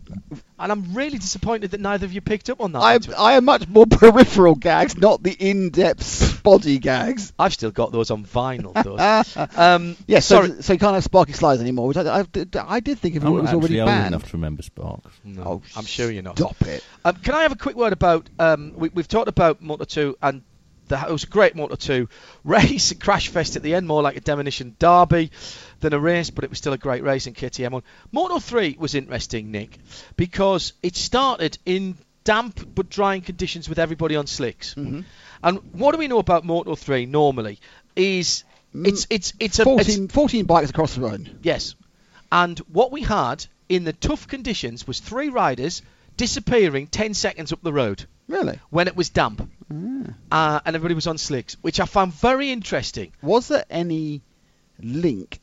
And 0.59 0.71
I'm 0.71 0.93
really 0.93 1.17
disappointed 1.17 1.71
that 1.71 1.81
neither 1.81 2.05
of 2.05 2.13
you 2.13 2.21
picked 2.21 2.49
up 2.51 2.61
on 2.61 2.73
that. 2.73 2.79
I. 2.79 2.99
I 3.17 3.33
am 3.33 3.45
much 3.45 3.67
more 3.67 3.85
peripheral 3.89 4.53
gags, 4.53 4.95
not 4.97 5.23
the 5.23 5.31
in-depth 5.31 6.43
body 6.43 6.77
gags. 6.77 7.33
I've 7.39 7.53
still 7.53 7.71
got 7.71 7.91
those 7.91 8.11
on 8.11 8.23
vinyl, 8.25 8.73
though. 8.83 9.61
um, 9.61 9.95
Yes, 10.05 10.25
so, 10.25 10.45
sorry. 10.45 10.61
so 10.61 10.73
you 10.73 10.79
can't 10.79 10.93
have 10.93 11.03
Sparky 11.03 11.33
Slides 11.33 11.61
anymore, 11.61 11.87
which 11.87 11.97
I, 11.97 12.19
I, 12.19 12.23
did- 12.23 12.55
I 12.55 12.79
did 12.79 12.99
think 12.99 13.15
of 13.15 13.23
it 13.23 13.27
I'm 13.27 13.33
was 13.33 13.45
already 13.51 13.57
actually 13.57 13.79
old 13.81 13.87
banned. 13.87 14.07
enough 14.13 14.29
to 14.29 14.37
remember 14.37 14.61
Sparks. 14.61 15.09
No, 15.23 15.43
Oh, 15.43 15.61
I'm 15.75 15.85
sure 15.85 16.11
you're 16.11 16.21
not. 16.23 16.37
Stop 16.37 16.61
it. 16.63 16.83
Um, 17.03 17.15
can 17.15 17.33
I 17.33 17.41
have 17.43 17.51
a 17.51 17.55
quick 17.57 17.75
word 17.75 17.93
about? 17.93 18.29
Um, 18.37 18.73
we, 18.75 18.89
we've 18.89 19.07
talked 19.07 19.27
about 19.29 19.61
Motor 19.61 19.85
2 19.85 20.17
and 20.21 20.43
the, 20.91 21.05
it 21.07 21.11
was 21.11 21.23
a 21.23 21.27
great 21.27 21.55
Motor 21.55 21.75
2 21.75 22.07
race, 22.43 22.93
crash 22.93 23.27
fest 23.29 23.55
at 23.55 23.63
the 23.63 23.73
end, 23.75 23.87
more 23.87 24.01
like 24.01 24.15
a 24.15 24.21
demolition 24.21 24.75
derby 24.79 25.31
than 25.79 25.93
a 25.93 25.99
race, 25.99 26.29
but 26.29 26.43
it 26.43 26.49
was 26.49 26.59
still 26.59 26.73
a 26.73 26.77
great 26.77 27.03
race 27.03 27.27
in 27.27 27.33
KTM 27.33 27.71
won. 27.71 27.83
Moto 28.11 28.39
3 28.39 28.75
was 28.79 28.93
interesting, 28.95 29.51
Nick, 29.51 29.77
because 30.15 30.73
it 30.83 30.95
started 30.95 31.57
in 31.65 31.97
damp 32.23 32.75
but 32.75 32.87
drying 32.89 33.21
conditions 33.21 33.67
with 33.67 33.79
everybody 33.79 34.15
on 34.15 34.27
slicks. 34.27 34.75
Mhm. 34.75 35.03
And 35.43 35.57
what 35.73 35.91
do 35.93 35.97
we 35.97 36.07
know 36.07 36.19
about 36.19 36.45
Moto 36.45 36.75
3 36.75 37.07
normally? 37.07 37.59
Is 37.95 38.43
it's 38.73 39.07
it's 39.09 39.33
it's 39.39 39.59
a 39.59 39.63
it's- 39.63 39.95
14, 39.95 40.07
14 40.07 40.45
bikes 40.45 40.69
across 40.69 40.93
the 40.95 41.01
road. 41.01 41.39
Yes. 41.41 41.75
And 42.31 42.57
what 42.71 42.91
we 42.91 43.01
had 43.01 43.45
in 43.67 43.83
the 43.83 43.93
tough 43.93 44.27
conditions 44.27 44.85
was 44.87 44.99
three 44.99 45.29
riders 45.29 45.81
disappearing 46.15 46.87
10 46.87 47.13
seconds 47.13 47.51
up 47.51 47.61
the 47.63 47.73
road 47.73 48.05
Really? 48.27 48.59
when 48.69 48.87
it 48.87 48.95
was 48.95 49.09
damp. 49.09 49.49
Uh, 50.31 50.59
and 50.65 50.75
everybody 50.75 50.95
was 50.95 51.07
on 51.07 51.17
slicks, 51.17 51.55
which 51.61 51.79
I 51.79 51.85
found 51.85 52.13
very 52.13 52.51
interesting. 52.51 53.11
Was 53.21 53.47
there 53.47 53.65
any 53.69 54.21
link 54.81 55.39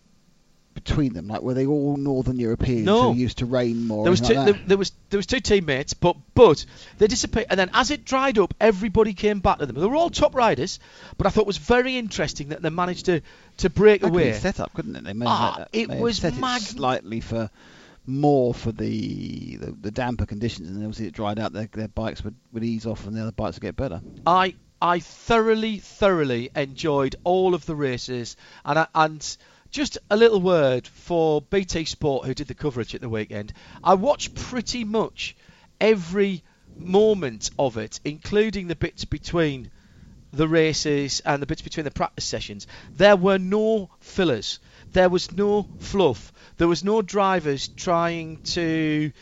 between 0.74 1.12
them? 1.12 1.28
Like, 1.28 1.42
were 1.42 1.54
they 1.54 1.66
all 1.66 1.96
Northern 1.96 2.38
Europeans 2.38 2.84
No. 2.86 3.12
who 3.12 3.18
used 3.18 3.38
to 3.38 3.46
rain 3.46 3.86
more? 3.86 4.04
There 4.04 4.10
was 4.10 4.20
two, 4.20 4.34
like 4.34 4.44
there, 4.54 4.60
there 4.66 4.76
was 4.78 4.92
there 5.10 5.18
was 5.18 5.26
two 5.26 5.40
teammates, 5.40 5.94
but 5.94 6.16
but 6.34 6.64
they 6.98 7.06
disappeared. 7.06 7.46
And 7.50 7.58
then 7.58 7.70
as 7.74 7.90
it 7.90 8.04
dried 8.04 8.38
up, 8.38 8.54
everybody 8.60 9.14
came 9.14 9.40
back 9.40 9.58
to 9.58 9.66
them. 9.66 9.76
They 9.76 9.86
were 9.86 9.96
all 9.96 10.10
top 10.10 10.34
riders, 10.34 10.78
but 11.16 11.26
I 11.26 11.30
thought 11.30 11.42
it 11.42 11.46
was 11.46 11.58
very 11.58 11.96
interesting 11.96 12.48
that 12.48 12.62
they 12.62 12.70
managed 12.70 13.06
to 13.06 13.22
to 13.58 13.70
break 13.70 14.00
That 14.02 14.08
could 14.08 14.14
away. 14.14 14.30
be 14.32 14.36
set 14.36 14.60
up, 14.60 14.72
couldn't 14.74 14.96
it? 14.96 15.04
They 15.04 15.14
Ah, 15.26 15.66
it 15.72 15.88
was 15.88 16.22
mag- 16.22 16.62
it 16.62 16.64
slightly 16.64 17.20
for 17.20 17.50
more 18.08 18.54
for 18.54 18.72
the, 18.72 19.56
the 19.56 19.70
the 19.72 19.90
damper 19.90 20.26
conditions, 20.26 20.68
and 20.68 20.78
obviously 20.78 21.06
it 21.06 21.14
dried 21.14 21.38
out. 21.38 21.52
Their, 21.52 21.68
their 21.70 21.88
bikes 21.88 22.24
would, 22.24 22.34
would 22.52 22.64
ease 22.64 22.86
off, 22.86 23.06
and 23.06 23.14
the 23.14 23.22
other 23.22 23.32
bikes 23.32 23.56
would 23.56 23.62
get 23.62 23.76
better. 23.76 24.00
I 24.26 24.54
I 24.80 25.00
thoroughly 25.00 25.78
thoroughly 25.78 26.50
enjoyed 26.56 27.16
all 27.22 27.54
of 27.54 27.66
the 27.66 27.76
races, 27.76 28.36
and 28.64 28.78
I, 28.78 28.86
and 28.94 29.36
just 29.70 29.98
a 30.10 30.16
little 30.16 30.40
word 30.40 30.86
for 30.86 31.42
BT 31.42 31.84
Sport 31.84 32.26
who 32.26 32.34
did 32.34 32.48
the 32.48 32.54
coverage 32.54 32.94
at 32.94 33.02
the 33.02 33.08
weekend. 33.08 33.52
I 33.84 33.94
watched 33.94 34.34
pretty 34.34 34.84
much 34.84 35.36
every 35.80 36.42
moment 36.78 37.50
of 37.58 37.76
it, 37.76 38.00
including 38.04 38.68
the 38.68 38.76
bits 38.76 39.04
between 39.04 39.70
the 40.32 40.48
races 40.48 41.20
and 41.20 41.42
the 41.42 41.46
bits 41.46 41.62
between 41.62 41.84
the 41.84 41.90
practice 41.90 42.24
sessions. 42.24 42.66
There 42.94 43.16
were 43.16 43.38
no 43.38 43.90
fillers. 44.00 44.60
There 44.92 45.08
was 45.08 45.32
no 45.32 45.66
fluff. 45.80 46.32
There 46.56 46.68
was 46.68 46.84
no 46.84 47.02
drivers 47.02 47.68
trying 47.68 48.38
to 48.54 49.12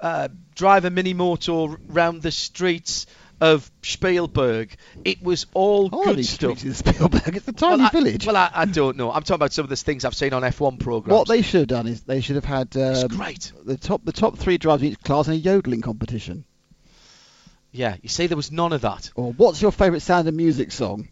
uh, 0.00 0.28
drive 0.54 0.84
a 0.84 0.90
mini 0.90 1.14
motor 1.14 1.76
round 1.88 2.22
the 2.22 2.30
streets 2.30 3.06
of 3.40 3.68
Spielberg. 3.82 4.76
It 5.04 5.22
was 5.22 5.46
all 5.54 5.90
Oh, 5.92 6.04
good 6.14 6.24
stuff. 6.24 6.64
in 6.64 6.72
Spielberg. 6.74 7.36
It's 7.36 7.48
a 7.48 7.52
tiny 7.52 7.78
well, 7.78 7.86
I, 7.86 7.90
village. 7.90 8.26
Well, 8.26 8.36
I, 8.36 8.50
I 8.54 8.64
don't 8.64 8.96
know. 8.96 9.10
I'm 9.10 9.22
talking 9.22 9.34
about 9.34 9.52
some 9.52 9.64
of 9.64 9.68
the 9.70 9.76
things 9.76 10.04
I've 10.04 10.14
seen 10.14 10.32
on 10.32 10.42
F1 10.42 10.78
programs. 10.78 11.18
what 11.18 11.28
they 11.28 11.42
should 11.42 11.60
have 11.60 11.68
done 11.68 11.86
is 11.88 12.02
they 12.02 12.20
should 12.20 12.36
have 12.36 12.44
had 12.44 12.76
um, 12.76 13.08
great. 13.08 13.52
the 13.64 13.76
top 13.76 14.04
the 14.04 14.12
top 14.12 14.38
three 14.38 14.56
drivers 14.58 14.82
in 14.82 14.92
each 14.92 15.00
class 15.00 15.26
in 15.26 15.32
a 15.34 15.36
yodeling 15.36 15.80
competition. 15.82 16.44
Yeah, 17.72 17.96
you 18.02 18.08
see, 18.08 18.28
there 18.28 18.36
was 18.36 18.52
none 18.52 18.72
of 18.72 18.82
that. 18.82 19.10
Or 19.16 19.32
what's 19.32 19.60
your 19.60 19.72
favourite 19.72 20.02
sound 20.02 20.28
of 20.28 20.34
music 20.34 20.70
song? 20.70 21.08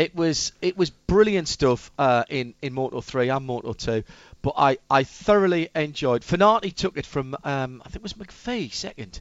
It 0.00 0.16
was 0.16 0.52
it 0.62 0.78
was 0.78 0.88
brilliant 0.88 1.46
stuff 1.46 1.90
uh, 1.98 2.24
in 2.30 2.54
in 2.62 2.72
Moto 2.72 3.02
3 3.02 3.28
and 3.28 3.44
Moto 3.44 3.74
2, 3.74 4.02
but 4.40 4.54
I, 4.56 4.78
I 4.88 5.04
thoroughly 5.04 5.68
enjoyed. 5.74 6.22
Fenati 6.22 6.74
took 6.74 6.96
it 6.96 7.04
from 7.04 7.36
um, 7.44 7.82
I 7.84 7.90
think 7.90 7.96
it 7.96 8.02
was 8.02 8.14
McPhee 8.14 8.72
second, 8.72 9.20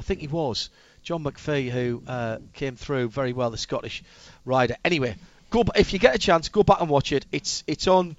I 0.00 0.02
think 0.02 0.20
he 0.20 0.26
was 0.26 0.70
John 1.02 1.24
McPhee 1.24 1.68
who 1.68 2.02
uh, 2.06 2.38
came 2.54 2.74
through 2.76 3.10
very 3.10 3.34
well, 3.34 3.50
the 3.50 3.58
Scottish 3.58 4.02
rider. 4.46 4.76
Anyway, 4.82 5.14
go 5.50 5.62
if 5.76 5.92
you 5.92 5.98
get 5.98 6.14
a 6.14 6.18
chance, 6.18 6.48
go 6.48 6.62
back 6.62 6.80
and 6.80 6.88
watch 6.88 7.12
it. 7.12 7.26
It's 7.30 7.62
it's 7.66 7.86
on. 7.86 8.16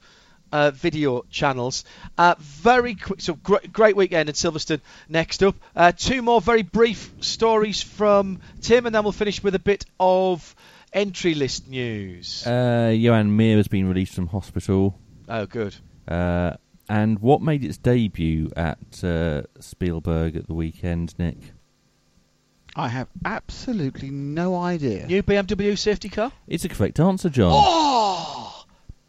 Uh, 0.51 0.71
video 0.71 1.25
channels. 1.31 1.83
Uh, 2.17 2.35
very 2.37 2.95
quick, 2.95 3.19
so 3.19 3.33
great, 3.33 3.73
great 3.73 3.95
weekend 3.95 4.29
in 4.29 4.35
Silverstone. 4.35 4.79
Next 5.09 5.43
up, 5.43 5.55
uh, 5.75 5.91
two 5.91 6.21
more 6.21 6.39
very 6.39 6.61
brief 6.61 7.11
stories 7.19 7.81
from 7.81 8.39
Tim, 8.61 8.85
and 8.85 8.95
then 8.95 9.03
we'll 9.03 9.11
finish 9.11 9.43
with 9.43 9.55
a 9.55 9.59
bit 9.59 9.85
of 9.99 10.55
entry 10.95 11.35
list 11.35 11.67
news. 11.67 12.47
Uh, 12.47 12.95
Joan 12.99 13.35
Mir 13.35 13.57
has 13.57 13.67
been 13.67 13.87
released 13.87 14.15
from 14.15 14.27
hospital. 14.27 14.97
oh, 15.29 15.45
good. 15.45 15.75
Uh, 16.07 16.53
and 16.89 17.19
what 17.19 17.41
made 17.41 17.63
its 17.63 17.77
debut 17.77 18.51
at 18.55 19.03
uh, 19.03 19.41
Spielberg 19.59 20.35
at 20.35 20.47
the 20.47 20.53
weekend, 20.53 21.13
Nick? 21.19 21.37
I 22.75 22.89
have 22.89 23.07
absolutely 23.23 24.09
no 24.09 24.55
idea. 24.55 25.05
New 25.07 25.23
BMW 25.23 25.77
safety 25.77 26.09
car. 26.09 26.31
It's 26.47 26.65
a 26.65 26.69
correct 26.69 26.99
answer, 26.99 27.29
John. 27.29 27.51
Oh, 27.55 28.34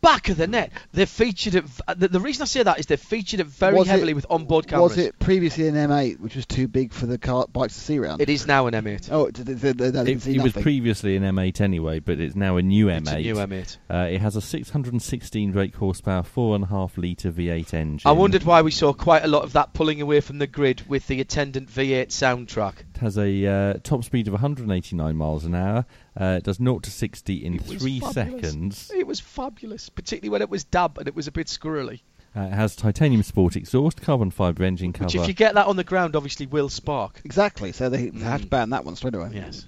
back 0.07 0.28
of 0.28 0.37
the 0.37 0.47
net. 0.47 0.70
They 0.93 1.05
featured 1.07 1.55
it. 1.57 1.65
uh, 1.89 1.95
The, 1.95 2.09
the 2.09 2.20
reason 2.20 2.43
I 2.43 2.47
say 2.47 2.62
that 2.62 2.78
is 2.78 2.87
they 2.87 2.97
featured 2.97 3.41
it 3.41 3.47
very 3.49 3.74
Was 3.77 3.89
it- 3.89 3.91
heavily 3.91 4.15
with 4.15 4.24
onboard 4.31 4.69
cameras. 4.69 4.91
Was 4.97 4.99
it 4.99 5.19
previously 5.19 5.66
an 5.66 5.74
M8, 5.74 6.20
which 6.20 6.37
was 6.37 6.47
too 6.47 6.69
big 6.69 6.93
for 6.93 7.07
the 7.07 7.19
car 7.19 7.47
bikes 7.53 7.74
to 7.74 7.81
see 7.81 7.99
around? 7.99 8.20
It 8.20 8.28
is 8.31 8.47
now 8.47 8.66
an 8.69 8.74
M8. 8.74 9.09
Oh, 9.11 9.27
it, 9.27 9.39
it, 9.41 9.49
it, 9.49 9.65
it, 9.65 9.77
they 9.78 9.87
It, 9.87 9.93
didn't 10.05 10.23
see 10.23 10.37
it 10.37 10.43
was 10.43 10.53
previously 10.53 11.16
an 11.16 11.23
M8 11.24 11.61
anyway, 11.61 11.99
but 11.99 12.20
it's 12.20 12.37
now 12.37 12.57
a 12.57 12.62
new 12.62 12.87
M8. 12.87 13.01
It's 13.01 13.11
a 13.11 13.19
new 13.20 13.35
M8. 13.35 13.77
Uh, 13.91 13.97
it 14.12 14.20
has 14.20 14.37
a 14.37 14.41
616 14.41 15.53
brake 15.53 15.74
horsepower, 15.74 16.23
four 16.23 16.55
and 16.55 16.65
a 16.65 16.69
half 16.69 16.97
litre 16.97 17.33
V8 17.33 17.74
engine. 17.74 18.09
I 18.09 18.12
wondered 18.12 18.45
why 18.45 18.62
we 18.62 18.70
saw 18.70 18.93
quite 18.93 19.24
a 19.24 19.28
lot 19.28 19.43
of 19.43 19.53
that 19.55 19.73
pulling 19.73 20.01
away 20.01 20.20
from 20.20 20.39
the 20.39 20.47
grid 20.47 20.83
with 20.89 21.07
the 21.09 21.20
attendant 21.20 21.69
V8 21.69 22.09
soundtrack. 22.09 22.74
It 22.95 23.01
has 23.01 23.19
a 23.19 23.47
uh, 23.47 23.74
top 23.83 24.05
speed 24.05 24.28
of 24.28 24.33
189 24.35 25.16
miles 25.16 25.45
an 25.45 25.55
hour. 25.55 25.85
Uh, 26.18 26.36
it 26.38 26.44
does 26.44 26.56
0 26.56 26.78
to 26.78 26.90
60 26.90 27.44
in 27.44 27.59
three 27.59 28.01
fabulous. 28.01 28.14
seconds. 28.14 28.90
It 28.94 29.06
was 29.06 29.20
fabulous, 29.20 29.88
particularly 29.90 30.30
when 30.30 30.43
it 30.43 30.48
was 30.48 30.64
damp 30.64 30.98
and 30.98 31.06
it 31.09 31.14
was 31.14 31.26
a 31.26 31.32
bit 31.32 31.47
squirrely. 31.48 32.01
Uh, 32.34 32.40
it 32.43 32.52
has 32.52 32.74
titanium 32.76 33.22
sport 33.22 33.56
exhaust, 33.56 34.01
carbon 34.02 34.30
fibre 34.30 34.64
engine 34.64 34.93
cover. 34.93 35.06
Which, 35.06 35.14
cover. 35.14 35.24
if 35.24 35.28
you 35.28 35.34
get 35.34 35.55
that 35.55 35.66
on 35.66 35.76
the 35.76 35.84
ground, 35.84 36.16
obviously 36.16 36.47
will 36.47 36.68
spark. 36.68 37.20
Exactly. 37.24 37.72
So 37.72 37.88
they, 37.88 38.09
they 38.10 38.20
had 38.24 38.40
to 38.43 38.47
Mm. 38.47 38.51
ban 38.51 38.70
that 38.70 38.84
one 38.84 38.97
straight 38.97 39.14
away. 39.14 39.30
Yes. 39.34 39.64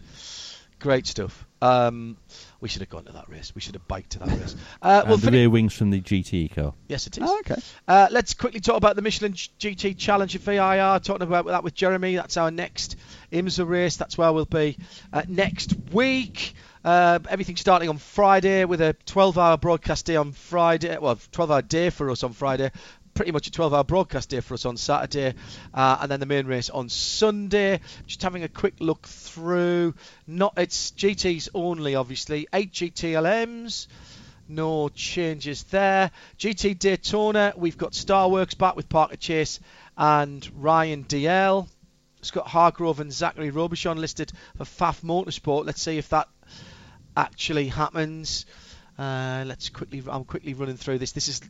Great 0.78 1.06
stuff. 1.06 1.46
Um, 1.60 2.16
we 2.60 2.68
should 2.68 2.80
have 2.80 2.88
gone 2.88 3.04
to 3.04 3.12
that 3.12 3.28
race. 3.28 3.52
We 3.54 3.60
should 3.60 3.74
have 3.74 3.86
biked 3.86 4.10
to 4.10 4.18
that 4.20 4.28
race. 4.28 4.56
Uh, 4.82 5.02
and 5.04 5.14
the 5.14 5.18
finish. 5.18 5.38
rear 5.38 5.50
wings 5.50 5.74
from 5.74 5.90
the 5.90 6.00
GTE 6.00 6.54
car. 6.54 6.74
Yes, 6.88 7.06
it 7.06 7.16
is. 7.18 7.24
Oh, 7.24 7.38
okay. 7.40 7.60
Uh, 7.86 8.08
let's 8.10 8.34
quickly 8.34 8.60
talk 8.60 8.76
about 8.76 8.96
the 8.96 9.02
Michelin 9.02 9.32
GT 9.32 9.96
Challenge 9.96 10.34
at 10.34 10.40
VIR. 10.42 10.98
Talking 11.00 11.22
about 11.22 11.46
that 11.46 11.62
with 11.62 11.74
Jeremy. 11.74 12.16
That's 12.16 12.36
our 12.36 12.50
next 12.50 12.96
IMSA 13.32 13.68
race. 13.68 13.96
That's 13.96 14.18
where 14.18 14.32
we'll 14.32 14.44
be 14.44 14.76
uh, 15.12 15.22
next 15.28 15.74
week. 15.92 16.54
Uh, 16.84 17.18
everything 17.28 17.56
starting 17.56 17.88
on 17.88 17.98
Friday 17.98 18.64
with 18.64 18.80
a 18.80 18.96
12-hour 19.06 19.58
broadcast 19.58 20.06
day 20.06 20.16
on 20.16 20.32
Friday. 20.32 20.96
Well, 20.96 21.16
12-hour 21.16 21.62
day 21.62 21.90
for 21.90 22.10
us 22.10 22.22
on 22.22 22.32
Friday. 22.32 22.70
Pretty 23.18 23.32
much 23.32 23.48
a 23.48 23.50
12-hour 23.50 23.82
broadcast 23.82 24.28
day 24.28 24.38
for 24.38 24.54
us 24.54 24.64
on 24.64 24.76
Saturday, 24.76 25.34
uh, 25.74 25.98
and 26.00 26.08
then 26.08 26.20
the 26.20 26.24
main 26.24 26.46
race 26.46 26.70
on 26.70 26.88
Sunday. 26.88 27.80
Just 28.06 28.22
having 28.22 28.44
a 28.44 28.48
quick 28.48 28.74
look 28.78 29.08
through. 29.08 29.96
Not 30.28 30.54
it's 30.56 30.92
GTs 30.92 31.48
only, 31.52 31.96
obviously. 31.96 32.46
Eight 32.52 32.70
GTLMs. 32.70 33.88
No 34.46 34.88
changes 34.88 35.64
there. 35.64 36.12
GT 36.38 36.78
Daytona, 36.78 37.54
we've 37.56 37.76
got 37.76 37.90
Starworks 37.90 38.56
back 38.56 38.76
with 38.76 38.88
Parker 38.88 39.16
Chase 39.16 39.58
and 39.96 40.48
Ryan 40.54 41.02
Dalziel. 41.02 41.66
Scott 42.22 42.46
Hargrove 42.46 43.00
and 43.00 43.10
Zacharie 43.10 43.50
Robichon 43.50 43.96
listed 43.96 44.30
for 44.58 44.64
Pfaff 44.64 45.00
Motorsport. 45.00 45.66
Let's 45.66 45.82
see 45.82 45.98
if 45.98 46.08
that 46.10 46.28
actually 47.16 47.66
happens. 47.66 48.46
Uh, 48.96 49.42
let's 49.44 49.70
quickly. 49.70 50.04
I'm 50.08 50.22
quickly 50.22 50.54
running 50.54 50.76
through 50.76 50.98
this. 50.98 51.10
This 51.10 51.26
has 51.26 51.40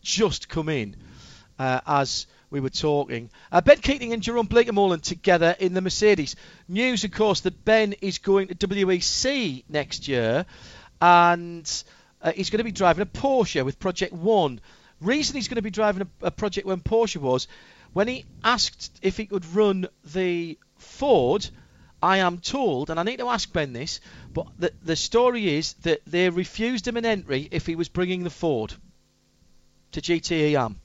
just 0.00 0.48
come 0.48 0.68
in 0.68 0.94
uh, 1.58 1.80
as 1.86 2.26
we 2.50 2.60
were 2.60 2.70
talking. 2.70 3.30
Uh, 3.52 3.60
ben 3.60 3.78
Keating 3.78 4.12
and 4.12 4.22
Jeroen 4.22 4.48
Bleekemolen 4.48 5.02
together 5.02 5.54
in 5.58 5.74
the 5.74 5.80
Mercedes. 5.80 6.36
News, 6.68 7.04
of 7.04 7.12
course, 7.12 7.40
that 7.40 7.64
Ben 7.64 7.94
is 8.00 8.18
going 8.18 8.48
to 8.48 8.54
WEC 8.54 9.64
next 9.68 10.08
year, 10.08 10.46
and 11.00 11.84
uh, 12.22 12.32
he's 12.32 12.50
going 12.50 12.58
to 12.58 12.64
be 12.64 12.72
driving 12.72 13.02
a 13.02 13.06
Porsche 13.06 13.64
with 13.64 13.78
Project 13.78 14.12
One. 14.12 14.60
Reason 15.00 15.36
he's 15.36 15.48
going 15.48 15.56
to 15.56 15.62
be 15.62 15.70
driving 15.70 16.02
a, 16.02 16.26
a 16.26 16.30
Project 16.30 16.66
One 16.66 16.80
Porsche 16.80 17.20
was 17.20 17.48
when 17.92 18.08
he 18.08 18.24
asked 18.42 18.98
if 19.02 19.16
he 19.16 19.26
could 19.26 19.44
run 19.54 19.88
the 20.04 20.58
Ford 20.76 21.48
I 22.02 22.18
am 22.18 22.38
told, 22.38 22.90
and 22.90 23.00
I 23.00 23.02
need 23.02 23.18
to 23.18 23.28
ask 23.28 23.52
Ben 23.52 23.72
this, 23.72 24.00
but 24.32 24.46
the, 24.58 24.72
the 24.82 24.96
story 24.96 25.56
is 25.56 25.72
that 25.82 26.00
they 26.06 26.30
refused 26.30 26.86
him 26.86 26.96
an 26.96 27.04
entry 27.04 27.48
if 27.50 27.66
he 27.66 27.74
was 27.74 27.88
bringing 27.88 28.22
the 28.22 28.30
Ford 28.30 28.72
to 29.92 30.00
GTE 30.00 30.54
Am. 30.54 30.80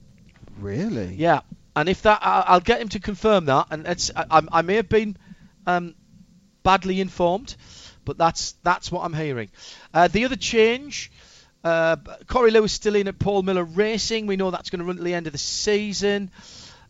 Really? 0.60 1.14
Yeah, 1.14 1.40
and 1.76 1.88
if 1.88 2.02
that, 2.02 2.20
I, 2.22 2.44
I'll 2.46 2.60
get 2.60 2.80
him 2.80 2.88
to 2.90 3.00
confirm 3.00 3.46
that. 3.46 3.68
And 3.70 3.86
it's, 3.86 4.10
I, 4.14 4.42
I, 4.52 4.62
may 4.62 4.76
have 4.76 4.88
been 4.88 5.16
um, 5.66 5.94
badly 6.62 7.00
informed, 7.00 7.56
but 8.04 8.16
that's 8.18 8.52
that's 8.62 8.92
what 8.92 9.04
I'm 9.04 9.14
hearing. 9.14 9.50
Uh, 9.92 10.08
the 10.08 10.24
other 10.24 10.36
change. 10.36 11.10
Uh, 11.62 11.96
Corey 12.26 12.50
Lewis 12.50 12.72
still 12.72 12.94
in 12.94 13.08
at 13.08 13.18
Paul 13.18 13.42
Miller 13.42 13.64
Racing. 13.64 14.26
We 14.26 14.36
know 14.36 14.50
that's 14.50 14.68
going 14.68 14.80
to 14.80 14.84
run 14.84 14.96
to 14.96 15.02
the 15.02 15.14
end 15.14 15.26
of 15.26 15.32
the 15.32 15.38
season. 15.38 16.30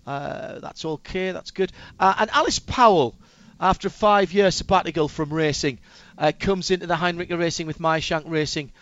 Uh, 0.04 0.58
that's 0.58 0.84
okay. 0.84 1.30
That's 1.30 1.52
good. 1.52 1.72
Uh, 1.98 2.14
and 2.18 2.30
Alice 2.30 2.58
Powell, 2.58 3.14
after 3.60 3.86
a 3.86 3.90
five-year 3.90 4.50
sabbatical 4.50 5.08
from 5.08 5.32
racing, 5.32 5.78
uh, 6.18 6.32
comes 6.38 6.72
into 6.72 6.88
the 6.88 6.96
Heinricher 6.96 7.38
Racing 7.38 7.68
with 7.68 7.80
Shank 8.02 8.26
Racing. 8.28 8.72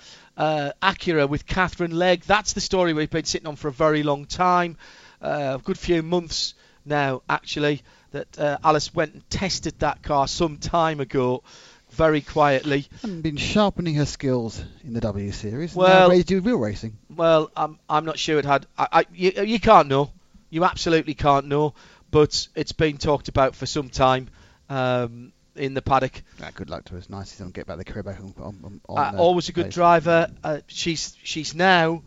Uh, 0.43 0.73
Acura 0.83 1.29
with 1.29 1.47
Katherine 1.47 1.93
Legge. 1.93 2.25
That's 2.25 2.53
the 2.53 2.61
story 2.61 2.95
we've 2.95 3.09
been 3.09 3.25
sitting 3.25 3.47
on 3.47 3.55
for 3.55 3.69
a 3.69 3.73
very 3.73 4.03
long 4.03 4.25
time. 4.25 4.77
Uh, 5.23 5.59
a 5.61 5.63
good 5.63 5.79
few 5.79 6.03
months 6.03 6.55
now, 6.85 7.23
actually, 7.29 7.83
that 8.11 8.37
uh, 8.41 8.59
Alice 8.65 8.93
went 8.93 9.15
and 9.15 9.31
tested 9.31 9.79
that 9.79 10.03
car 10.03 10.27
some 10.27 10.57
time 10.57 10.99
ago 10.99 11.45
very 11.91 12.23
quietly. 12.23 12.89
And 13.05 13.23
been 13.23 13.37
sharpening 13.37 13.95
her 13.95 14.05
skills 14.05 14.61
in 14.83 14.95
the 14.95 15.01
W 15.01 15.31
Series. 15.31 15.77
Well, 15.77 16.11
now 16.11 16.23
do 16.23 16.41
real 16.41 16.59
racing. 16.59 16.99
Well, 17.15 17.53
I'm 17.57 17.79
I'm 17.89 18.05
not 18.05 18.19
sure 18.19 18.41
it 18.41 18.45
had. 18.45 18.67
I, 18.77 18.89
I 18.91 19.05
you, 19.15 19.45
you 19.45 19.61
can't 19.61 19.87
know. 19.87 20.11
You 20.51 20.65
absolutely 20.65 21.15
can't 21.15 21.47
know. 21.47 21.75
But 22.11 22.49
it's 22.57 22.73
been 22.73 22.99
talked 22.99 23.29
about 23.29 23.55
for 23.55 23.67
some 23.67 23.91
time 23.91 24.29
um, 24.69 25.33
in 25.57 25.75
the 25.75 25.83
paddock. 25.83 26.23
Ah, 26.43 26.51
good 26.55 26.71
luck 26.71 26.85
to 26.87 26.97
us. 26.97 27.09
Nice 27.11 27.37
to 27.37 27.45
get 27.51 27.67
back 27.67 27.79
the 27.79 27.85
career 27.85 28.03
back 28.03 28.21
on. 28.21 28.35
on, 28.41 28.81
on 28.89 29.15
Uh, 29.15 29.19
always 29.19 29.49
a 29.49 29.53
good 29.53 29.67
pace. 29.67 29.75
driver. 29.75 30.31
Uh, 30.43 30.61
she's 30.67 31.17
she's 31.23 31.55
now 31.55 32.03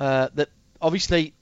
uh, 0.00 0.28
that 0.34 0.48
obviously 0.80 1.34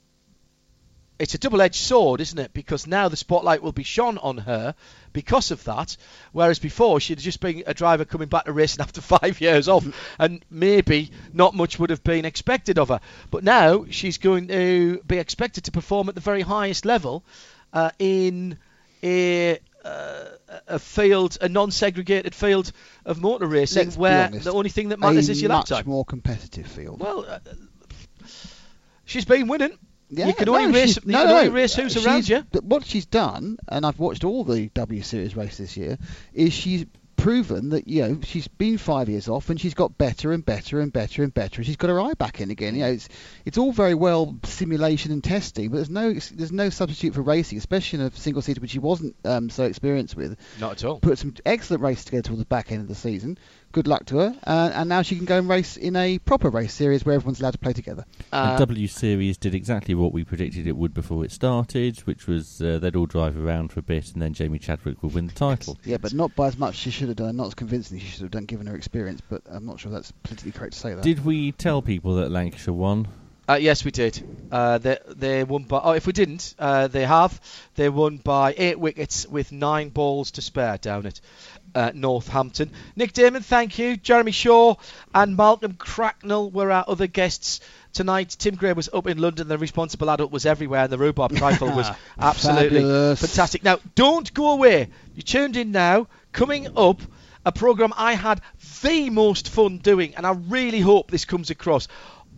it's 1.19 1.35
a 1.35 1.37
double-edged 1.37 1.75
sword, 1.75 2.21
isn't 2.21 2.39
it? 2.39 2.53
Because 2.53 2.87
now 2.87 3.07
the 3.07 3.15
spotlight 3.15 3.61
will 3.61 3.71
be 3.71 3.83
shone 3.83 4.17
on 4.17 4.39
her 4.39 4.73
because 5.13 5.51
of 5.51 5.63
that, 5.65 5.95
whereas 6.31 6.57
before 6.57 6.99
she'd 6.99 7.19
just 7.19 7.39
been 7.39 7.63
a 7.67 7.73
driver 7.73 8.03
coming 8.03 8.27
back 8.27 8.45
to 8.45 8.51
racing 8.51 8.81
after 8.83 8.99
five 8.99 9.39
years 9.39 9.67
off, 9.69 9.85
and 10.19 10.43
maybe 10.49 11.11
not 11.31 11.53
much 11.53 11.77
would 11.79 11.91
have 11.91 12.03
been 12.03 12.25
expected 12.25 12.79
of 12.79 12.89
her. 12.89 12.99
But 13.29 13.43
now 13.43 13.85
she's 13.89 14.17
going 14.17 14.47
to 14.47 15.01
be 15.05 15.17
expected 15.19 15.65
to 15.65 15.71
perform 15.71 16.09
at 16.09 16.15
the 16.15 16.21
very 16.21 16.41
highest 16.41 16.83
level 16.83 17.23
uh, 17.71 17.91
in 17.99 18.57
a 19.03 19.59
uh, 19.83 20.25
a 20.67 20.79
field, 20.79 21.37
a 21.41 21.49
non-segregated 21.49 22.33
field 22.33 22.71
of 23.05 23.21
motor 23.21 23.47
racing, 23.47 23.85
Let's 23.85 23.97
where 23.97 24.27
honest, 24.27 24.45
the 24.45 24.53
only 24.53 24.69
thing 24.69 24.89
that 24.89 24.99
matters 24.99 25.29
is 25.29 25.41
your 25.41 25.49
lap 25.49 25.65
time. 25.65 25.79
much 25.79 25.85
more 25.85 26.05
competitive 26.05 26.67
field. 26.67 26.99
Well, 26.99 27.25
uh, 27.27 27.39
she's 29.05 29.25
been 29.25 29.47
winning. 29.47 29.77
Yeah, 30.09 30.27
you 30.27 30.33
can 30.33 30.45
no, 30.45 30.55
only 30.55 30.79
race. 30.79 31.03
no, 31.05 31.25
no, 31.25 31.37
only 31.37 31.49
race 31.49 31.73
who's 31.73 32.05
around 32.05 32.29
you. 32.29 32.45
What 32.61 32.85
she's 32.85 33.05
done, 33.05 33.57
and 33.67 33.85
I've 33.85 33.97
watched 33.97 34.23
all 34.23 34.43
the 34.43 34.67
W 34.69 35.01
Series 35.01 35.35
races 35.35 35.57
this 35.57 35.77
year, 35.77 35.97
is 36.33 36.53
she's 36.53 36.85
proven 37.23 37.69
that 37.69 37.87
you 37.87 38.01
know 38.01 38.19
she's 38.21 38.49
been 38.49 38.77
five 38.77 39.07
years 39.07 39.29
off 39.29 39.49
and 39.49 39.59
she's 39.59 39.73
got 39.73 39.97
better 39.97 40.33
and 40.33 40.45
better 40.45 40.81
and 40.81 40.91
better 40.91 41.23
and 41.23 41.33
better. 41.33 41.57
And 41.61 41.65
she's 41.65 41.77
got 41.77 41.89
her 41.89 42.01
eye 42.01 42.15
back 42.15 42.41
in 42.41 42.51
again. 42.51 42.75
You 42.75 42.81
know, 42.81 42.91
it's 42.91 43.07
it's 43.45 43.57
all 43.57 43.71
very 43.71 43.93
well 43.93 44.37
simulation 44.43 45.13
and 45.13 45.23
testing, 45.23 45.69
but 45.69 45.77
there's 45.77 45.89
no 45.89 46.13
there's 46.13 46.51
no 46.51 46.69
substitute 46.69 47.13
for 47.13 47.21
racing, 47.21 47.57
especially 47.57 47.99
in 47.99 48.05
a 48.07 48.11
single 48.11 48.41
seater 48.41 48.59
which 48.59 48.71
she 48.71 48.79
wasn't 48.79 49.15
um, 49.23 49.49
so 49.49 49.63
experienced 49.63 50.17
with. 50.17 50.37
Not 50.59 50.73
at 50.73 50.83
all. 50.83 50.99
Put 50.99 51.17
some 51.17 51.33
excellent 51.45 51.81
races 51.81 52.03
together 52.03 52.23
towards 52.23 52.41
the 52.41 52.45
back 52.45 52.73
end 52.73 52.81
of 52.81 52.89
the 52.89 52.95
season. 52.95 53.37
Good 53.73 53.87
luck 53.87 54.05
to 54.05 54.17
her, 54.19 54.35
uh, 54.45 54.71
and 54.75 54.87
now 54.87 55.01
she 55.01 55.15
can 55.15 55.25
go 55.25 55.39
and 55.39 55.49
race 55.49 55.77
in 55.77 55.95
a 55.95 56.19
proper 56.19 56.51
race 56.51 56.71
series 56.71 57.03
where 57.03 57.15
everyone's 57.15 57.41
allowed 57.41 57.53
to 57.53 57.57
play 57.57 57.73
together. 57.73 58.05
Uh, 58.31 58.53
the 58.53 58.59
W 58.59 58.87
Series 58.87 59.35
did 59.35 59.55
exactly 59.55 59.95
what 59.95 60.13
we 60.13 60.23
predicted 60.23 60.67
it 60.67 60.77
would 60.77 60.93
before 60.93 61.25
it 61.25 61.31
started, 61.31 61.97
which 62.01 62.27
was 62.27 62.61
uh, 62.61 62.77
they'd 62.77 62.95
all 62.95 63.07
drive 63.07 63.35
around 63.35 63.71
for 63.71 63.79
a 63.79 63.83
bit 63.83 64.13
and 64.13 64.21
then 64.21 64.31
Jamie 64.31 64.59
Chadwick 64.59 65.01
would 65.01 65.15
win 65.15 65.25
the 65.25 65.33
title. 65.33 65.75
Yeah, 65.85 65.97
but 65.97 66.13
not 66.13 66.35
by 66.35 66.49
as 66.49 66.57
much 66.57 66.75
as 66.75 66.79
she 66.81 66.91
should 66.91 67.07
have 67.07 67.17
done, 67.17 67.35
not 67.35 67.47
as 67.47 67.55
convincing 67.55 67.97
as 67.97 68.03
she 68.03 68.09
should 68.09 68.21
have 68.21 68.31
done 68.31 68.45
given 68.45 68.67
her 68.67 68.75
experience, 68.75 69.21
but 69.27 69.41
I'm 69.49 69.65
not 69.65 69.79
sure 69.79 69.91
that's 69.91 70.11
politically 70.21 70.51
correct 70.51 70.73
to 70.73 70.79
say 70.79 70.93
that. 70.93 71.03
Did 71.03 71.25
we 71.25 71.51
tell 71.53 71.81
people 71.81 72.13
that 72.17 72.29
Lancashire 72.29 72.75
won? 72.75 73.07
Uh, 73.47 73.55
yes, 73.55 73.83
we 73.83 73.91
did. 73.91 74.23
Uh, 74.51 74.77
they 74.77 74.97
they 75.07 75.43
won 75.43 75.63
by. 75.63 75.81
Oh, 75.83 75.91
if 75.91 76.07
we 76.07 76.13
didn't, 76.13 76.55
uh, 76.57 76.87
they 76.87 77.05
have. 77.05 77.39
They 77.75 77.89
won 77.89 78.17
by 78.17 78.53
eight 78.57 78.79
wickets 78.79 79.27
with 79.27 79.51
nine 79.51 79.89
balls 79.89 80.31
to 80.31 80.41
spare 80.41 80.77
down 80.77 81.05
at 81.05 81.19
uh, 81.75 81.91
Northampton. 81.93 82.71
Nick 82.95 83.11
Daman, 83.11 83.41
thank 83.43 83.77
you. 83.77 83.97
Jeremy 83.97 84.31
Shaw 84.31 84.75
and 85.13 85.35
Malcolm 85.35 85.73
Cracknell 85.73 86.51
were 86.51 86.71
our 86.71 86.85
other 86.87 87.07
guests 87.07 87.59
tonight. 87.91 88.35
Tim 88.39 88.55
Gray 88.55 88.71
was 88.73 88.89
up 88.93 89.07
in 89.07 89.17
London. 89.17 89.49
The 89.49 89.57
responsible 89.57 90.09
adult 90.09 90.31
was 90.31 90.45
everywhere, 90.45 90.83
and 90.83 90.91
the 90.91 90.97
rhubarb 90.97 91.35
trifle 91.35 91.69
was 91.75 91.89
absolutely 92.17 92.79
Fabulous. 92.79 93.19
fantastic. 93.19 93.63
Now, 93.63 93.79
don't 93.95 94.33
go 94.33 94.51
away. 94.51 94.87
You 95.15 95.21
tuned 95.21 95.57
in 95.57 95.71
now. 95.71 96.07
Coming 96.31 96.67
up, 96.77 97.01
a 97.45 97.51
program 97.51 97.93
I 97.97 98.13
had 98.13 98.41
the 98.81 99.09
most 99.09 99.49
fun 99.49 99.79
doing, 99.79 100.15
and 100.15 100.25
I 100.25 100.31
really 100.31 100.79
hope 100.79 101.11
this 101.11 101.25
comes 101.25 101.49
across. 101.49 101.87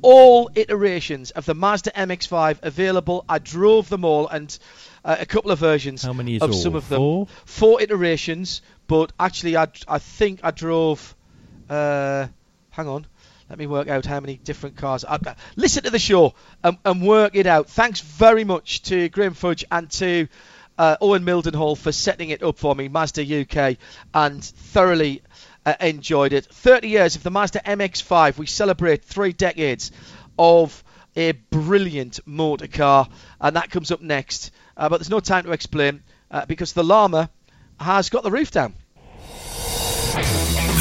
All 0.06 0.52
iterations 0.56 1.32
of 1.32 1.46
the 1.46 1.56
Mazda 1.56 1.92
MX-5 1.92 2.60
available. 2.62 3.26
I 3.28 3.40
drove 3.40 3.90
them 3.90 4.06
all, 4.06 4.28
and 4.28 4.58
uh, 5.04 5.18
a 5.20 5.26
couple 5.26 5.52
of 5.52 5.60
versions 5.60 6.04
How 6.04 6.14
many 6.14 6.36
is 6.36 6.42
of 6.42 6.52
all? 6.52 6.58
some 6.58 6.76
of 6.76 6.88
them. 6.90 6.98
Four? 6.98 7.28
Four 7.46 7.82
iterations, 7.82 8.62
but 8.88 9.12
actually, 9.20 9.58
I, 9.58 9.68
I 9.88 10.00
think 10.00 10.42
I 10.44 10.52
drove. 10.52 11.16
Uh, 11.70 12.28
hang 12.70 12.88
on. 12.88 13.08
Let 13.50 13.60
me 13.60 13.68
work 13.68 13.88
out 13.88 14.06
how 14.06 14.20
many 14.20 14.38
different 14.38 14.76
cars. 14.76 15.06
I, 15.06 15.20
listen 15.56 15.84
to 15.84 15.92
the 15.92 16.00
show 16.00 16.34
and, 16.64 16.78
and 16.84 17.02
work 17.02 17.36
it 17.36 17.46
out. 17.46 17.70
Thanks 17.70 18.02
very 18.02 18.44
much 18.44 18.82
to 18.84 19.08
Graham 19.10 19.36
Fudge 19.36 19.64
and 19.72 19.90
to 19.92 20.28
uh, 20.78 20.98
Owen 21.00 21.24
Mildenhall 21.24 21.78
for 21.78 21.92
setting 21.92 22.30
it 22.30 22.44
up 22.44 22.58
for 22.58 22.76
me, 22.76 22.88
Mazda 22.88 23.42
UK, 23.42 23.78
and 24.14 24.44
thoroughly 24.44 25.22
uh, 25.66 25.74
enjoyed 25.82 26.34
it. 26.34 26.46
30 26.46 26.88
years 26.88 27.16
of 27.16 27.24
the 27.24 27.32
Mazda 27.32 27.62
MX-5. 27.66 28.38
We 28.38 28.46
celebrate 28.46 29.04
three 29.04 29.34
decades 29.34 29.92
of 30.38 30.84
a 31.16 31.32
brilliant 31.32 32.20
motor 32.26 32.68
car, 32.68 33.08
and 33.40 33.56
that 33.56 33.70
comes 33.70 33.92
up 33.92 34.02
next. 34.02 34.52
Uh, 34.78 34.90
but 34.90 34.98
there's 34.98 35.10
no 35.10 35.20
time 35.20 35.46
to 35.46 35.52
explain 35.52 36.04
uh, 36.30 36.46
because 36.46 36.74
the 36.74 36.84
Llama 36.84 37.30
has 37.80 38.10
got 38.10 38.24
the 38.24 38.32
roof 38.32 38.52
down. 38.52 38.74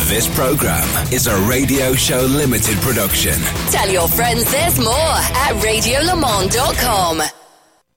This 0.06 0.32
program 0.36 1.12
is 1.12 1.26
a 1.26 1.36
Radio 1.48 1.94
Show 1.94 2.20
Limited 2.20 2.76
production. 2.78 3.34
Tell 3.70 3.88
your 3.90 4.06
friends 4.06 4.50
there's 4.50 4.78
more 4.78 4.92
at 4.92 5.54
radiolemans.com. 5.64 7.43